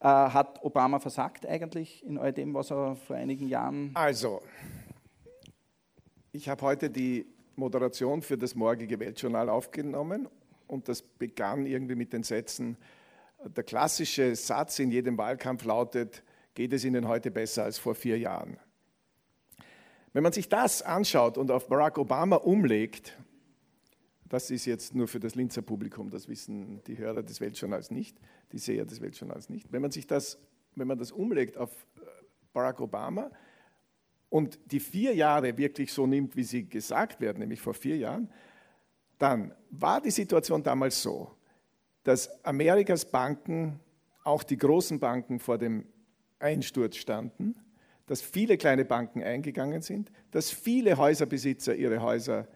Äh, 0.00 0.04
hat 0.04 0.62
Obama 0.62 0.98
versagt 0.98 1.46
eigentlich 1.46 2.04
in 2.04 2.18
all 2.18 2.32
dem, 2.32 2.54
was 2.54 2.70
er 2.70 2.96
vor 2.96 3.16
einigen 3.16 3.48
Jahren... 3.48 3.90
Also, 3.94 4.40
ich 6.32 6.48
habe 6.48 6.62
heute 6.62 6.88
die 6.88 7.26
Moderation 7.56 8.22
für 8.22 8.38
das 8.38 8.54
morgige 8.54 9.00
Weltjournal 9.00 9.48
aufgenommen 9.48 10.28
und 10.68 10.88
das 10.88 11.02
begann 11.02 11.66
irgendwie 11.66 11.96
mit 11.96 12.12
den 12.12 12.22
Sätzen, 12.22 12.76
der 13.44 13.64
klassische 13.64 14.34
Satz 14.36 14.78
in 14.78 14.90
jedem 14.90 15.18
Wahlkampf 15.18 15.64
lautet, 15.64 16.22
geht 16.54 16.72
es 16.72 16.84
Ihnen 16.84 17.08
heute 17.08 17.30
besser 17.30 17.64
als 17.64 17.78
vor 17.78 17.94
vier 17.94 18.18
Jahren? 18.18 18.58
Wenn 20.18 20.24
man 20.24 20.32
sich 20.32 20.48
das 20.48 20.82
anschaut 20.82 21.38
und 21.38 21.52
auf 21.52 21.68
Barack 21.68 21.96
Obama 21.96 22.34
umlegt, 22.34 23.16
das 24.24 24.50
ist 24.50 24.64
jetzt 24.64 24.92
nur 24.92 25.06
für 25.06 25.20
das 25.20 25.36
Linzer 25.36 25.62
Publikum, 25.62 26.10
das 26.10 26.26
wissen 26.26 26.82
die 26.88 26.98
Hörer 26.98 27.22
des 27.22 27.40
Weltjournals 27.40 27.92
nicht, 27.92 28.18
die 28.50 28.58
Seher 28.58 28.84
des 28.84 29.00
Weltjournals 29.00 29.48
nicht. 29.48 29.70
Wenn 29.72 29.80
man 29.80 29.92
sich 29.92 30.08
das, 30.08 30.36
wenn 30.74 30.88
man 30.88 30.98
das 30.98 31.12
umlegt 31.12 31.56
auf 31.56 31.70
äh, 31.98 32.00
Barack 32.52 32.80
Obama 32.80 33.30
und 34.28 34.58
die 34.72 34.80
vier 34.80 35.14
Jahre 35.14 35.56
wirklich 35.56 35.92
so 35.92 36.04
nimmt, 36.04 36.34
wie 36.34 36.42
sie 36.42 36.68
gesagt 36.68 37.20
werden, 37.20 37.38
nämlich 37.38 37.60
vor 37.60 37.74
vier 37.74 37.96
Jahren, 37.96 38.28
dann 39.18 39.54
war 39.70 40.00
die 40.00 40.10
Situation 40.10 40.64
damals 40.64 41.00
so, 41.00 41.30
dass 42.02 42.44
Amerikas 42.44 43.08
Banken, 43.08 43.78
auch 44.24 44.42
die 44.42 44.58
großen 44.58 44.98
Banken 44.98 45.38
vor 45.38 45.58
dem 45.58 45.86
Einsturz 46.40 46.96
standen, 46.96 47.54
dass 48.08 48.20
viele 48.20 48.58
kleine 48.58 48.84
Banken 48.84 49.22
eingegangen 49.22 49.82
sind, 49.82 50.10
dass 50.32 50.50
viele 50.50 50.96
Häuserbesitzer 50.96 51.76
ihre 51.76 52.02
Häuser 52.02 52.48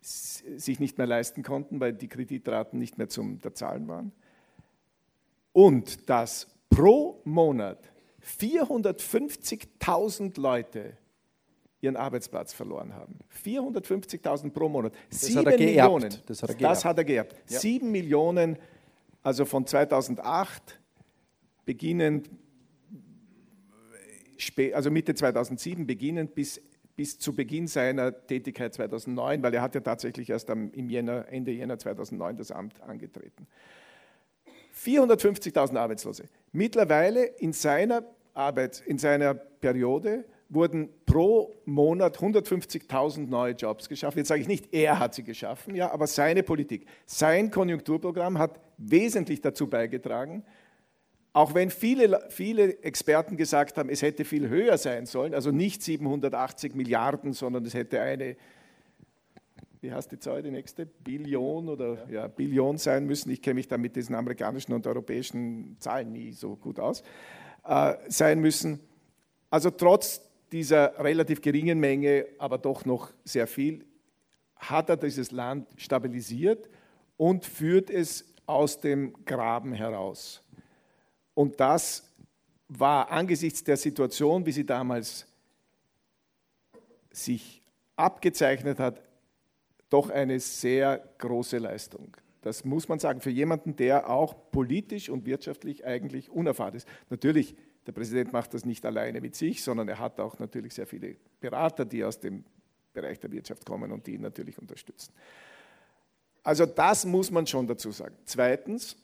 sich 0.00 0.80
nicht 0.80 0.96
mehr 0.98 1.06
leisten 1.06 1.42
konnten, 1.42 1.80
weil 1.80 1.92
die 1.92 2.08
Kreditraten 2.08 2.78
nicht 2.78 2.96
mehr 2.96 3.08
zum 3.08 3.40
Zahlen 3.54 3.88
waren. 3.88 4.12
Und 5.52 6.08
dass 6.08 6.46
pro 6.70 7.20
Monat 7.24 7.92
450.000 8.22 10.40
Leute 10.40 10.96
ihren 11.80 11.96
Arbeitsplatz 11.96 12.52
verloren 12.52 12.94
haben. 12.94 13.18
450.000 13.44 14.50
pro 14.50 14.68
Monat. 14.68 14.94
Das 15.10 15.22
Sieben 15.22 15.44
Millionen. 15.44 16.14
Das 16.26 16.42
hat 16.42 16.50
er 16.50 16.54
geerbt. 16.54 16.72
Das 16.72 16.84
hat 16.84 16.98
er 16.98 17.04
geerbt. 17.04 17.34
Ja. 17.48 17.60
Sieben 17.60 17.90
Millionen, 17.90 18.58
also 19.22 19.44
von 19.44 19.66
2008 19.66 20.80
beginnend, 21.64 22.30
also 24.72 24.90
Mitte 24.90 25.14
2007 25.14 25.86
beginnend 25.86 26.34
bis, 26.34 26.60
bis 26.96 27.18
zu 27.18 27.34
Beginn 27.34 27.66
seiner 27.66 28.26
Tätigkeit 28.26 28.74
2009, 28.74 29.42
weil 29.42 29.54
er 29.54 29.62
hat 29.62 29.74
ja 29.74 29.80
tatsächlich 29.80 30.30
erst 30.30 30.50
am, 30.50 30.70
im 30.72 30.88
Jänner, 30.90 31.26
Ende 31.28 31.52
Jänner 31.52 31.78
2009 31.78 32.36
das 32.36 32.50
Amt 32.50 32.80
angetreten. 32.82 33.46
450.000 34.76 35.76
Arbeitslose. 35.76 36.24
Mittlerweile 36.52 37.24
in 37.24 37.52
seiner 37.52 38.04
Arbeit, 38.34 38.82
in 38.86 38.98
seiner 38.98 39.34
Periode 39.34 40.24
wurden 40.48 40.88
pro 41.06 41.54
Monat 41.64 42.18
150.000 42.18 43.28
neue 43.28 43.54
Jobs 43.54 43.88
geschaffen. 43.88 44.18
Jetzt 44.18 44.28
sage 44.28 44.40
ich 44.40 44.48
nicht, 44.48 44.72
er 44.74 44.98
hat 44.98 45.14
sie 45.14 45.22
geschaffen, 45.22 45.74
ja, 45.74 45.90
aber 45.90 46.06
seine 46.06 46.42
Politik, 46.42 46.86
sein 47.06 47.50
Konjunkturprogramm 47.50 48.38
hat 48.38 48.60
wesentlich 48.76 49.40
dazu 49.40 49.68
beigetragen, 49.68 50.44
auch 51.34 51.52
wenn 51.52 51.68
viele, 51.70 52.24
viele 52.30 52.78
Experten 52.84 53.36
gesagt 53.36 53.76
haben, 53.76 53.88
es 53.88 54.02
hätte 54.02 54.24
viel 54.24 54.48
höher 54.48 54.78
sein 54.78 55.04
sollen, 55.04 55.34
also 55.34 55.50
nicht 55.50 55.82
780 55.82 56.76
Milliarden, 56.76 57.32
sondern 57.32 57.66
es 57.66 57.74
hätte 57.74 58.00
eine, 58.00 58.36
wie 59.80 59.92
heißt 59.92 60.12
die 60.12 60.20
Zahl, 60.20 60.44
die 60.44 60.52
nächste, 60.52 60.86
Billion 60.86 61.68
oder 61.68 62.08
ja, 62.08 62.28
Billion 62.28 62.78
sein 62.78 63.04
müssen. 63.04 63.30
Ich 63.30 63.42
kenne 63.42 63.54
mich 63.54 63.66
da 63.66 63.76
mit 63.76 63.96
diesen 63.96 64.14
amerikanischen 64.14 64.72
und 64.74 64.86
europäischen 64.86 65.76
Zahlen 65.80 66.12
nie 66.12 66.30
so 66.30 66.54
gut 66.54 66.78
aus, 66.78 67.02
äh, 67.66 67.94
sein 68.06 68.40
müssen. 68.40 68.78
Also 69.50 69.70
trotz 69.70 70.22
dieser 70.52 71.02
relativ 71.02 71.42
geringen 71.42 71.80
Menge, 71.80 72.26
aber 72.38 72.58
doch 72.58 72.84
noch 72.84 73.10
sehr 73.24 73.48
viel, 73.48 73.84
hat 74.54 74.88
er 74.88 74.96
dieses 74.96 75.32
Land 75.32 75.66
stabilisiert 75.78 76.70
und 77.16 77.44
führt 77.44 77.90
es 77.90 78.24
aus 78.46 78.80
dem 78.80 79.14
Graben 79.24 79.72
heraus. 79.72 80.43
Und 81.34 81.58
das 81.60 82.08
war 82.68 83.10
angesichts 83.10 83.62
der 83.64 83.76
Situation, 83.76 84.46
wie 84.46 84.52
sie 84.52 84.64
damals 84.64 85.26
sich 87.10 87.62
abgezeichnet 87.96 88.78
hat, 88.78 89.00
doch 89.90 90.10
eine 90.10 90.40
sehr 90.40 90.98
große 91.18 91.58
Leistung. 91.58 92.16
Das 92.42 92.64
muss 92.64 92.88
man 92.88 92.98
sagen, 92.98 93.20
für 93.20 93.30
jemanden, 93.30 93.76
der 93.76 94.10
auch 94.10 94.34
politisch 94.50 95.08
und 95.08 95.24
wirtschaftlich 95.24 95.84
eigentlich 95.84 96.30
unerfahren 96.30 96.74
ist. 96.74 96.86
Natürlich 97.10 97.54
der 97.86 97.92
Präsident 97.92 98.32
macht 98.32 98.54
das 98.54 98.64
nicht 98.64 98.84
alleine 98.86 99.20
mit 99.20 99.34
sich, 99.34 99.62
sondern 99.62 99.88
er 99.88 99.98
hat 99.98 100.18
auch 100.18 100.38
natürlich 100.38 100.74
sehr 100.74 100.86
viele 100.86 101.16
Berater, 101.40 101.84
die 101.84 102.02
aus 102.02 102.18
dem 102.18 102.44
Bereich 102.92 103.20
der 103.20 103.30
Wirtschaft 103.30 103.66
kommen 103.66 103.92
und 103.92 104.06
die 104.06 104.14
ihn 104.14 104.22
natürlich 104.22 104.58
unterstützen. 104.58 105.12
Also 106.42 106.66
das 106.66 107.04
muss 107.04 107.30
man 107.30 107.46
schon 107.46 107.66
dazu 107.66 107.90
sagen. 107.90 108.16
Zweitens, 108.24 108.96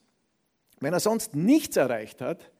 wenn 0.81 0.93
er 0.93 1.01
sonst 1.01 1.35
nichts 1.35 1.77
erreicht 1.77 2.21
hat, 2.21 2.51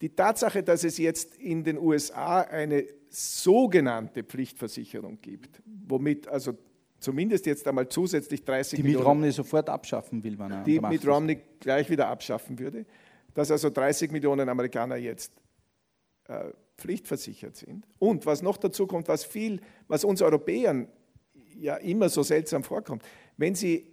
die 0.00 0.10
Tatsache, 0.10 0.62
dass 0.62 0.84
es 0.84 0.98
jetzt 0.98 1.36
in 1.36 1.62
den 1.62 1.78
USA 1.78 2.40
eine 2.40 2.84
sogenannte 3.10 4.24
Pflichtversicherung 4.24 5.20
gibt, 5.20 5.62
womit 5.86 6.26
also 6.28 6.56
zumindest 6.98 7.46
jetzt 7.46 7.66
einmal 7.66 7.88
zusätzlich 7.88 8.44
30 8.44 8.76
die 8.76 8.82
Millionen... 8.82 8.92
Die 8.92 8.98
Mitt 8.98 9.08
Romney 9.08 9.32
sofort 9.32 9.68
abschaffen 9.68 10.22
will, 10.22 10.38
wenn 10.38 10.50
er 10.50 10.64
Die 10.64 10.80
Mitt 10.80 11.06
Romney 11.06 11.38
gleich 11.58 11.88
wieder 11.90 12.08
abschaffen 12.08 12.58
würde, 12.58 12.86
dass 13.34 13.50
also 13.50 13.70
30 13.70 14.10
Millionen 14.10 14.48
Amerikaner 14.48 14.96
jetzt 14.96 15.32
äh, 16.28 16.50
pflichtversichert 16.78 17.56
sind. 17.56 17.86
Und 17.98 18.26
was 18.26 18.42
noch 18.42 18.56
dazu 18.56 18.86
kommt, 18.86 19.08
was 19.08 19.24
viel, 19.24 19.60
was 19.86 20.04
uns 20.04 20.22
Europäern 20.22 20.88
ja 21.56 21.76
immer 21.76 22.08
so 22.08 22.22
seltsam 22.22 22.64
vorkommt, 22.64 23.02
wenn 23.36 23.54
Sie 23.54 23.86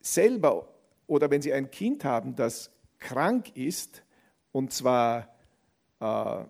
selber 0.00 0.68
oder 1.06 1.30
wenn 1.30 1.40
Sie 1.40 1.52
ein 1.52 1.70
Kind 1.70 2.04
haben, 2.04 2.34
das 2.36 2.70
krank 3.00 3.56
ist, 3.56 4.04
und 4.52 4.72
zwar, 4.72 5.34
äh, 6.00 6.44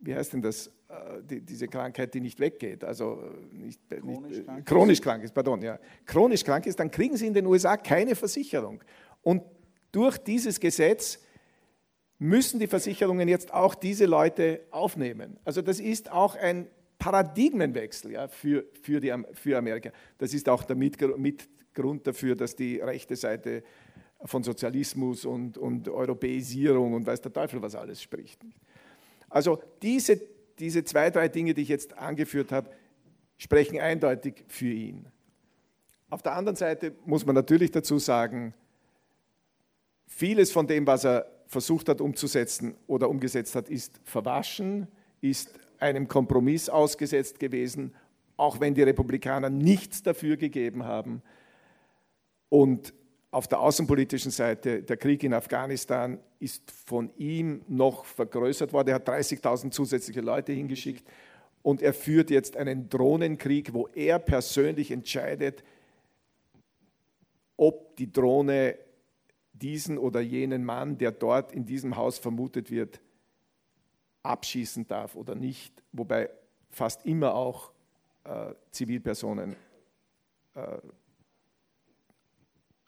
wie 0.00 0.14
heißt 0.14 0.34
denn 0.34 0.42
das, 0.42 0.68
äh, 0.88 1.22
die, 1.22 1.40
diese 1.40 1.68
Krankheit, 1.68 2.12
die 2.14 2.20
nicht 2.20 2.40
weggeht, 2.40 2.84
also 2.84 3.22
nicht, 3.52 3.80
chronisch, 3.88 4.30
nicht, 4.30 4.46
krank 4.46 4.66
chronisch 4.66 5.00
krank 5.00 5.24
ist, 5.24 5.34
pardon, 5.34 5.62
ja, 5.62 5.78
chronisch 6.04 6.44
krank 6.44 6.66
ist, 6.66 6.78
dann 6.78 6.90
kriegen 6.90 7.16
Sie 7.16 7.26
in 7.26 7.34
den 7.34 7.46
USA 7.46 7.76
keine 7.76 8.14
Versicherung. 8.14 8.82
Und 9.22 9.42
durch 9.92 10.18
dieses 10.18 10.60
Gesetz 10.60 11.18
müssen 12.18 12.58
die 12.58 12.66
Versicherungen 12.66 13.28
jetzt 13.28 13.52
auch 13.54 13.74
diese 13.74 14.06
Leute 14.06 14.62
aufnehmen. 14.70 15.38
Also 15.44 15.62
das 15.62 15.78
ist 15.80 16.10
auch 16.10 16.34
ein 16.34 16.68
Paradigmenwechsel 16.98 18.12
ja, 18.12 18.28
für, 18.28 18.64
für, 18.82 19.00
die, 19.00 19.14
für 19.32 19.56
Amerika. 19.56 19.90
Das 20.18 20.34
ist 20.34 20.48
auch 20.48 20.64
der 20.64 20.76
Mitgrund 20.76 22.06
dafür, 22.06 22.34
dass 22.34 22.56
die 22.56 22.78
rechte 22.78 23.14
Seite 23.14 23.62
von 24.24 24.42
Sozialismus 24.42 25.24
und, 25.24 25.58
und 25.58 25.88
Europäisierung 25.88 26.94
und 26.94 27.06
weiß 27.06 27.20
der 27.20 27.32
Teufel 27.32 27.62
was 27.62 27.74
alles 27.74 28.02
spricht. 28.02 28.40
Also 29.28 29.62
diese, 29.82 30.20
diese 30.58 30.84
zwei, 30.84 31.10
drei 31.10 31.28
Dinge, 31.28 31.54
die 31.54 31.62
ich 31.62 31.68
jetzt 31.68 31.96
angeführt 31.96 32.52
habe, 32.52 32.70
sprechen 33.36 33.80
eindeutig 33.80 34.44
für 34.48 34.70
ihn. 34.70 35.06
Auf 36.10 36.22
der 36.22 36.34
anderen 36.34 36.56
Seite 36.56 36.94
muss 37.04 37.26
man 37.26 37.34
natürlich 37.34 37.70
dazu 37.70 37.98
sagen, 37.98 38.54
vieles 40.06 40.50
von 40.50 40.66
dem, 40.66 40.86
was 40.86 41.04
er 41.04 41.26
versucht 41.46 41.88
hat 41.88 42.00
umzusetzen 42.00 42.74
oder 42.86 43.08
umgesetzt 43.08 43.54
hat, 43.54 43.68
ist 43.68 44.00
verwaschen, 44.04 44.88
ist 45.20 45.50
einem 45.78 46.08
Kompromiss 46.08 46.68
ausgesetzt 46.68 47.38
gewesen, 47.38 47.94
auch 48.36 48.60
wenn 48.60 48.74
die 48.74 48.82
Republikaner 48.82 49.50
nichts 49.50 50.02
dafür 50.02 50.36
gegeben 50.36 50.84
haben. 50.84 51.22
Und 52.48 52.94
auf 53.30 53.46
der 53.46 53.60
außenpolitischen 53.60 54.30
Seite, 54.30 54.82
der 54.82 54.96
Krieg 54.96 55.22
in 55.22 55.34
Afghanistan 55.34 56.18
ist 56.38 56.70
von 56.70 57.10
ihm 57.16 57.62
noch 57.68 58.04
vergrößert 58.04 58.72
worden. 58.72 58.88
Er 58.88 58.94
hat 58.96 59.08
30.000 59.08 59.70
zusätzliche 59.70 60.22
Leute 60.22 60.52
hingeschickt 60.52 61.06
und 61.62 61.82
er 61.82 61.92
führt 61.92 62.30
jetzt 62.30 62.56
einen 62.56 62.88
Drohnenkrieg, 62.88 63.74
wo 63.74 63.88
er 63.88 64.18
persönlich 64.18 64.90
entscheidet, 64.90 65.62
ob 67.56 67.96
die 67.96 68.10
Drohne 68.10 68.78
diesen 69.52 69.98
oder 69.98 70.20
jenen 70.20 70.64
Mann, 70.64 70.96
der 70.96 71.10
dort 71.10 71.52
in 71.52 71.66
diesem 71.66 71.96
Haus 71.96 72.18
vermutet 72.18 72.70
wird, 72.70 73.00
abschießen 74.22 74.86
darf 74.86 75.16
oder 75.16 75.34
nicht, 75.34 75.82
wobei 75.92 76.30
fast 76.70 77.04
immer 77.04 77.34
auch 77.34 77.72
äh, 78.24 78.54
Zivilpersonen 78.70 79.56
äh, 80.54 80.78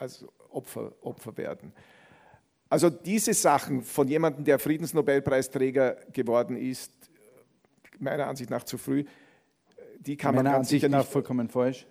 als 0.00 0.24
Opfer, 0.50 0.92
Opfer 1.02 1.36
werden. 1.36 1.72
Also 2.68 2.88
diese 2.88 3.34
Sachen 3.34 3.82
von 3.82 4.08
jemandem, 4.08 4.44
der 4.44 4.58
Friedensnobelpreisträger 4.58 5.96
geworden 6.12 6.56
ist, 6.56 6.92
meiner 7.98 8.26
Ansicht 8.26 8.50
nach 8.50 8.64
zu 8.64 8.78
früh. 8.78 9.04
Die 9.98 10.16
kann 10.16 10.34
Meiner 10.34 10.44
man 10.50 10.52
ganz 10.52 10.66
Ansicht 10.68 10.82
sicher 10.82 10.90
nach 10.90 11.04
vollkommen 11.04 11.48
falsch. 11.48 11.86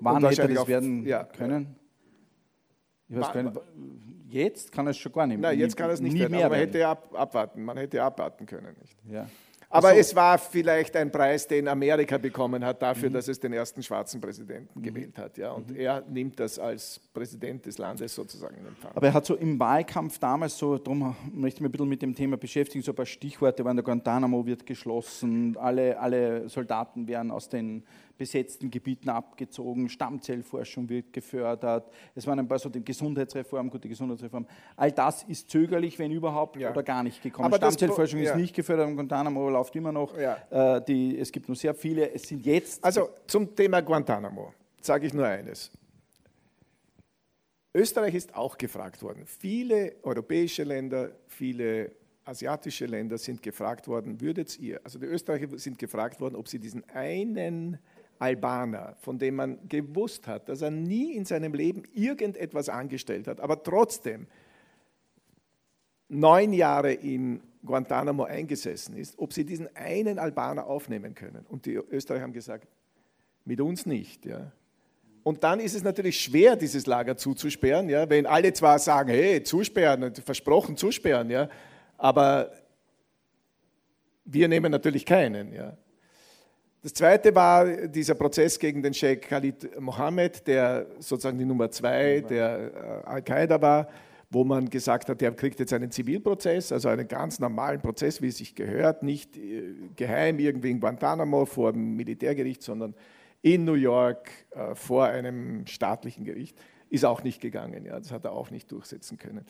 Wann 0.00 0.24
hätte 0.24 0.48
das 0.54 0.66
werden 0.66 1.04
ja, 1.04 1.24
können? 1.24 1.76
Ich 3.08 3.16
weiß 3.16 3.32
gar 3.32 3.42
nicht. 3.42 3.60
Jetzt 4.30 4.72
kann 4.72 4.86
es 4.86 4.96
schon 4.98 5.12
gar 5.12 5.26
nicht. 5.26 5.40
Nein, 5.40 5.56
nie- 5.56 5.62
jetzt 5.62 5.76
kann 5.76 5.90
es 5.90 6.00
nicht 6.00 6.12
nie 6.12 6.20
werden, 6.20 6.32
mehr 6.32 6.46
aber 6.46 6.56
man 6.56 6.66
hätte 6.66 6.86
ab, 6.86 7.08
abwarten. 7.14 7.64
Man 7.64 7.76
hätte 7.76 8.02
abwarten 8.02 8.46
können. 8.46 8.76
Nicht? 8.80 8.96
Ja. 9.10 9.26
Aber 9.70 9.90
so. 9.92 9.96
es 9.98 10.14
war 10.16 10.38
vielleicht 10.38 10.96
ein 10.96 11.12
Preis, 11.12 11.46
den 11.46 11.68
Amerika 11.68 12.16
bekommen 12.16 12.64
hat 12.64 12.76
Mhm. 12.76 12.80
dafür, 12.80 13.10
dass 13.10 13.28
es 13.28 13.38
den 13.38 13.52
ersten 13.52 13.82
schwarzen 13.82 14.18
Präsidenten 14.20 14.80
gewählt 14.80 15.18
hat. 15.18 15.36
Ja? 15.36 15.50
Mhm. 15.50 15.56
Und 15.56 15.76
er 15.76 16.02
nimmt 16.08 16.40
das 16.40 16.58
als 16.58 16.98
Präsident 17.12 17.66
des 17.66 17.76
Landes 17.76 18.14
sozusagen 18.14 18.56
in 18.56 18.66
Empfang. 18.66 18.92
Aber 18.94 19.06
er 19.08 19.12
hat 19.12 19.26
so 19.26 19.34
im 19.36 19.60
Wahlkampf 19.60 20.18
damals 20.18 20.56
so, 20.56 20.78
darum 20.78 21.14
möchte 21.34 21.58
ich 21.58 21.60
mich 21.60 21.68
ein 21.68 21.72
bisschen 21.72 21.88
mit 21.88 22.00
dem 22.02 22.14
Thema 22.14 22.36
beschäftigen, 22.38 22.82
so 22.82 22.92
ein 22.92 22.96
paar 22.96 23.04
Stichworte 23.06 23.62
waren, 23.64 23.76
der 23.76 23.84
Guantanamo 23.84 24.46
wird 24.46 24.64
geschlossen, 24.64 25.56
alle, 25.58 25.98
alle 26.00 26.48
Soldaten 26.48 27.06
werden 27.06 27.30
aus 27.30 27.48
den 27.50 27.84
besetzten 28.18 28.70
Gebieten 28.70 29.08
abgezogen, 29.08 29.88
Stammzellforschung 29.88 30.88
wird 30.88 31.12
gefördert, 31.12 31.90
es 32.14 32.26
waren 32.26 32.40
ein 32.40 32.48
paar 32.48 32.58
so 32.58 32.68
die 32.68 32.84
Gesundheitsreform, 32.84 33.70
gute 33.70 33.88
Gesundheitsreform. 33.88 34.46
All 34.76 34.92
das 34.92 35.22
ist 35.22 35.48
zögerlich, 35.48 35.98
wenn 35.98 36.10
überhaupt, 36.10 36.56
Ja. 36.56 36.70
oder 36.70 36.82
gar 36.82 37.02
nicht 37.02 37.22
gekommen. 37.22 37.46
Aber 37.46 37.56
Stammzellforschung 37.56 38.20
ja. 38.20 38.32
ist 38.32 38.36
nicht 38.36 38.54
gefördert, 38.54 38.92
Guantanamo 38.94 39.48
läuft 39.48 39.74
immer 39.76 39.92
noch. 39.92 40.18
Ja. 40.18 40.76
Äh, 40.76 40.84
die, 40.84 41.18
es 41.18 41.32
gibt 41.32 41.48
nur 41.48 41.56
sehr 41.56 41.74
viele, 41.74 42.12
es 42.12 42.24
sind 42.24 42.44
jetzt 42.44 42.84
Also 42.84 43.10
zum 43.26 43.54
Thema 43.54 43.80
Guantanamo 43.80 44.52
sage 44.80 45.06
ich 45.06 45.14
nur 45.14 45.26
eines. 45.26 45.70
Österreich 47.74 48.14
ist 48.14 48.34
auch 48.34 48.58
gefragt 48.58 49.02
worden. 49.02 49.24
Viele 49.26 49.96
europäische 50.02 50.64
Länder, 50.64 51.12
viele 51.28 51.92
asiatische 52.24 52.86
Länder 52.86 53.16
sind 53.18 53.42
gefragt 53.42 53.88
worden, 53.88 54.20
würdet 54.20 54.58
ihr, 54.58 54.80
also 54.84 54.98
die 54.98 55.06
Österreicher 55.06 55.58
sind 55.58 55.78
gefragt 55.78 56.20
worden, 56.20 56.36
ob 56.36 56.48
sie 56.48 56.58
diesen 56.58 56.88
einen 56.90 57.78
Albaner, 58.18 58.96
von 59.00 59.18
dem 59.18 59.36
man 59.36 59.68
gewusst 59.68 60.26
hat, 60.26 60.48
dass 60.48 60.62
er 60.62 60.70
nie 60.70 61.14
in 61.14 61.24
seinem 61.24 61.54
Leben 61.54 61.84
irgendetwas 61.94 62.68
angestellt 62.68 63.28
hat, 63.28 63.40
aber 63.40 63.62
trotzdem 63.62 64.26
neun 66.08 66.52
Jahre 66.52 66.92
in 66.92 67.42
Guantanamo 67.64 68.24
eingesessen 68.24 68.96
ist, 68.96 69.18
ob 69.18 69.32
sie 69.32 69.44
diesen 69.44 69.74
einen 69.76 70.18
Albaner 70.18 70.66
aufnehmen 70.66 71.14
können. 71.14 71.44
Und 71.48 71.66
die 71.66 71.74
Österreicher 71.74 72.22
haben 72.22 72.32
gesagt, 72.32 72.66
mit 73.44 73.60
uns 73.60 73.86
nicht. 73.86 74.24
Ja. 74.26 74.52
Und 75.22 75.44
dann 75.44 75.60
ist 75.60 75.74
es 75.74 75.82
natürlich 75.82 76.20
schwer, 76.20 76.56
dieses 76.56 76.86
Lager 76.86 77.16
zuzusperren, 77.16 77.88
ja, 77.88 78.08
wenn 78.08 78.26
alle 78.26 78.52
zwar 78.52 78.78
sagen, 78.78 79.10
hey, 79.10 79.42
zusperren, 79.42 80.14
versprochen 80.14 80.76
zusperren, 80.76 81.30
ja, 81.30 81.48
aber 81.96 82.52
wir 84.24 84.48
nehmen 84.48 84.70
natürlich 84.70 85.04
keinen. 85.04 85.52
Ja. 85.52 85.76
Das 86.80 86.94
zweite 86.94 87.34
war 87.34 87.66
dieser 87.88 88.14
Prozess 88.14 88.56
gegen 88.56 88.82
den 88.82 88.94
Sheikh 88.94 89.26
Khalid 89.26 89.80
Mohammed, 89.80 90.46
der 90.46 90.86
sozusagen 91.00 91.36
die 91.36 91.44
Nummer 91.44 91.70
zwei 91.72 92.20
der 92.20 93.02
äh, 93.04 93.08
Al-Qaida 93.08 93.60
war, 93.60 93.88
wo 94.30 94.44
man 94.44 94.70
gesagt 94.70 95.08
hat, 95.08 95.20
der 95.20 95.32
kriegt 95.32 95.58
jetzt 95.58 95.72
einen 95.72 95.90
Zivilprozess, 95.90 96.70
also 96.70 96.88
einen 96.88 97.08
ganz 97.08 97.40
normalen 97.40 97.80
Prozess, 97.80 98.22
wie 98.22 98.28
es 98.28 98.36
sich 98.36 98.54
gehört, 98.54 99.02
nicht 99.02 99.36
äh, 99.36 99.74
geheim 99.96 100.38
irgendwie 100.38 100.70
in 100.70 100.78
Guantanamo 100.78 101.46
vor 101.46 101.72
dem 101.72 101.96
Militärgericht, 101.96 102.62
sondern 102.62 102.94
in 103.42 103.64
New 103.64 103.74
York 103.74 104.30
äh, 104.50 104.76
vor 104.76 105.06
einem 105.06 105.66
staatlichen 105.66 106.24
Gericht. 106.24 106.56
Ist 106.90 107.04
auch 107.04 107.24
nicht 107.24 107.40
gegangen, 107.40 107.86
ja, 107.86 107.98
das 107.98 108.12
hat 108.12 108.24
er 108.24 108.32
auch 108.32 108.52
nicht 108.52 108.70
durchsetzen 108.70 109.18
können. 109.18 109.44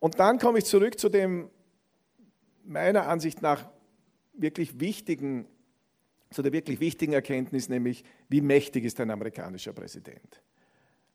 Und 0.00 0.18
dann 0.18 0.38
komme 0.38 0.58
ich 0.58 0.64
zurück 0.64 0.98
zu 0.98 1.10
dem 1.10 1.48
meiner 2.64 3.06
Ansicht 3.06 3.40
nach 3.40 3.68
wirklich 4.32 4.80
wichtigen 4.80 5.46
zu 6.30 6.42
der 6.42 6.52
wirklich 6.52 6.80
wichtigen 6.80 7.12
Erkenntnis, 7.12 7.68
nämlich 7.68 8.04
wie 8.28 8.40
mächtig 8.40 8.84
ist 8.84 9.00
ein 9.00 9.10
amerikanischer 9.10 9.72
Präsident. 9.72 10.40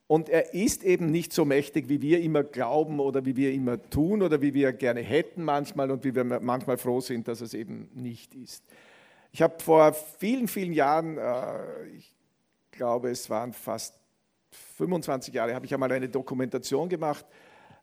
Und 0.07 0.30
er 0.30 0.53
ist 0.53 0.84
eben 0.84 1.09
nicht 1.09 1.34
so 1.34 1.45
mächtig, 1.45 1.89
wie 1.89 2.01
wir 2.01 2.22
immer 2.22 2.43
glauben 2.43 2.99
oder 2.99 3.26
wie 3.26 3.36
wir 3.36 3.53
immer 3.53 3.82
tun 3.89 4.22
oder 4.22 4.41
wie 4.41 4.53
wir 4.53 4.72
gerne 4.74 5.01
hätten 5.01 5.43
manchmal 5.43 5.89
und 5.89 6.03
wie 6.03 6.13
wir 6.13 6.24
manchmal 6.24 6.78
froh 6.78 7.01
sind, 7.01 7.28
dass 7.28 7.41
es 7.41 7.53
eben 7.55 7.89
nicht 7.93 8.36
ist. 8.36 8.63
Ich 9.32 9.41
habe 9.41 9.55
vor 9.59 9.93
vielen, 9.93 10.47
vielen 10.47 10.74
Jahren, 10.74 11.18
äh, 11.18 11.88
ich 11.95 12.13
glaube 12.72 13.09
es 13.09 13.30
waren 13.30 13.51
fast 13.51 13.95
25 14.78 15.34
Jahre, 15.34 15.55
habe 15.55 15.66
ich 15.66 15.74
einmal 15.74 15.91
eine 15.91 16.07
Dokumentation 16.07 16.88
gemacht, 16.88 17.26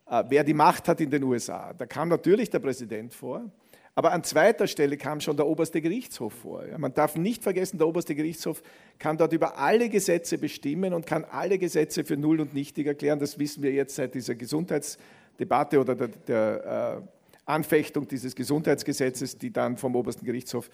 äh, 0.05 0.23
wer 0.29 0.43
die 0.43 0.53
Macht 0.53 0.87
hat 0.87 1.01
in 1.01 1.09
den 1.09 1.23
USA. 1.23 1.73
Da 1.73 1.85
kam 1.85 2.07
natürlich 2.07 2.49
der 2.49 2.59
Präsident 2.59 3.13
vor. 3.13 3.51
Aber 3.95 4.11
an 4.11 4.23
zweiter 4.23 4.65
Stelle 4.65 4.97
kam 4.97 5.19
schon 5.21 5.37
der 5.37 5.45
oberste 5.45 5.79
Gerichtshof 5.79 6.33
vor. 6.33 6.63
Man 6.77 6.93
darf 6.93 7.15
nicht 7.15 7.43
vergessen, 7.43 7.77
der 7.77 7.87
oberste 7.87 8.15
Gerichtshof 8.15 8.63
kann 8.97 9.17
dort 9.17 9.33
über 9.33 9.57
alle 9.59 9.87
Gesetze 9.87 10.39
bestimmen 10.39 10.93
und 10.93 11.05
kann 11.05 11.25
alle 11.25 11.59
Gesetze 11.59 12.03
für 12.03 12.17
null 12.17 12.39
und 12.41 12.53
nichtig 12.55 12.87
erklären. 12.87 13.19
Das 13.19 13.37
wissen 13.37 13.61
wir 13.61 13.71
jetzt 13.71 13.95
seit 13.95 14.15
dieser 14.15 14.33
Gesundheitsdebatte 14.33 15.79
oder 15.79 15.93
der, 15.95 16.07
der 16.07 17.01
äh, 17.03 17.07
Anfechtung 17.45 18.07
dieses 18.07 18.35
Gesundheitsgesetzes, 18.35 19.37
die 19.37 19.53
dann 19.53 19.77
vom 19.77 19.95
obersten 19.95 20.25
Gerichtshof 20.25 20.71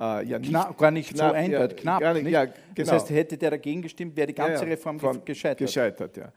äh, 0.00 0.24
ja 0.26 0.38
nicht, 0.38 0.48
Knapp, 0.50 0.78
gar 0.78 0.90
nicht 0.90 1.14
knapp, 1.14 1.30
so 1.30 1.34
eindeutig, 1.34 1.78
ja, 1.78 1.82
knapp. 1.82 2.00
gar 2.00 2.14
nicht, 2.14 2.22
nicht? 2.24 2.32
ja, 2.32 2.46
Das 2.46 2.54
genau. 2.74 2.92
heißt, 2.92 3.10
hätte 3.10 3.36
der 3.36 3.50
dagegen 3.50 3.82
gestimmt, 3.82 4.16
wäre 4.16 4.26
die 4.28 4.34
ganze 4.34 4.64
Ja, 4.64 4.70
Reform 4.70 4.98
gescheitert. 5.24 5.58
Gescheitert, 5.58 6.16
ja. 6.16 6.24
Äh, 6.26 6.30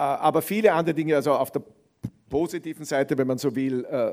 Aber 0.00 0.40
viele 0.40 0.72
andere 0.72 0.94
Dinge, 0.94 1.14
also 1.14 1.32
auf 1.32 1.50
der 1.50 1.62
positiven 2.30 2.84
Seite, 2.86 3.16
wenn 3.18 3.26
man 3.26 3.36
so 3.38 3.54
will, 3.54 3.84
äh, 3.84 4.12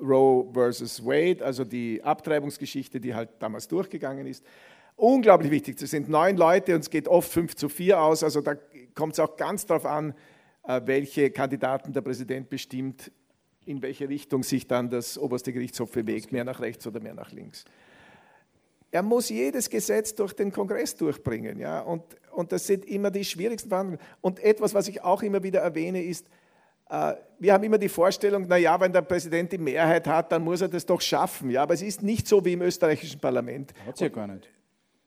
Roe 0.00 0.50
versus 0.52 1.04
Wade, 1.04 1.44
also 1.44 1.64
die 1.64 2.02
Abtreibungsgeschichte, 2.02 3.00
die 3.00 3.14
halt 3.14 3.30
damals 3.38 3.68
durchgegangen 3.68 4.26
ist. 4.26 4.44
Unglaublich 4.96 5.50
wichtig. 5.50 5.78
Das 5.78 5.90
sind 5.90 6.08
neun 6.08 6.36
Leute 6.36 6.74
und 6.74 6.80
es 6.80 6.90
geht 6.90 7.08
oft 7.08 7.30
fünf 7.30 7.56
zu 7.56 7.68
vier 7.68 8.00
aus. 8.00 8.22
Also 8.22 8.40
da 8.40 8.54
kommt 8.94 9.14
es 9.14 9.20
auch 9.20 9.36
ganz 9.36 9.64
darauf 9.64 9.86
an, 9.86 10.14
äh, 10.64 10.80
welche 10.84 11.30
Kandidaten 11.30 11.92
der 11.92 12.02
Präsident 12.02 12.50
bestimmt, 12.50 13.10
in 13.64 13.82
welche 13.82 14.08
Richtung 14.08 14.42
sich 14.42 14.66
dann 14.66 14.90
das 14.90 15.16
oberste 15.16 15.52
Gerichtshof 15.52 15.90
bewegt, 15.92 16.32
mehr 16.32 16.44
nach 16.44 16.60
rechts 16.60 16.86
oder 16.86 17.00
mehr 17.00 17.14
nach 17.14 17.32
links. 17.32 17.64
Er 18.90 19.02
muss 19.02 19.28
jedes 19.28 19.70
Gesetz 19.70 20.14
durch 20.14 20.32
den 20.32 20.50
Kongress 20.50 20.96
durchbringen. 20.96 21.58
Ja? 21.58 21.80
Und, 21.80 22.02
und 22.32 22.52
das 22.52 22.66
sind 22.66 22.84
immer 22.84 23.10
die 23.10 23.24
schwierigsten 23.24 23.68
Verhandlungen. 23.68 24.04
Und 24.20 24.40
etwas, 24.40 24.74
was 24.74 24.88
ich 24.88 25.02
auch 25.02 25.22
immer 25.22 25.42
wieder 25.42 25.60
erwähne, 25.60 26.02
ist, 26.02 26.26
wir 27.38 27.52
haben 27.52 27.64
immer 27.64 27.78
die 27.78 27.88
Vorstellung, 27.88 28.46
naja, 28.48 28.78
wenn 28.80 28.92
der 28.92 29.02
Präsident 29.02 29.52
die 29.52 29.58
Mehrheit 29.58 30.06
hat, 30.06 30.32
dann 30.32 30.42
muss 30.42 30.60
er 30.60 30.68
das 30.68 30.84
doch 30.84 31.00
schaffen. 31.00 31.50
Ja, 31.50 31.62
aber 31.62 31.74
es 31.74 31.82
ist 31.82 32.02
nicht 32.02 32.26
so 32.26 32.44
wie 32.44 32.52
im 32.54 32.62
österreichischen 32.62 33.20
Parlament. 33.20 33.72
Hat 33.86 33.96
sie 33.96 34.04
ja 34.04 34.10
gar 34.10 34.26
nicht. 34.26 34.48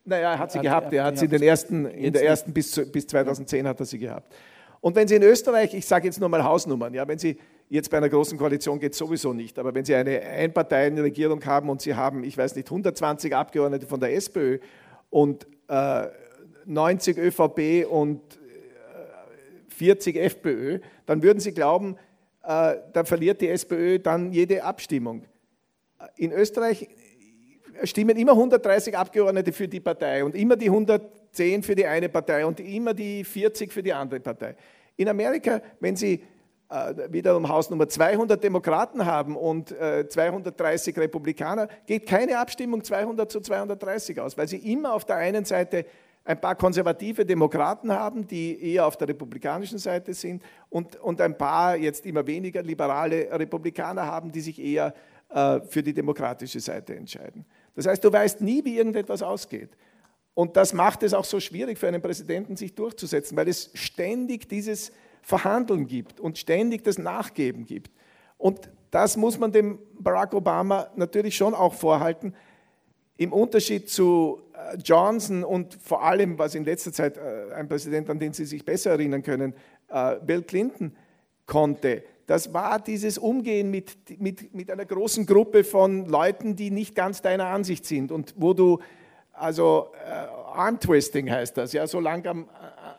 Naja, 0.04 0.32
er 0.32 0.38
hat 0.38 0.52
sie 0.52 0.58
Hat- 0.58 0.64
gehabt. 0.64 0.92
Er 0.92 1.04
hat 1.04 1.18
sie 1.18 1.26
in, 1.26 1.30
den 1.30 1.42
ersten, 1.42 1.86
in 1.86 2.12
der 2.12 2.24
ersten 2.24 2.52
bis, 2.52 2.90
bis 2.90 3.06
2010 3.06 3.66
hat 3.68 3.80
er 3.80 3.86
sie 3.86 3.98
gehabt. 3.98 4.34
Und 4.80 4.96
wenn 4.96 5.08
Sie 5.08 5.14
in 5.14 5.22
Österreich, 5.22 5.72
ich 5.72 5.86
sage 5.86 6.06
jetzt 6.06 6.20
nur 6.20 6.28
mal 6.28 6.44
Hausnummern, 6.44 6.92
ja, 6.92 7.08
wenn 7.08 7.18
Sie 7.18 7.38
jetzt 7.70 7.90
bei 7.90 7.96
einer 7.96 8.10
großen 8.10 8.36
Koalition 8.36 8.78
geht 8.78 8.94
sowieso 8.94 9.32
nicht, 9.32 9.58
aber 9.58 9.74
wenn 9.74 9.82
Sie 9.82 9.94
eine 9.94 10.20
Einparteienregierung 10.20 11.42
haben 11.46 11.70
und 11.70 11.80
Sie 11.80 11.94
haben, 11.94 12.22
ich 12.22 12.36
weiß 12.36 12.54
nicht, 12.54 12.68
120 12.68 13.34
Abgeordnete 13.34 13.86
von 13.86 13.98
der 13.98 14.14
SPÖ 14.14 14.58
und 15.08 15.46
äh, 15.68 16.08
90 16.66 17.16
ÖVP 17.16 17.86
und 17.90 18.20
äh, 18.20 18.43
40 19.74 20.16
FPÖ, 20.16 20.80
dann 21.06 21.22
würden 21.22 21.40
Sie 21.40 21.52
glauben, 21.52 21.96
äh, 22.42 22.76
da 22.92 23.04
verliert 23.04 23.40
die 23.40 23.48
SPÖ 23.48 23.98
dann 23.98 24.32
jede 24.32 24.64
Abstimmung. 24.64 25.24
In 26.16 26.32
Österreich 26.32 26.88
stimmen 27.82 28.16
immer 28.16 28.32
130 28.32 28.96
Abgeordnete 28.96 29.52
für 29.52 29.68
die 29.68 29.80
Partei 29.80 30.24
und 30.24 30.34
immer 30.34 30.56
die 30.56 30.66
110 30.66 31.62
für 31.62 31.74
die 31.74 31.86
eine 31.86 32.08
Partei 32.08 32.46
und 32.46 32.60
immer 32.60 32.94
die 32.94 33.24
40 33.24 33.72
für 33.72 33.82
die 33.82 33.92
andere 33.92 34.20
Partei. 34.20 34.56
In 34.96 35.08
Amerika, 35.08 35.60
wenn 35.80 35.96
Sie 35.96 36.22
äh, 36.68 36.94
wiederum 37.10 37.48
Hausnummer 37.48 37.88
200 37.88 38.42
Demokraten 38.42 39.04
haben 39.04 39.36
und 39.36 39.72
äh, 39.72 40.08
230 40.08 40.96
Republikaner, 40.98 41.68
geht 41.86 42.06
keine 42.06 42.38
Abstimmung 42.38 42.84
200 42.84 43.30
zu 43.30 43.40
230 43.40 44.20
aus, 44.20 44.36
weil 44.38 44.48
Sie 44.48 44.72
immer 44.72 44.92
auf 44.94 45.04
der 45.04 45.16
einen 45.16 45.44
Seite 45.44 45.86
ein 46.24 46.40
paar 46.40 46.54
konservative 46.54 47.26
Demokraten 47.26 47.92
haben, 47.92 48.26
die 48.26 48.72
eher 48.72 48.86
auf 48.86 48.96
der 48.96 49.08
republikanischen 49.08 49.78
Seite 49.78 50.14
sind 50.14 50.42
und, 50.70 50.96
und 50.96 51.20
ein 51.20 51.36
paar 51.36 51.76
jetzt 51.76 52.06
immer 52.06 52.26
weniger 52.26 52.62
liberale 52.62 53.28
Republikaner 53.38 54.06
haben, 54.06 54.32
die 54.32 54.40
sich 54.40 54.58
eher 54.58 54.94
äh, 55.28 55.60
für 55.68 55.82
die 55.82 55.92
demokratische 55.92 56.60
Seite 56.60 56.96
entscheiden. 56.96 57.44
Das 57.74 57.86
heißt, 57.86 58.02
du 58.02 58.12
weißt 58.12 58.40
nie, 58.40 58.64
wie 58.64 58.76
irgendetwas 58.76 59.22
ausgeht. 59.22 59.70
Und 60.32 60.56
das 60.56 60.72
macht 60.72 61.02
es 61.02 61.14
auch 61.14 61.24
so 61.24 61.40
schwierig 61.40 61.78
für 61.78 61.88
einen 61.88 62.02
Präsidenten, 62.02 62.56
sich 62.56 62.74
durchzusetzen, 62.74 63.36
weil 63.36 63.48
es 63.48 63.70
ständig 63.74 64.48
dieses 64.48 64.92
Verhandeln 65.22 65.86
gibt 65.86 66.20
und 66.20 66.38
ständig 66.38 66.84
das 66.84 66.98
Nachgeben 66.98 67.66
gibt. 67.66 67.92
Und 68.36 68.70
das 68.90 69.16
muss 69.16 69.38
man 69.38 69.52
dem 69.52 69.78
Barack 69.98 70.34
Obama 70.34 70.88
natürlich 70.96 71.36
schon 71.36 71.54
auch 71.54 71.74
vorhalten. 71.74 72.34
Im 73.16 73.32
Unterschied 73.32 73.88
zu 73.88 74.42
äh, 74.54 74.76
Johnson 74.78 75.44
und 75.44 75.74
vor 75.74 76.02
allem, 76.02 76.38
was 76.38 76.54
in 76.54 76.64
letzter 76.64 76.92
Zeit 76.92 77.16
äh, 77.16 77.52
ein 77.54 77.68
Präsident, 77.68 78.10
an 78.10 78.18
den 78.18 78.32
Sie 78.32 78.44
sich 78.44 78.64
besser 78.64 78.90
erinnern 78.90 79.22
können, 79.22 79.54
äh, 79.88 80.16
Bill 80.24 80.42
Clinton 80.42 80.96
konnte, 81.46 82.02
das 82.26 82.52
war 82.54 82.80
dieses 82.80 83.18
Umgehen 83.18 83.70
mit, 83.70 84.18
mit, 84.20 84.54
mit 84.54 84.70
einer 84.70 84.86
großen 84.86 85.26
Gruppe 85.26 85.62
von 85.62 86.06
Leuten, 86.06 86.56
die 86.56 86.70
nicht 86.70 86.94
ganz 86.94 87.20
deiner 87.20 87.46
Ansicht 87.46 87.84
sind. 87.84 88.10
Und 88.10 88.34
wo 88.38 88.54
du, 88.54 88.80
also 89.34 89.92
Arm-Twisting 90.54 91.30
heißt 91.30 91.58
das, 91.58 91.74
ja, 91.74 91.86
so 91.86 92.00
lang 92.00 92.26
am, 92.26 92.48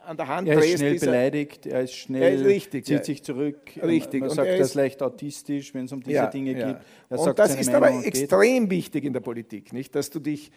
an 0.05 0.17
der 0.17 0.27
Hand 0.27 0.47
er 0.47 0.55
ist 0.55 0.61
drehst. 0.63 0.77
schnell 0.79 0.91
dieser- 0.93 1.05
beleidigt, 1.07 1.65
er 1.65 1.81
ist 1.81 1.93
schnell, 1.93 2.21
Er 2.21 2.31
ist 2.33 2.45
richtig, 2.45 2.85
zieht 2.85 2.97
ja. 2.99 3.03
sich 3.03 3.23
zurück. 3.23 3.57
Richtig, 3.81 4.21
Man 4.21 4.29
und 4.29 4.35
sagt, 4.35 4.47
er 4.47 4.55
er 4.55 4.59
ist 4.61 4.67
ist- 4.69 4.75
leicht 4.75 5.01
autistisch, 5.01 5.73
wenn 5.73 5.85
es 5.85 5.91
um 5.91 6.01
diese 6.01 6.15
Ja, 6.15 6.27
Dinge 6.27 6.51
ja. 6.57 6.67
geht. 6.67 6.77
Er 7.09 7.17
und 7.19 7.25
sagt 7.25 7.39
das 7.39 7.55
ist 7.55 7.71
Meinung 7.71 7.97
aber 7.99 8.05
extrem 8.05 8.69
wichtig 8.69 9.03
in 9.03 9.13
der 9.13 9.19
Politik, 9.21 9.73
nicht? 9.73 9.93
Dass 9.95 10.09
du 10.09 10.19
dich, 10.19 10.51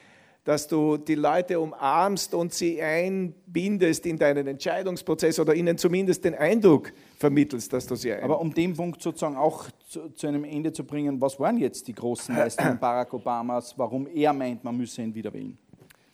dass 0.44 0.66
du 0.68 0.96
die 0.96 1.14
Leute 1.16 1.60
umarmst 1.60 2.32
und 2.34 2.54
sie 2.54 2.80
einbindest 2.80 4.06
in 4.06 4.16
deinen 4.18 4.46
Entscheidungsprozess 4.46 5.38
oder 5.40 5.54
ihnen 5.54 5.76
zumindest 5.76 6.24
den 6.24 6.34
Eindruck 6.34 6.92
vermittelst, 7.18 7.72
dass 7.72 7.86
du 7.86 7.94
sie 7.96 8.12
ein. 8.12 8.22
Aber 8.22 8.40
um 8.40 8.52
den 8.54 8.74
Punkt 8.74 9.02
sozusagen 9.02 9.36
auch 9.36 9.66
zu, 9.88 10.08
zu 10.10 10.26
einem 10.26 10.44
Ende 10.44 10.72
zu 10.72 10.84
bringen, 10.84 11.20
was 11.20 11.38
waren 11.38 11.58
jetzt 11.58 11.86
die 11.88 11.94
großen 11.94 12.34
Leistungen 12.34 12.78
Barack 12.80 13.12
Obamas, 13.12 13.74
warum 13.76 14.06
er 14.06 14.32
meint, 14.32 14.62
man 14.64 14.76
müsse 14.76 15.02
ihn 15.02 15.14
wieder 15.14 15.32
wählen? 15.32 15.56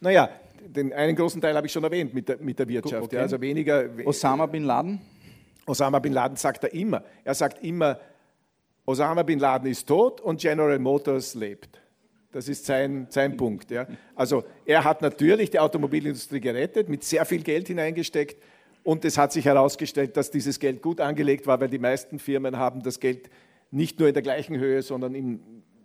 naja, 0.00 0.28
den 0.66 0.92
einen 0.92 1.16
großen 1.16 1.40
Teil 1.40 1.54
habe 1.56 1.66
ich 1.66 1.72
schon 1.72 1.84
erwähnt 1.84 2.14
mit 2.14 2.28
der, 2.28 2.38
mit 2.38 2.58
der 2.58 2.68
Wirtschaft. 2.68 3.04
okay. 3.04 3.16
Ja, 3.16 3.22
also 3.22 3.40
weniger. 3.40 3.88
Osama 4.04 4.46
Bin 4.46 4.64
Laden? 4.64 5.00
Osama 5.66 5.98
bin 5.98 6.12
Laden 6.12 6.36
sagt 6.36 6.64
er 6.64 6.74
immer. 6.74 7.02
Er 7.24 7.34
sagt 7.34 7.64
immer, 7.64 7.98
Osama 8.84 9.22
bin 9.22 9.38
Laden 9.38 9.70
ist 9.70 9.86
tot 9.86 10.20
und 10.20 10.40
General 10.40 10.78
Motors 10.78 11.34
lebt. 11.34 11.80
Das 12.32 12.48
ist 12.48 12.66
sein, 12.66 13.06
sein 13.10 13.36
Punkt. 13.36 13.70
Ja. 13.70 13.86
Also 14.14 14.44
er 14.66 14.84
hat 14.84 15.00
natürlich 15.00 15.50
die 15.50 15.58
Automobilindustrie 15.58 16.40
gerettet, 16.40 16.88
mit 16.88 17.04
sehr 17.04 17.24
viel 17.24 17.42
Geld 17.42 17.68
hineingesteckt 17.68 18.42
und 18.82 19.04
es 19.04 19.16
hat 19.16 19.32
sich 19.32 19.44
herausgestellt, 19.44 20.16
dass 20.16 20.30
dieses 20.30 20.58
Geld 20.58 20.82
gut 20.82 21.00
angelegt 21.00 21.46
war, 21.46 21.60
weil 21.60 21.68
die 21.68 21.78
meisten 21.78 22.18
Firmen 22.18 22.58
haben 22.58 22.82
das 22.82 23.00
Geld 23.00 23.30
nicht 23.70 23.98
nur 23.98 24.08
in 24.08 24.14
der 24.14 24.22
gleichen 24.22 24.58
Höhe, 24.58 24.82
sondern 24.82 25.14
in, 25.14 25.40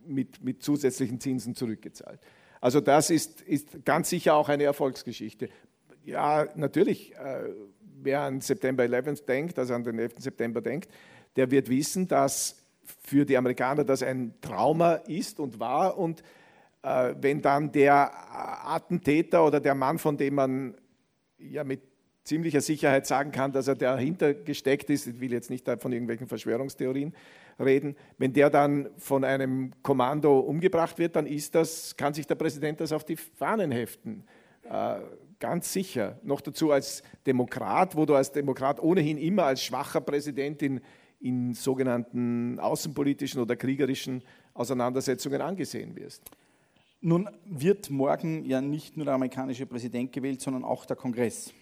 mit, 0.06 0.44
mit 0.44 0.64
zusätzlichen 0.64 1.20
Zinsen 1.20 1.56
zurückgezahlt. 1.56 2.20
Also 2.62 2.82
das 2.82 3.10
ist, 3.10 3.42
ist 3.42 3.86
ganz 3.86 4.10
sicher 4.10 4.36
auch 4.36 4.50
eine 4.50 4.64
Erfolgsgeschichte. 4.64 5.50
Ja, 6.04 6.48
natürlich, 6.56 7.16
äh, 7.16 7.50
wer 8.02 8.22
an 8.22 8.42
September 8.42 8.84
11 8.84 9.26
denkt, 9.26 9.60
also 9.60 9.74
an 9.74 9.84
den 9.84 10.00
11. 10.00 10.16
September 10.20 10.62
denkt, 10.62 10.90
der 11.36 11.52
wird 11.52 11.70
wissen, 11.70 12.08
dass 12.08 12.56
für 12.84 13.26
die 13.26 13.38
Amerikaner 13.38 13.84
das 13.84 14.04
ein 14.04 14.34
Trauma 14.42 14.94
ist 14.94 15.40
und 15.40 15.60
war. 15.60 15.98
Und 15.98 16.24
äh, 16.82 17.14
wenn 17.20 17.42
dann 17.42 17.72
der 17.72 18.12
Attentäter 18.68 19.46
oder 19.46 19.60
der 19.60 19.76
Mann, 19.76 20.00
von 20.00 20.18
dem 20.18 20.36
man 20.36 20.76
ja 21.38 21.64
mit 21.64 21.82
ziemlicher 22.24 22.62
Sicherheit 22.62 23.08
sagen 23.08 23.32
kann, 23.32 23.52
dass 23.52 23.68
er 23.68 23.76
dahinter 23.76 24.34
gesteckt 24.34 24.90
ist, 24.90 25.08
ich 25.08 25.20
will 25.20 25.32
jetzt 25.32 25.50
nicht 25.50 25.68
von 25.80 25.92
irgendwelchen 25.92 26.28
Verschwörungstheorien 26.28 27.14
reden, 27.66 27.96
wenn 28.18 28.34
der 28.34 28.50
dann 28.50 28.90
von 28.98 29.24
einem 29.24 29.74
Kommando 29.82 30.40
umgebracht 30.40 30.98
wird, 30.98 31.16
dann 31.16 31.26
ist 31.26 31.56
das, 31.56 31.96
kann 31.98 32.14
sich 32.14 32.28
der 32.28 32.36
Präsident 32.36 32.80
das 32.80 32.92
auf 32.92 33.04
die 33.04 33.16
Fahnen 33.16 33.72
heften. 33.72 34.24
Äh, 34.64 35.00
ganz 35.40 35.72
sicher. 35.74 36.20
Noch 36.24 36.42
dazu 36.42 36.72
als 36.72 37.04
Demokrat, 37.26 37.96
wo 37.96 38.06
du 38.06 38.16
als 38.16 38.32
Demokrat 38.32 38.82
ohnehin 38.82 39.18
immer 39.18 39.46
als 39.46 39.64
schwacher 39.64 40.02
Präsident 40.02 40.62
in, 40.62 40.82
in 41.20 41.54
sogenannten 41.54 42.60
außenpolitischen 42.60 43.42
oder 43.42 43.56
kriegerischen 43.56 44.24
Auseinandersetzungen 44.54 45.42
angesehen 45.42 45.96
wirst. 45.96 46.24
Nun 47.02 47.30
wird 47.46 47.90
morgen 47.90 48.44
ja 48.44 48.60
nicht 48.60 48.98
nur 48.98 49.06
der 49.06 49.14
amerikanische 49.14 49.66
Präsident 49.66 50.12
gewählt, 50.12 50.42
sondern 50.42 50.66
auch 50.66 50.86
der 50.86 50.98
Kongress, 50.98 51.54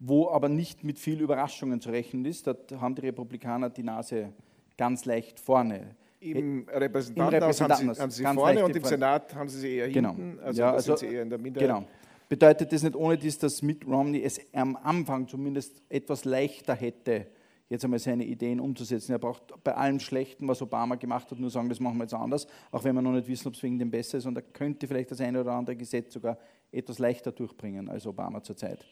wo 0.00 0.28
aber 0.30 0.48
nicht 0.48 0.82
mit 0.82 0.98
viel 0.98 1.20
Überraschungen 1.20 1.80
zu 1.80 1.90
rechnen 1.90 2.24
ist. 2.24 2.48
Da 2.48 2.56
haben 2.80 2.96
die 2.96 3.02
Republikaner 3.02 3.70
die 3.70 3.84
Nase 3.84 4.32
ganz 4.76 5.04
leicht 5.04 5.40
vorne. 5.40 5.96
Im 6.20 6.66
Repräsentantenhaus 6.68 7.60
haben 7.60 7.70
Repräsentantenhaus, 7.72 7.96
sie, 7.96 8.02
haben 8.02 8.10
sie 8.10 8.22
ganz 8.22 8.40
vorne 8.40 8.64
und 8.64 8.76
im. 8.76 8.84
Senat 8.84 9.34
haben 9.34 9.48
sie 9.48 9.58
sie 9.60 9.76
eher 9.76 9.88
Genau. 9.90 10.14
hinten. 10.14 10.40
Also 10.40 10.60
Ja, 10.60 10.72
also- 10.72 10.96
sind 10.96 11.08
sie 11.10 11.14
eher 11.14 11.22
in 11.22 11.30
der 11.30 11.38
Minderheit. 11.38 11.68
Genau. 11.68 11.84
Bedeutet 12.28 12.72
das 12.72 12.82
nicht 12.82 12.96
ohne 12.96 13.16
dies, 13.16 13.38
dass 13.38 13.62
Mitt 13.62 13.86
Romney 13.86 14.22
es 14.22 14.40
am 14.52 14.76
Anfang 14.76 15.28
zumindest 15.28 15.80
etwas 15.88 16.24
leichter 16.24 16.74
hätte, 16.74 17.26
jetzt 17.68 17.84
einmal 17.84 18.00
seine 18.00 18.24
Ideen 18.24 18.58
umzusetzen? 18.58 19.12
Er 19.12 19.20
braucht 19.20 19.42
bei 19.62 19.74
allem 19.74 20.00
Schlechten, 20.00 20.48
was 20.48 20.60
Obama 20.60 20.96
gemacht 20.96 21.30
hat, 21.30 21.38
nur 21.38 21.50
sagen, 21.50 21.68
das 21.68 21.78
machen 21.78 21.98
wir 21.98 22.04
jetzt 22.04 22.14
anders, 22.14 22.48
auch 22.72 22.82
wenn 22.82 22.96
wir 22.96 23.02
noch 23.02 23.12
nicht 23.12 23.28
wissen, 23.28 23.46
ob 23.46 23.54
es 23.54 23.62
wegen 23.62 23.78
dem 23.78 23.90
besser 23.92 24.18
ist. 24.18 24.26
Und 24.26 24.34
er 24.36 24.42
könnte 24.42 24.88
vielleicht 24.88 25.12
das 25.12 25.20
eine 25.20 25.40
oder 25.40 25.52
andere 25.52 25.76
Gesetz 25.76 26.12
sogar 26.14 26.36
etwas 26.72 26.98
leichter 26.98 27.30
durchbringen 27.30 27.88
als 27.88 28.04
Obama 28.08 28.42
zurzeit. 28.42 28.84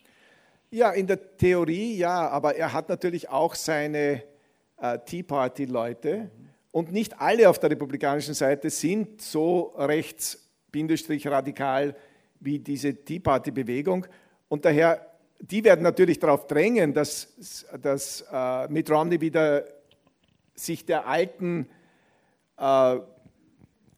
Ja, 0.70 0.90
in 0.92 1.06
der 1.08 1.36
Theorie 1.36 1.96
ja, 1.96 2.28
aber 2.28 2.54
er 2.54 2.72
hat 2.72 2.88
natürlich 2.88 3.28
auch 3.28 3.56
seine 3.56 4.22
äh, 4.78 4.98
Tea 5.04 5.22
Party-Leute 5.22 6.30
und 6.70 6.92
nicht 6.92 7.20
alle 7.20 7.48
auf 7.48 7.58
der 7.58 7.70
republikanischen 7.70 8.34
Seite 8.34 8.68
sind 8.70 9.22
so 9.22 9.74
rechts-radikal 9.76 11.96
wie 12.40 12.58
diese 12.58 12.94
Tea 12.94 13.20
Party-Bewegung 13.20 14.06
und 14.48 14.64
daher, 14.64 15.06
die 15.40 15.64
werden 15.64 15.82
natürlich 15.82 16.18
darauf 16.18 16.46
drängen, 16.46 16.94
dass, 16.94 17.66
dass 17.80 18.24
äh, 18.32 18.68
Mitt 18.68 18.90
Romney 18.90 19.20
wieder 19.20 19.64
sich 20.54 20.86
der 20.86 21.06
alten 21.06 21.68
äh, 22.56 22.96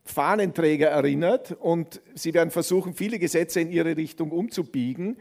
Fahnenträger 0.05 0.89
erinnert 0.89 1.53
und 1.53 2.01
sie 2.15 2.33
werden 2.33 2.51
versuchen, 2.51 2.95
viele 2.95 3.19
Gesetze 3.19 3.61
in 3.61 3.71
ihre 3.71 3.97
Richtung 3.97 4.31
umzubiegen. 4.31 5.19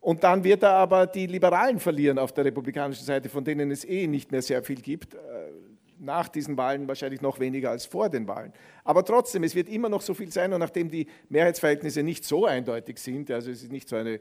Und 0.00 0.24
dann 0.24 0.42
wird 0.42 0.62
er 0.62 0.72
aber 0.72 1.06
die 1.06 1.26
Liberalen 1.26 1.78
verlieren 1.78 2.18
auf 2.18 2.32
der 2.32 2.46
republikanischen 2.46 3.04
Seite, 3.04 3.28
von 3.28 3.44
denen 3.44 3.70
es 3.70 3.84
eh 3.84 4.06
nicht 4.06 4.32
mehr 4.32 4.42
sehr 4.42 4.62
viel 4.62 4.80
gibt. 4.80 5.14
Äh, 5.14 5.18
Nach 5.98 6.28
diesen 6.28 6.56
Wahlen 6.56 6.88
wahrscheinlich 6.88 7.20
noch 7.20 7.38
weniger 7.38 7.70
als 7.70 7.84
vor 7.84 8.08
den 8.08 8.26
Wahlen. 8.26 8.54
Aber 8.84 9.04
trotzdem, 9.04 9.42
es 9.44 9.54
wird 9.54 9.68
immer 9.68 9.90
noch 9.90 10.00
so 10.00 10.14
viel 10.14 10.32
sein. 10.32 10.52
Und 10.54 10.60
nachdem 10.60 10.88
die 10.88 11.06
Mehrheitsverhältnisse 11.28 12.02
nicht 12.02 12.24
so 12.24 12.46
eindeutig 12.46 12.98
sind, 12.98 13.30
also 13.30 13.50
es 13.50 13.62
ist 13.62 13.70
nicht 13.70 13.88
so 13.88 13.96
eine, 13.96 14.20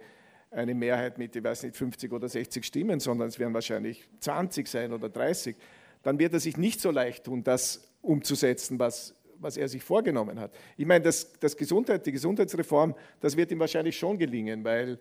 eine 0.51 0.73
Mehrheit 0.73 1.17
mit, 1.17 1.33
ich 1.35 1.43
weiß 1.43 1.63
nicht, 1.63 1.77
50 1.77 2.11
oder 2.11 2.27
60 2.27 2.65
Stimmen, 2.65 2.99
sondern 2.99 3.29
es 3.29 3.39
werden 3.39 3.53
wahrscheinlich 3.53 4.09
20 4.19 4.67
sein 4.67 4.91
oder 4.91 5.07
30, 5.07 5.55
dann 6.03 6.19
wird 6.19 6.33
er 6.33 6.41
sich 6.41 6.57
nicht 6.57 6.81
so 6.81 6.91
leicht 6.91 7.23
tun, 7.23 7.43
das 7.43 7.89
umzusetzen, 8.01 8.79
was, 8.79 9.15
was 9.39 9.55
er 9.55 9.69
sich 9.69 9.83
vorgenommen 9.83 10.39
hat. 10.39 10.51
Ich 10.75 10.85
meine, 10.85 11.05
das, 11.05 11.31
das 11.39 11.55
Gesundheit, 11.55 12.05
die 12.05 12.11
Gesundheitsreform, 12.11 12.95
das 13.21 13.37
wird 13.37 13.51
ihm 13.51 13.59
wahrscheinlich 13.59 13.97
schon 13.97 14.17
gelingen, 14.17 14.63
weil 14.65 14.99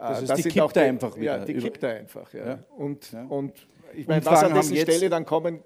Das 0.00 0.18
äh, 0.18 0.20
heißt, 0.22 0.38
die 0.38 0.42
sind 0.42 0.52
kippt 0.52 0.64
auch 0.64 0.76
er 0.76 0.82
einfach 0.84 1.16
wieder. 1.16 1.38
Ja, 1.38 1.44
die 1.44 1.54
kippt 1.54 1.82
er 1.82 1.90
einfach. 1.96 2.32
Ja. 2.32 2.46
Ja. 2.46 2.58
Und, 2.76 3.12
Ja. 3.12 3.24
und 3.24 3.52
ich 3.94 4.06
meine, 4.06 4.24
was 4.24 4.44
an 4.44 4.54
dessen 4.54 4.76
Stelle 4.76 5.08
dann 5.10 5.24
kommen 5.26 5.60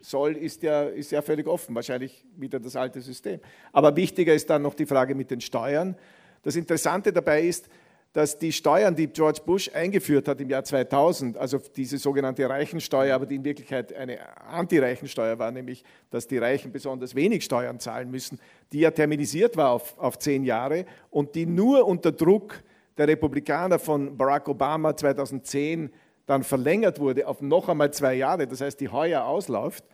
soll, 0.00 0.36
ist 0.36 0.62
ja, 0.62 0.82
ist 0.82 1.10
ja 1.12 1.22
völlig 1.22 1.46
offen. 1.46 1.74
Wahrscheinlich 1.74 2.24
wieder 2.36 2.60
das 2.60 2.76
alte 2.76 3.00
System. 3.00 3.40
Aber 3.72 3.94
wichtiger 3.96 4.34
ist 4.34 4.48
dann 4.50 4.62
noch 4.62 4.74
die 4.74 4.86
Frage 4.86 5.14
mit 5.14 5.30
den 5.30 5.40
Steuern. 5.40 5.96
Das 6.42 6.56
Interessante 6.56 7.12
dabei 7.12 7.42
ist, 7.42 7.68
dass 8.12 8.38
die 8.38 8.52
Steuern, 8.52 8.94
die 8.94 9.06
George 9.06 9.40
Bush 9.44 9.70
eingeführt 9.72 10.28
hat 10.28 10.38
im 10.40 10.50
Jahr 10.50 10.64
2000, 10.64 11.38
also 11.38 11.58
diese 11.74 11.96
sogenannte 11.96 12.46
Reichensteuer, 12.48 13.14
aber 13.14 13.24
die 13.24 13.36
in 13.36 13.44
Wirklichkeit 13.44 13.94
eine 13.94 14.18
Anti-Reichensteuer 14.48 15.38
war, 15.38 15.50
nämlich 15.50 15.82
dass 16.10 16.26
die 16.26 16.36
Reichen 16.36 16.72
besonders 16.72 17.14
wenig 17.14 17.42
Steuern 17.42 17.80
zahlen 17.80 18.10
müssen, 18.10 18.38
die 18.72 18.80
ja 18.80 18.90
terminisiert 18.90 19.56
war 19.56 19.70
auf, 19.70 19.98
auf 19.98 20.18
zehn 20.18 20.44
Jahre 20.44 20.84
und 21.10 21.34
die 21.34 21.46
nur 21.46 21.86
unter 21.86 22.12
Druck 22.12 22.62
der 22.96 23.08
Republikaner 23.08 23.78
von 23.78 24.16
Barack 24.16 24.48
Obama 24.48 24.96
2010 24.96 25.90
dann 26.26 26.42
verlängert 26.44 27.00
wurde 27.00 27.26
auf 27.26 27.40
noch 27.40 27.68
einmal 27.68 27.92
zwei 27.92 28.14
Jahre, 28.14 28.46
das 28.46 28.60
heißt, 28.60 28.80
die 28.80 28.88
heuer 28.88 29.24
ausläuft, 29.24 29.84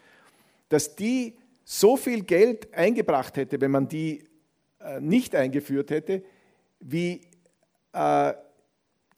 dass 0.68 0.94
die 0.94 1.36
so 1.64 1.96
viel 1.96 2.22
Geld 2.22 2.72
eingebracht 2.74 3.36
hätte, 3.36 3.60
wenn 3.60 3.70
man 3.70 3.88
die 3.88 4.24
äh, 4.80 5.00
nicht 5.00 5.34
eingeführt 5.34 5.90
hätte, 5.90 6.22
wie 6.80 7.22
äh, 7.92 8.32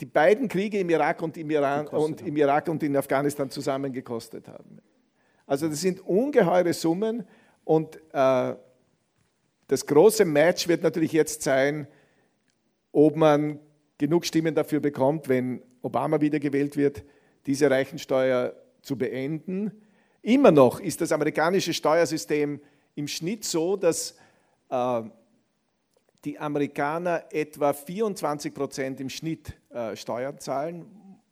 die 0.00 0.06
beiden 0.06 0.48
Kriege 0.48 0.78
im 0.78 0.88
Irak 0.88 1.22
und 1.22 1.36
im 1.36 1.50
Iran 1.50 1.86
und 1.88 2.22
im 2.22 2.36
Irak 2.36 2.68
und 2.68 2.82
in 2.82 2.96
Afghanistan 2.96 3.50
zusammen 3.50 3.92
gekostet 3.92 4.48
haben. 4.48 4.78
Also 5.46 5.68
das 5.68 5.80
sind 5.80 6.00
ungeheure 6.00 6.72
Summen 6.72 7.26
und 7.64 7.96
äh, 8.12 8.54
das 9.66 9.86
große 9.86 10.24
Match 10.24 10.66
wird 10.66 10.82
natürlich 10.82 11.12
jetzt 11.12 11.42
sein, 11.42 11.86
ob 12.92 13.16
man 13.16 13.60
genug 14.00 14.24
Stimmen 14.24 14.54
dafür 14.54 14.80
bekommt, 14.80 15.28
wenn 15.28 15.62
Obama 15.82 16.20
wiedergewählt 16.22 16.74
wird, 16.76 17.04
diese 17.46 17.70
Reichensteuer 17.70 18.54
zu 18.80 18.96
beenden. 18.96 19.70
Immer 20.22 20.50
noch 20.50 20.80
ist 20.80 21.02
das 21.02 21.12
amerikanische 21.12 21.74
Steuersystem 21.74 22.60
im 22.94 23.06
Schnitt 23.08 23.44
so, 23.44 23.76
dass 23.76 24.16
äh, 24.70 25.02
die 26.24 26.38
Amerikaner 26.38 27.24
etwa 27.30 27.72
24 27.74 28.54
Prozent 28.54 29.00
im 29.00 29.10
Schnitt 29.10 29.52
äh, 29.68 29.94
Steuern 29.96 30.38
zahlen, 30.38 30.86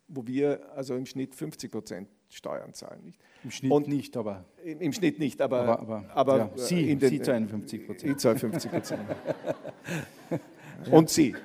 wo 0.07 0.25
wir 0.27 0.61
also 0.75 0.95
im 0.95 1.07
Schnitt 1.07 1.33
50 1.33 1.71
Prozent 1.71 2.07
Steuern 2.29 2.73
zahlen. 2.75 3.03
Nicht? 3.05 3.19
Im 3.43 3.49
Schnitt 3.51 3.71
Und- 3.71 3.87
nicht, 3.87 4.15
aber 4.15 4.45
Im, 4.63 4.79
Im 4.81 4.93
Schnitt 4.93 5.17
nicht, 5.17 5.41
aber, 5.41 5.61
Aber- 5.61 5.79
aber, 5.79 6.05
aber 6.13 6.37
ja, 6.37 6.45
äh, 6.55 6.57
Sie- 6.59 6.95
den, 6.95 7.09
Sie 7.09 7.19
zahlen 7.21 7.47
50 7.49 7.87
Prozent. 7.87 8.11
Ich 8.11 8.17
zahle 8.19 8.37
50 8.37 8.71
Prozent. 8.71 9.01
Und 10.91 11.09
Sie. 11.09 11.35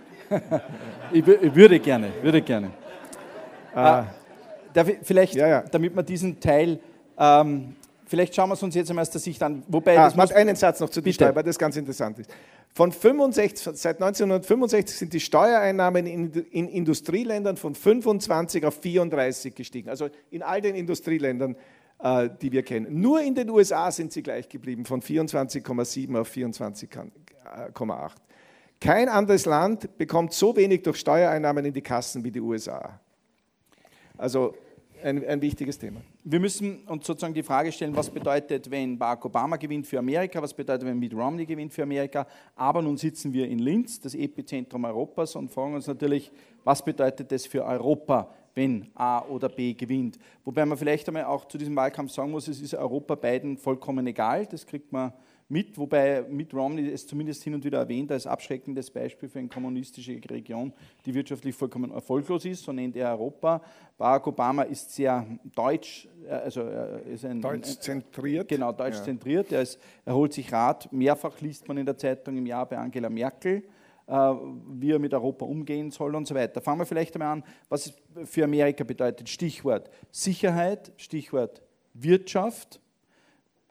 Ich, 1.13 1.25
wü- 1.25 1.43
ich 1.43 1.55
würde 1.55 1.79
gerne, 1.81 2.13
würde 2.23 2.43
gerne. 2.43 2.71
Ah, 3.75 4.07
darf 4.73 4.89
ich 4.89 4.99
vielleicht, 5.03 5.35
Ja, 5.35 5.49
ja. 5.49 5.65
damit 5.71 5.95
wir 5.95 6.03
diesen 6.03 6.39
Teil 6.41 6.79
Ähm, 7.19 7.77
vielleicht 8.07 8.35
schauen 8.35 8.49
wir 8.51 8.55
es 8.55 8.63
uns 8.63 8.75
jetzt 8.75 8.91
einmal 8.91 9.03
aus 9.03 9.11
der 9.11 9.21
Sicht 9.21 9.41
an. 9.43 9.63
Wobei, 9.69 9.97
Ah, 9.99 10.05
das 10.07 10.17
muss, 10.17 10.33
einen 10.33 10.57
Satz 10.57 10.81
noch 10.81 10.91
zu 10.91 11.01
den. 11.01 11.13
Steuern, 11.13 11.35
weil 11.37 11.43
das 11.45 11.59
ganz 11.59 11.77
interessant 11.77 12.19
ist. 12.19 12.31
Von 12.75 12.91
65, 12.91 13.77
seit 13.79 14.03
1965 14.03 14.97
sind 14.97 15.13
die 15.13 15.21
Steuereinnahmen 15.21 16.07
in, 16.07 16.33
in 16.51 16.69
Industrieländern 16.69 17.57
von 17.57 17.77
25 17.77 18.67
auf 18.67 18.75
34 18.81 19.55
gestiegen. 19.55 19.89
Also 19.89 20.09
in 20.33 20.43
all 20.43 20.61
den 20.61 20.75
Industrieländern, 20.75 21.55
äh, 22.01 22.29
die 22.43 22.51
wir 22.51 22.65
kennen. 22.65 23.01
Nur 23.01 23.21
in 23.23 23.37
den 23.37 23.49
USA 23.49 23.93
sind 23.93 24.13
sie 24.13 24.25
gleich 24.25 24.49
geblieben, 24.49 24.85
von 24.85 25.01
24,7 25.01 26.19
auf 26.21 26.29
24,8. 26.29 28.11
Kein 28.85 29.09
anderes 29.09 29.47
Land 29.47 29.97
bekommt 29.97 30.35
so 30.35 30.55
wenig 30.55 30.83
durch 30.83 30.99
Steuereinnahmen 30.99 31.65
in 31.65 31.73
die 31.73 31.81
Kassen 31.81 32.23
wie 32.23 32.31
die 32.31 32.43
USA. 32.43 33.01
Also 34.19 34.55
ein, 35.03 35.27
ein 35.27 35.41
wichtiges 35.41 35.79
Thema. 35.79 36.03
wir 36.23 36.39
müssen 36.39 36.85
uns 36.85 37.07
sozusagen 37.07 37.33
die 37.33 37.43
Frage 37.43 37.73
stellen, 37.73 37.97
was 37.97 38.11
bedeutet, 38.11 38.71
wenn 38.71 38.99
Barack 38.99 39.25
Obama 39.25 39.57
gewinnt 39.57 39.87
für 39.87 39.99
Amerika, 39.99 40.43
was 40.43 40.53
bedeutet, 40.53 40.87
wenn 40.87 40.99
Mitt 40.99 41.15
Romney 41.15 41.47
gewinnt 41.47 41.73
für 41.73 41.83
Amerika. 41.83 42.27
Aber 42.57 42.83
nun 42.83 42.99
sitzen 42.99 43.33
wir 43.33 43.49
in 43.49 43.59
Linz, 43.59 44.01
das 44.01 44.15
Epizentrum 44.15 44.85
Europas, 44.85 45.35
und 45.35 45.51
fragen 45.51 45.77
uns 45.77 45.87
natürlich, 45.87 46.31
was 46.63 46.85
bedeutet 46.85 47.33
das 47.33 47.47
für 47.47 47.65
Europa, 47.65 48.29
wenn 48.55 48.91
A 48.97 49.23
oder 49.23 49.49
B 49.49 49.73
gewinnt. 49.73 50.19
Wobei 50.45 50.67
man 50.67 50.77
vielleicht 50.77 51.09
einmal 51.09 51.25
auch 51.25 51.47
zu 51.47 51.57
diesem 51.57 51.75
Wahlkampf 51.75 52.13
sagen 52.13 52.31
muss, 52.31 52.49
es 52.49 52.61
ist 52.61 52.75
Europa 52.75 53.15
beiden 53.15 53.57
vollkommen 53.57 54.07
egal, 54.07 54.45
das 54.45 54.67
kriegt 54.67 54.93
man 54.93 55.15
mit, 55.49 55.77
wobei 55.77 56.23
Mitt 56.29 56.55
Romney 56.55 56.89
es 56.89 57.07
zumindest 57.07 57.43
hin 57.45 57.55
und 57.55 57.65
wieder 57.65 57.79
erwähnt 57.79 58.11
als 58.11 58.27
abschreckendes 58.27 58.91
Beispiel 58.91 59.29
für 59.29 59.39
eine 59.39 59.49
kommunistische 59.49 60.19
Region, 60.31 60.73
die 61.05 61.15
wirtschaftlich 61.15 61.55
vollkommen 61.55 61.91
erfolglos 61.91 62.45
ist, 62.45 62.65
so 62.65 62.73
nennt 62.73 62.97
er 62.97 63.11
Europa. 63.11 63.63
Barack 63.99 64.27
Obama 64.27 64.63
ist 64.63 64.91
sehr 64.95 65.27
deutsch, 65.55 66.09
äh, 66.27 66.31
also 66.31 66.63
er 66.63 67.03
ist 67.03 67.25
ein, 67.25 67.41
Deutsch 67.41 67.79
zentriert. 67.79 68.49
Genau, 68.49 68.73
deutsch 68.73 68.97
Ja. 68.97 69.05
zentriert. 69.05 69.53
Er, 69.53 69.63
ist, 69.63 69.79
er 70.05 70.15
holt 70.15 70.33
sich 70.33 70.51
Rat. 70.53 70.91
Mehrfach 70.93 71.41
liest 71.41 71.69
man 71.69 71.77
in 71.77 71.87
der 71.87 71.97
Zeitung 71.97 72.37
im 72.37 72.47
Jahr 72.47 72.67
bei 72.67 72.79
Angela 72.79 73.11
Merkel, 73.11 73.63
äh, 74.07 74.13
wie 74.13 74.93
er 74.93 74.99
mit 74.99 75.13
Europa 75.13 75.45
umgehen 75.45 75.91
soll 75.91 76.15
und 76.15 76.27
so 76.27 76.35
weiter. 76.35 76.61
Fangen 76.63 76.81
wir 76.81 76.87
vielleicht 76.87 77.15
einmal 77.15 77.33
an, 77.33 77.45
was 77.69 77.87
es 77.87 78.29
für 78.31 78.45
Amerika 78.45 78.83
bedeutet. 78.83 79.29
Stichwort 79.29 79.91
Sicherheit, 80.11 80.93
Stichwort 80.97 81.63
Wirtschaft. 81.93 82.81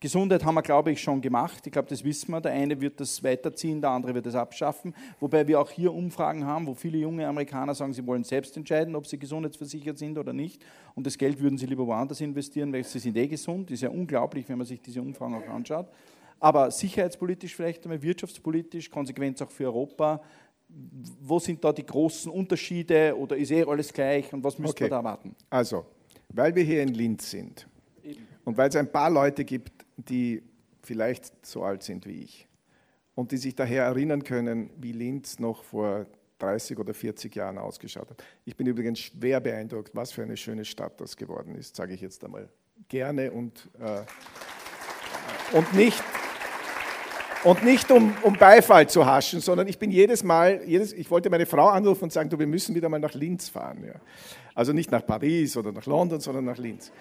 Gesundheit 0.04 0.44
haben 0.44 0.56
wir, 0.56 0.62
glaube 0.62 0.92
ich, 0.92 1.02
schon 1.02 1.22
gemacht. 1.22 1.66
Ich 1.66 1.72
glaube, 1.72 1.88
das 1.88 2.04
wissen 2.04 2.30
wir. 2.32 2.42
Der 2.42 2.52
eine 2.52 2.82
wird 2.82 3.00
das 3.00 3.24
weiterziehen, 3.24 3.80
der 3.80 3.92
andere 3.92 4.14
wird 4.14 4.26
das 4.26 4.36
abschaffen. 4.36 4.94
Wobei 5.22 5.48
wir 5.48 5.62
auch 5.62 5.72
hier 5.72 5.94
Umfragen 5.94 6.46
haben, 6.46 6.68
wo 6.68 6.74
viele 6.74 6.98
junge 6.98 7.26
Amerikaner 7.26 7.74
sagen, 7.74 7.94
sie 7.94 8.06
wollen 8.06 8.26
selbst 8.26 8.58
entscheiden, 8.58 8.98
ob 8.98 9.08
sie 9.08 9.18
gesundheitsversichert 9.18 9.98
sind 9.98 10.18
oder 10.18 10.34
nicht. 10.34 10.62
Und 10.94 11.08
das 11.08 11.18
Geld 11.18 11.40
würden 11.40 11.58
sie 11.58 11.68
lieber 11.68 11.88
woanders 11.88 12.20
investieren, 12.20 12.74
weil 12.74 12.84
sie 12.84 13.00
sind 13.00 13.16
eh 13.16 13.30
gesund. 13.30 13.72
Ist 13.72 13.80
ja 13.82 13.88
unglaublich, 13.90 14.50
wenn 14.50 14.58
man 14.58 14.68
sich 14.68 14.82
diese 14.82 15.02
Umfragen 15.02 15.36
auch 15.36 15.48
anschaut. 15.48 15.88
Aber 16.38 16.70
sicherheitspolitisch 16.70 17.56
vielleicht 17.56 17.86
einmal, 17.86 18.02
wirtschaftspolitisch, 18.02 18.90
Konsequenz 18.92 19.42
auch 19.42 19.52
für 19.52 19.64
Europa. 19.64 20.22
Wo 21.22 21.40
sind 21.40 21.64
da 21.64 21.72
die 21.72 21.86
großen 21.86 22.30
Unterschiede 22.30 23.18
oder 23.18 23.38
ist 23.38 23.52
eh 23.52 23.64
alles 23.64 23.94
gleich 23.94 24.34
und 24.34 24.44
was 24.44 24.58
müssen 24.60 24.72
Okay. 24.72 24.84
wir 24.84 24.90
da 24.90 24.98
erwarten? 24.98 25.34
Also, 25.50 25.86
weil 26.28 26.54
wir 26.54 26.64
hier 26.64 26.82
in 26.84 26.94
Linz 26.94 27.32
sind 27.32 27.66
und 28.44 28.58
weil 28.58 28.68
es 28.68 28.76
ein 28.76 28.92
paar 28.92 29.10
Leute 29.10 29.46
gibt, 29.46 29.73
die 29.98 30.44
vielleicht 30.82 31.46
so 31.46 31.64
alt 31.64 31.84
sind 31.84 32.06
wie 32.06 32.24
ich 32.24 32.48
und 33.16 33.32
die 33.32 33.38
sich 33.38 33.56
daher 33.56 33.84
erinnern 33.86 34.24
können, 34.24 34.70
wie 34.78 34.92
Linz 34.92 35.40
noch 35.40 35.64
vor 35.64 36.06
30 36.40 36.78
oder 36.78 36.94
40 36.94 37.36
Jahren 37.36 37.58
ausgeschaut 37.58 38.10
hat. 38.10 38.24
Ich 38.46 38.56
bin 38.58 38.68
übrigens 38.68 39.00
schwer 39.00 39.40
beeindruckt, 39.40 39.96
was 39.96 40.12
für 40.12 40.24
eine 40.24 40.36
schöne 40.36 40.66
Stadt 40.66 41.00
das 41.00 41.16
geworden 41.16 41.56
ist, 41.56 41.76
sage 41.76 41.94
ich 41.94 42.02
jetzt 42.02 42.24
einmal 42.24 42.50
gerne 42.90 43.32
und, 43.32 43.70
äh, 43.80 44.02
und 45.56 45.74
nicht, 45.74 46.04
und 47.44 47.64
nicht 47.64 47.92
um, 47.92 48.14
um 48.24 48.34
Beifall 48.34 48.90
zu 48.90 49.06
haschen, 49.06 49.40
sondern 49.40 49.68
ich 49.68 49.78
bin 49.78 49.92
jedes 49.92 50.24
Mal, 50.24 50.62
jedes, 50.66 50.92
ich 50.92 51.10
wollte 51.12 51.30
meine 51.30 51.46
Frau 51.46 51.68
anrufen 51.68 52.06
und 52.06 52.14
sagen, 52.14 52.30
du, 52.30 52.40
wir 52.40 52.48
müssen 52.48 52.76
wieder 52.76 52.90
mal 52.90 53.00
nach 53.00 53.14
Linz 53.14 53.48
fahren. 53.48 53.84
Ja. 53.86 53.96
Also 54.56 54.74
nicht 54.74 54.92
nach 54.92 55.06
Paris 55.06 55.56
oder 55.56 55.72
nach 55.72 55.86
London, 55.86 56.20
sondern 56.20 56.46
nach 56.46 56.58
Linz. 56.58 56.92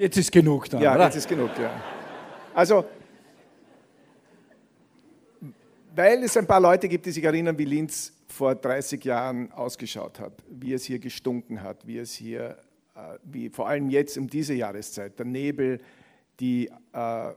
Jetzt 0.00 0.16
ist 0.16 0.32
genug 0.32 0.66
da, 0.70 0.80
Ja, 0.80 0.94
oder? 0.94 1.04
jetzt 1.04 1.16
ist 1.16 1.28
genug, 1.28 1.50
ja. 1.60 1.70
Also, 2.54 2.86
weil 5.94 6.24
es 6.24 6.34
ein 6.38 6.46
paar 6.46 6.58
Leute 6.58 6.88
gibt, 6.88 7.04
die 7.04 7.10
sich 7.10 7.22
erinnern, 7.22 7.58
wie 7.58 7.66
Linz 7.66 8.10
vor 8.26 8.54
30 8.54 9.04
Jahren 9.04 9.52
ausgeschaut 9.52 10.18
hat, 10.18 10.32
wie 10.48 10.72
es 10.72 10.84
hier 10.84 10.98
gestunken 11.00 11.62
hat, 11.62 11.86
wie 11.86 11.98
es 11.98 12.14
hier, 12.14 12.56
äh, 12.96 13.18
wie 13.24 13.50
vor 13.50 13.68
allem 13.68 13.90
jetzt 13.90 14.16
um 14.16 14.26
diese 14.26 14.54
Jahreszeit, 14.54 15.18
der 15.18 15.26
Nebel, 15.26 15.82
die 16.40 16.70
äh, 16.94 17.32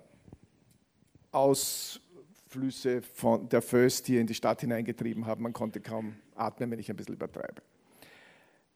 Ausflüsse 1.33 3.01
von 3.01 3.49
der 3.49 3.61
Föst 3.61 4.07
hier 4.07 4.21
in 4.21 4.27
die 4.27 4.35
Stadt 4.35 4.61
hineingetrieben 4.61 5.25
haben. 5.25 5.43
Man 5.43 5.51
konnte 5.51 5.81
kaum 5.81 6.15
atmen, 6.33 6.71
wenn 6.71 6.79
ich 6.79 6.89
ein 6.89 6.95
bisschen 6.95 7.15
übertreibe. 7.15 7.61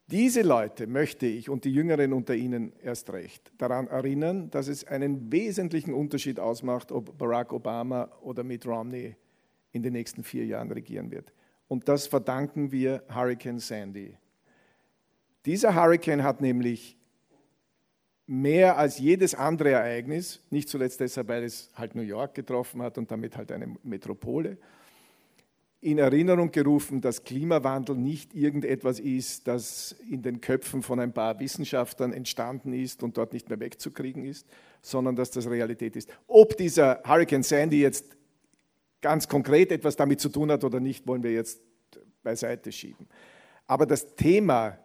Diese 0.10 0.42
Leute 0.42 0.88
möchte 0.88 1.26
ich 1.26 1.50
und 1.50 1.66
die 1.66 1.74
Jüngeren 1.74 2.14
unter 2.14 2.34
ihnen 2.34 2.72
erst 2.82 3.12
recht 3.12 3.52
daran 3.58 3.88
erinnern, 3.88 4.50
dass 4.52 4.70
es 4.70 4.86
einen 4.86 5.34
wesentlichen 5.34 5.94
Unterschied 5.94 6.40
ausmacht, 6.40 6.94
ob 6.94 7.18
Barack 7.18 7.52
Obama 7.52 8.10
oder 8.22 8.46
Mitt 8.46 8.66
Romney 8.66 9.18
in 9.74 9.84
den 9.84 9.92
nächsten 9.92 10.24
vier 10.24 10.46
Jahren 10.46 10.72
regieren 10.72 11.12
wird. 11.12 11.34
Und 11.68 11.90
das 11.90 12.08
verdanken 12.08 12.72
wir 12.72 13.04
Hurricane 13.14 13.60
Sandy. 13.60 14.16
Dieser 15.46 15.76
Hurricane 15.76 16.24
hat 16.24 16.40
nämlich 16.40 16.98
mehr 18.28 18.78
als 18.78 19.00
jedes 19.00 19.36
andere 19.36 19.72
Ereignis, 19.72 20.42
nicht 20.50 20.70
zuletzt 20.70 21.02
deshalb, 21.02 21.28
weil 21.28 21.44
es 21.44 21.70
halt 21.76 21.96
New 21.96 22.02
York 22.02 22.34
getroffen 22.34 22.82
hat 22.82 22.98
und 22.98 23.12
damit 23.12 23.36
halt 23.36 23.52
eine 23.52 23.76
Metropole, 23.84 24.58
in 25.80 26.00
Erinnerung 26.00 26.52
gerufen, 26.52 27.02
dass 27.02 27.24
Klimawandel 27.24 27.96
nicht 27.96 28.34
irgendetwas 28.34 29.00
ist, 29.00 29.48
das 29.48 29.96
in 30.10 30.24
den 30.24 30.42
Köpfen 30.42 30.82
von 30.82 31.00
ein 31.00 31.14
paar 31.14 31.40
Wissenschaftlern 31.40 32.14
entstanden 32.14 32.74
ist 32.74 33.04
und 33.04 33.18
dort 33.18 33.34
nicht 33.34 33.50
mehr 33.50 33.60
wegzukriegen 33.60 34.26
ist, 34.26 34.48
sondern 34.82 35.16
dass 35.16 35.30
das 35.32 35.48
Realität 35.48 35.96
ist. 35.96 36.10
Ob 36.28 36.58
dieser 36.58 37.02
Hurricane 37.06 37.44
Sandy 37.44 37.82
jetzt 37.82 38.18
ganz 39.02 39.28
konkret 39.28 39.72
etwas 39.72 39.96
damit 39.96 40.20
zu 40.20 40.30
tun 40.30 40.52
hat 40.52 40.64
oder 40.64 40.80
nicht, 40.80 41.06
wollen 41.06 41.22
wir 41.22 41.32
jetzt 41.32 41.62
beiseite 42.24 42.72
schieben. 42.72 43.08
Aber 43.68 43.86
das 43.86 44.16
Thema 44.16 44.80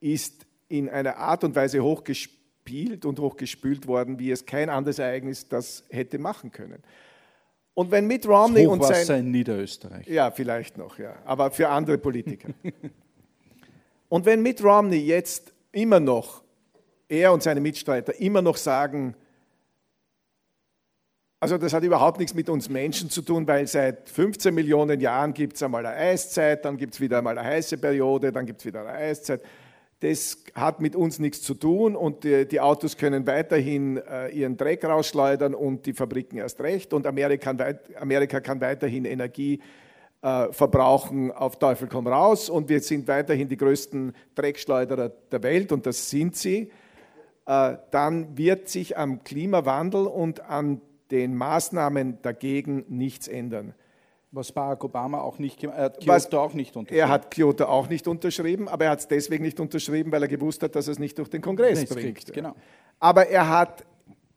ist 0.00 0.46
in 0.68 0.88
einer 0.88 1.16
Art 1.16 1.42
und 1.42 1.56
Weise 1.56 1.82
hochgespielt 1.82 3.04
und 3.04 3.18
hochgespült 3.18 3.86
worden, 3.88 4.18
wie 4.18 4.30
es 4.30 4.46
kein 4.46 4.70
anderes 4.70 4.98
Ereignis 4.98 5.48
das 5.48 5.84
hätte 5.90 6.18
machen 6.18 6.52
können. 6.52 6.82
Und 7.74 7.90
wenn 7.90 8.06
Mitt 8.06 8.26
Romney 8.26 8.66
und 8.66 8.84
sein 8.84 9.26
in 9.26 9.30
Niederösterreich. 9.32 10.06
ja, 10.06 10.30
vielleicht 10.30 10.78
noch, 10.78 10.98
ja. 10.98 11.16
Aber 11.24 11.50
für 11.50 11.68
andere 11.68 11.98
Politiker. 11.98 12.48
und 14.08 14.24
wenn 14.24 14.42
Mitt 14.42 14.62
Romney 14.62 14.98
jetzt 14.98 15.52
immer 15.72 15.98
noch, 15.98 16.42
er 17.08 17.32
und 17.32 17.42
seine 17.42 17.60
Mitstreiter 17.60 18.18
immer 18.20 18.42
noch 18.42 18.56
sagen, 18.56 19.16
also 21.40 21.58
das 21.58 21.74
hat 21.74 21.82
überhaupt 21.82 22.18
nichts 22.18 22.32
mit 22.32 22.48
uns 22.48 22.70
Menschen 22.70 23.10
zu 23.10 23.20
tun, 23.20 23.46
weil 23.46 23.66
seit 23.66 24.08
15 24.08 24.54
Millionen 24.54 24.98
Jahren 25.00 25.34
gibt 25.34 25.56
es 25.56 25.62
einmal 25.62 25.84
eine 25.84 25.94
Eiszeit, 25.94 26.64
dann 26.64 26.78
gibt 26.78 26.94
es 26.94 27.00
wieder 27.00 27.18
einmal 27.18 27.36
eine 27.36 27.46
heiße 27.46 27.76
Periode, 27.76 28.32
dann 28.32 28.46
gibt 28.46 28.60
es 28.60 28.66
wieder 28.66 28.80
eine 28.80 28.92
Eiszeit. 28.92 29.42
Das 30.00 30.44
hat 30.54 30.80
mit 30.80 30.96
uns 30.96 31.18
nichts 31.18 31.42
zu 31.42 31.54
tun 31.54 31.96
und 31.96 32.24
die, 32.24 32.46
die 32.46 32.60
Autos 32.60 32.96
können 32.96 33.26
weiterhin 33.26 33.96
äh, 33.96 34.28
ihren 34.28 34.56
Dreck 34.56 34.84
rausschleudern 34.84 35.54
und 35.54 35.86
die 35.86 35.92
Fabriken 35.92 36.38
erst 36.38 36.60
recht 36.60 36.92
und 36.92 37.06
Amerika, 37.06 37.54
Amerika 37.98 38.40
kann 38.40 38.60
weiterhin 38.60 39.04
Energie 39.04 39.60
äh, 40.20 40.52
verbrauchen 40.52 41.30
auf 41.30 41.58
Teufel 41.58 41.88
komm 41.88 42.06
raus 42.06 42.50
und 42.50 42.68
wir 42.68 42.80
sind 42.80 43.06
weiterhin 43.08 43.48
die 43.48 43.56
größten 43.56 44.14
Dreckschleuderer 44.34 45.10
der 45.30 45.42
Welt 45.42 45.70
und 45.70 45.86
das 45.86 46.10
sind 46.10 46.34
sie, 46.36 46.70
äh, 47.46 47.76
dann 47.90 48.36
wird 48.36 48.68
sich 48.68 48.96
am 48.96 49.22
Klimawandel 49.22 50.06
und 50.06 50.40
an 50.40 50.80
den 51.10 51.34
Maßnahmen 51.34 52.18
dagegen 52.22 52.84
nichts 52.88 53.28
ändern. 53.28 53.74
Was 54.34 54.50
Barack 54.50 54.82
Obama 54.82 55.20
auch 55.20 55.38
nicht 55.38 55.60
gemacht 55.60 55.78
hat, 55.78 55.94
Kyoto 56.00 56.08
Was- 56.12 56.32
auch 56.34 56.54
nicht 56.54 56.76
unterschrieben. 56.76 57.00
Er 57.00 57.08
hat 57.08 57.30
Kyoto 57.30 57.64
auch 57.66 57.88
nicht 57.88 58.08
unterschrieben, 58.08 58.68
aber 58.68 58.86
er 58.86 58.90
hat 58.92 58.98
es 59.00 59.08
deswegen 59.08 59.44
nicht 59.44 59.60
unterschrieben, 59.60 60.10
weil 60.10 60.22
er 60.22 60.28
gewusst 60.28 60.62
hat, 60.62 60.74
dass 60.74 60.88
er 60.88 60.92
es 60.92 60.98
nicht 60.98 61.16
durch 61.18 61.28
den 61.28 61.40
Kongress 61.40 61.78
Nichts 61.78 61.94
bringt. 61.94 62.16
kriegt, 62.16 62.32
genau. 62.32 62.54
Aber 62.98 63.28
er 63.28 63.48
hat 63.48 63.84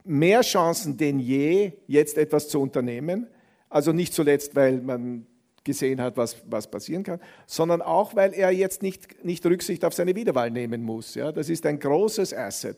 mehr 0.03 0.41
Chancen 0.41 0.97
denn 0.97 1.19
je, 1.19 1.71
jetzt 1.87 2.17
etwas 2.17 2.47
zu 2.47 2.61
unternehmen. 2.61 3.27
Also 3.69 3.91
nicht 3.91 4.13
zuletzt, 4.13 4.55
weil 4.55 4.81
man 4.81 5.25
gesehen 5.63 5.99
hat, 5.99 6.15
was, 6.15 6.37
was 6.49 6.69
passieren 6.71 7.03
kann, 7.03 7.19
sondern 7.45 7.81
auch, 7.81 8.15
weil 8.15 8.33
er 8.33 8.51
jetzt 8.51 8.81
nicht, 8.83 9.25
nicht 9.25 9.45
Rücksicht 9.45 9.83
auf 9.83 9.93
seine 9.93 10.15
Wiederwahl 10.15 10.49
nehmen 10.51 10.81
muss. 10.83 11.15
Ja? 11.15 11.31
Das 11.31 11.49
ist 11.49 11.65
ein 11.65 11.77
großes 11.79 12.33
Asset. 12.33 12.77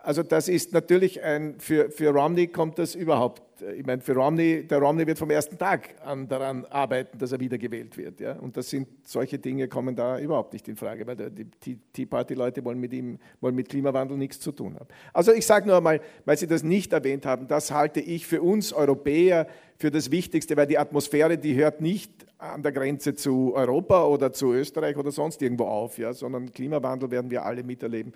Also 0.00 0.22
das 0.22 0.48
ist 0.48 0.72
natürlich 0.72 1.22
ein, 1.24 1.58
für, 1.58 1.90
für 1.90 2.10
Romney 2.10 2.46
kommt 2.46 2.78
das 2.78 2.94
überhaupt, 2.94 3.42
ich 3.76 3.84
meine, 3.84 4.00
für 4.00 4.14
Romney, 4.14 4.64
der 4.64 4.78
Romney 4.78 5.04
wird 5.04 5.18
vom 5.18 5.28
ersten 5.28 5.58
Tag 5.58 5.96
an 6.04 6.28
daran 6.28 6.64
arbeiten, 6.66 7.18
dass 7.18 7.32
er 7.32 7.40
wiedergewählt 7.40 7.96
wird. 7.96 8.20
Ja? 8.20 8.34
Und 8.34 8.56
das 8.56 8.70
sind, 8.70 8.86
solche 9.02 9.40
Dinge 9.40 9.66
kommen 9.66 9.96
da 9.96 10.20
überhaupt 10.20 10.52
nicht 10.52 10.68
in 10.68 10.76
Frage, 10.76 11.04
weil 11.04 11.16
die 11.16 11.78
Tea 11.92 12.06
Party-Leute 12.06 12.64
wollen 12.64 12.78
mit 12.78 12.92
ihm, 12.92 13.18
wollen 13.40 13.56
mit 13.56 13.68
Klimawandel 13.68 14.16
nichts 14.16 14.38
zu 14.38 14.52
tun 14.52 14.76
haben. 14.76 14.86
Also 15.12 15.32
ich 15.32 15.44
sage 15.44 15.66
nur 15.66 15.78
einmal, 15.78 16.00
weil 16.24 16.38
Sie 16.38 16.46
das 16.46 16.62
nicht 16.62 16.92
erwähnt 16.92 17.26
haben, 17.26 17.48
das 17.48 17.72
halte 17.72 17.98
ich 17.98 18.24
für 18.24 18.40
uns 18.40 18.72
Europäer 18.72 19.48
für 19.78 19.90
das 19.90 20.12
Wichtigste, 20.12 20.56
weil 20.56 20.68
die 20.68 20.78
Atmosphäre, 20.78 21.38
die 21.38 21.56
hört 21.56 21.80
nicht 21.80 22.12
an 22.38 22.62
der 22.62 22.70
Grenze 22.70 23.16
zu 23.16 23.52
Europa 23.52 24.04
oder 24.06 24.32
zu 24.32 24.52
Österreich 24.52 24.96
oder 24.96 25.10
sonst 25.10 25.42
irgendwo 25.42 25.64
auf, 25.64 25.98
ja? 25.98 26.12
sondern 26.12 26.52
Klimawandel 26.52 27.10
werden 27.10 27.32
wir 27.32 27.44
alle 27.44 27.64
miterleben. 27.64 28.12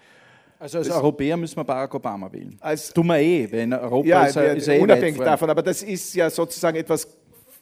Also 0.63 0.79
als 0.79 0.87
das, 0.87 0.97
Europäer 0.97 1.37
müssen 1.37 1.57
wir 1.57 1.65
Barack 1.65 1.93
Obama 1.93 2.33
wählen. 2.33 2.57
Als, 2.61 2.93
Tun 2.93 3.09
wir 3.09 3.19
eh, 3.19 3.51
wenn 3.51 3.73
Europa 3.73 4.07
ja, 4.07 4.27
ist, 4.27 4.37
ist 4.37 4.69
eh 4.69 4.79
unabhängig 4.79 5.19
davon. 5.19 5.51
Aber 5.51 5.61
das 5.61 5.83
ist 5.83 6.15
ja 6.15 6.31
sozusagen 6.31 6.77
etwas 6.77 7.09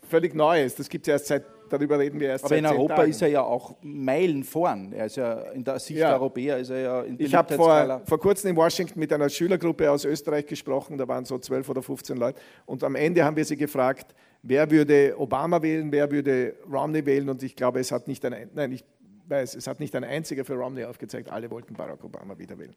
völlig 0.06 0.34
Neues. 0.34 0.74
Das 0.74 0.86
gibt 0.86 1.08
es 1.08 1.12
erst 1.12 1.26
seit, 1.28 1.44
darüber 1.70 1.98
reden 1.98 2.20
wir 2.20 2.28
erst 2.28 2.44
aber 2.44 2.58
in 2.58 2.66
Europa 2.66 2.96
Tagen. 2.96 3.10
ist 3.10 3.22
er 3.22 3.28
ja 3.28 3.42
auch 3.42 3.74
Meilen 3.80 4.44
vorn. 4.44 4.92
Er 4.92 5.06
ist 5.06 5.16
ja 5.16 5.32
in 5.52 5.64
der 5.64 5.78
Sicht 5.78 5.98
ja. 5.98 6.08
der 6.08 6.20
Europäer 6.20 6.58
ist 6.58 6.68
er 6.68 6.78
ja 6.78 7.00
in 7.00 7.18
Ich 7.18 7.34
habe 7.34 7.54
vor, 7.54 8.02
vor 8.04 8.20
kurzem 8.20 8.50
in 8.50 8.56
Washington 8.56 9.00
mit 9.00 9.10
einer 9.14 9.30
Schülergruppe 9.30 9.90
aus 9.90 10.04
Österreich 10.04 10.44
gesprochen. 10.44 10.98
Da 10.98 11.08
waren 11.08 11.24
so 11.24 11.38
12 11.38 11.70
oder 11.70 11.82
15 11.82 12.18
Leute. 12.18 12.38
Und 12.66 12.84
am 12.84 12.96
Ende 12.96 13.24
haben 13.24 13.34
wir 13.34 13.46
sie 13.46 13.56
gefragt, 13.56 14.14
wer 14.42 14.70
würde 14.70 15.14
Obama 15.16 15.62
wählen, 15.62 15.90
wer 15.90 16.10
würde 16.10 16.54
Romney 16.70 17.06
wählen. 17.06 17.30
Und 17.30 17.42
ich 17.42 17.56
glaube, 17.56 17.80
es 17.80 17.92
hat 17.92 18.08
nicht 18.08 18.22
ein, 18.26 18.50
nein, 18.52 18.72
ich 18.72 18.84
weiß, 19.30 19.54
es 19.54 19.66
hat 19.66 19.80
nicht 19.80 19.94
ein 19.94 20.04
einziger 20.04 20.44
für 20.44 20.54
Romney 20.54 20.84
aufgezeigt. 20.84 21.30
Alle 21.30 21.50
wollten 21.50 21.74
Barack 21.74 22.04
Obama 22.04 22.36
wieder 22.36 22.58
wählen. 22.58 22.74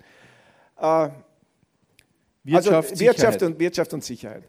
Äh, 0.78 1.10
Wirtschaft, 2.44 2.92
also 2.92 3.00
Wirtschaft, 3.06 3.42
und, 3.42 3.60
Wirtschaft 3.60 3.94
und 3.94 4.04
Sicherheit. 4.04 4.44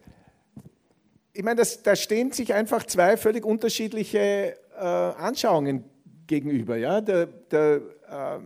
Ich 1.32 1.42
meine, 1.42 1.57
das, 1.57 1.82
da 1.82 1.96
stehen 1.96 2.32
sich 2.32 2.52
einfach 2.55 2.84
zwei 2.84 3.16
völlig 3.16 3.44
unterschiedliche 3.44 4.57
äh, 4.76 4.84
Anschauungen 4.84 5.84
gegenüber. 6.26 6.76
Ja? 6.76 7.00
Der, 7.00 7.26
der 7.26 7.80
äh, 8.09 8.38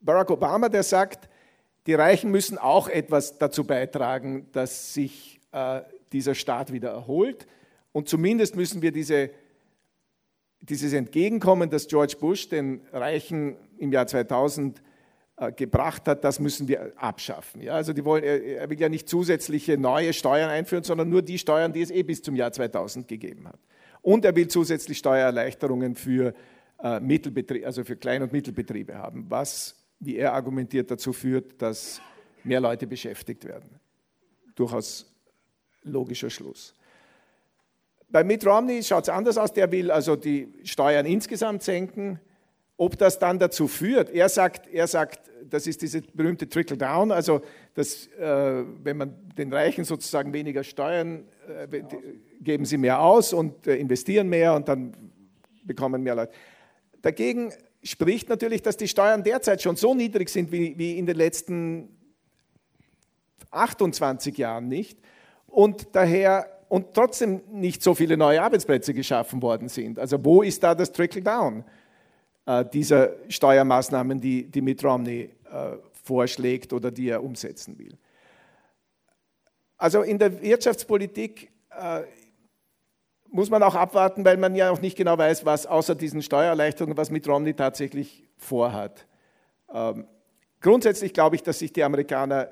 Barack 0.00 0.30
Obama, 0.30 0.68
der 0.68 0.82
sagt, 0.82 1.28
die 1.86 1.94
Reichen 1.94 2.30
müssen 2.30 2.58
auch 2.58 2.88
etwas 2.88 3.38
dazu 3.38 3.64
beitragen, 3.64 4.48
dass 4.52 4.94
sich 4.94 5.40
äh, 5.52 5.82
dieser 6.12 6.34
Staat 6.34 6.72
wieder 6.72 6.90
erholt. 6.90 7.46
Und 7.92 8.08
zumindest 8.08 8.56
müssen 8.56 8.82
wir 8.82 8.92
diese, 8.92 9.30
dieses 10.68 10.92
Entgegenkommen, 10.92 11.70
das 11.70 11.86
George 11.86 12.16
Bush 12.18 12.48
den 12.48 12.80
Reichen 12.92 13.56
im 13.78 13.92
Jahr 13.92 14.06
2000 14.06 14.82
äh, 15.36 15.52
gebracht 15.52 16.06
hat, 16.06 16.24
das 16.24 16.40
müssen 16.40 16.68
wir 16.68 16.92
abschaffen. 16.96 17.60
Ja, 17.60 17.74
also 17.74 17.92
die 17.92 18.04
wollen, 18.04 18.24
er 18.24 18.68
will 18.70 18.80
ja 18.80 18.88
nicht 18.88 19.08
zusätzliche 19.08 19.76
neue 19.76 20.12
Steuern 20.12 20.50
einführen, 20.50 20.84
sondern 20.84 21.08
nur 21.08 21.22
die 21.22 21.38
Steuern, 21.38 21.72
die 21.72 21.82
es 21.82 21.90
eh 21.90 22.02
bis 22.02 22.22
zum 22.22 22.36
Jahr 22.36 22.52
2000 22.52 23.06
gegeben 23.08 23.48
hat. 23.48 23.58
Und 24.00 24.24
er 24.24 24.36
will 24.36 24.48
zusätzlich 24.48 24.98
Steuererleichterungen 24.98 25.94
für 25.94 26.34
äh, 26.78 27.64
also 27.64 27.84
für 27.84 27.96
Klein- 27.96 28.22
und 28.22 28.32
Mittelbetriebe 28.32 28.96
haben, 28.96 29.26
was, 29.28 29.74
wie 30.00 30.16
er 30.16 30.34
argumentiert, 30.34 30.90
dazu 30.90 31.12
führt, 31.12 31.60
dass 31.60 32.00
mehr 32.42 32.60
Leute 32.60 32.86
beschäftigt 32.86 33.44
werden. 33.44 33.80
Durchaus 34.54 35.12
logischer 35.82 36.30
Schluss. 36.30 36.74
Bei 38.14 38.22
Mitt 38.22 38.46
Romney 38.46 38.80
schaut 38.84 39.02
es 39.02 39.08
anders 39.08 39.36
aus. 39.36 39.52
Der 39.52 39.72
will 39.72 39.90
also 39.90 40.14
die 40.14 40.52
Steuern 40.62 41.04
insgesamt 41.04 41.64
senken 41.64 42.20
ob 42.76 42.98
das 42.98 43.18
dann 43.18 43.38
dazu 43.38 43.68
führt, 43.68 44.10
er 44.10 44.28
sagt, 44.28 44.66
er 44.66 44.86
sagt 44.86 45.30
das 45.48 45.66
ist 45.66 45.82
diese 45.82 46.00
berühmte 46.00 46.48
Trickle-Down, 46.48 47.12
also 47.12 47.42
dass, 47.74 48.06
äh, 48.18 48.64
wenn 48.82 48.96
man 48.96 49.14
den 49.36 49.52
Reichen 49.52 49.84
sozusagen 49.84 50.32
weniger 50.32 50.64
Steuern, 50.64 51.24
äh, 51.46 51.82
geben 52.40 52.64
sie 52.64 52.78
mehr 52.78 53.00
aus 53.00 53.32
und 53.32 53.66
äh, 53.66 53.76
investieren 53.76 54.28
mehr 54.28 54.54
und 54.54 54.66
dann 54.68 54.96
bekommen 55.64 56.02
mehr 56.02 56.14
Leute. 56.14 56.32
Dagegen 57.02 57.52
spricht 57.82 58.30
natürlich, 58.30 58.62
dass 58.62 58.78
die 58.78 58.88
Steuern 58.88 59.22
derzeit 59.22 59.60
schon 59.60 59.76
so 59.76 59.94
niedrig 59.94 60.30
sind 60.30 60.50
wie, 60.50 60.76
wie 60.78 60.98
in 60.98 61.06
den 61.06 61.16
letzten 61.16 61.90
28 63.50 64.36
Jahren 64.38 64.66
nicht 64.66 64.98
und 65.46 65.94
daher 65.94 66.53
und 66.74 66.94
trotzdem 66.94 67.42
nicht 67.52 67.82
so 67.82 67.94
viele 67.94 68.16
neue 68.16 68.42
Arbeitsplätze 68.42 68.94
geschaffen 68.94 69.40
worden 69.42 69.68
sind. 69.68 69.98
Also 69.98 70.24
wo 70.24 70.42
ist 70.42 70.62
da 70.62 70.74
das 70.74 70.92
Trickle-Down? 70.92 71.64
äh, 72.46 72.64
dieser 72.64 73.12
Steuermaßnahmen, 73.28 74.20
die, 74.20 74.50
die 74.50 74.62
Mitt 74.62 74.84
Romney 74.84 75.30
äh, 75.50 75.76
vorschlägt 75.92 76.72
oder 76.72 76.90
die 76.90 77.08
er 77.08 77.22
umsetzen 77.22 77.78
will. 77.78 77.96
Also 79.76 80.02
in 80.02 80.18
der 80.18 80.42
Wirtschaftspolitik 80.42 81.50
äh, 81.70 82.02
muss 83.28 83.50
man 83.50 83.62
auch 83.62 83.74
abwarten, 83.74 84.24
weil 84.24 84.36
man 84.36 84.54
ja 84.54 84.70
auch 84.70 84.80
nicht 84.80 84.96
genau 84.96 85.18
weiß, 85.18 85.44
was 85.44 85.66
außer 85.66 85.94
diesen 85.94 86.22
Steuererleichterungen, 86.22 86.96
was 86.96 87.10
Mitt 87.10 87.26
Romney 87.26 87.54
tatsächlich 87.54 88.24
vorhat. 88.36 89.06
Ähm, 89.72 90.06
grundsätzlich 90.60 91.12
glaube 91.12 91.36
ich, 91.36 91.42
dass 91.42 91.58
sich 91.58 91.72
die 91.72 91.82
Amerikaner 91.82 92.50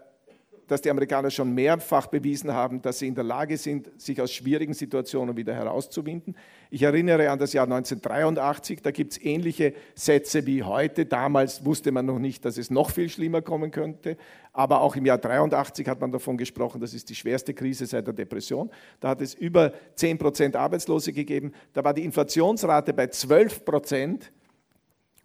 dass 0.73 0.81
die 0.81 0.91
Amerikaner 0.91 1.31
schon 1.31 1.53
mehrfach 1.53 2.07
bewiesen 2.07 2.53
haben, 2.53 2.81
dass 2.81 2.99
sie 2.99 3.07
in 3.07 3.15
der 3.15 3.25
Lage 3.25 3.59
sind, 3.59 3.91
sich 4.01 4.21
aus 4.23 4.33
schwierigen 4.33 4.73
Situationen 4.73 5.37
wieder 5.37 5.55
herauszuwinden. 5.55 6.35
Ich 6.71 6.83
erinnere 6.83 7.29
an 7.29 7.39
das 7.39 7.53
Jahr 7.53 7.65
1983, 7.65 8.81
da 8.81 8.91
gibt 8.91 9.13
es 9.13 9.23
ähnliche 9.23 9.75
Sätze 9.95 10.47
wie 10.47 10.63
heute. 10.63 11.05
Damals 11.05 11.67
wusste 11.67 11.93
man 11.93 12.07
noch 12.07 12.19
nicht, 12.19 12.47
dass 12.47 12.57
es 12.57 12.71
noch 12.71 12.91
viel 12.91 13.11
schlimmer 13.11 13.43
kommen 13.43 13.71
könnte. 13.71 14.17
Aber 14.55 14.81
auch 14.81 14.97
im 14.97 15.05
Jahr 15.05 15.17
1983 15.17 15.87
hat 15.87 16.01
man 16.01 16.11
davon 16.11 16.39
gesprochen, 16.39 16.81
das 16.81 16.95
ist 16.95 17.11
die 17.11 17.15
schwerste 17.15 17.53
Krise 17.53 17.85
seit 17.85 18.07
der 18.07 18.15
Depression. 18.15 18.71
Da 19.01 19.11
hat 19.11 19.21
es 19.21 19.35
über 19.35 19.75
10 19.97 20.17
Prozent 20.17 20.57
Arbeitslose 20.57 21.13
gegeben. 21.13 21.53
Da 21.75 21.85
war 21.85 21.93
die 21.93 22.05
Inflationsrate 22.05 22.95
bei 22.95 23.09
12 23.09 23.67
Prozent. 23.67 24.33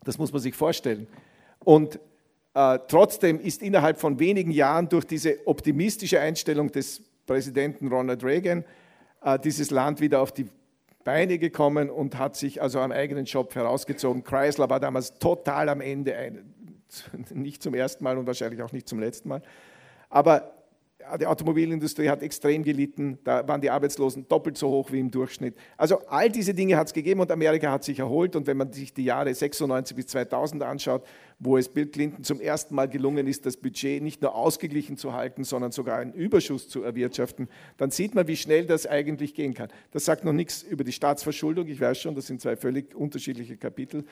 Das 0.04 0.18
muss 0.18 0.34
man 0.34 0.42
sich 0.42 0.56
vorstellen. 0.56 1.08
Und 1.60 2.02
äh, 2.58 2.80
trotzdem 2.88 3.40
ist 3.40 3.62
innerhalb 3.62 4.00
von 4.00 4.18
wenigen 4.18 4.50
Jahren 4.50 4.90
durch 4.90 5.06
diese 5.06 5.46
optimistische 5.46 6.20
Einstellung 6.20 6.72
des 6.72 7.04
Präsidenten 7.28 7.88
Ronald 7.90 8.24
Reagan 8.24 8.66
äh, 9.22 9.38
dieses 9.38 9.70
Land 9.70 10.02
wieder 10.02 10.22
auf 10.22 10.32
die 10.32 10.48
Beine 11.04 11.38
gekommen 11.38 11.92
und 11.92 12.18
hat 12.18 12.36
sich 12.36 12.60
also 12.60 12.80
am 12.80 12.92
eigenen 12.92 13.28
Shop 13.28 13.54
herausgezogen. 13.54 14.24
Chrysler 14.24 14.72
war 14.72 14.80
damals 14.80 15.20
total 15.20 15.70
am 15.70 15.82
Ende, 15.82 16.16
nicht 17.30 17.62
zum 17.62 17.76
ersten 17.76 18.04
Mal 18.04 18.18
und 18.18 18.26
wahrscheinlich 18.26 18.64
auch 18.64 18.72
nicht 18.72 18.90
zum 18.90 19.00
letzten 19.00 19.30
Mal. 19.30 19.44
Aber 20.10 20.57
die 21.20 21.26
Automobilindustrie 21.26 22.10
hat 22.10 22.22
extrem 22.22 22.64
gelitten, 22.64 23.20
da 23.24 23.48
waren 23.48 23.62
die 23.62 23.70
Arbeitslosen 23.70 24.28
doppelt 24.28 24.58
so 24.58 24.70
hoch 24.70 24.92
wie 24.92 25.00
im 25.00 25.12
Durchschnitt. 25.12 25.56
Also 25.78 26.00
all 26.08 26.30
diese 26.30 26.54
Dinge 26.54 26.78
hat 26.78 26.88
es 26.88 26.94
gegeben 26.94 27.22
und 27.22 27.32
Amerika 27.32 27.72
hat 27.72 27.84
sich 27.84 28.00
erholt. 28.00 28.36
Und 28.36 28.48
wenn 28.48 28.58
man 28.58 28.74
sich 28.74 28.94
die 28.94 29.04
Jahre 29.04 29.34
96 29.34 29.96
bis 29.96 30.08
2000 30.08 30.64
anschaut, 30.64 31.04
wo 31.40 31.58
es 31.58 31.70
Bill 31.70 31.88
Clinton 31.88 32.24
zum 32.24 32.42
ersten 32.42 32.76
Mal 32.76 32.90
gelungen 32.90 33.28
ist, 33.28 33.46
das 33.46 33.58
Budget 33.58 34.02
nicht 34.02 34.22
nur 34.22 34.36
ausgeglichen 34.36 34.98
zu 34.98 35.14
halten, 35.14 35.44
sondern 35.44 35.72
sogar 35.72 36.00
einen 36.00 36.14
Überschuss 36.14 36.68
zu 36.68 36.84
erwirtschaften, 36.84 37.48
dann 37.78 37.92
sieht 37.92 38.16
man, 38.16 38.28
wie 38.28 38.36
schnell 38.36 38.66
das 38.66 38.88
eigentlich 38.88 39.34
gehen 39.34 39.54
kann. 39.54 39.70
Das 39.92 40.06
sagt 40.06 40.26
noch 40.26 40.34
nichts 40.34 40.64
über 40.64 40.84
die 40.84 40.92
Staatsverschuldung, 40.92 41.68
ich 41.68 41.80
weiß 41.80 42.00
schon, 42.00 42.16
das 42.16 42.28
sind 42.28 42.42
zwei 42.42 42.56
völlig 42.56 42.96
unterschiedliche 42.96 43.58
Kapitel, 43.58 44.06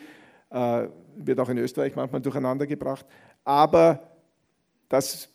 äh, 0.52 0.88
wird 1.18 1.40
auch 1.40 1.50
in 1.50 1.58
Österreich 1.58 1.96
manchmal 1.96 2.22
durcheinander 2.22 2.68
gebracht, 2.68 3.06
aber 3.44 4.12
das 4.90 5.30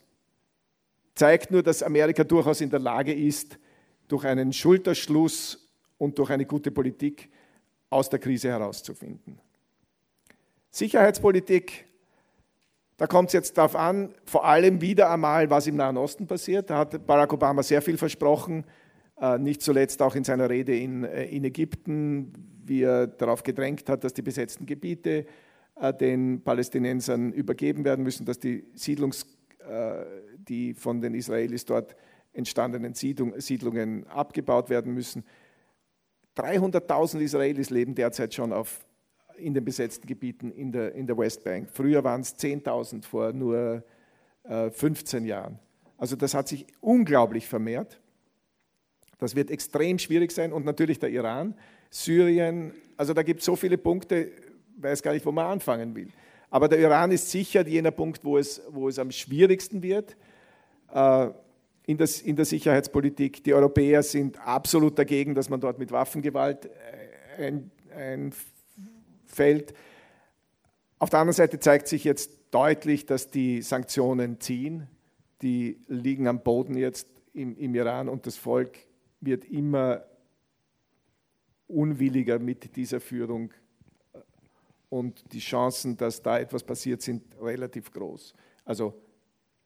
zeigt 1.21 1.51
nur, 1.51 1.63
dass 1.63 1.83
Amerika 1.83 2.25
durchaus 2.25 2.63
in 2.63 2.71
der 2.71 2.79
Lage 2.79 3.13
ist, 3.13 3.59
durch 4.09 4.25
einen 4.25 4.55
Schulterschluss 4.55 5.69
und 5.99 6.19
durch 6.19 6.31
eine 6.31 6.47
gute 6.47 6.71
Politik 6.71 7.29
aus 7.91 8.09
der 8.09 8.19
Krise 8.19 8.49
herauszufinden. 8.49 9.39
Sicherheitspolitik, 10.71 11.85
da 12.97 13.07
kommt 13.07 13.29
es 13.29 13.33
jetzt 13.35 13.59
darauf 13.59 13.77
an, 13.77 14.15
vor 14.25 14.47
allem 14.47 14.81
wieder 14.81 15.11
einmal, 15.11 15.51
was 15.51 15.67
im 15.67 15.77
Nahen 15.77 15.99
Osten 15.99 16.27
passiert. 16.27 16.71
Da 16.71 16.79
hat 16.79 17.07
Barack 17.07 17.35
Obama 17.35 17.63
sehr 17.63 17.83
viel 17.83 17.99
versprochen, 17.99 18.65
äh, 19.21 19.37
nicht 19.37 19.61
zuletzt 19.61 20.01
auch 20.01 20.15
in 20.15 20.25
seiner 20.25 20.49
Rede 20.49 20.75
in, 20.75 21.05
äh, 21.05 21.25
in 21.27 21.45
Ägypten, 21.45 22.33
wie 22.65 22.85
er 22.85 23.07
darauf 23.07 23.43
gedrängt 23.43 23.91
hat, 23.91 24.05
dass 24.05 24.15
die 24.15 24.23
besetzten 24.23 24.65
Gebiete 24.65 25.27
äh, 25.75 25.93
den 25.93 26.41
Palästinensern 26.43 27.31
übergeben 27.31 27.85
werden 27.85 28.05
müssen, 28.05 28.25
dass 28.25 28.39
die 28.39 28.65
Siedlungs 28.73 29.27
die 30.49 30.75
von 30.75 31.01
den 31.01 31.15
Israelis 31.15 31.65
dort 31.65 31.97
entstandenen 32.33 32.95
Siedlungen 32.95 34.07
abgebaut 34.07 34.71
werden 34.71 34.95
müssen. 34.95 35.25
300.000 36.37 37.21
Israelis 37.21 37.71
leben 37.71 37.95
derzeit 37.95 38.35
schon 38.35 38.53
auf, 38.53 38.87
in 39.37 39.55
den 39.55 39.65
besetzten 39.65 40.07
Gebieten 40.07 40.53
in 40.53 40.73
der, 40.73 40.95
in 40.95 41.07
der 41.07 41.19
Westbank. 41.19 41.69
Früher 41.73 42.05
waren 42.05 42.21
es 42.21 42.39
10.000 42.39 43.03
vor 43.03 43.33
nur 43.33 43.83
äh, 44.45 44.71
15 44.71 45.25
Jahren. 45.25 45.59
Also 45.97 46.17
das 46.17 46.35
hat 46.35 46.49
sich 46.49 46.67
unglaublich 46.81 47.47
vermehrt. 47.47 48.01
Das 49.19 49.35
wird 49.35 49.51
extrem 49.51 49.99
schwierig 49.99 50.33
sein 50.33 50.53
und 50.53 50.65
natürlich 50.65 50.99
der 50.99 51.11
Iran, 51.11 51.55
Syrien, 51.91 52.73
also 52.97 53.13
da 53.13 53.23
gibt 53.23 53.41
es 53.41 53.47
so 53.47 53.57
viele 53.57 53.77
Punkte, 53.77 54.31
weiß 54.79 55.03
gar 55.03 55.13
nicht, 55.13 55.27
wo 55.27 55.33
man 55.33 55.47
anfangen 55.47 55.95
will. 55.95 56.09
Aber 56.49 56.69
der 56.69 56.79
Iran 56.79 57.11
ist 57.11 57.31
sicher 57.31 57.67
jener 57.67 57.91
Punkt, 57.91 58.25
wo 58.25 58.39
es, 58.39 58.63
wo 58.71 58.89
es 58.89 58.99
am 58.99 59.11
schwierigsten 59.11 59.83
wird 59.83 60.17
in, 60.93 61.97
das, 61.97 62.21
in 62.21 62.37
der 62.37 62.45
Sicherheitspolitik. 62.45 63.45
Die 63.45 63.55
Europäer 63.55 64.03
sind 64.03 64.39
absolut 64.47 64.99
dagegen, 64.99 65.35
dass 65.35 65.49
man 65.49 65.61
dort 65.61 65.79
mit 65.79 65.93
Waffengewalt 65.93 66.71
einfällt. 67.97 69.75
Auf 70.99 71.11
der 71.11 71.21
anderen 71.21 71.35
Seite 71.35 71.59
zeigt 71.59 71.89
sich 71.89 72.05
jetzt 72.05 72.33
deutlich, 72.51 73.07
dass 73.07 73.31
die 73.31 73.63
Sanktionen 73.63 74.41
ziehen. 74.41 74.87
Die 75.43 75.79
liegen 75.89 76.27
am 76.27 76.43
Boden 76.43 76.77
jetzt 76.77 77.09
im, 77.33 77.57
im 77.57 77.75
Iran 77.75 78.09
und 78.09 78.27
das 78.27 78.37
Volk 78.37 78.79
wird 79.21 79.45
immer 79.45 80.05
unwilliger 81.69 82.39
mit 82.39 82.77
dieser 82.77 83.01
Führung 83.01 83.53
und 84.89 85.33
die 85.33 85.39
Chancen, 85.39 85.97
dass 85.97 86.21
da 86.21 86.39
etwas 86.39 86.65
passiert, 86.65 87.01
sind 87.01 87.23
relativ 87.41 87.93
groß. 87.93 88.35
Also 88.65 89.01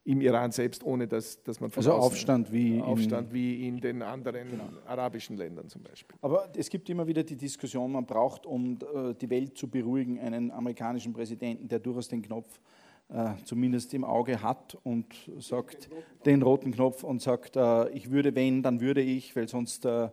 im 0.05 0.21
Iran 0.21 0.53
selbst, 0.53 0.85
ohne 0.85 1.09
dass, 1.09 1.43
dass 1.43 1.61
man 1.61 1.71
also 1.75 1.93
Aufstand 1.93 2.53
wie 2.53 2.81
Aufstand 2.81 3.29
in, 3.29 3.35
wie 3.35 3.69
in 3.69 3.81
den 3.81 4.03
anderen 4.03 4.51
genau. 4.51 4.65
arabischen 4.87 5.37
Ländern 5.37 5.69
zum 5.69 5.83
Beispiel. 5.83 6.17
Aber 6.21 6.51
es 6.55 6.69
gibt 6.69 6.91
immer 6.91 7.07
wieder 7.07 7.23
die 7.23 7.37
Diskussion, 7.37 7.93
man 7.93 8.05
braucht, 8.05 8.45
um 8.45 8.75
äh, 8.95 9.15
die 9.15 9.31
Welt 9.31 9.57
zu 9.57 9.69
beruhigen, 9.69 10.19
einen 10.19 10.51
amerikanischen 10.51 11.15
Präsidenten, 11.15 11.69
der 11.69 11.79
durchaus 11.79 12.09
den 12.09 12.21
Knopf 12.21 12.61
äh, 13.09 13.31
zumindest 13.45 13.95
im 13.95 14.05
Auge 14.05 14.43
hat 14.43 14.77
und 14.83 15.07
sagt 15.39 15.85
den 15.85 15.93
roten, 15.93 16.25
den 16.25 16.43
roten 16.43 16.73
Knopf 16.73 17.03
und 17.03 17.23
sagt, 17.23 17.57
äh, 17.57 17.89
ich 17.91 18.11
würde 18.11 18.35
wenn, 18.35 18.63
dann 18.63 18.81
würde 18.81 19.01
ich, 19.01 19.35
weil 19.35 19.49
sonst 19.49 19.87
äh, 19.87 20.09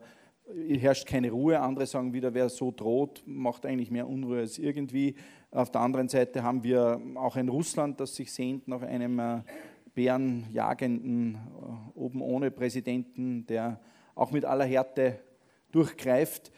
herrscht 0.70 1.08
keine 1.08 1.32
Ruhe. 1.32 1.60
Andere 1.60 1.86
sagen 1.86 2.14
wieder, 2.14 2.34
wer 2.34 2.50
so 2.50 2.72
droht, 2.72 3.24
macht 3.26 3.66
eigentlich 3.66 3.92
mehr 3.92 4.08
Unruhe 4.08 4.40
als 4.40 4.58
irgendwie. 4.58 5.16
Auf 5.52 5.72
der 5.72 5.82
anderen 5.82 6.08
Seite 6.08 6.44
haben 6.44 6.64
wir 6.64 7.02
auch 7.16 7.36
ein 7.36 7.50
Russland, 7.50 8.00
das 8.00 8.16
sich 8.16 8.32
sehnt 8.32 8.68
nach 8.68 8.82
einem 8.82 9.20
äh, 9.20 9.40
bärenjagenden, 9.94 11.36
äh, 11.36 12.00
oben 12.00 12.22
ohne 12.22 12.52
Präsidenten, 12.52 13.46
der 13.46 13.80
auch 14.16 14.32
mit 14.32 14.46
aller 14.46 14.66
Härte 14.66 15.20
durchgreift. 15.72 16.52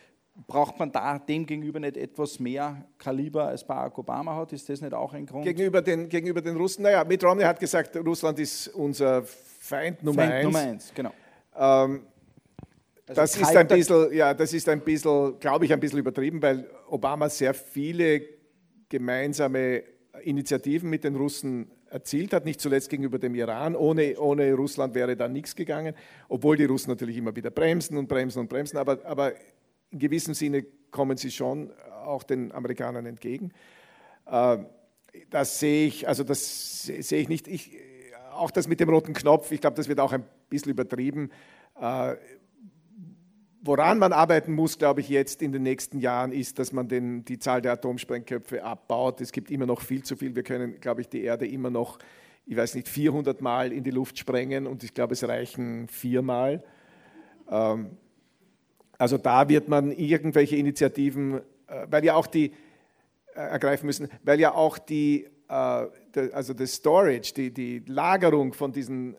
Braucht 0.47 0.79
man 0.79 0.91
da 0.91 1.19
dem 1.19 1.45
gegenüber 1.45 1.79
nicht 1.79 1.95
etwas 1.95 2.39
mehr 2.39 2.86
Kaliber 2.97 3.45
als 3.45 3.65
Barack 3.65 3.97
Obama 3.99 4.36
hat? 4.36 4.51
Ist 4.51 4.67
das 4.67 4.81
nicht 4.81 4.93
auch 4.93 5.13
ein 5.13 5.27
Grund? 5.27 5.43
Gegenüber 5.43 5.81
den, 5.81 6.09
gegenüber 6.09 6.41
den 6.41 6.57
Russen? 6.57 6.81
Naja, 6.81 7.03
Mitt 7.03 7.23
Romney 7.23 7.43
hat 7.43 7.59
gesagt, 7.59 7.95
Russland 7.97 8.39
ist 8.39 8.69
unser 8.69 9.23
Feind 9.23 10.01
Nummer 10.03 10.23
Feind 10.23 10.34
eins. 10.34 10.43
Nummer 10.45 10.59
eins, 10.59 10.93
genau. 10.95 11.11
Ähm, 11.55 12.07
also 13.07 13.21
das, 13.21 13.38
ist 13.38 13.55
ein 13.55 13.67
bisschen, 13.67 14.13
ja, 14.13 14.34
das 14.34 14.53
ist 14.53 14.67
ein 14.69 14.79
bisschen, 14.81 15.39
glaube 15.39 15.65
ich, 15.65 15.73
ein 15.73 15.79
bisschen 15.79 15.99
übertrieben, 15.99 16.41
weil 16.41 16.67
Obama 16.88 17.29
sehr 17.29 17.53
viele 17.53 18.23
gemeinsame 18.89 19.84
Initiativen 20.23 20.89
mit 20.89 21.03
den 21.03 21.15
Russen 21.15 21.69
erzielt 21.94 22.34
hat, 22.34 22.44
nicht 22.44 22.60
zuletzt 22.60 22.89
gegenüber 22.89 23.20
dem 23.20 23.36
Iran. 23.36 23.76
Ohne, 23.76 24.20
ohne 24.20 24.54
Russland 24.54 24.96
wäre 24.96 25.16
da 25.16 25.28
nichts 25.28 25.56
gegangen, 25.56 25.94
obwohl 26.28 26.58
die 26.58 26.66
Russen 26.66 26.89
natürlich 26.89 27.18
immer 27.18 27.36
wieder 27.36 27.52
bremsen 27.52 27.98
und 27.98 28.08
bremsen 28.08 28.39
und 28.39 28.50
bremsen, 28.50 28.78
aber, 28.78 29.06
aber 29.06 29.34
in 29.91 30.00
gewissem 30.00 30.34
Sinne 30.34 30.66
kommen 30.89 31.18
sie 31.18 31.32
schon 31.32 31.72
auch 32.04 32.24
den 32.24 32.52
Amerikanern 32.52 33.06
entgegen. 33.06 33.52
Äh, 34.26 34.58
das 35.30 35.60
sehe 35.60 35.88
ich, 35.88 36.08
also 36.08 36.24
das 36.24 36.84
sehe 36.84 37.22
ich 37.22 37.30
nicht. 37.30 37.48
Ich, 37.48 37.78
auch 38.32 38.50
das 38.50 38.68
mit 38.68 38.80
dem 38.80 38.89
roten 38.89 39.14
Knopf, 39.14 39.52
ich 39.52 39.62
glaube, 39.62 39.78
das 39.78 39.88
wird 39.88 40.00
auch 40.00 40.12
ein 40.12 40.24
bisschen 40.50 40.72
übertrieben. 40.72 41.30
Woran 43.66 43.97
man 43.97 44.11
arbeiten 44.11 44.51
muss, 44.51 44.78
glaube 44.78 44.99
ich, 44.99 45.07
jetzt 45.07 45.41
in 45.41 45.53
den 45.53 45.64
nächsten 45.64 45.97
Jahren, 45.97 46.34
ist, 46.34 46.59
dass 46.59 46.74
man 46.74 46.89
den, 46.89 47.24
die 47.24 47.39
Zahl 47.39 47.61
der 47.61 47.72
Atomsprengköpfe 47.72 48.61
abbaut. 48.61 49.22
Es 49.22 49.32
gibt 49.32 49.49
immer 49.49 49.66
noch 49.66 49.80
viel 49.80 50.03
zu 50.03 50.18
viel. 50.18 50.36
Wir 50.36 50.43
können, 50.43 50.82
glaube 50.82 50.99
ich, 50.99 51.07
die 51.07 51.24
Erde 51.24 51.47
immer 51.47 51.70
noch, 51.70 51.97
ich 52.45 52.57
weiß 52.57 52.76
nicht, 52.76 52.89
400 52.89 53.41
Mal 53.41 53.72
in 53.72 53.86
die 53.86 53.91
Luft 53.91 54.20
sprengen 54.20 54.68
und 54.68 54.84
ich 54.84 54.93
glaube, 54.93 55.14
es 55.14 55.26
reichen 55.26 55.88
viermal. 55.88 56.61
Ähm, 57.49 57.91
also 58.97 59.18
da 59.18 59.47
wird 59.47 59.70
man 59.70 59.93
irgendwelche 59.93 60.57
Initiativen, 60.57 61.36
äh, 61.68 61.88
weil 61.89 62.03
ja 62.03 62.16
auch 62.16 62.28
die 62.28 62.51
äh, 63.34 63.39
ergreifen 63.39 63.86
müssen, 63.86 64.09
weil 64.24 64.41
ja 64.41 64.53
auch 64.53 64.78
die, 64.78 65.30
äh, 65.47 65.86
also 66.34 66.53
das 66.53 66.74
Storage, 66.74 67.34
die, 67.34 67.53
die 67.53 67.82
Lagerung 67.88 68.51
von 68.51 68.74
diesen 68.74 69.16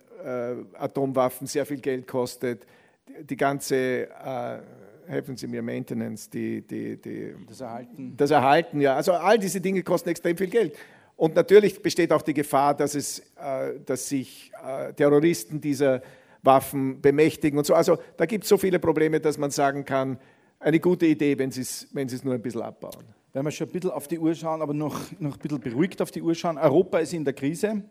Atomwaffen 0.78 1.47
sehr 1.47 1.66
viel 1.66 1.80
Geld 1.82 2.07
kostet 2.07 2.64
die 3.07 3.36
ganze, 3.36 4.09
äh, 4.09 4.59
helfen 5.07 5.36
Sie 5.36 5.46
mir, 5.46 5.62
Maintenance, 5.62 6.28
die, 6.28 6.62
die, 6.62 7.00
die, 7.00 7.34
das 7.46 7.61
Erhalten. 7.61 8.14
Das 8.16 8.30
Erhalten, 8.30 8.80
ja. 8.80 8.96
Also 8.96 9.12
all 9.12 9.38
diese 9.38 9.61
Dinge 9.61 9.82
kosten 9.82 10.09
extrem 10.09 10.36
viel 10.36 10.48
Geld. 10.48 10.76
Und 11.16 11.36
natürlich 11.36 11.80
besteht 11.80 12.12
auch 12.12 12.22
die 12.22 12.34
Gefahr, 12.34 12.74
dass, 12.74 12.94
es, 12.94 13.20
äh, 13.36 13.78
dass 13.84 14.09
sich 14.09 14.50
äh, 14.64 14.92
Terroristen 14.92 15.61
dieser 15.61 16.02
Waffen 16.42 17.00
bemächtigen 17.00 17.59
und 17.59 17.64
so. 17.64 17.74
Also 17.74 17.98
da 18.16 18.26
gibt 18.26 18.44
es 18.44 18.48
so 18.48 18.59
viele 18.59 18.78
Probleme, 18.78 19.20
dass 19.20 19.38
man 19.38 19.50
sagen 19.50 19.84
kann, 19.84 20.18
eine 20.59 20.80
gute 20.80 21.07
Idee, 21.07 21.38
wenn 21.38 21.50
Sie 21.50 21.61
es 21.61 21.88
wenn 21.92 22.09
nur 22.24 22.34
ein 22.34 22.42
bisschen 22.42 22.62
abbauen. 22.62 23.05
Wenn 23.32 23.44
wir 23.44 23.50
schon 23.50 23.68
ein 23.68 23.72
bisschen 23.72 23.90
auf 23.90 24.09
die 24.09 24.18
Uhr 24.18 24.34
schauen, 24.34 24.62
aber 24.62 24.74
noch, 24.74 24.98
noch 25.18 25.34
ein 25.34 25.38
bisschen 25.40 25.61
beruhigt 25.61 26.00
auf 26.00 26.11
die 26.11 26.22
Uhr 26.22 26.34
schauen. 26.34 26.57
Europa 26.57 26.98
ist 26.98 27.12
in 27.12 27.24
der 27.24 27.34
Krise. 27.34 27.82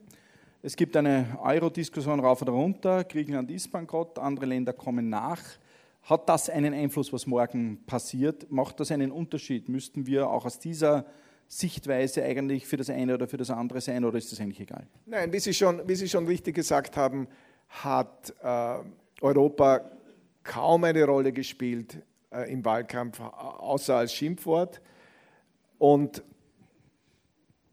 Es 0.66 0.78
gibt 0.78 0.95
eine 0.95 1.38
Euro-Diskussion 1.43 2.22
rauf 2.22 2.41
oder 2.41 2.53
runter. 2.53 3.03
Griechenland 3.03 3.51
ist 3.51 3.70
bankrott, 3.70 4.18
andere 4.18 4.45
Länder 4.45 4.72
kommen 4.72 5.09
nach. 5.09 5.41
Hat 6.03 6.30
das 6.30 6.49
einen 6.49 6.74
Einfluss, 6.74 7.11
was 7.11 7.28
morgen 7.28 7.84
passiert? 7.86 8.49
Macht 8.49 8.80
das 8.80 8.89
einen 8.89 9.11
Unterschied? 9.11 9.68
Müssten 9.68 10.07
wir 10.07 10.30
auch 10.30 10.45
aus 10.45 10.59
dieser 10.59 11.05
Sichtweise 11.49 12.24
eigentlich 12.24 12.66
für 12.66 12.78
das 12.78 12.89
eine 12.89 13.14
oder 13.14 13.28
für 13.28 13.36
das 13.36 13.49
andere 13.49 13.82
sein 13.82 14.05
oder 14.05 14.18
ist 14.18 14.32
das 14.32 14.39
eigentlich 14.39 14.61
egal? 14.61 14.88
Nein, 15.05 15.34
wie 15.34 15.39
Sie 15.39 15.53
schon, 15.53 15.86
wie 15.86 15.95
Sie 15.95 16.07
schon 16.07 16.26
richtig 16.28 16.55
gesagt 16.55 16.95
haben, 16.95 17.28
hat 17.68 18.34
äh, 18.41 18.78
Europa 19.20 19.91
kaum 20.43 20.86
eine 20.86 21.03
Rolle 21.03 21.34
gespielt 21.34 21.97
äh, 22.32 22.49
im 22.49 22.64
Wahlkampf, 22.64 23.20
außer 23.20 23.97
als 23.97 24.14
Schimpfwort. 24.14 24.80
Und 25.78 26.24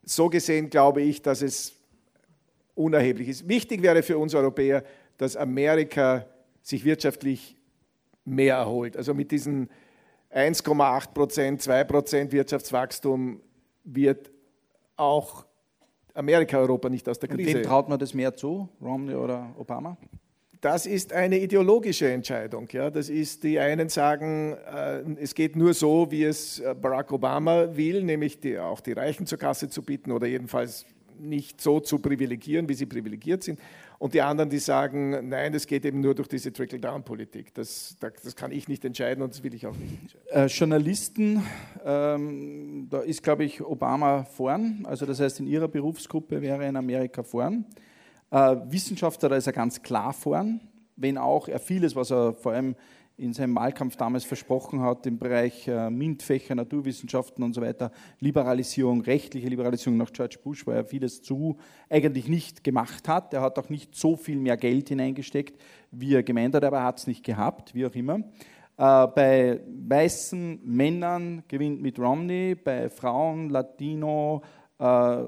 so 0.03 0.29
gesehen 0.29 0.71
glaube 0.71 1.03
ich, 1.03 1.23
dass 1.23 1.41
es 1.41 1.80
unerheblich 2.81 3.29
ist. 3.29 3.49
Wichtig 3.49 3.83
wäre 3.83 4.03
für 4.03 4.19
uns 4.19 4.35
Europäer, 4.35 4.83
dass 5.19 5.37
Amerika 5.37 6.27
sich 6.63 6.85
wirtschaftlich 6.85 7.57
mehr 8.25 8.57
erholt. 8.57 8.97
Also 8.97 9.15
mit 9.15 9.31
diesen 9.31 9.69
1,8 10.35 11.13
Prozent, 11.13 11.63
2 11.63 11.85
Prozent 11.85 12.33
Wirtschaftswachstum 12.33 13.41
wird 13.85 14.31
auch 14.97 15.47
Amerika 16.15 16.59
Europa 16.59 16.89
nicht 16.89 17.09
aus 17.09 17.19
der 17.19 17.29
Krise. 17.29 17.51
Und 17.51 17.57
wem 17.57 17.63
traut 17.63 17.89
man 17.89 17.99
das 17.99 18.15
mehr 18.15 18.35
zu, 18.35 18.69
Romney 18.81 19.15
oder 19.15 19.55
Obama? 19.59 19.97
Das 20.61 20.85
ist 20.85 21.15
eine 21.15 21.39
ideologische 21.39 22.11
Entscheidung. 22.11 22.69
Ja. 22.71 22.91
Das 22.91 23.09
ist, 23.09 23.45
die 23.45 23.59
einen 23.59 23.89
sagen, 23.89 24.53
äh, 24.53 25.01
es 25.19 25.35
geht 25.35 25.57
nur 25.57 25.73
so, 25.73 26.11
wie 26.11 26.25
es 26.25 26.61
äh, 26.61 26.75
Barack 26.75 27.13
Obama 27.13 27.75
will, 27.77 28.03
nämlich 28.03 28.41
die, 28.41 28.59
auch 28.59 28.81
die 28.81 28.93
Reichen 28.93 29.25
zur 29.27 29.39
Kasse 29.39 29.71
zu 29.71 29.83
bieten 29.83 30.13
oder 30.13 30.27
jedenfalls 30.27 30.85
nicht 31.21 31.61
so 31.61 31.81
zu 31.81 31.99
privilegieren, 31.99 32.69
wie 32.69 32.75
sie 32.75 32.87
privilegiert 32.87 33.43
sind. 33.43 33.61
Und 33.99 34.15
die 34.15 34.23
anderen, 34.23 34.49
die 34.49 34.59
sagen, 34.59 35.29
nein, 35.29 35.53
das 35.53 35.67
geht 35.67 35.85
eben 35.85 36.01
nur 36.01 36.15
durch 36.15 36.29
diese 36.29 36.53
Trickle-Down-Politik. 36.53 37.53
Das, 37.55 37.97
das 38.01 38.35
kann 38.35 38.51
ich 38.51 38.67
nicht 38.67 38.85
entscheiden 38.85 39.23
und 39.23 39.35
das 39.35 39.43
will 39.43 39.55
ich 39.55 39.67
auch 39.67 39.77
nicht 39.77 40.01
entscheiden. 40.01 40.27
Äh, 40.31 40.47
Journalisten, 40.47 41.43
ähm, 41.85 42.87
da 42.89 43.01
ist, 43.01 43.23
glaube 43.23 43.45
ich, 43.45 43.61
Obama 43.61 44.25
vorn. 44.25 44.85
Also 44.85 45.05
das 45.05 45.21
heißt, 45.21 45.41
in 45.41 45.47
ihrer 45.47 45.69
Berufsgruppe 45.69 46.41
wäre 46.41 46.67
in 46.67 46.77
Amerika 46.77 47.23
vorn. 47.23 47.67
Äh, 48.31 48.57
Wissenschaftler, 48.69 49.29
da 49.29 49.37
ist 49.37 49.47
er 49.47 49.53
ganz 49.53 49.83
klar 49.83 50.13
vorn, 50.13 50.61
wenn 50.97 51.19
auch 51.19 51.49
er 51.49 51.59
vieles, 51.59 51.95
was 51.95 52.11
er 52.11 52.35
vor 52.35 52.53
allem 52.53 52.77
in 53.21 53.35
seinem 53.35 53.55
Wahlkampf 53.55 53.97
damals 53.97 54.25
versprochen 54.25 54.81
hat, 54.81 55.07
im 55.07 55.19
Bereich 55.19 55.69
äh, 55.69 55.91
MINT-Fächer, 55.91 56.55
Naturwissenschaften 56.55 57.45
und 57.45 57.55
so 57.55 57.61
weiter, 57.61 57.93
Liberalisierung, 58.19 59.03
rechtliche 59.03 59.49
Liberalisierung 59.49 59.99
nach 59.99 60.13
George 60.13 60.39
Bush, 60.43 60.67
wo 60.67 60.71
er 60.71 60.85
vieles 60.85 61.21
zu 61.21 61.59
eigentlich 61.91 62.29
nicht 62.29 62.65
gemacht 62.65 63.09
hat. 63.09 63.35
Er 63.35 63.43
hat 63.43 63.59
auch 63.59 63.69
nicht 63.69 63.95
so 63.95 64.17
viel 64.17 64.39
mehr 64.39 64.57
Geld 64.57 64.89
hineingesteckt, 64.89 65.61
wie 65.91 66.15
er 66.15 66.23
gemeint 66.23 66.55
hat, 66.55 66.65
aber 66.65 66.79
er 66.79 66.85
hat 66.85 66.99
es 66.99 67.07
nicht 67.07 67.23
gehabt, 67.23 67.75
wie 67.75 67.85
auch 67.85 67.95
immer. 67.95 68.21
Äh, 68.79 69.07
bei 69.09 69.61
weißen 69.87 70.61
Männern 70.65 71.45
gewinnt 71.47 71.83
Mitt 71.83 71.99
Romney, 71.99 72.55
bei 72.55 72.89
Frauen, 72.89 73.51
Latino, 73.51 74.41
äh, 74.79 75.25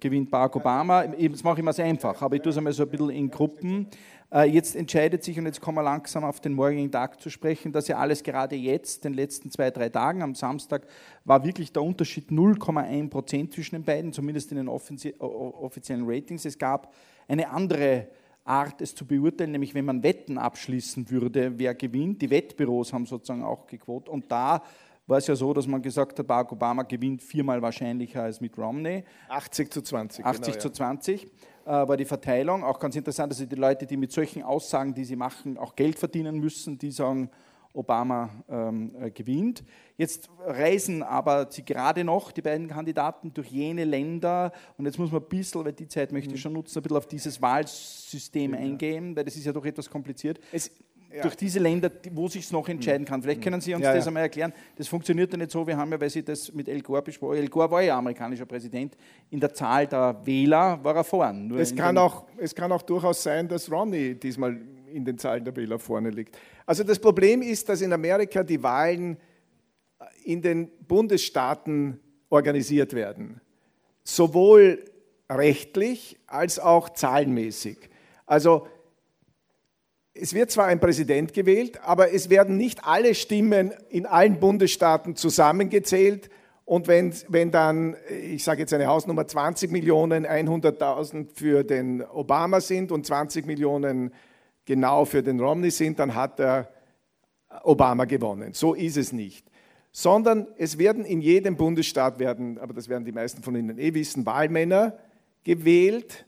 gewinnt 0.00 0.30
Barack 0.30 0.56
Obama. 0.56 1.04
Das 1.06 1.42
mache 1.42 1.54
ich 1.54 1.60
immer 1.60 1.72
sehr 1.72 1.84
einfach, 1.84 2.20
aber 2.22 2.36
ich 2.36 2.42
tue 2.42 2.50
es 2.50 2.58
einmal 2.58 2.72
so 2.72 2.82
ein 2.82 2.88
bisschen 2.88 3.10
in 3.10 3.30
Gruppen. 3.30 3.88
Äh, 4.32 4.50
jetzt 4.50 4.74
entscheidet 4.74 5.22
sich, 5.22 5.38
und 5.38 5.46
jetzt 5.46 5.60
kommen 5.60 5.78
wir 5.78 5.82
langsam 5.82 6.24
auf 6.24 6.40
den 6.40 6.54
morgigen 6.54 6.90
Tag 6.90 7.20
zu 7.20 7.30
sprechen, 7.30 7.72
dass 7.72 7.88
ja 7.88 7.98
alles 7.98 8.22
gerade 8.22 8.56
jetzt, 8.56 9.04
den 9.04 9.14
letzten 9.14 9.50
zwei, 9.50 9.70
drei 9.70 9.88
Tagen, 9.88 10.22
am 10.22 10.34
Samstag, 10.34 10.86
war 11.24 11.44
wirklich 11.44 11.72
der 11.72 11.82
Unterschied 11.82 12.30
0,1 12.30 13.10
Prozent 13.10 13.52
zwischen 13.52 13.76
den 13.76 13.84
beiden, 13.84 14.12
zumindest 14.12 14.50
in 14.50 14.56
den 14.56 14.68
offiziellen 14.68 16.04
Ratings. 16.04 16.44
Es 16.44 16.58
gab 16.58 16.92
eine 17.28 17.48
andere 17.50 18.08
Art, 18.44 18.82
es 18.82 18.94
zu 18.94 19.06
beurteilen, 19.06 19.52
nämlich 19.52 19.74
wenn 19.74 19.84
man 19.84 20.02
Wetten 20.02 20.36
abschließen 20.36 21.10
würde, 21.10 21.58
wer 21.58 21.74
gewinnt. 21.74 22.20
Die 22.20 22.28
Wettbüros 22.28 22.92
haben 22.92 23.06
sozusagen 23.06 23.42
auch 23.42 23.66
gequotet 23.66 24.08
und 24.08 24.30
da 24.30 24.62
war 25.06 25.18
es 25.18 25.26
ja 25.26 25.36
so, 25.36 25.52
dass 25.52 25.66
man 25.66 25.82
gesagt 25.82 26.18
hat, 26.18 26.26
Barack 26.26 26.52
Obama 26.52 26.82
gewinnt 26.82 27.22
viermal 27.22 27.60
wahrscheinlicher 27.60 28.22
als 28.22 28.40
Mitt 28.40 28.56
Romney. 28.56 29.04
80 29.28 29.72
zu 29.72 29.82
20. 29.82 30.24
80 30.24 30.44
genau, 30.46 30.58
zu 30.60 30.68
ja. 30.68 30.74
20 30.74 31.24
äh, 31.24 31.28
war 31.66 31.96
die 31.96 32.04
Verteilung. 32.04 32.64
Auch 32.64 32.78
ganz 32.78 32.96
interessant, 32.96 33.32
dass 33.32 33.46
die 33.46 33.54
Leute, 33.54 33.86
die 33.86 33.96
mit 33.96 34.12
solchen 34.12 34.42
Aussagen, 34.42 34.94
die 34.94 35.04
sie 35.04 35.16
machen, 35.16 35.58
auch 35.58 35.76
Geld 35.76 35.98
verdienen 35.98 36.38
müssen, 36.38 36.78
die 36.78 36.90
sagen, 36.90 37.30
Obama 37.74 38.30
ähm, 38.48 38.94
äh, 39.00 39.10
gewinnt. 39.10 39.64
Jetzt 39.96 40.30
reisen 40.46 41.02
aber 41.02 41.50
sie 41.50 41.64
gerade 41.64 42.04
noch, 42.04 42.30
die 42.30 42.40
beiden 42.40 42.68
Kandidaten, 42.68 43.34
durch 43.34 43.48
jene 43.48 43.84
Länder. 43.84 44.52
Und 44.78 44.86
jetzt 44.86 44.98
muss 44.98 45.10
man 45.10 45.20
ein 45.22 45.28
bisschen, 45.28 45.64
weil 45.64 45.72
die 45.72 45.88
Zeit 45.88 46.12
möchte 46.12 46.30
Mhm. 46.30 46.34
ich 46.36 46.40
schon 46.40 46.52
nutzen, 46.52 46.78
ein 46.78 46.82
bisschen 46.82 46.96
auf 46.96 47.06
dieses 47.06 47.42
Wahlsystem 47.42 48.54
eingehen, 48.54 49.16
weil 49.16 49.24
das 49.24 49.34
ist 49.36 49.44
ja 49.44 49.52
doch 49.52 49.64
etwas 49.64 49.90
kompliziert. 49.90 50.38
Es, 50.52 50.70
ja. 51.14 51.22
Durch 51.22 51.36
diese 51.36 51.60
Länder, 51.60 51.90
wo 52.10 52.26
sich 52.26 52.44
es 52.44 52.50
noch 52.50 52.68
entscheiden 52.68 53.06
kann. 53.06 53.22
Vielleicht 53.22 53.40
können 53.40 53.60
Sie 53.60 53.72
uns 53.72 53.84
Ja, 53.84 53.94
das 53.94 54.06
einmal 54.06 54.24
erklären. 54.24 54.52
Das 54.74 54.88
funktioniert 54.88 55.30
ja 55.30 55.38
nicht 55.38 55.50
so, 55.50 55.64
wir 55.64 55.76
haben 55.76 55.92
ja, 55.92 56.00
weil 56.00 56.10
Sie 56.10 56.24
das 56.24 56.52
mit 56.52 56.68
El 56.68 56.82
Gore 56.82 57.02
besprochen 57.02 57.36
El 57.36 57.48
Gore 57.48 57.70
war 57.70 57.82
ja 57.82 57.96
amerikanischer 57.96 58.46
Präsident. 58.46 58.96
In 59.30 59.38
der 59.38 59.54
Zahl 59.54 59.86
der 59.86 60.20
Wähler 60.24 60.82
war 60.82 60.96
er 60.96 61.04
vorn. 61.04 61.56
Es 61.56 61.74
kann, 61.74 61.96
auch, 61.98 62.26
es 62.36 62.52
kann 62.52 62.72
auch 62.72 62.82
durchaus 62.82 63.22
sein, 63.22 63.46
dass 63.46 63.70
Romney 63.70 64.16
diesmal 64.16 64.58
in 64.92 65.04
den 65.04 65.16
Zahlen 65.16 65.44
der 65.44 65.54
Wähler 65.54 65.78
vorne 65.78 66.10
liegt. 66.10 66.36
Also 66.66 66.82
das 66.82 66.98
Problem 66.98 67.42
ist, 67.42 67.68
dass 67.68 67.80
in 67.80 67.92
Amerika 67.92 68.42
die 68.42 68.60
Wahlen 68.60 69.16
in 70.24 70.42
den 70.42 70.68
Bundesstaaten 70.88 72.00
organisiert 72.28 72.92
werden. 72.92 73.40
Sowohl 74.02 74.84
rechtlich 75.30 76.18
als 76.26 76.58
auch 76.58 76.88
zahlenmäßig. 76.90 77.78
Also 78.26 78.66
es 80.14 80.32
wird 80.32 80.50
zwar 80.52 80.66
ein 80.66 80.78
Präsident 80.78 81.32
gewählt, 81.32 81.80
aber 81.82 82.12
es 82.12 82.30
werden 82.30 82.56
nicht 82.56 82.84
alle 82.84 83.14
Stimmen 83.14 83.72
in 83.88 84.06
allen 84.06 84.38
Bundesstaaten 84.38 85.16
zusammengezählt. 85.16 86.30
Und 86.64 86.86
wenn, 86.86 87.12
wenn 87.28 87.50
dann, 87.50 87.96
ich 88.08 88.44
sage 88.44 88.60
jetzt 88.60 88.72
eine 88.72 88.86
Hausnummer, 88.86 89.26
20 89.26 89.70
Millionen 89.72 90.24
100.000 90.24 91.28
für 91.34 91.64
den 91.64 92.02
Obama 92.02 92.60
sind 92.60 92.92
und 92.92 93.04
20 93.04 93.44
Millionen 93.44 94.14
genau 94.64 95.04
für 95.04 95.22
den 95.22 95.40
Romney 95.40 95.70
sind, 95.70 95.98
dann 95.98 96.14
hat 96.14 96.38
er 96.38 96.70
Obama 97.64 98.04
gewonnen. 98.04 98.52
So 98.52 98.74
ist 98.74 98.96
es 98.96 99.12
nicht. 99.12 99.46
Sondern 99.90 100.46
es 100.56 100.78
werden 100.78 101.04
in 101.04 101.20
jedem 101.20 101.56
Bundesstaat 101.56 102.18
werden, 102.18 102.58
aber 102.58 102.72
das 102.72 102.88
werden 102.88 103.04
die 103.04 103.12
meisten 103.12 103.42
von 103.42 103.56
Ihnen 103.56 103.78
eh 103.78 103.94
wissen, 103.94 104.24
Wahlmänner 104.24 104.96
gewählt 105.42 106.24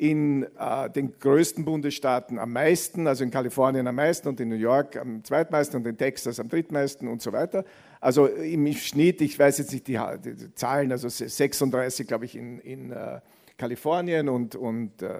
in 0.00 0.46
äh, 0.58 0.88
den 0.88 1.18
größten 1.18 1.66
Bundesstaaten 1.66 2.38
am 2.38 2.54
meisten, 2.54 3.06
also 3.06 3.22
in 3.22 3.30
Kalifornien 3.30 3.86
am 3.86 3.96
meisten 3.96 4.28
und 4.28 4.40
in 4.40 4.48
New 4.48 4.54
York 4.54 4.96
am 4.96 5.22
zweitmeisten 5.22 5.78
und 5.78 5.86
in 5.86 5.98
Texas 5.98 6.40
am 6.40 6.48
drittmeisten 6.48 7.06
und 7.06 7.20
so 7.20 7.34
weiter. 7.34 7.66
Also 8.00 8.24
im 8.24 8.66
Schnitt, 8.72 9.20
ich 9.20 9.38
weiß 9.38 9.58
jetzt 9.58 9.72
nicht 9.72 9.86
die, 9.88 10.00
die 10.24 10.54
Zahlen, 10.54 10.90
also 10.90 11.10
36, 11.10 12.08
glaube 12.08 12.24
ich, 12.24 12.34
in, 12.34 12.60
in 12.60 12.92
äh, 12.92 13.20
Kalifornien 13.58 14.30
und, 14.30 14.56
und 14.56 15.02
äh, 15.02 15.10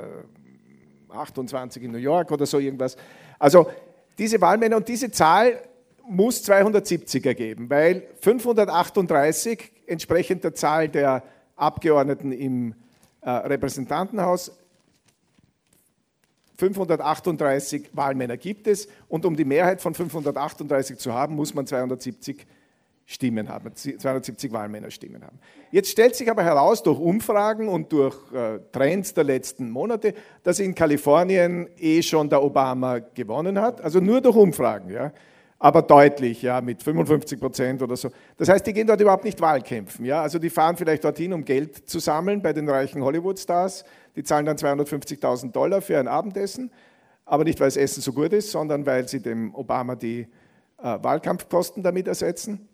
28 1.10 1.82
in 1.82 1.92
New 1.92 1.98
York 1.98 2.32
oder 2.32 2.46
so 2.46 2.58
irgendwas. 2.58 2.96
Also 3.38 3.70
diese 4.18 4.40
Wahlmänner 4.40 4.78
und 4.78 4.88
diese 4.88 5.10
Zahl 5.10 5.60
muss 6.08 6.42
270 6.42 7.26
ergeben, 7.26 7.68
weil 7.68 8.04
538 8.22 9.72
entsprechend 9.86 10.42
der 10.42 10.54
Zahl 10.54 10.88
der 10.88 11.22
Abgeordneten 11.54 12.32
im 12.32 12.74
äh, 13.20 13.28
Repräsentantenhaus 13.28 14.56
538 16.60 17.90
Wahlmänner 17.92 18.36
gibt 18.36 18.66
es. 18.68 18.88
Und 19.08 19.24
um 19.24 19.34
die 19.34 19.44
Mehrheit 19.44 19.80
von 19.80 19.94
538 19.94 20.98
zu 20.98 21.12
haben, 21.12 21.34
muss 21.34 21.54
man 21.54 21.66
270 21.66 22.46
Stimmen 23.10 23.48
haben, 23.48 23.74
270 23.74 24.52
Wahlmännerstimmen 24.52 25.24
haben. 25.24 25.40
Jetzt 25.72 25.90
stellt 25.90 26.14
sich 26.14 26.30
aber 26.30 26.44
heraus 26.44 26.84
durch 26.84 27.00
Umfragen 27.00 27.68
und 27.68 27.90
durch 27.90 28.14
äh, 28.32 28.60
Trends 28.70 29.12
der 29.14 29.24
letzten 29.24 29.68
Monate, 29.68 30.14
dass 30.44 30.60
in 30.60 30.76
Kalifornien 30.76 31.68
eh 31.76 32.02
schon 32.02 32.30
der 32.30 32.40
Obama 32.40 33.00
gewonnen 33.00 33.60
hat, 33.60 33.80
also 33.80 33.98
nur 33.98 34.20
durch 34.20 34.36
Umfragen, 34.36 34.90
ja, 34.90 35.12
aber 35.58 35.82
deutlich, 35.82 36.42
ja, 36.42 36.60
mit 36.60 36.84
55 36.84 37.40
Prozent 37.40 37.82
oder 37.82 37.96
so. 37.96 38.10
Das 38.36 38.48
heißt, 38.48 38.64
die 38.64 38.72
gehen 38.72 38.86
dort 38.86 39.00
überhaupt 39.00 39.24
nicht 39.24 39.40
Wahlkämpfen, 39.40 40.04
ja, 40.04 40.22
also 40.22 40.38
die 40.38 40.48
fahren 40.48 40.76
vielleicht 40.76 41.02
dorthin, 41.02 41.32
um 41.32 41.44
Geld 41.44 41.88
zu 41.88 41.98
sammeln 41.98 42.40
bei 42.40 42.52
den 42.52 42.68
reichen 42.68 43.02
Hollywood-Stars, 43.02 43.84
die 44.16 44.22
zahlen 44.22 44.46
dann 44.46 44.56
250.000 44.56 45.52
Dollar 45.52 45.80
für 45.80 45.98
ein 45.98 46.08
Abendessen, 46.08 46.70
aber 47.24 47.44
nicht, 47.44 47.60
weil 47.60 47.68
das 47.68 47.76
Essen 47.76 48.00
so 48.02 48.12
gut 48.12 48.32
ist, 48.32 48.50
sondern 48.50 48.86
weil 48.86 49.08
sie 49.08 49.20
dem 49.20 49.54
Obama 49.54 49.94
die 49.94 50.26
äh, 50.78 50.98
Wahlkampfkosten 51.02 51.82
damit 51.82 52.08
ersetzen. 52.08 52.68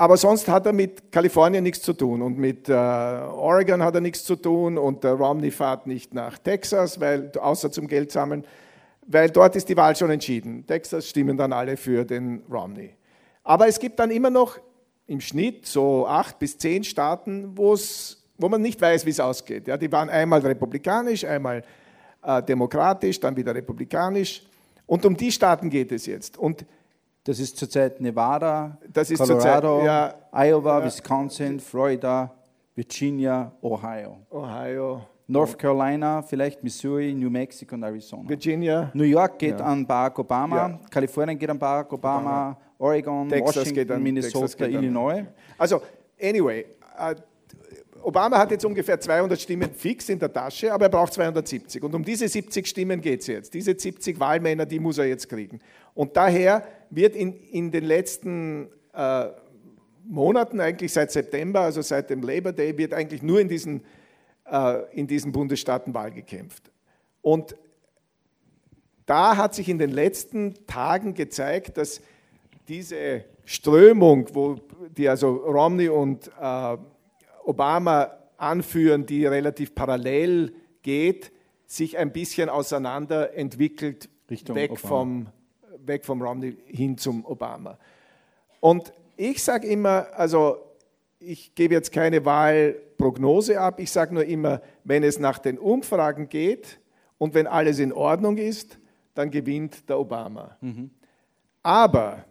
Aber 0.00 0.16
sonst 0.16 0.46
hat 0.48 0.64
er 0.64 0.72
mit 0.72 1.10
Kalifornien 1.10 1.64
nichts 1.64 1.82
zu 1.82 1.92
tun 1.92 2.22
und 2.22 2.38
mit 2.38 2.68
äh, 2.68 2.72
Oregon 2.72 3.82
hat 3.82 3.96
er 3.96 4.00
nichts 4.00 4.24
zu 4.24 4.36
tun 4.36 4.78
und 4.78 5.02
der 5.02 5.14
Romney 5.14 5.50
fährt 5.50 5.88
nicht 5.88 6.14
nach 6.14 6.38
Texas, 6.38 7.00
weil, 7.00 7.32
außer 7.36 7.72
zum 7.72 7.88
Geld 7.88 8.12
sammeln, 8.12 8.44
weil 9.08 9.28
dort 9.30 9.56
ist 9.56 9.68
die 9.68 9.76
Wahl 9.76 9.96
schon 9.96 10.10
entschieden. 10.10 10.64
Texas 10.66 11.08
stimmen 11.08 11.36
dann 11.36 11.52
alle 11.52 11.76
für 11.76 12.04
den 12.04 12.42
Romney. 12.48 12.94
Aber 13.42 13.66
es 13.66 13.80
gibt 13.80 13.98
dann 13.98 14.12
immer 14.12 14.30
noch 14.30 14.58
im 15.08 15.20
Schnitt 15.20 15.66
so 15.66 16.06
acht 16.06 16.38
bis 16.38 16.58
zehn 16.58 16.84
Staaten, 16.84 17.56
wo's, 17.56 18.22
wo 18.38 18.48
man 18.48 18.62
nicht 18.62 18.80
weiß, 18.80 19.04
wie 19.04 19.10
es 19.10 19.20
ausgeht. 19.20 19.66
Ja, 19.68 19.76
die 19.76 19.90
waren 19.92 20.08
einmal 20.08 20.40
republikanisch, 20.40 21.24
einmal 21.24 21.62
äh, 22.22 22.42
demokratisch, 22.42 23.18
dann 23.20 23.36
wieder 23.36 23.54
republikanisch. 23.54 24.42
Und 24.86 25.04
um 25.04 25.16
die 25.16 25.30
Staaten 25.30 25.68
geht 25.68 25.92
es 25.92 26.06
jetzt. 26.06 26.38
Und 26.38 26.64
Das 27.24 27.38
ist 27.40 27.58
zurzeit 27.58 28.00
Nevada, 28.00 28.78
Das 28.90 29.10
ist 29.10 29.18
Colorado, 29.18 29.80
zurzeit, 29.80 29.84
ja, 29.84 30.14
Iowa, 30.46 30.78
ja. 30.78 30.84
Wisconsin, 30.86 31.60
Florida, 31.60 32.30
Virginia, 32.74 33.52
Ohio. 33.60 34.18
Ohio, 34.30 35.02
North 35.26 35.58
Carolina, 35.58 36.22
vielleicht 36.22 36.62
Missouri, 36.62 37.12
New 37.12 37.28
Mexico 37.28 37.74
und 37.74 37.82
Arizona. 37.82 38.26
Virginia, 38.28 38.90
New 38.94 39.04
York 39.04 39.38
geht 39.38 39.58
Ja. 39.60 39.66
an 39.66 39.84
Barack 39.86 40.18
Obama. 40.18 40.78
Kalifornien 40.90 41.38
geht 41.38 41.50
an 41.50 41.58
Barack 41.58 41.92
Obama, 41.92 42.56
Oregon, 42.78 43.28
Texas 43.28 43.56
Washington, 43.56 43.74
geht 43.74 43.90
an- 43.90 44.02
Minnesota, 44.02 44.64
Illinois. 44.66 45.24
Also, 45.58 45.82
anyway, 46.22 46.64
äh, 46.98 47.14
Obama 48.02 48.38
hat 48.38 48.50
jetzt 48.50 48.64
ungefähr 48.64 49.00
200 49.00 49.40
Stimmen 49.40 49.72
fix 49.72 50.08
in 50.08 50.18
der 50.18 50.32
Tasche, 50.32 50.72
aber 50.72 50.86
er 50.86 50.88
braucht 50.90 51.12
270. 51.14 51.82
Und 51.82 51.94
um 51.94 52.04
diese 52.04 52.28
70 52.28 52.66
Stimmen 52.66 53.00
geht 53.00 53.20
es 53.20 53.26
jetzt. 53.26 53.54
Diese 53.54 53.78
70 53.78 54.18
Wahlmänner, 54.20 54.66
die 54.66 54.78
muss 54.78 54.98
er 54.98 55.06
jetzt 55.06 55.28
kriegen. 55.28 55.60
Und 55.94 56.16
daher 56.16 56.66
wird 56.90 57.16
in, 57.16 57.32
in 57.32 57.70
den 57.70 57.84
letzten 57.84 58.68
äh, 58.94 59.26
Monaten, 60.04 60.60
eigentlich 60.60 60.92
seit 60.92 61.12
September, 61.12 61.60
also 61.60 61.82
seit 61.82 62.08
dem 62.10 62.22
Labor 62.22 62.52
Day, 62.52 62.76
wird 62.78 62.94
eigentlich 62.94 63.22
nur 63.22 63.40
in 63.40 63.48
diesen, 63.48 63.82
äh, 64.50 64.82
in 64.92 65.06
diesen 65.06 65.32
Bundesstaaten 65.32 65.92
Wahl 65.92 66.10
gekämpft. 66.10 66.70
Und 67.20 67.56
da 69.04 69.36
hat 69.36 69.54
sich 69.54 69.68
in 69.68 69.78
den 69.78 69.90
letzten 69.90 70.66
Tagen 70.66 71.14
gezeigt, 71.14 71.76
dass 71.78 72.00
diese 72.68 73.24
Strömung, 73.44 74.28
wo 74.34 74.56
die 74.96 75.08
also 75.08 75.36
Romney 75.36 75.88
und 75.88 76.28
äh, 76.40 76.76
Obama 77.48 78.10
anführen, 78.36 79.06
die 79.06 79.24
relativ 79.24 79.74
parallel 79.74 80.52
geht, 80.82 81.32
sich 81.66 81.96
ein 81.96 82.12
bisschen 82.12 82.50
auseinander 82.50 83.34
entwickelt, 83.34 84.10
Richtung 84.30 84.54
weg 84.54 84.72
Obama. 84.72 84.88
vom, 84.88 85.26
weg 85.78 86.04
vom 86.04 86.22
Romney 86.22 86.56
hin 86.66 86.98
zum 86.98 87.24
Obama. 87.24 87.78
Und 88.60 88.92
ich 89.16 89.42
sage 89.42 89.66
immer, 89.66 90.08
also 90.14 90.58
ich 91.20 91.54
gebe 91.54 91.74
jetzt 91.74 91.90
keine 91.90 92.24
Wahlprognose 92.24 93.58
ab, 93.60 93.80
ich 93.80 93.90
sage 93.90 94.14
nur 94.14 94.24
immer, 94.24 94.60
wenn 94.84 95.02
es 95.02 95.18
nach 95.18 95.38
den 95.38 95.58
Umfragen 95.58 96.28
geht 96.28 96.80
und 97.16 97.34
wenn 97.34 97.46
alles 97.46 97.78
in 97.78 97.92
Ordnung 97.92 98.36
ist, 98.36 98.78
dann 99.14 99.30
gewinnt 99.30 99.88
der 99.88 99.98
Obama. 99.98 100.56
Aber 101.62 102.24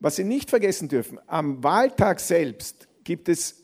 was 0.00 0.16
Sie 0.16 0.24
nicht 0.24 0.50
vergessen 0.50 0.88
dürfen, 0.88 1.20
am 1.26 1.62
Wahltag 1.62 2.20
selbst 2.20 2.88
gibt 3.04 3.28
es 3.28 3.59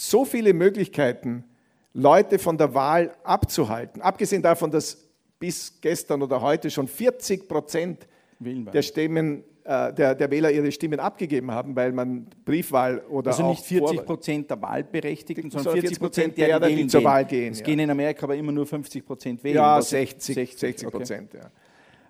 so 0.00 0.24
viele 0.24 0.54
Möglichkeiten, 0.54 1.44
Leute 1.92 2.38
von 2.38 2.56
der 2.56 2.72
Wahl 2.74 3.12
abzuhalten. 3.22 4.00
Abgesehen 4.00 4.40
davon, 4.42 4.70
dass 4.70 4.96
bis 5.38 5.78
gestern 5.80 6.22
oder 6.22 6.40
heute 6.40 6.70
schon 6.70 6.88
40 6.88 7.46
Prozent 7.46 8.06
der, 8.38 8.80
Stimmen, 8.80 9.44
äh, 9.64 9.92
der, 9.92 10.14
der 10.14 10.30
Wähler 10.30 10.50
ihre 10.52 10.72
Stimmen 10.72 11.00
abgegeben 11.00 11.50
haben, 11.50 11.76
weil 11.76 11.92
man 11.92 12.26
Briefwahl 12.46 13.00
oder 13.10 13.32
Also 13.32 13.42
auch 13.42 13.50
nicht 13.50 13.64
40 13.64 13.88
Vorwahl- 13.88 14.04
Prozent 14.06 14.50
der 14.50 14.62
Wahlberechtigten, 14.62 15.50
sondern 15.50 15.64
Sondern 15.64 15.80
40 15.82 15.98
Prozent 16.00 16.34
40% 16.34 16.36
derer, 16.36 16.60
derer, 16.60 16.70
die 16.76 16.86
zur. 16.86 17.04
Wahl 17.04 17.24
gehen, 17.26 17.52
Es 17.52 17.58
ja. 17.58 17.64
gehen 17.66 17.78
in 17.80 17.90
Amerika 17.90 18.22
aber 18.24 18.36
immer 18.36 18.52
nur 18.52 18.64
50 18.66 19.04
Prozent 19.04 19.44
wählen. 19.44 19.56
Ja, 19.56 19.76
was- 19.78 19.90
60, 19.90 20.34
60 20.56 20.86
okay. 20.86 20.96
Prozent. 20.96 21.34
Ja. 21.34 21.50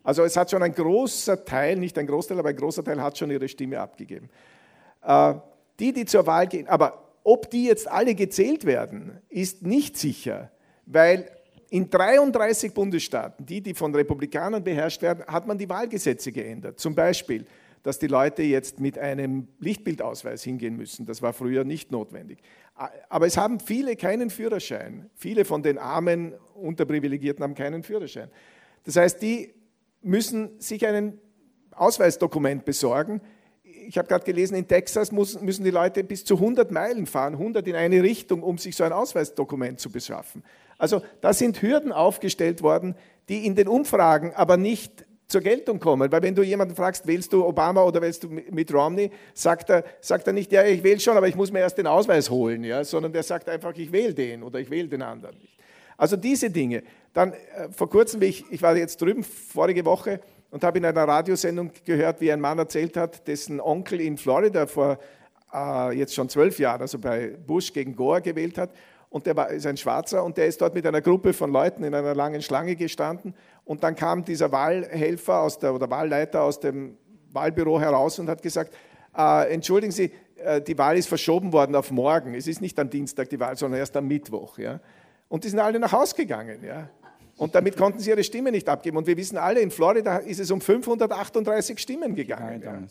Also 0.05 0.23
es 0.23 0.37
hat 0.37 0.49
schon 0.49 0.63
ein 0.63 0.73
großer 0.75 1.45
Teil, 1.45 1.77
nicht 1.77 1.99
ein 1.99 2.07
Großteil, 2.07 2.39
aber 2.39 2.51
ein 2.51 2.57
großer 2.57 2.85
Teil 2.85 3.03
hat 3.03 3.19
schon 3.19 3.31
ihre 3.33 3.49
Stimme 3.49 3.81
abgegeben. 3.81 4.31
Äh, 5.03 5.35
die, 5.81 5.93
die 5.93 6.05
zur 6.05 6.25
Wahl 6.27 6.47
gehen, 6.47 6.69
aber 6.69 7.10
ob 7.25 7.51
die 7.51 7.65
jetzt 7.65 7.89
alle 7.89 8.15
gezählt 8.15 8.65
werden, 8.65 9.21
ist 9.29 9.63
nicht 9.63 9.97
sicher, 9.97 10.51
weil 10.87 11.31
in 11.71 11.89
33 11.89 12.75
Bundesstaaten, 12.75 13.47
die, 13.47 13.61
die 13.61 13.75
von 13.75 13.95
Republikanern 13.95 14.65
beherrscht 14.65 15.03
werden, 15.03 15.25
hat 15.27 15.47
man 15.47 15.57
die 15.57 15.69
Wahlgesetze 15.69 16.33
geändert. 16.33 16.81
Zum 16.81 16.95
Beispiel 16.95 17.47
dass 17.83 17.99
die 17.99 18.07
Leute 18.07 18.43
jetzt 18.43 18.81
mit 18.81 18.99
einem 18.99 19.49
Lichtbildausweis 19.59 20.43
hingehen 20.43 20.77
müssen. 20.77 21.07
Das 21.07 21.23
war 21.23 21.33
früher 21.33 21.65
nicht 21.65 21.91
notwendig. 21.91 22.41
Aber 23.09 23.27
es 23.27 23.37
haben 23.37 23.61
viele 23.61 23.97
keinen 23.97 24.31
Führerschein. 24.31 25.09
Viele 25.15 25.45
von 25.45 25.63
den 25.63 25.79
armen, 25.79 26.35
unterprivilegierten 26.55 27.43
haben 27.43 27.55
keinen 27.55 27.83
Führerschein. 27.83 28.31
Das 28.85 28.97
heißt, 28.97 29.23
die 29.23 29.55
müssen 30.03 30.61
sich 30.61 30.87
ein 30.87 31.19
Ausweisdokument 31.73 32.65
besorgen. 32.65 33.21
Ich 33.91 33.99
habe 33.99 34.07
gerade 34.07 34.25
gelesen, 34.25 34.55
in 34.55 34.69
Texas 34.69 35.11
müssen 35.11 35.65
die 35.65 35.73
Leute 35.73 36.05
bis 36.05 36.25
zu 36.25 36.37
100 36.37 36.71
Meilen 36.71 37.07
fahren, 37.07 37.33
100 37.33 37.67
in 37.67 37.75
eine 37.75 38.05
Richtung, 38.05 38.45
um 38.45 38.57
sich 38.57 38.77
so 38.77 38.85
ein 38.85 38.93
Ausweisdokument 38.93 39.81
zu 39.81 39.91
beschaffen. 39.91 40.45
Also 40.79 41.03
da 41.21 41.33
sind 41.33 41.61
Hürden 41.61 41.91
aufgestellt 41.91 42.63
worden, 42.63 42.95
die 43.29 43.45
in 43.45 43.57
den 43.57 43.67
Umfragen 43.67 44.33
aber 44.37 44.57
nicht 44.57 45.05
zur 45.27 45.41
Geltung 45.41 45.81
kommen. 45.81 46.13
Weil 46.13 46.23
wenn 46.23 46.37
du 46.37 46.45
jemanden 46.45 46.77
fragst, 46.77 47.09
wählst 47.09 47.33
du 47.33 47.45
Obama 47.45 47.83
oder 47.83 48.01
wählst 48.01 48.23
du 48.23 48.29
mit 48.29 48.73
Romney, 48.73 49.11
sagt 49.35 49.71
er, 49.71 49.83
sagt 50.01 50.25
er 50.29 50.35
nicht, 50.35 50.53
ja, 50.53 50.63
ich 50.63 50.85
wähle 50.85 51.01
schon, 51.01 51.17
aber 51.17 51.27
ich 51.27 51.35
muss 51.35 51.51
mir 51.51 51.59
erst 51.59 51.77
den 51.77 51.89
Ausweis 51.89 52.31
holen, 52.31 52.63
ja, 52.63 52.85
sondern 52.85 53.13
der 53.13 53.25
sagt 53.25 53.49
einfach, 53.49 53.75
ich 53.75 53.91
wähle 53.91 54.15
den 54.15 54.45
oder 54.45 54.61
ich 54.61 54.71
wähle 54.71 54.87
den 54.87 55.03
anderen. 55.03 55.35
Also 55.97 56.15
diese 56.15 56.49
Dinge. 56.49 56.85
Dann 57.13 57.33
äh, 57.33 57.73
vor 57.73 57.91
kurzem, 57.91 58.23
ich, 58.23 58.45
ich 58.53 58.63
war 58.63 58.77
jetzt 58.77 59.03
drüben 59.03 59.25
vorige 59.25 59.85
Woche 59.85 60.21
und 60.51 60.65
habe 60.65 60.79
in 60.79 60.85
einer 60.85 61.07
Radiosendung 61.07 61.71
gehört, 61.85 62.21
wie 62.21 62.33
ein 62.33 62.41
Mann 62.41 62.59
erzählt 62.59 62.97
hat, 62.97 63.27
dessen 63.27 63.61
Onkel 63.61 64.01
in 64.01 64.17
Florida 64.17 64.67
vor 64.67 64.99
äh, 65.53 65.97
jetzt 65.97 66.15
schon 66.15 66.29
zwölf 66.29 66.59
Jahren, 66.59 66.83
also 66.83 66.99
bei 66.99 67.37
Bush 67.47 67.73
gegen 67.73 67.95
Gore 67.95 68.21
gewählt 68.21 68.59
hat 68.59 68.71
und 69.09 69.27
der 69.27 69.37
war, 69.37 69.51
ist 69.51 69.67
ein 69.67 69.77
Schwarzer 69.77 70.25
und 70.25 70.37
der 70.37 70.47
ist 70.47 70.61
dort 70.61 70.75
mit 70.75 70.87
einer 70.87 71.01
Gruppe 71.01 71.33
von 71.33 71.53
Leuten 71.53 71.85
in 71.85 71.95
einer 71.95 72.15
langen 72.15 72.43
Schlange 72.43 72.77
gestanden 72.77 73.35
und 73.65 73.83
dann 73.83 73.95
kam 73.97 74.25
dieser 74.25 74.53
Wahlhelfer 74.53 75.41
aus 75.41 75.59
der, 75.59 75.75
oder 75.75 75.91
Wahlleiter 75.91 76.43
aus 76.43 76.61
dem 76.61 76.97
Wahlbüro 77.33 77.81
heraus 77.81 78.19
und 78.19 78.29
hat 78.29 78.43
gesagt, 78.43 78.75
äh, 79.17 79.53
entschuldigen 79.53 79.93
Sie, 79.93 80.13
äh, 80.37 80.61
die 80.61 80.77
Wahl 80.79 80.97
ist 80.97 81.09
verschoben 81.09 81.53
worden 81.53 81.75
auf 81.75 81.91
morgen. 81.91 82.35
Es 82.35 82.47
ist 82.47 82.61
nicht 82.61 82.79
am 82.79 82.91
Dienstag 82.91 83.29
die 83.29 83.41
Wahl, 83.41 83.57
sondern 83.57 83.81
erst 83.81 83.97
am 83.97 84.07
Mittwoch. 84.07 84.59
Ja? 84.59 84.81
Und 85.29 85.45
die 85.45 85.49
sind 85.49 85.59
alle 85.59 85.79
nach 85.79 85.93
Hause 85.93 86.15
gegangen. 86.15 86.63
Ja? 86.65 86.89
Und 87.41 87.55
damit 87.55 87.75
konnten 87.75 88.01
sie 88.01 88.11
ihre 88.11 88.23
Stimme 88.23 88.53
nicht 88.53 88.69
abgeben. 88.69 88.99
Und 88.99 89.07
wir 89.07 89.17
wissen 89.17 89.39
alle, 89.39 89.61
in 89.61 89.71
Florida 89.71 90.19
ist 90.19 90.41
es 90.41 90.51
um 90.51 90.61
538 90.61 91.79
Stimmen 91.79 92.15
gegangen. 92.15 92.61
Ja. 92.63 92.83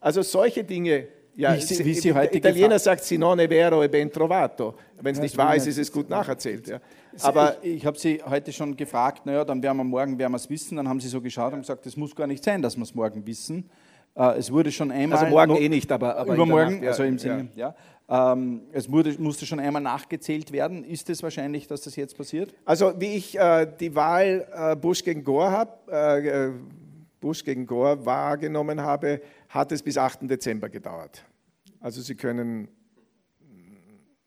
Also 0.00 0.22
solche 0.22 0.62
Dinge 0.62 1.08
ja, 1.34 1.54
wie 1.56 1.60
Sie, 1.60 1.84
wie 1.84 1.92
Sie 1.92 2.14
heute 2.14 2.36
Italiener 2.36 2.78
sagt 2.78 3.02
si 3.02 3.18
non 3.18 3.38
è 3.40 3.48
vero 3.48 3.82
e 3.82 3.88
ben 3.88 4.10
trovato. 4.10 4.76
Wenn 5.00 5.12
es 5.12 5.20
nicht 5.20 5.36
wahr 5.36 5.56
ist, 5.56 5.66
ist 5.66 5.76
es 5.76 5.90
gut 5.90 6.08
nacherzählt. 6.08 6.68
Ja. 6.68 6.80
Aber 7.20 7.56
ich, 7.62 7.74
ich 7.74 7.86
habe 7.86 7.98
Sie 7.98 8.22
heute 8.24 8.52
schon 8.52 8.76
gefragt, 8.76 9.26
naja, 9.26 9.44
dann 9.44 9.60
werden 9.60 9.76
wir 9.76 9.84
morgen 9.84 10.16
werden 10.18 10.32
wir 10.32 10.36
es 10.36 10.48
wissen. 10.48 10.76
Dann 10.76 10.88
haben 10.88 11.00
Sie 11.00 11.08
so 11.08 11.20
geschaut 11.20 11.52
und 11.52 11.60
gesagt, 11.60 11.84
es 11.84 11.96
muss 11.96 12.14
gar 12.14 12.28
nicht 12.28 12.44
sein, 12.44 12.62
dass 12.62 12.76
wir 12.76 12.84
es 12.84 12.94
morgen 12.94 13.26
wissen. 13.26 13.68
Äh, 14.14 14.38
es 14.38 14.50
wurde 14.50 14.72
schon 14.72 14.90
einmal. 14.90 15.18
Also 15.18 15.30
morgen 15.30 15.56
eh 15.56 15.68
nicht, 15.68 15.90
aber, 15.92 16.16
aber 16.16 16.34
übermorgen, 16.34 16.74
Nacht, 16.74 16.82
ja, 16.84 16.90
also 16.90 17.02
im 17.02 17.18
Sinne, 17.18 17.48
ja. 17.54 17.74
Ähm, 18.08 18.62
es 18.72 18.88
musste 18.88 19.46
schon 19.46 19.58
einmal 19.58 19.82
nachgezählt 19.82 20.52
werden. 20.52 20.84
Ist 20.84 21.10
es 21.10 21.22
wahrscheinlich, 21.22 21.66
dass 21.66 21.82
das 21.82 21.96
jetzt 21.96 22.16
passiert? 22.16 22.54
Also 22.64 22.92
wie 23.00 23.16
ich 23.16 23.36
äh, 23.36 23.66
die 23.80 23.94
Wahl 23.96 24.46
äh, 24.54 24.76
Bush 24.76 25.02
gegen 25.02 25.24
Gore 25.24 25.50
habe, 25.50 25.92
äh, 25.92 26.50
Bush 27.20 27.42
gegen 27.42 27.66
Gore 27.66 28.06
wahrgenommen 28.06 28.80
habe, 28.80 29.20
hat 29.48 29.72
es 29.72 29.82
bis 29.82 29.98
8. 29.98 30.30
Dezember 30.30 30.68
gedauert. 30.68 31.24
Also 31.80 32.00
Sie 32.00 32.14
können 32.14 32.68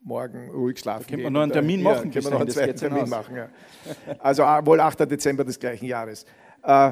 morgen 0.02 0.50
ruhig 0.50 0.80
schlafen. 0.80 1.04
Da 1.04 1.10
können 1.10 1.24
wir 1.24 1.30
noch 1.30 1.42
einen 1.42 1.52
Termin 1.54 1.82
machen. 1.82 2.08
Ja, 2.08 2.14
können 2.14 2.26
wir 2.26 2.32
noch 2.32 2.42
einen 2.42 2.50
zweiten 2.50 2.78
Termin 2.78 3.10
machen. 3.10 3.36
Ja. 3.36 3.50
Also 4.20 4.44
ah, 4.44 4.66
wohl 4.66 4.80
8. 4.82 5.10
Dezember 5.10 5.46
des 5.46 5.58
gleichen 5.58 5.86
Jahres. 5.86 6.26
Äh, 6.64 6.92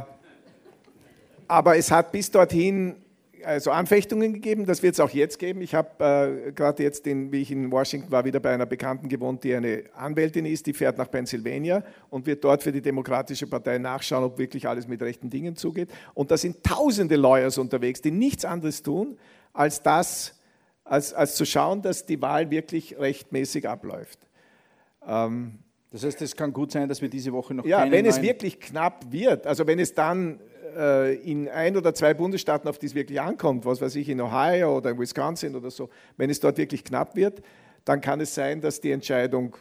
aber 1.48 1.78
es 1.78 1.92
hat 1.92 2.12
bis 2.12 2.32
dorthin 2.32 2.96
also 3.44 3.72
Anfechtungen 3.72 4.34
gegeben, 4.34 4.66
das 4.66 4.84
wird 4.84 4.94
es 4.94 5.00
auch 5.00 5.10
jetzt 5.10 5.40
geben. 5.40 5.62
Ich 5.62 5.76
habe 5.76 6.48
äh, 6.48 6.52
gerade 6.52 6.84
jetzt, 6.84 7.06
den, 7.06 7.32
wie 7.32 7.42
ich 7.42 7.52
in 7.52 7.72
Washington 7.72 8.12
war, 8.12 8.26
wieder 8.26 8.40
bei 8.40 8.54
einer 8.54 8.66
Bekannten 8.66 9.10
gewohnt, 9.10 9.44
die 9.44 9.54
eine 9.56 9.84
Anwältin 9.96 10.46
ist, 10.46 10.66
die 10.66 10.74
fährt 10.74 10.98
nach 10.98 11.10
Pennsylvania 11.10 11.84
und 12.10 12.26
wird 12.26 12.44
dort 12.44 12.64
für 12.64 12.72
die 12.72 12.82
Demokratische 12.82 13.48
Partei 13.48 13.78
nachschauen, 13.78 14.24
ob 14.24 14.38
wirklich 14.38 14.68
alles 14.68 14.88
mit 14.88 15.02
rechten 15.02 15.30
Dingen 15.30 15.56
zugeht. 15.56 15.90
Und 16.14 16.32
da 16.32 16.38
sind 16.38 16.64
tausende 16.64 17.16
Lawyers 17.16 17.58
unterwegs, 17.58 18.02
die 18.02 18.12
nichts 18.12 18.46
anderes 18.46 18.84
tun, 18.84 19.18
als 19.54 19.82
das, 19.82 20.40
als, 20.84 21.14
als 21.14 21.36
zu 21.36 21.46
schauen, 21.46 21.82
dass 21.82 22.06
die 22.06 22.22
Wahl 22.22 22.50
wirklich 22.50 22.98
rechtmäßig 22.98 23.68
abläuft. 23.68 24.20
Ähm, 25.08 25.60
das 25.92 26.04
heißt, 26.04 26.22
es 26.22 26.36
kann 26.36 26.52
gut 26.52 26.72
sein, 26.72 26.90
dass 26.90 27.02
wir 27.02 27.10
diese 27.10 27.32
Woche 27.32 27.54
noch. 27.54 27.66
Ja, 27.66 27.90
wenn 27.90 28.06
es 28.06 28.22
wirklich 28.22 28.60
knapp 28.60 29.12
wird, 29.12 29.48
also 29.48 29.66
wenn 29.68 29.80
es 29.80 29.94
dann 29.94 30.40
in 30.78 31.50
ein 31.50 31.76
oder 31.76 31.94
zwei 31.94 32.14
Bundesstaaten, 32.14 32.70
auf 32.70 32.78
die 32.78 32.86
es 32.86 32.94
wirklich 32.94 33.20
ankommt, 33.20 33.66
was 33.66 33.82
weiß 33.82 33.96
ich, 33.96 34.10
in 34.10 34.22
Ohio 34.22 34.78
oder 34.78 34.92
in 34.92 35.00
Wisconsin 35.00 35.56
oder 35.56 35.72
so, 35.72 35.90
wenn 36.18 36.30
es 36.30 36.40
dort 36.40 36.58
wirklich 36.58 36.84
knapp 36.84 37.16
wird, 37.16 37.42
dann 37.84 38.00
kann 38.02 38.22
es 38.22 38.36
sein, 38.36 38.62
dass 38.62 38.80
die 38.80 38.92
Entscheidung 38.92 39.56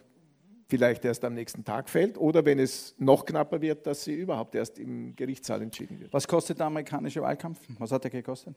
vielleicht 0.68 1.04
erst 1.04 1.24
am 1.24 1.34
nächsten 1.34 1.64
Tag 1.64 1.88
fällt 1.88 2.18
oder 2.18 2.44
wenn 2.44 2.58
es 2.58 2.94
noch 2.98 3.24
knapper 3.24 3.60
wird, 3.60 3.86
dass 3.86 4.04
sie 4.04 4.14
überhaupt 4.14 4.54
erst 4.54 4.78
im 4.78 5.14
Gerichtssaal 5.14 5.62
entschieden 5.62 6.00
wird. 6.00 6.12
Was 6.12 6.26
kostet 6.26 6.58
der 6.58 6.66
amerikanische 6.66 7.22
Wahlkampf? 7.22 7.60
Was 7.78 7.92
hat 7.92 8.04
er 8.04 8.10
gekostet? 8.10 8.54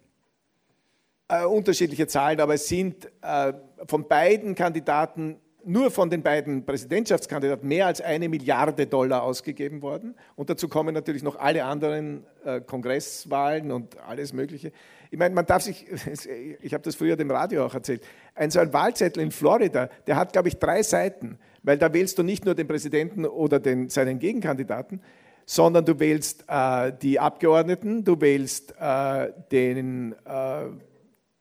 Äh, 1.27 1.45
unterschiedliche 1.45 2.07
Zahlen, 2.07 2.39
aber 2.41 2.55
es 2.55 2.67
sind 2.67 3.07
äh, 3.21 3.53
von 3.85 4.07
beiden 4.07 4.55
Kandidaten 4.55 5.39
nur 5.65 5.91
von 5.91 6.09
den 6.09 6.23
beiden 6.23 6.65
Präsidentschaftskandidaten 6.65 7.67
mehr 7.67 7.87
als 7.87 8.01
eine 8.01 8.29
Milliarde 8.29 8.87
Dollar 8.87 9.23
ausgegeben 9.23 9.81
worden. 9.81 10.15
Und 10.35 10.49
dazu 10.49 10.67
kommen 10.67 10.93
natürlich 10.93 11.23
noch 11.23 11.37
alle 11.37 11.65
anderen 11.65 12.25
äh, 12.43 12.61
Kongresswahlen 12.61 13.71
und 13.71 13.97
alles 13.99 14.33
Mögliche. 14.33 14.71
Ich 15.11 15.19
meine, 15.19 15.35
man 15.35 15.45
darf 15.45 15.63
sich, 15.63 15.85
ich 16.61 16.73
habe 16.73 16.83
das 16.83 16.95
früher 16.95 17.15
dem 17.15 17.31
Radio 17.31 17.65
auch 17.65 17.73
erzählt, 17.73 18.03
ein 18.35 18.51
so 18.51 18.59
ein 18.59 18.73
Wahlzettel 18.73 19.21
in 19.21 19.31
Florida, 19.31 19.89
der 20.07 20.15
hat, 20.15 20.33
glaube 20.33 20.47
ich, 20.47 20.57
drei 20.57 20.83
Seiten, 20.83 21.37
weil 21.63 21.77
da 21.77 21.93
wählst 21.93 22.17
du 22.17 22.23
nicht 22.23 22.45
nur 22.45 22.55
den 22.55 22.67
Präsidenten 22.67 23.25
oder 23.25 23.59
den, 23.59 23.89
seinen 23.89 24.19
Gegenkandidaten, 24.19 25.01
sondern 25.45 25.83
du 25.83 25.99
wählst 25.99 26.45
äh, 26.47 26.93
die 27.01 27.19
Abgeordneten, 27.19 28.03
du 28.03 28.21
wählst 28.21 28.75
äh, 28.79 29.31
den 29.51 30.13
äh, 30.25 30.65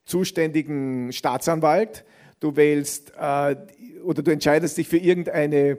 zuständigen 0.06 1.12
Staatsanwalt, 1.12 2.04
du 2.40 2.56
wählst 2.56 3.12
äh, 3.18 3.56
oder 4.04 4.22
du 4.22 4.30
entscheidest 4.30 4.78
dich 4.78 4.88
für 4.88 4.98
irgendeine, 4.98 5.78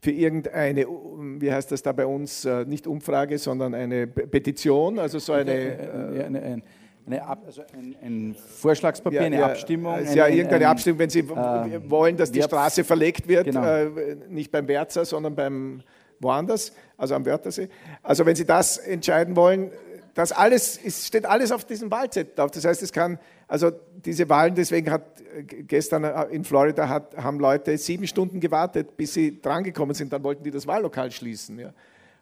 für 0.00 0.10
irgendeine, 0.10 0.86
wie 0.86 1.52
heißt 1.52 1.72
das 1.72 1.82
da 1.82 1.92
bei 1.92 2.06
uns, 2.06 2.44
äh, 2.44 2.64
nicht 2.64 2.86
Umfrage, 2.86 3.38
sondern 3.38 3.74
eine 3.74 4.06
Petition, 4.06 4.98
also 4.98 5.18
so 5.18 5.32
eine. 5.32 5.52
Äh, 5.52 6.24
eine, 6.24 6.42
eine, 6.42 6.62
eine 7.06 7.26
also 7.46 7.62
ein, 7.72 7.96
ein, 8.02 8.34
Vorschlagspapier, 8.34 9.20
ja, 9.20 9.26
eine 9.26 9.38
ja, 9.38 9.46
Abstimmung. 9.46 9.92
Also 9.92 10.16
ja, 10.16 10.28
irgendeine 10.28 10.66
ein, 10.66 10.70
Abstimmung, 10.70 10.98
wenn 11.00 11.10
Sie 11.10 11.20
äh, 11.20 11.90
wollen, 11.90 12.16
dass 12.16 12.30
die 12.30 12.42
Straße 12.42 12.84
verlegt 12.84 13.26
wird, 13.26 13.46
genau. 13.46 13.64
äh, 13.64 14.16
nicht 14.28 14.52
beim 14.52 14.68
Werzer, 14.68 15.04
sondern 15.04 15.34
beim 15.34 15.82
woanders, 16.20 16.72
also 16.96 17.14
am 17.14 17.24
Wörthersee. 17.24 17.68
Also 18.02 18.26
wenn 18.26 18.36
Sie 18.36 18.44
das 18.44 18.78
entscheiden 18.78 19.34
wollen, 19.34 19.72
das 20.14 20.32
alles, 20.32 20.78
es 20.82 21.06
steht 21.06 21.26
alles 21.26 21.52
auf 21.52 21.64
diesem 21.64 21.90
Wahlzettel 21.90 22.34
drauf. 22.34 22.50
Das 22.50 22.64
heißt, 22.64 22.82
es 22.82 22.92
kann 22.92 23.18
also 23.50 23.72
diese 24.04 24.28
Wahlen, 24.28 24.54
deswegen 24.54 24.92
hat 24.92 25.20
äh, 25.20 25.42
gestern 25.42 26.04
äh, 26.04 26.24
in 26.26 26.44
Florida 26.44 26.88
hat, 26.88 27.16
haben 27.16 27.40
Leute 27.40 27.76
sieben 27.78 28.06
Stunden 28.06 28.38
gewartet, 28.38 28.96
bis 28.96 29.14
sie 29.14 29.40
drangekommen 29.40 29.92
sind. 29.92 30.12
Dann 30.12 30.22
wollten 30.22 30.44
die 30.44 30.52
das 30.52 30.68
Wahllokal 30.68 31.10
schließen. 31.10 31.58
Ja. 31.58 31.72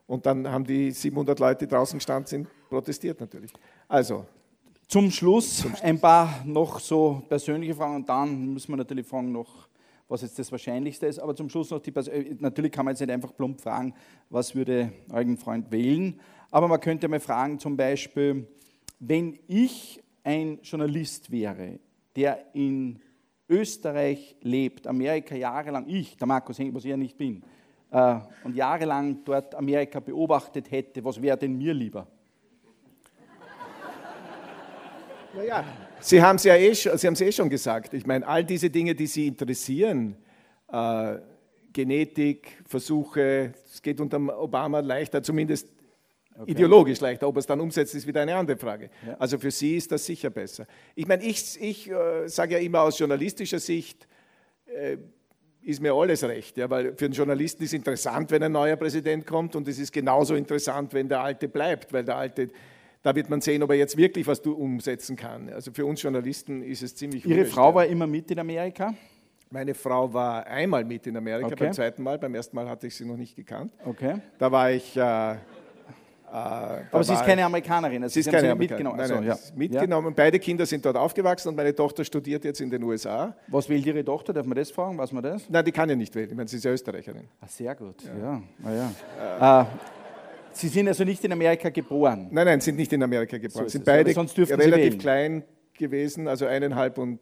Und 0.06 0.24
dann 0.24 0.50
haben 0.50 0.64
die 0.64 0.90
700 0.90 1.38
Leute, 1.38 1.66
die 1.66 1.70
draußen 1.70 1.98
gestanden 1.98 2.26
sind, 2.26 2.48
protestiert 2.70 3.20
natürlich. 3.20 3.52
Also. 3.86 4.24
Zum 4.86 5.10
Schluss 5.10 5.66
ein 5.82 6.00
paar 6.00 6.42
noch 6.46 6.80
so 6.80 7.22
persönliche 7.28 7.74
Fragen 7.74 7.96
und 7.96 8.08
dann 8.08 8.54
müssen 8.54 8.72
wir 8.72 8.78
natürlich 8.78 9.06
fragen 9.06 9.30
noch, 9.30 9.68
was 10.08 10.22
jetzt 10.22 10.38
das 10.38 10.50
Wahrscheinlichste 10.50 11.06
ist. 11.06 11.18
Aber 11.18 11.36
zum 11.36 11.50
Schluss 11.50 11.68
noch 11.68 11.80
die 11.80 11.90
Pers 11.90 12.08
äh, 12.08 12.36
Natürlich 12.38 12.72
kann 12.72 12.86
man 12.86 12.94
jetzt 12.94 13.00
nicht 13.00 13.10
einfach 13.10 13.36
plump 13.36 13.60
fragen, 13.60 13.92
was 14.30 14.54
würde 14.54 14.90
euren 15.12 15.36
Freund 15.36 15.70
wählen. 15.70 16.18
Aber 16.50 16.68
man 16.68 16.80
könnte 16.80 17.08
mal 17.08 17.20
fragen, 17.20 17.58
zum 17.58 17.76
Beispiel, 17.76 18.46
wenn 18.98 19.38
ich 19.46 20.02
ein 20.24 20.58
Journalist 20.62 21.30
wäre, 21.30 21.78
der 22.16 22.54
in 22.54 23.00
Österreich 23.48 24.36
lebt, 24.42 24.86
Amerika 24.86 25.34
jahrelang, 25.34 25.86
ich, 25.88 26.16
der 26.16 26.26
Markus 26.26 26.58
Henk, 26.58 26.74
was 26.74 26.84
ich 26.84 26.90
ja 26.90 26.96
nicht 26.96 27.16
bin, 27.16 27.42
äh, 27.90 28.16
und 28.44 28.56
jahrelang 28.56 29.24
dort 29.24 29.54
Amerika 29.54 30.00
beobachtet 30.00 30.70
hätte, 30.70 31.04
was 31.04 31.20
wäre 31.20 31.36
denn 31.36 31.56
mir 31.56 31.74
lieber? 31.74 32.06
Naja, 35.34 35.64
Sie 36.00 36.22
haben 36.22 36.36
es 36.36 36.44
ja 36.44 36.56
eh, 36.56 36.72
Sie 36.72 37.24
eh 37.24 37.32
schon 37.32 37.50
gesagt. 37.50 37.92
Ich 37.92 38.06
meine, 38.06 38.26
all 38.26 38.44
diese 38.44 38.70
Dinge, 38.70 38.94
die 38.94 39.06
Sie 39.06 39.26
interessieren, 39.26 40.16
äh, 40.72 41.16
Genetik, 41.72 42.62
Versuche, 42.66 43.52
es 43.64 43.82
geht 43.82 44.00
unter 44.00 44.18
Obama 44.40 44.80
leichter, 44.80 45.22
zumindest 45.22 45.68
Okay. 46.38 46.52
Ideologisch 46.52 47.00
leichter, 47.00 47.26
ob 47.26 47.36
er 47.36 47.40
es 47.40 47.46
dann 47.46 47.60
umsetzt, 47.60 47.94
ist 47.94 48.06
wieder 48.06 48.22
eine 48.22 48.36
andere 48.36 48.56
Frage. 48.56 48.90
Ja. 49.04 49.16
Also 49.18 49.38
für 49.38 49.50
Sie 49.50 49.76
ist 49.76 49.90
das 49.90 50.06
sicher 50.06 50.30
besser. 50.30 50.66
Ich 50.94 51.06
meine, 51.06 51.24
ich, 51.24 51.60
ich 51.60 51.90
äh, 51.90 52.28
sage 52.28 52.54
ja 52.54 52.60
immer 52.60 52.82
aus 52.82 52.98
journalistischer 52.98 53.58
Sicht, 53.58 54.06
äh, 54.66 54.98
ist 55.62 55.82
mir 55.82 55.92
alles 55.92 56.22
recht, 56.22 56.56
ja, 56.56 56.70
weil 56.70 56.94
für 56.96 57.06
einen 57.06 57.14
Journalisten 57.14 57.64
ist 57.64 57.70
es 57.70 57.74
interessant, 57.74 58.30
wenn 58.30 58.42
ein 58.42 58.52
neuer 58.52 58.76
Präsident 58.76 59.26
kommt 59.26 59.56
und 59.56 59.66
es 59.66 59.78
ist 59.78 59.92
genauso 59.92 60.34
interessant, 60.34 60.94
wenn 60.94 61.08
der 61.08 61.20
alte 61.20 61.48
bleibt, 61.48 61.92
weil 61.92 62.04
der 62.04 62.16
alte 62.16 62.48
Da 63.02 63.14
wird 63.14 63.28
man 63.28 63.40
sehen, 63.40 63.62
ob 63.62 63.70
er 63.70 63.76
jetzt 63.76 63.96
wirklich 63.96 64.26
was 64.26 64.40
umsetzen 64.40 65.16
kann. 65.16 65.48
Also 65.50 65.72
für 65.72 65.84
uns 65.84 66.02
Journalisten 66.02 66.62
ist 66.62 66.82
es 66.82 66.94
ziemlich 66.94 67.24
Ihre 67.26 67.44
Frau 67.44 67.74
war 67.74 67.86
immer 67.86 68.06
mit 68.06 68.30
in 68.30 68.38
Amerika? 68.38 68.94
Meine 69.50 69.74
Frau 69.74 70.12
war 70.12 70.46
einmal 70.46 70.84
mit 70.84 71.06
in 71.06 71.16
Amerika, 71.16 71.46
okay. 71.46 71.56
beim 71.58 71.72
zweiten 71.72 72.02
Mal. 72.02 72.18
Beim 72.18 72.34
ersten 72.34 72.54
Mal 72.54 72.68
hatte 72.68 72.86
ich 72.86 72.94
sie 72.94 73.04
noch 73.04 73.16
nicht 73.16 73.34
gekannt. 73.34 73.72
Okay. 73.84 74.20
Da 74.38 74.52
war 74.52 74.70
ich. 74.70 74.96
Äh, 74.96 75.36
Aber 76.32 77.04
sie 77.04 77.14
ist 77.14 77.24
keine 77.24 77.44
Amerikanerin. 77.44 78.02
Also 78.02 78.14
sie 78.14 78.20
ist 78.20 78.30
keine 78.30 78.50
Amerikanerin. 78.50 78.96
Mitgenommen. 78.96 78.96
Nein, 78.98 79.08
nein, 79.08 79.30
also, 79.30 79.50
ja. 79.50 79.58
mitgenommen. 79.58 80.14
Beide 80.14 80.38
Kinder 80.38 80.66
sind 80.66 80.84
dort 80.84 80.96
aufgewachsen 80.96 81.48
und 81.48 81.56
meine 81.56 81.74
Tochter 81.74 82.04
studiert 82.04 82.44
jetzt 82.44 82.60
in 82.60 82.70
den 82.70 82.82
USA. 82.82 83.34
Was 83.48 83.68
wählt 83.68 83.86
Ihre 83.86 84.04
Tochter? 84.04 84.32
Darf 84.32 84.46
man 84.46 84.56
das 84.56 84.70
fragen? 84.70 84.98
Was 84.98 85.12
man 85.12 85.22
das? 85.22 85.48
Nein, 85.48 85.64
die 85.64 85.72
kann 85.72 85.88
ja 85.88 85.96
nicht 85.96 86.14
wählen. 86.14 86.30
Ich 86.30 86.36
meine, 86.36 86.48
sie 86.48 86.56
ist 86.56 86.64
ja 86.64 86.72
Österreicherin. 86.72 87.28
Ah, 87.40 87.46
sehr 87.46 87.74
gut. 87.74 88.02
Ja. 88.04 88.42
ja. 88.64 88.92
ja. 89.40 89.62
Äh, 89.62 89.66
sie 90.52 90.68
sind 90.68 90.88
also 90.88 91.04
nicht 91.04 91.24
in 91.24 91.32
Amerika 91.32 91.68
geboren? 91.70 92.28
Nein, 92.30 92.46
nein, 92.46 92.60
sind 92.60 92.76
nicht 92.76 92.92
in 92.92 93.02
Amerika 93.02 93.38
geboren. 93.38 93.64
So 93.64 93.68
sind 93.68 93.84
beide 93.84 94.14
relativ 94.14 94.98
klein 94.98 95.44
gewesen, 95.74 96.28
also 96.28 96.46
eineinhalb 96.46 96.98
und 96.98 97.20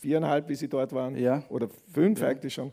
viereinhalb, 0.00 0.48
wie 0.48 0.54
sie 0.54 0.68
dort 0.68 0.92
waren, 0.92 1.16
ja. 1.16 1.42
oder 1.48 1.68
fünf 1.92 2.20
ja. 2.20 2.28
eigentlich 2.28 2.52
schon, 2.52 2.72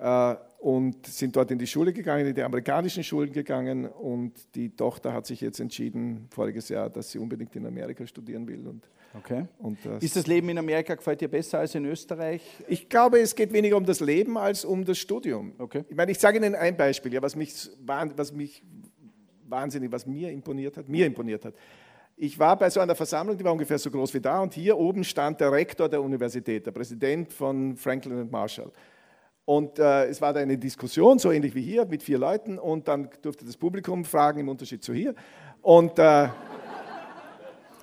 äh, 0.00 0.34
und 0.64 1.06
sind 1.06 1.36
dort 1.36 1.50
in 1.50 1.58
die 1.58 1.66
Schule 1.66 1.92
gegangen, 1.92 2.26
in 2.26 2.34
die 2.34 2.42
amerikanischen 2.42 3.04
Schulen 3.04 3.30
gegangen 3.30 3.84
und 3.84 4.32
die 4.54 4.70
Tochter 4.70 5.12
hat 5.12 5.26
sich 5.26 5.42
jetzt 5.42 5.60
entschieden, 5.60 6.26
voriges 6.30 6.70
Jahr, 6.70 6.88
dass 6.88 7.10
sie 7.10 7.18
unbedingt 7.18 7.54
in 7.54 7.66
Amerika 7.66 8.06
studieren 8.06 8.48
will. 8.48 8.66
Und, 8.66 8.88
okay. 9.12 9.44
Und 9.58 9.76
das 9.84 10.02
Ist 10.02 10.16
das 10.16 10.26
Leben 10.26 10.48
in 10.48 10.56
Amerika, 10.56 10.94
gefällt 10.94 11.20
dir 11.20 11.28
besser 11.28 11.58
als 11.58 11.74
in 11.74 11.84
Österreich? 11.84 12.40
Ich 12.66 12.88
glaube, 12.88 13.20
es 13.20 13.34
geht 13.34 13.52
weniger 13.52 13.76
um 13.76 13.84
das 13.84 14.00
Leben 14.00 14.38
als 14.38 14.64
um 14.64 14.86
das 14.86 14.96
Studium. 14.96 15.52
Okay. 15.58 15.84
Ich 15.86 15.96
meine, 15.96 16.12
ich 16.12 16.18
sage 16.18 16.38
Ihnen 16.38 16.54
ein 16.54 16.78
Beispiel, 16.78 17.12
ja, 17.12 17.20
was, 17.20 17.36
mich, 17.36 17.68
was 17.84 18.32
mich 18.32 18.62
wahnsinnig, 19.46 19.92
was 19.92 20.06
mir 20.06 20.30
imponiert 20.30 20.78
hat, 20.78 20.88
mir 20.88 21.04
imponiert 21.04 21.44
hat. 21.44 21.52
Ich 22.16 22.38
war 22.38 22.58
bei 22.58 22.70
so 22.70 22.80
einer 22.80 22.94
Versammlung, 22.94 23.36
die 23.36 23.44
war 23.44 23.52
ungefähr 23.52 23.78
so 23.78 23.90
groß 23.90 24.14
wie 24.14 24.20
da, 24.20 24.40
und 24.40 24.54
hier 24.54 24.78
oben 24.78 25.04
stand 25.04 25.42
der 25.42 25.52
Rektor 25.52 25.90
der 25.90 26.00
Universität, 26.00 26.64
der 26.64 26.72
Präsident 26.72 27.34
von 27.34 27.76
Franklin 27.76 28.18
und 28.18 28.32
Marshall. 28.32 28.72
Und 29.44 29.78
äh, 29.78 30.06
es 30.06 30.20
war 30.20 30.32
da 30.32 30.40
eine 30.40 30.56
Diskussion, 30.56 31.18
so 31.18 31.30
ähnlich 31.30 31.54
wie 31.54 31.62
hier, 31.62 31.84
mit 31.84 32.02
vier 32.02 32.18
Leuten, 32.18 32.58
und 32.58 32.88
dann 32.88 33.10
durfte 33.22 33.44
das 33.44 33.56
Publikum 33.56 34.04
fragen, 34.04 34.40
im 34.40 34.48
Unterschied 34.48 34.82
zu 34.82 34.94
hier. 34.94 35.14
Und, 35.60 35.98
äh, 35.98 36.28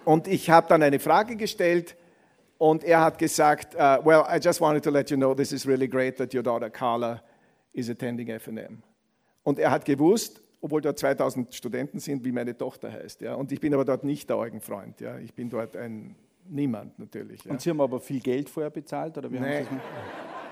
und 0.06 0.28
ich 0.28 0.50
habe 0.50 0.68
dann 0.68 0.82
eine 0.82 1.00
Frage 1.00 1.36
gestellt, 1.36 1.96
und 2.62 2.84
er 2.84 3.02
hat 3.02 3.18
gesagt, 3.18 3.74
uh, 3.74 4.06
well, 4.06 4.24
I 4.30 4.38
just 4.40 4.62
wanted 4.62 4.84
to 4.84 4.92
let 4.92 5.10
you 5.10 5.18
know, 5.18 5.34
this 5.34 5.52
is 5.52 5.66
really 5.66 5.88
great 5.88 6.18
that 6.18 6.32
your 6.32 6.44
daughter 6.44 6.70
Carla 6.70 7.20
is 7.74 7.90
attending 7.90 8.28
FNM. 8.40 8.84
Und 9.42 9.58
er 9.58 9.72
hat 9.72 9.84
gewusst, 9.84 10.44
obwohl 10.62 10.80
dort 10.80 11.00
2000 11.00 11.56
Studenten 11.56 12.00
sind, 12.00 12.24
wie 12.24 12.32
meine 12.32 12.56
Tochter 12.56 12.92
heißt. 12.92 13.22
Ja. 13.22 13.34
Und 13.34 13.52
ich 13.52 13.60
bin 13.60 13.74
aber 13.74 13.84
dort 13.84 14.04
nicht 14.04 14.30
der 14.30 14.38
Eugenfreund. 14.38 15.02
Ja. 15.02 15.18
Ich 15.18 15.34
bin 15.34 15.50
dort 15.50 15.76
ein 15.76 16.16
Niemand 16.48 17.00
natürlich. 17.00 17.44
Ja. 17.46 17.52
Und 17.52 17.62
Sie 17.62 17.70
haben 17.72 17.82
aber 17.82 18.00
viel 18.00 18.20
Geld 18.20 18.48
vorher 18.48 18.70
bezahlt? 18.70 19.18
Oder 19.18 19.32
wie 19.32 19.40
Nein. 19.40 19.68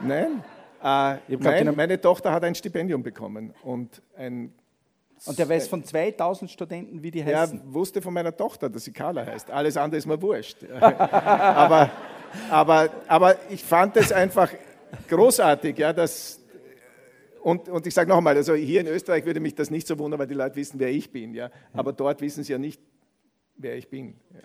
Nein. 0.02 0.44
Äh, 0.82 1.18
nein 1.28 1.76
meine 1.76 2.00
Tochter 2.00 2.32
hat 2.32 2.44
ein 2.44 2.56
Stipendium 2.56 3.04
bekommen 3.04 3.54
und 3.64 4.02
ein 4.16 4.54
und 5.26 5.38
der 5.38 5.50
weiß 5.50 5.68
von 5.68 5.84
2000 5.84 6.50
Studenten, 6.50 7.04
wie 7.04 7.12
die 7.12 7.24
heißen? 7.24 7.60
Er 7.60 7.74
wusste 7.74 8.02
von 8.02 8.14
meiner 8.14 8.36
Tochter, 8.36 8.70
dass 8.70 8.86
sie 8.86 8.94
Carla 8.94 9.26
heißt. 9.26 9.52
Alles 9.52 9.76
andere 9.76 9.98
ist 9.98 10.06
mir 10.06 10.22
wurscht. 10.22 10.64
aber, 10.80 11.92
aber, 12.50 12.90
aber 13.08 13.36
ich 13.50 13.64
fand 13.64 13.98
es 13.98 14.12
einfach 14.12 14.50
großartig, 15.10 15.78
ja, 15.78 15.92
dass, 15.92 16.40
und, 17.42 17.68
und 17.68 17.86
ich 17.86 17.94
sage 17.94 18.10
noch 18.10 18.18
einmal, 18.18 18.36
also 18.36 18.54
hier 18.56 18.82
in 18.82 18.88
Österreich 18.88 19.26
würde 19.26 19.40
mich 19.40 19.56
das 19.56 19.70
nicht 19.70 19.88
so 19.88 19.98
wundern, 20.00 20.20
weil 20.20 20.28
die 20.28 20.36
Leute 20.36 20.56
wissen, 20.56 20.80
wer 20.80 20.90
ich 20.90 21.12
bin. 21.12 21.34
Ja? 21.34 21.52
Aber 21.74 21.92
dort 21.92 22.22
wissen 22.22 22.44
sie 22.44 22.54
ja 22.54 22.58
nicht, 22.58 22.82
wer 23.58 23.76
ich 23.76 23.90
bin. 23.90 24.16
Ja. 24.34 24.40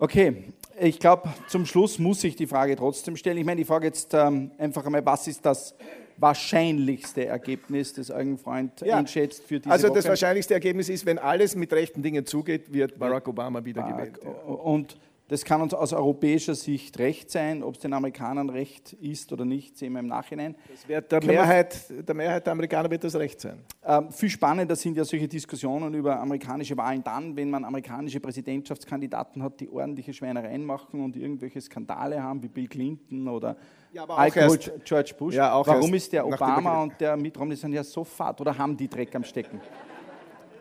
Okay, 0.00 0.44
ich 0.80 0.98
glaube, 0.98 1.28
zum 1.46 1.66
Schluss 1.66 1.98
muss 1.98 2.24
ich 2.24 2.34
die 2.34 2.46
Frage 2.46 2.74
trotzdem 2.74 3.16
stellen. 3.16 3.36
Ich 3.36 3.44
meine, 3.44 3.60
ich 3.60 3.66
frage 3.66 3.86
jetzt 3.86 4.14
ähm, 4.14 4.50
einfach 4.56 4.86
einmal, 4.86 5.04
was 5.04 5.28
ist 5.28 5.44
das 5.44 5.74
wahrscheinlichste 6.16 7.26
Ergebnis, 7.26 7.92
das 7.92 8.10
euren 8.10 8.38
Freund 8.38 8.80
ja. 8.80 8.96
einschätzt 8.96 9.42
für 9.44 9.60
diese 9.60 9.70
Also 9.70 9.88
Woche? 9.88 9.96
das 9.96 10.08
wahrscheinlichste 10.08 10.54
Ergebnis 10.54 10.88
ist, 10.88 11.04
wenn 11.04 11.18
alles 11.18 11.54
mit 11.54 11.70
rechten 11.74 12.02
Dingen 12.02 12.24
zugeht, 12.24 12.72
wird 12.72 12.98
Barack 12.98 13.28
Obama 13.28 13.62
wiedergewählt. 13.62 14.20
Ja. 14.24 14.30
Und 14.30 14.96
das 15.30 15.44
kann 15.44 15.62
uns 15.62 15.72
aus 15.74 15.92
europäischer 15.92 16.56
Sicht 16.56 16.98
recht 16.98 17.30
sein. 17.30 17.62
Ob 17.62 17.76
es 17.76 17.80
den 17.80 17.92
Amerikanern 17.92 18.50
recht 18.50 18.94
ist 18.94 19.32
oder 19.32 19.44
nicht, 19.44 19.78
sehen 19.78 19.92
wir 19.92 20.00
im 20.00 20.08
Nachhinein. 20.08 20.56
Der, 20.88 21.22
Mehrheit, 21.22 21.84
der 21.88 22.14
Mehrheit 22.16 22.46
der 22.46 22.52
Amerikaner 22.52 22.90
wird 22.90 23.04
das 23.04 23.14
recht 23.14 23.40
sein. 23.40 23.60
Ähm, 23.86 24.10
viel 24.10 24.28
spannender 24.28 24.74
sind 24.74 24.96
ja 24.96 25.04
solche 25.04 25.28
Diskussionen 25.28 25.94
über 25.94 26.18
amerikanische 26.18 26.76
Wahlen 26.76 27.04
dann, 27.04 27.36
wenn 27.36 27.48
man 27.48 27.64
amerikanische 27.64 28.18
Präsidentschaftskandidaten 28.18 29.40
hat, 29.40 29.60
die 29.60 29.68
ordentliche 29.68 30.12
Schweinereien 30.12 30.64
machen 30.64 31.00
und 31.00 31.16
irgendwelche 31.16 31.60
Skandale 31.60 32.20
haben, 32.20 32.42
wie 32.42 32.48
Bill 32.48 32.66
Clinton 32.66 33.28
oder 33.28 33.56
ja, 33.92 34.04
Alkohol 34.08 34.58
George 34.84 35.14
Bush. 35.16 35.36
Ja, 35.36 35.64
Warum 35.64 35.94
ist 35.94 36.12
der 36.12 36.26
Obama 36.26 36.82
und 36.82 37.00
der 37.00 37.16
Mitt 37.16 37.38
Romney 37.38 37.54
sind 37.54 37.72
ja 37.72 37.84
so 37.84 38.02
fad 38.02 38.40
oder 38.40 38.58
haben 38.58 38.76
die 38.76 38.88
Dreck 38.88 39.14
am 39.14 39.22
Stecken? 39.22 39.60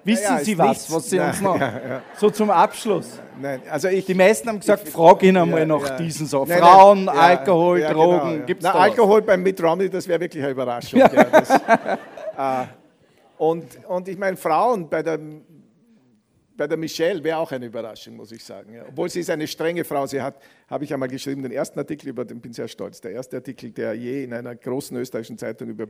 Wissen 0.09 0.23
ja, 0.23 0.39
Sie 0.39 0.57
was, 0.57 0.67
nichts. 0.67 0.91
was 0.91 1.09
Sie 1.09 1.19
uns 1.19 1.41
noch 1.41 1.59
ja, 1.59 2.01
so 2.17 2.29
zum 2.29 2.49
Abschluss? 2.49 3.19
Nein, 3.39 3.61
also 3.69 3.87
ich, 3.87 4.05
die 4.05 4.13
meisten 4.13 4.49
haben 4.49 4.59
gesagt, 4.59 4.87
ich, 4.87 4.93
frag 4.93 5.23
ihn 5.23 5.37
einmal 5.37 5.65
nach 5.65 5.97
diesen 5.97 6.27
so. 6.27 6.45
Nein, 6.45 6.59
Frauen, 6.59 7.05
nein, 7.05 7.17
Alkohol, 7.17 7.81
Drogen, 7.81 8.31
genau, 8.31 8.45
gibt's 8.45 8.63
Na, 8.63 8.73
da 8.73 8.79
Alkohol 8.79 9.21
was? 9.21 9.27
beim 9.27 9.43
Mitt 9.43 9.61
Romney, 9.61 9.89
das 9.89 10.07
wäre 10.07 10.19
wirklich 10.19 10.43
eine 10.43 10.51
Überraschung. 10.51 10.99
Das, 10.99 11.49
äh, 11.49 12.65
und, 13.37 13.65
und 13.87 14.07
ich 14.07 14.17
meine, 14.17 14.35
Frauen 14.35 14.89
bei 14.89 15.01
der, 15.01 15.19
bei 16.57 16.67
der 16.67 16.77
Michelle 16.77 17.23
wäre 17.23 17.37
auch 17.37 17.51
eine 17.51 17.67
Überraschung, 17.67 18.17
muss 18.17 18.31
ich 18.33 18.43
sagen. 18.43 18.75
Obwohl 18.89 19.09
sie 19.09 19.21
ist 19.21 19.29
eine 19.29 19.47
strenge 19.47 19.85
Frau. 19.85 20.05
Sie 20.05 20.21
hat, 20.21 20.35
habe 20.69 20.83
ich 20.83 20.93
einmal 20.93 21.07
geschrieben, 21.07 21.41
den 21.41 21.53
ersten 21.53 21.79
Artikel 21.79 22.09
über 22.09 22.25
den, 22.25 22.41
bin 22.41 22.51
sehr 22.51 22.67
stolz, 22.67 22.99
der 22.99 23.11
erste 23.11 23.37
Artikel, 23.37 23.71
der 23.71 23.93
je 23.93 24.25
in 24.25 24.33
einer 24.33 24.55
großen 24.55 24.97
österreichischen 24.97 25.37
Zeitung 25.37 25.69
über 25.69 25.87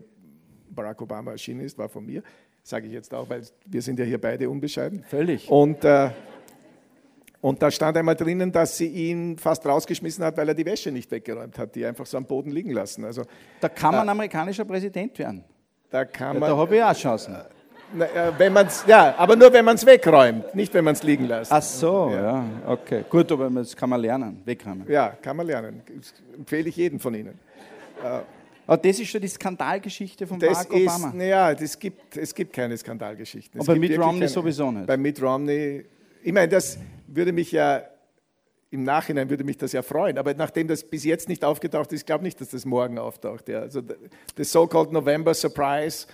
Barack 0.69 1.01
Obama 1.01 1.31
erschienen 1.31 1.61
ist, 1.61 1.77
war 1.77 1.89
von 1.89 2.05
mir 2.05 2.21
sage 2.69 2.87
ich 2.87 2.93
jetzt 2.93 3.13
auch, 3.13 3.29
weil 3.29 3.41
wir 3.65 3.81
sind 3.81 3.99
ja 3.99 4.05
hier 4.05 4.21
beide 4.21 4.49
unbescheiden. 4.49 5.03
Völlig. 5.09 5.49
Und, 5.49 5.83
äh, 5.83 6.11
und 7.41 7.61
da 7.61 7.71
stand 7.71 7.97
einmal 7.97 8.15
drinnen, 8.15 8.51
dass 8.51 8.77
sie 8.77 8.87
ihn 8.87 9.37
fast 9.37 9.65
rausgeschmissen 9.65 10.23
hat, 10.23 10.37
weil 10.37 10.47
er 10.47 10.53
die 10.53 10.65
Wäsche 10.65 10.91
nicht 10.91 11.09
weggeräumt 11.11 11.57
hat, 11.57 11.75
die 11.75 11.85
einfach 11.85 12.05
so 12.05 12.17
am 12.17 12.25
Boden 12.25 12.51
liegen 12.51 12.71
lassen. 12.71 13.05
Also, 13.05 13.23
da 13.59 13.69
kann 13.69 13.95
man 13.95 14.07
äh, 14.07 14.11
amerikanischer 14.11 14.65
Präsident 14.65 15.17
werden. 15.17 15.43
Da 15.89 16.05
kann 16.05 16.35
ja, 16.35 16.39
man. 16.39 16.49
Da 16.49 16.57
habe 16.57 16.75
ich 16.75 16.83
auch 16.83 16.93
Chancen. 16.93 17.37
Na, 17.91 18.05
äh, 18.05 18.31
wenn 18.37 18.53
man's, 18.53 18.83
ja, 18.85 19.15
aber 19.17 19.35
nur 19.35 19.51
wenn 19.51 19.65
man 19.65 19.73
es 19.73 19.83
wegräumt, 19.83 20.53
nicht 20.53 20.71
wenn 20.75 20.85
man 20.85 20.93
es 20.93 21.01
liegen 21.01 21.25
lässt. 21.25 21.51
Ach 21.51 21.63
so, 21.63 22.11
ja. 22.11 22.21
ja. 22.21 22.45
okay. 22.67 23.03
Gut, 23.09 23.31
aber 23.31 23.49
das 23.49 23.75
kann 23.75 23.89
man 23.89 23.99
lernen, 23.99 24.43
wegräumen. 24.45 24.85
Ja, 24.87 25.09
kann 25.09 25.35
man 25.35 25.47
lernen. 25.47 25.81
Das 25.87 26.13
empfehle 26.37 26.69
ich 26.69 26.75
jedem 26.75 26.99
von 26.99 27.15
Ihnen. 27.15 27.39
Aber 28.69 28.77
das 28.77 28.99
ist 28.99 29.07
schon 29.07 29.21
die 29.21 29.27
Skandalgeschichte 29.27 30.27
von 30.27 30.39
das 30.39 30.67
Barack 30.67 30.73
Obama. 30.73 31.07
Ist, 31.07 31.15
naja, 31.15 31.55
das 31.55 31.79
gibt, 31.79 32.15
es 32.15 32.35
gibt 32.35 32.53
keine 32.53 32.77
Skandalgeschichten. 32.77 33.59
Und 33.59 33.65
bei 33.65 33.75
Mitt 33.75 33.97
Romney 33.97 34.19
keine, 34.19 34.29
sowieso 34.29 34.71
nicht. 34.71 34.85
Bei 34.85 34.95
Mitt 34.95 35.19
Romney, 35.19 35.85
ich 36.21 36.31
meine, 36.31 36.49
das 36.49 36.77
würde 37.07 37.31
mich 37.31 37.51
ja, 37.51 37.83
im 38.69 38.83
Nachhinein 38.83 39.27
würde 39.27 39.43
mich 39.43 39.57
das 39.57 39.71
ja 39.71 39.81
freuen, 39.81 40.19
aber 40.19 40.35
nachdem 40.35 40.67
das 40.67 40.83
bis 40.83 41.03
jetzt 41.03 41.27
nicht 41.29 41.43
aufgetaucht 41.43 41.91
ist, 41.93 42.01
ich 42.01 42.05
glaube 42.05 42.23
nicht, 42.23 42.39
dass 42.39 42.49
das 42.49 42.63
morgen 42.63 42.99
auftaucht. 42.99 43.49
Ja. 43.49 43.61
Also 43.61 43.81
the 44.37 44.43
so-called 44.43 44.91
November 44.91 45.33
Surprise, 45.33 46.05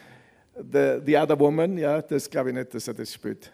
the, 0.56 1.00
the 1.06 1.18
Other 1.18 1.38
Woman, 1.38 1.78
ja, 1.78 2.02
das 2.02 2.30
glaube 2.30 2.52
ich 2.52 2.56
nicht, 2.56 2.74
dass 2.74 2.88
er 2.88 2.94
das 2.94 3.14
spürt. 3.14 3.52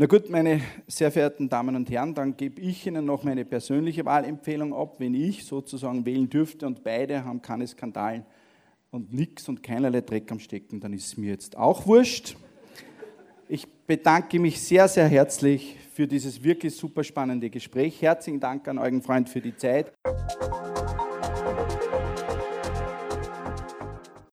Na 0.00 0.06
gut, 0.06 0.30
meine 0.30 0.60
sehr 0.86 1.10
verehrten 1.10 1.48
Damen 1.48 1.74
und 1.74 1.90
Herren, 1.90 2.14
dann 2.14 2.36
gebe 2.36 2.60
ich 2.60 2.86
Ihnen 2.86 3.04
noch 3.04 3.24
meine 3.24 3.44
persönliche 3.44 4.04
Wahlempfehlung 4.04 4.72
ab, 4.72 4.94
wenn 4.98 5.12
ich 5.12 5.44
sozusagen 5.44 6.06
wählen 6.06 6.30
dürfte 6.30 6.68
und 6.68 6.84
beide 6.84 7.24
haben 7.24 7.42
keine 7.42 7.66
Skandalen 7.66 8.24
und 8.92 9.12
nichts 9.12 9.48
und 9.48 9.60
keinerlei 9.60 10.02
Dreck 10.02 10.30
am 10.30 10.38
Stecken, 10.38 10.78
dann 10.78 10.92
ist 10.92 11.06
es 11.06 11.16
mir 11.16 11.30
jetzt 11.30 11.56
auch 11.56 11.84
wurscht. 11.88 12.36
Ich 13.48 13.66
bedanke 13.88 14.38
mich 14.38 14.60
sehr, 14.60 14.86
sehr 14.86 15.08
herzlich 15.08 15.74
für 15.92 16.06
dieses 16.06 16.44
wirklich 16.44 16.76
super 16.76 17.02
spannende 17.02 17.50
Gespräch. 17.50 18.00
Herzlichen 18.00 18.38
Dank 18.38 18.68
an 18.68 18.78
euren 18.78 19.02
Freund 19.02 19.28
für 19.28 19.40
die 19.40 19.56
Zeit. 19.56 19.92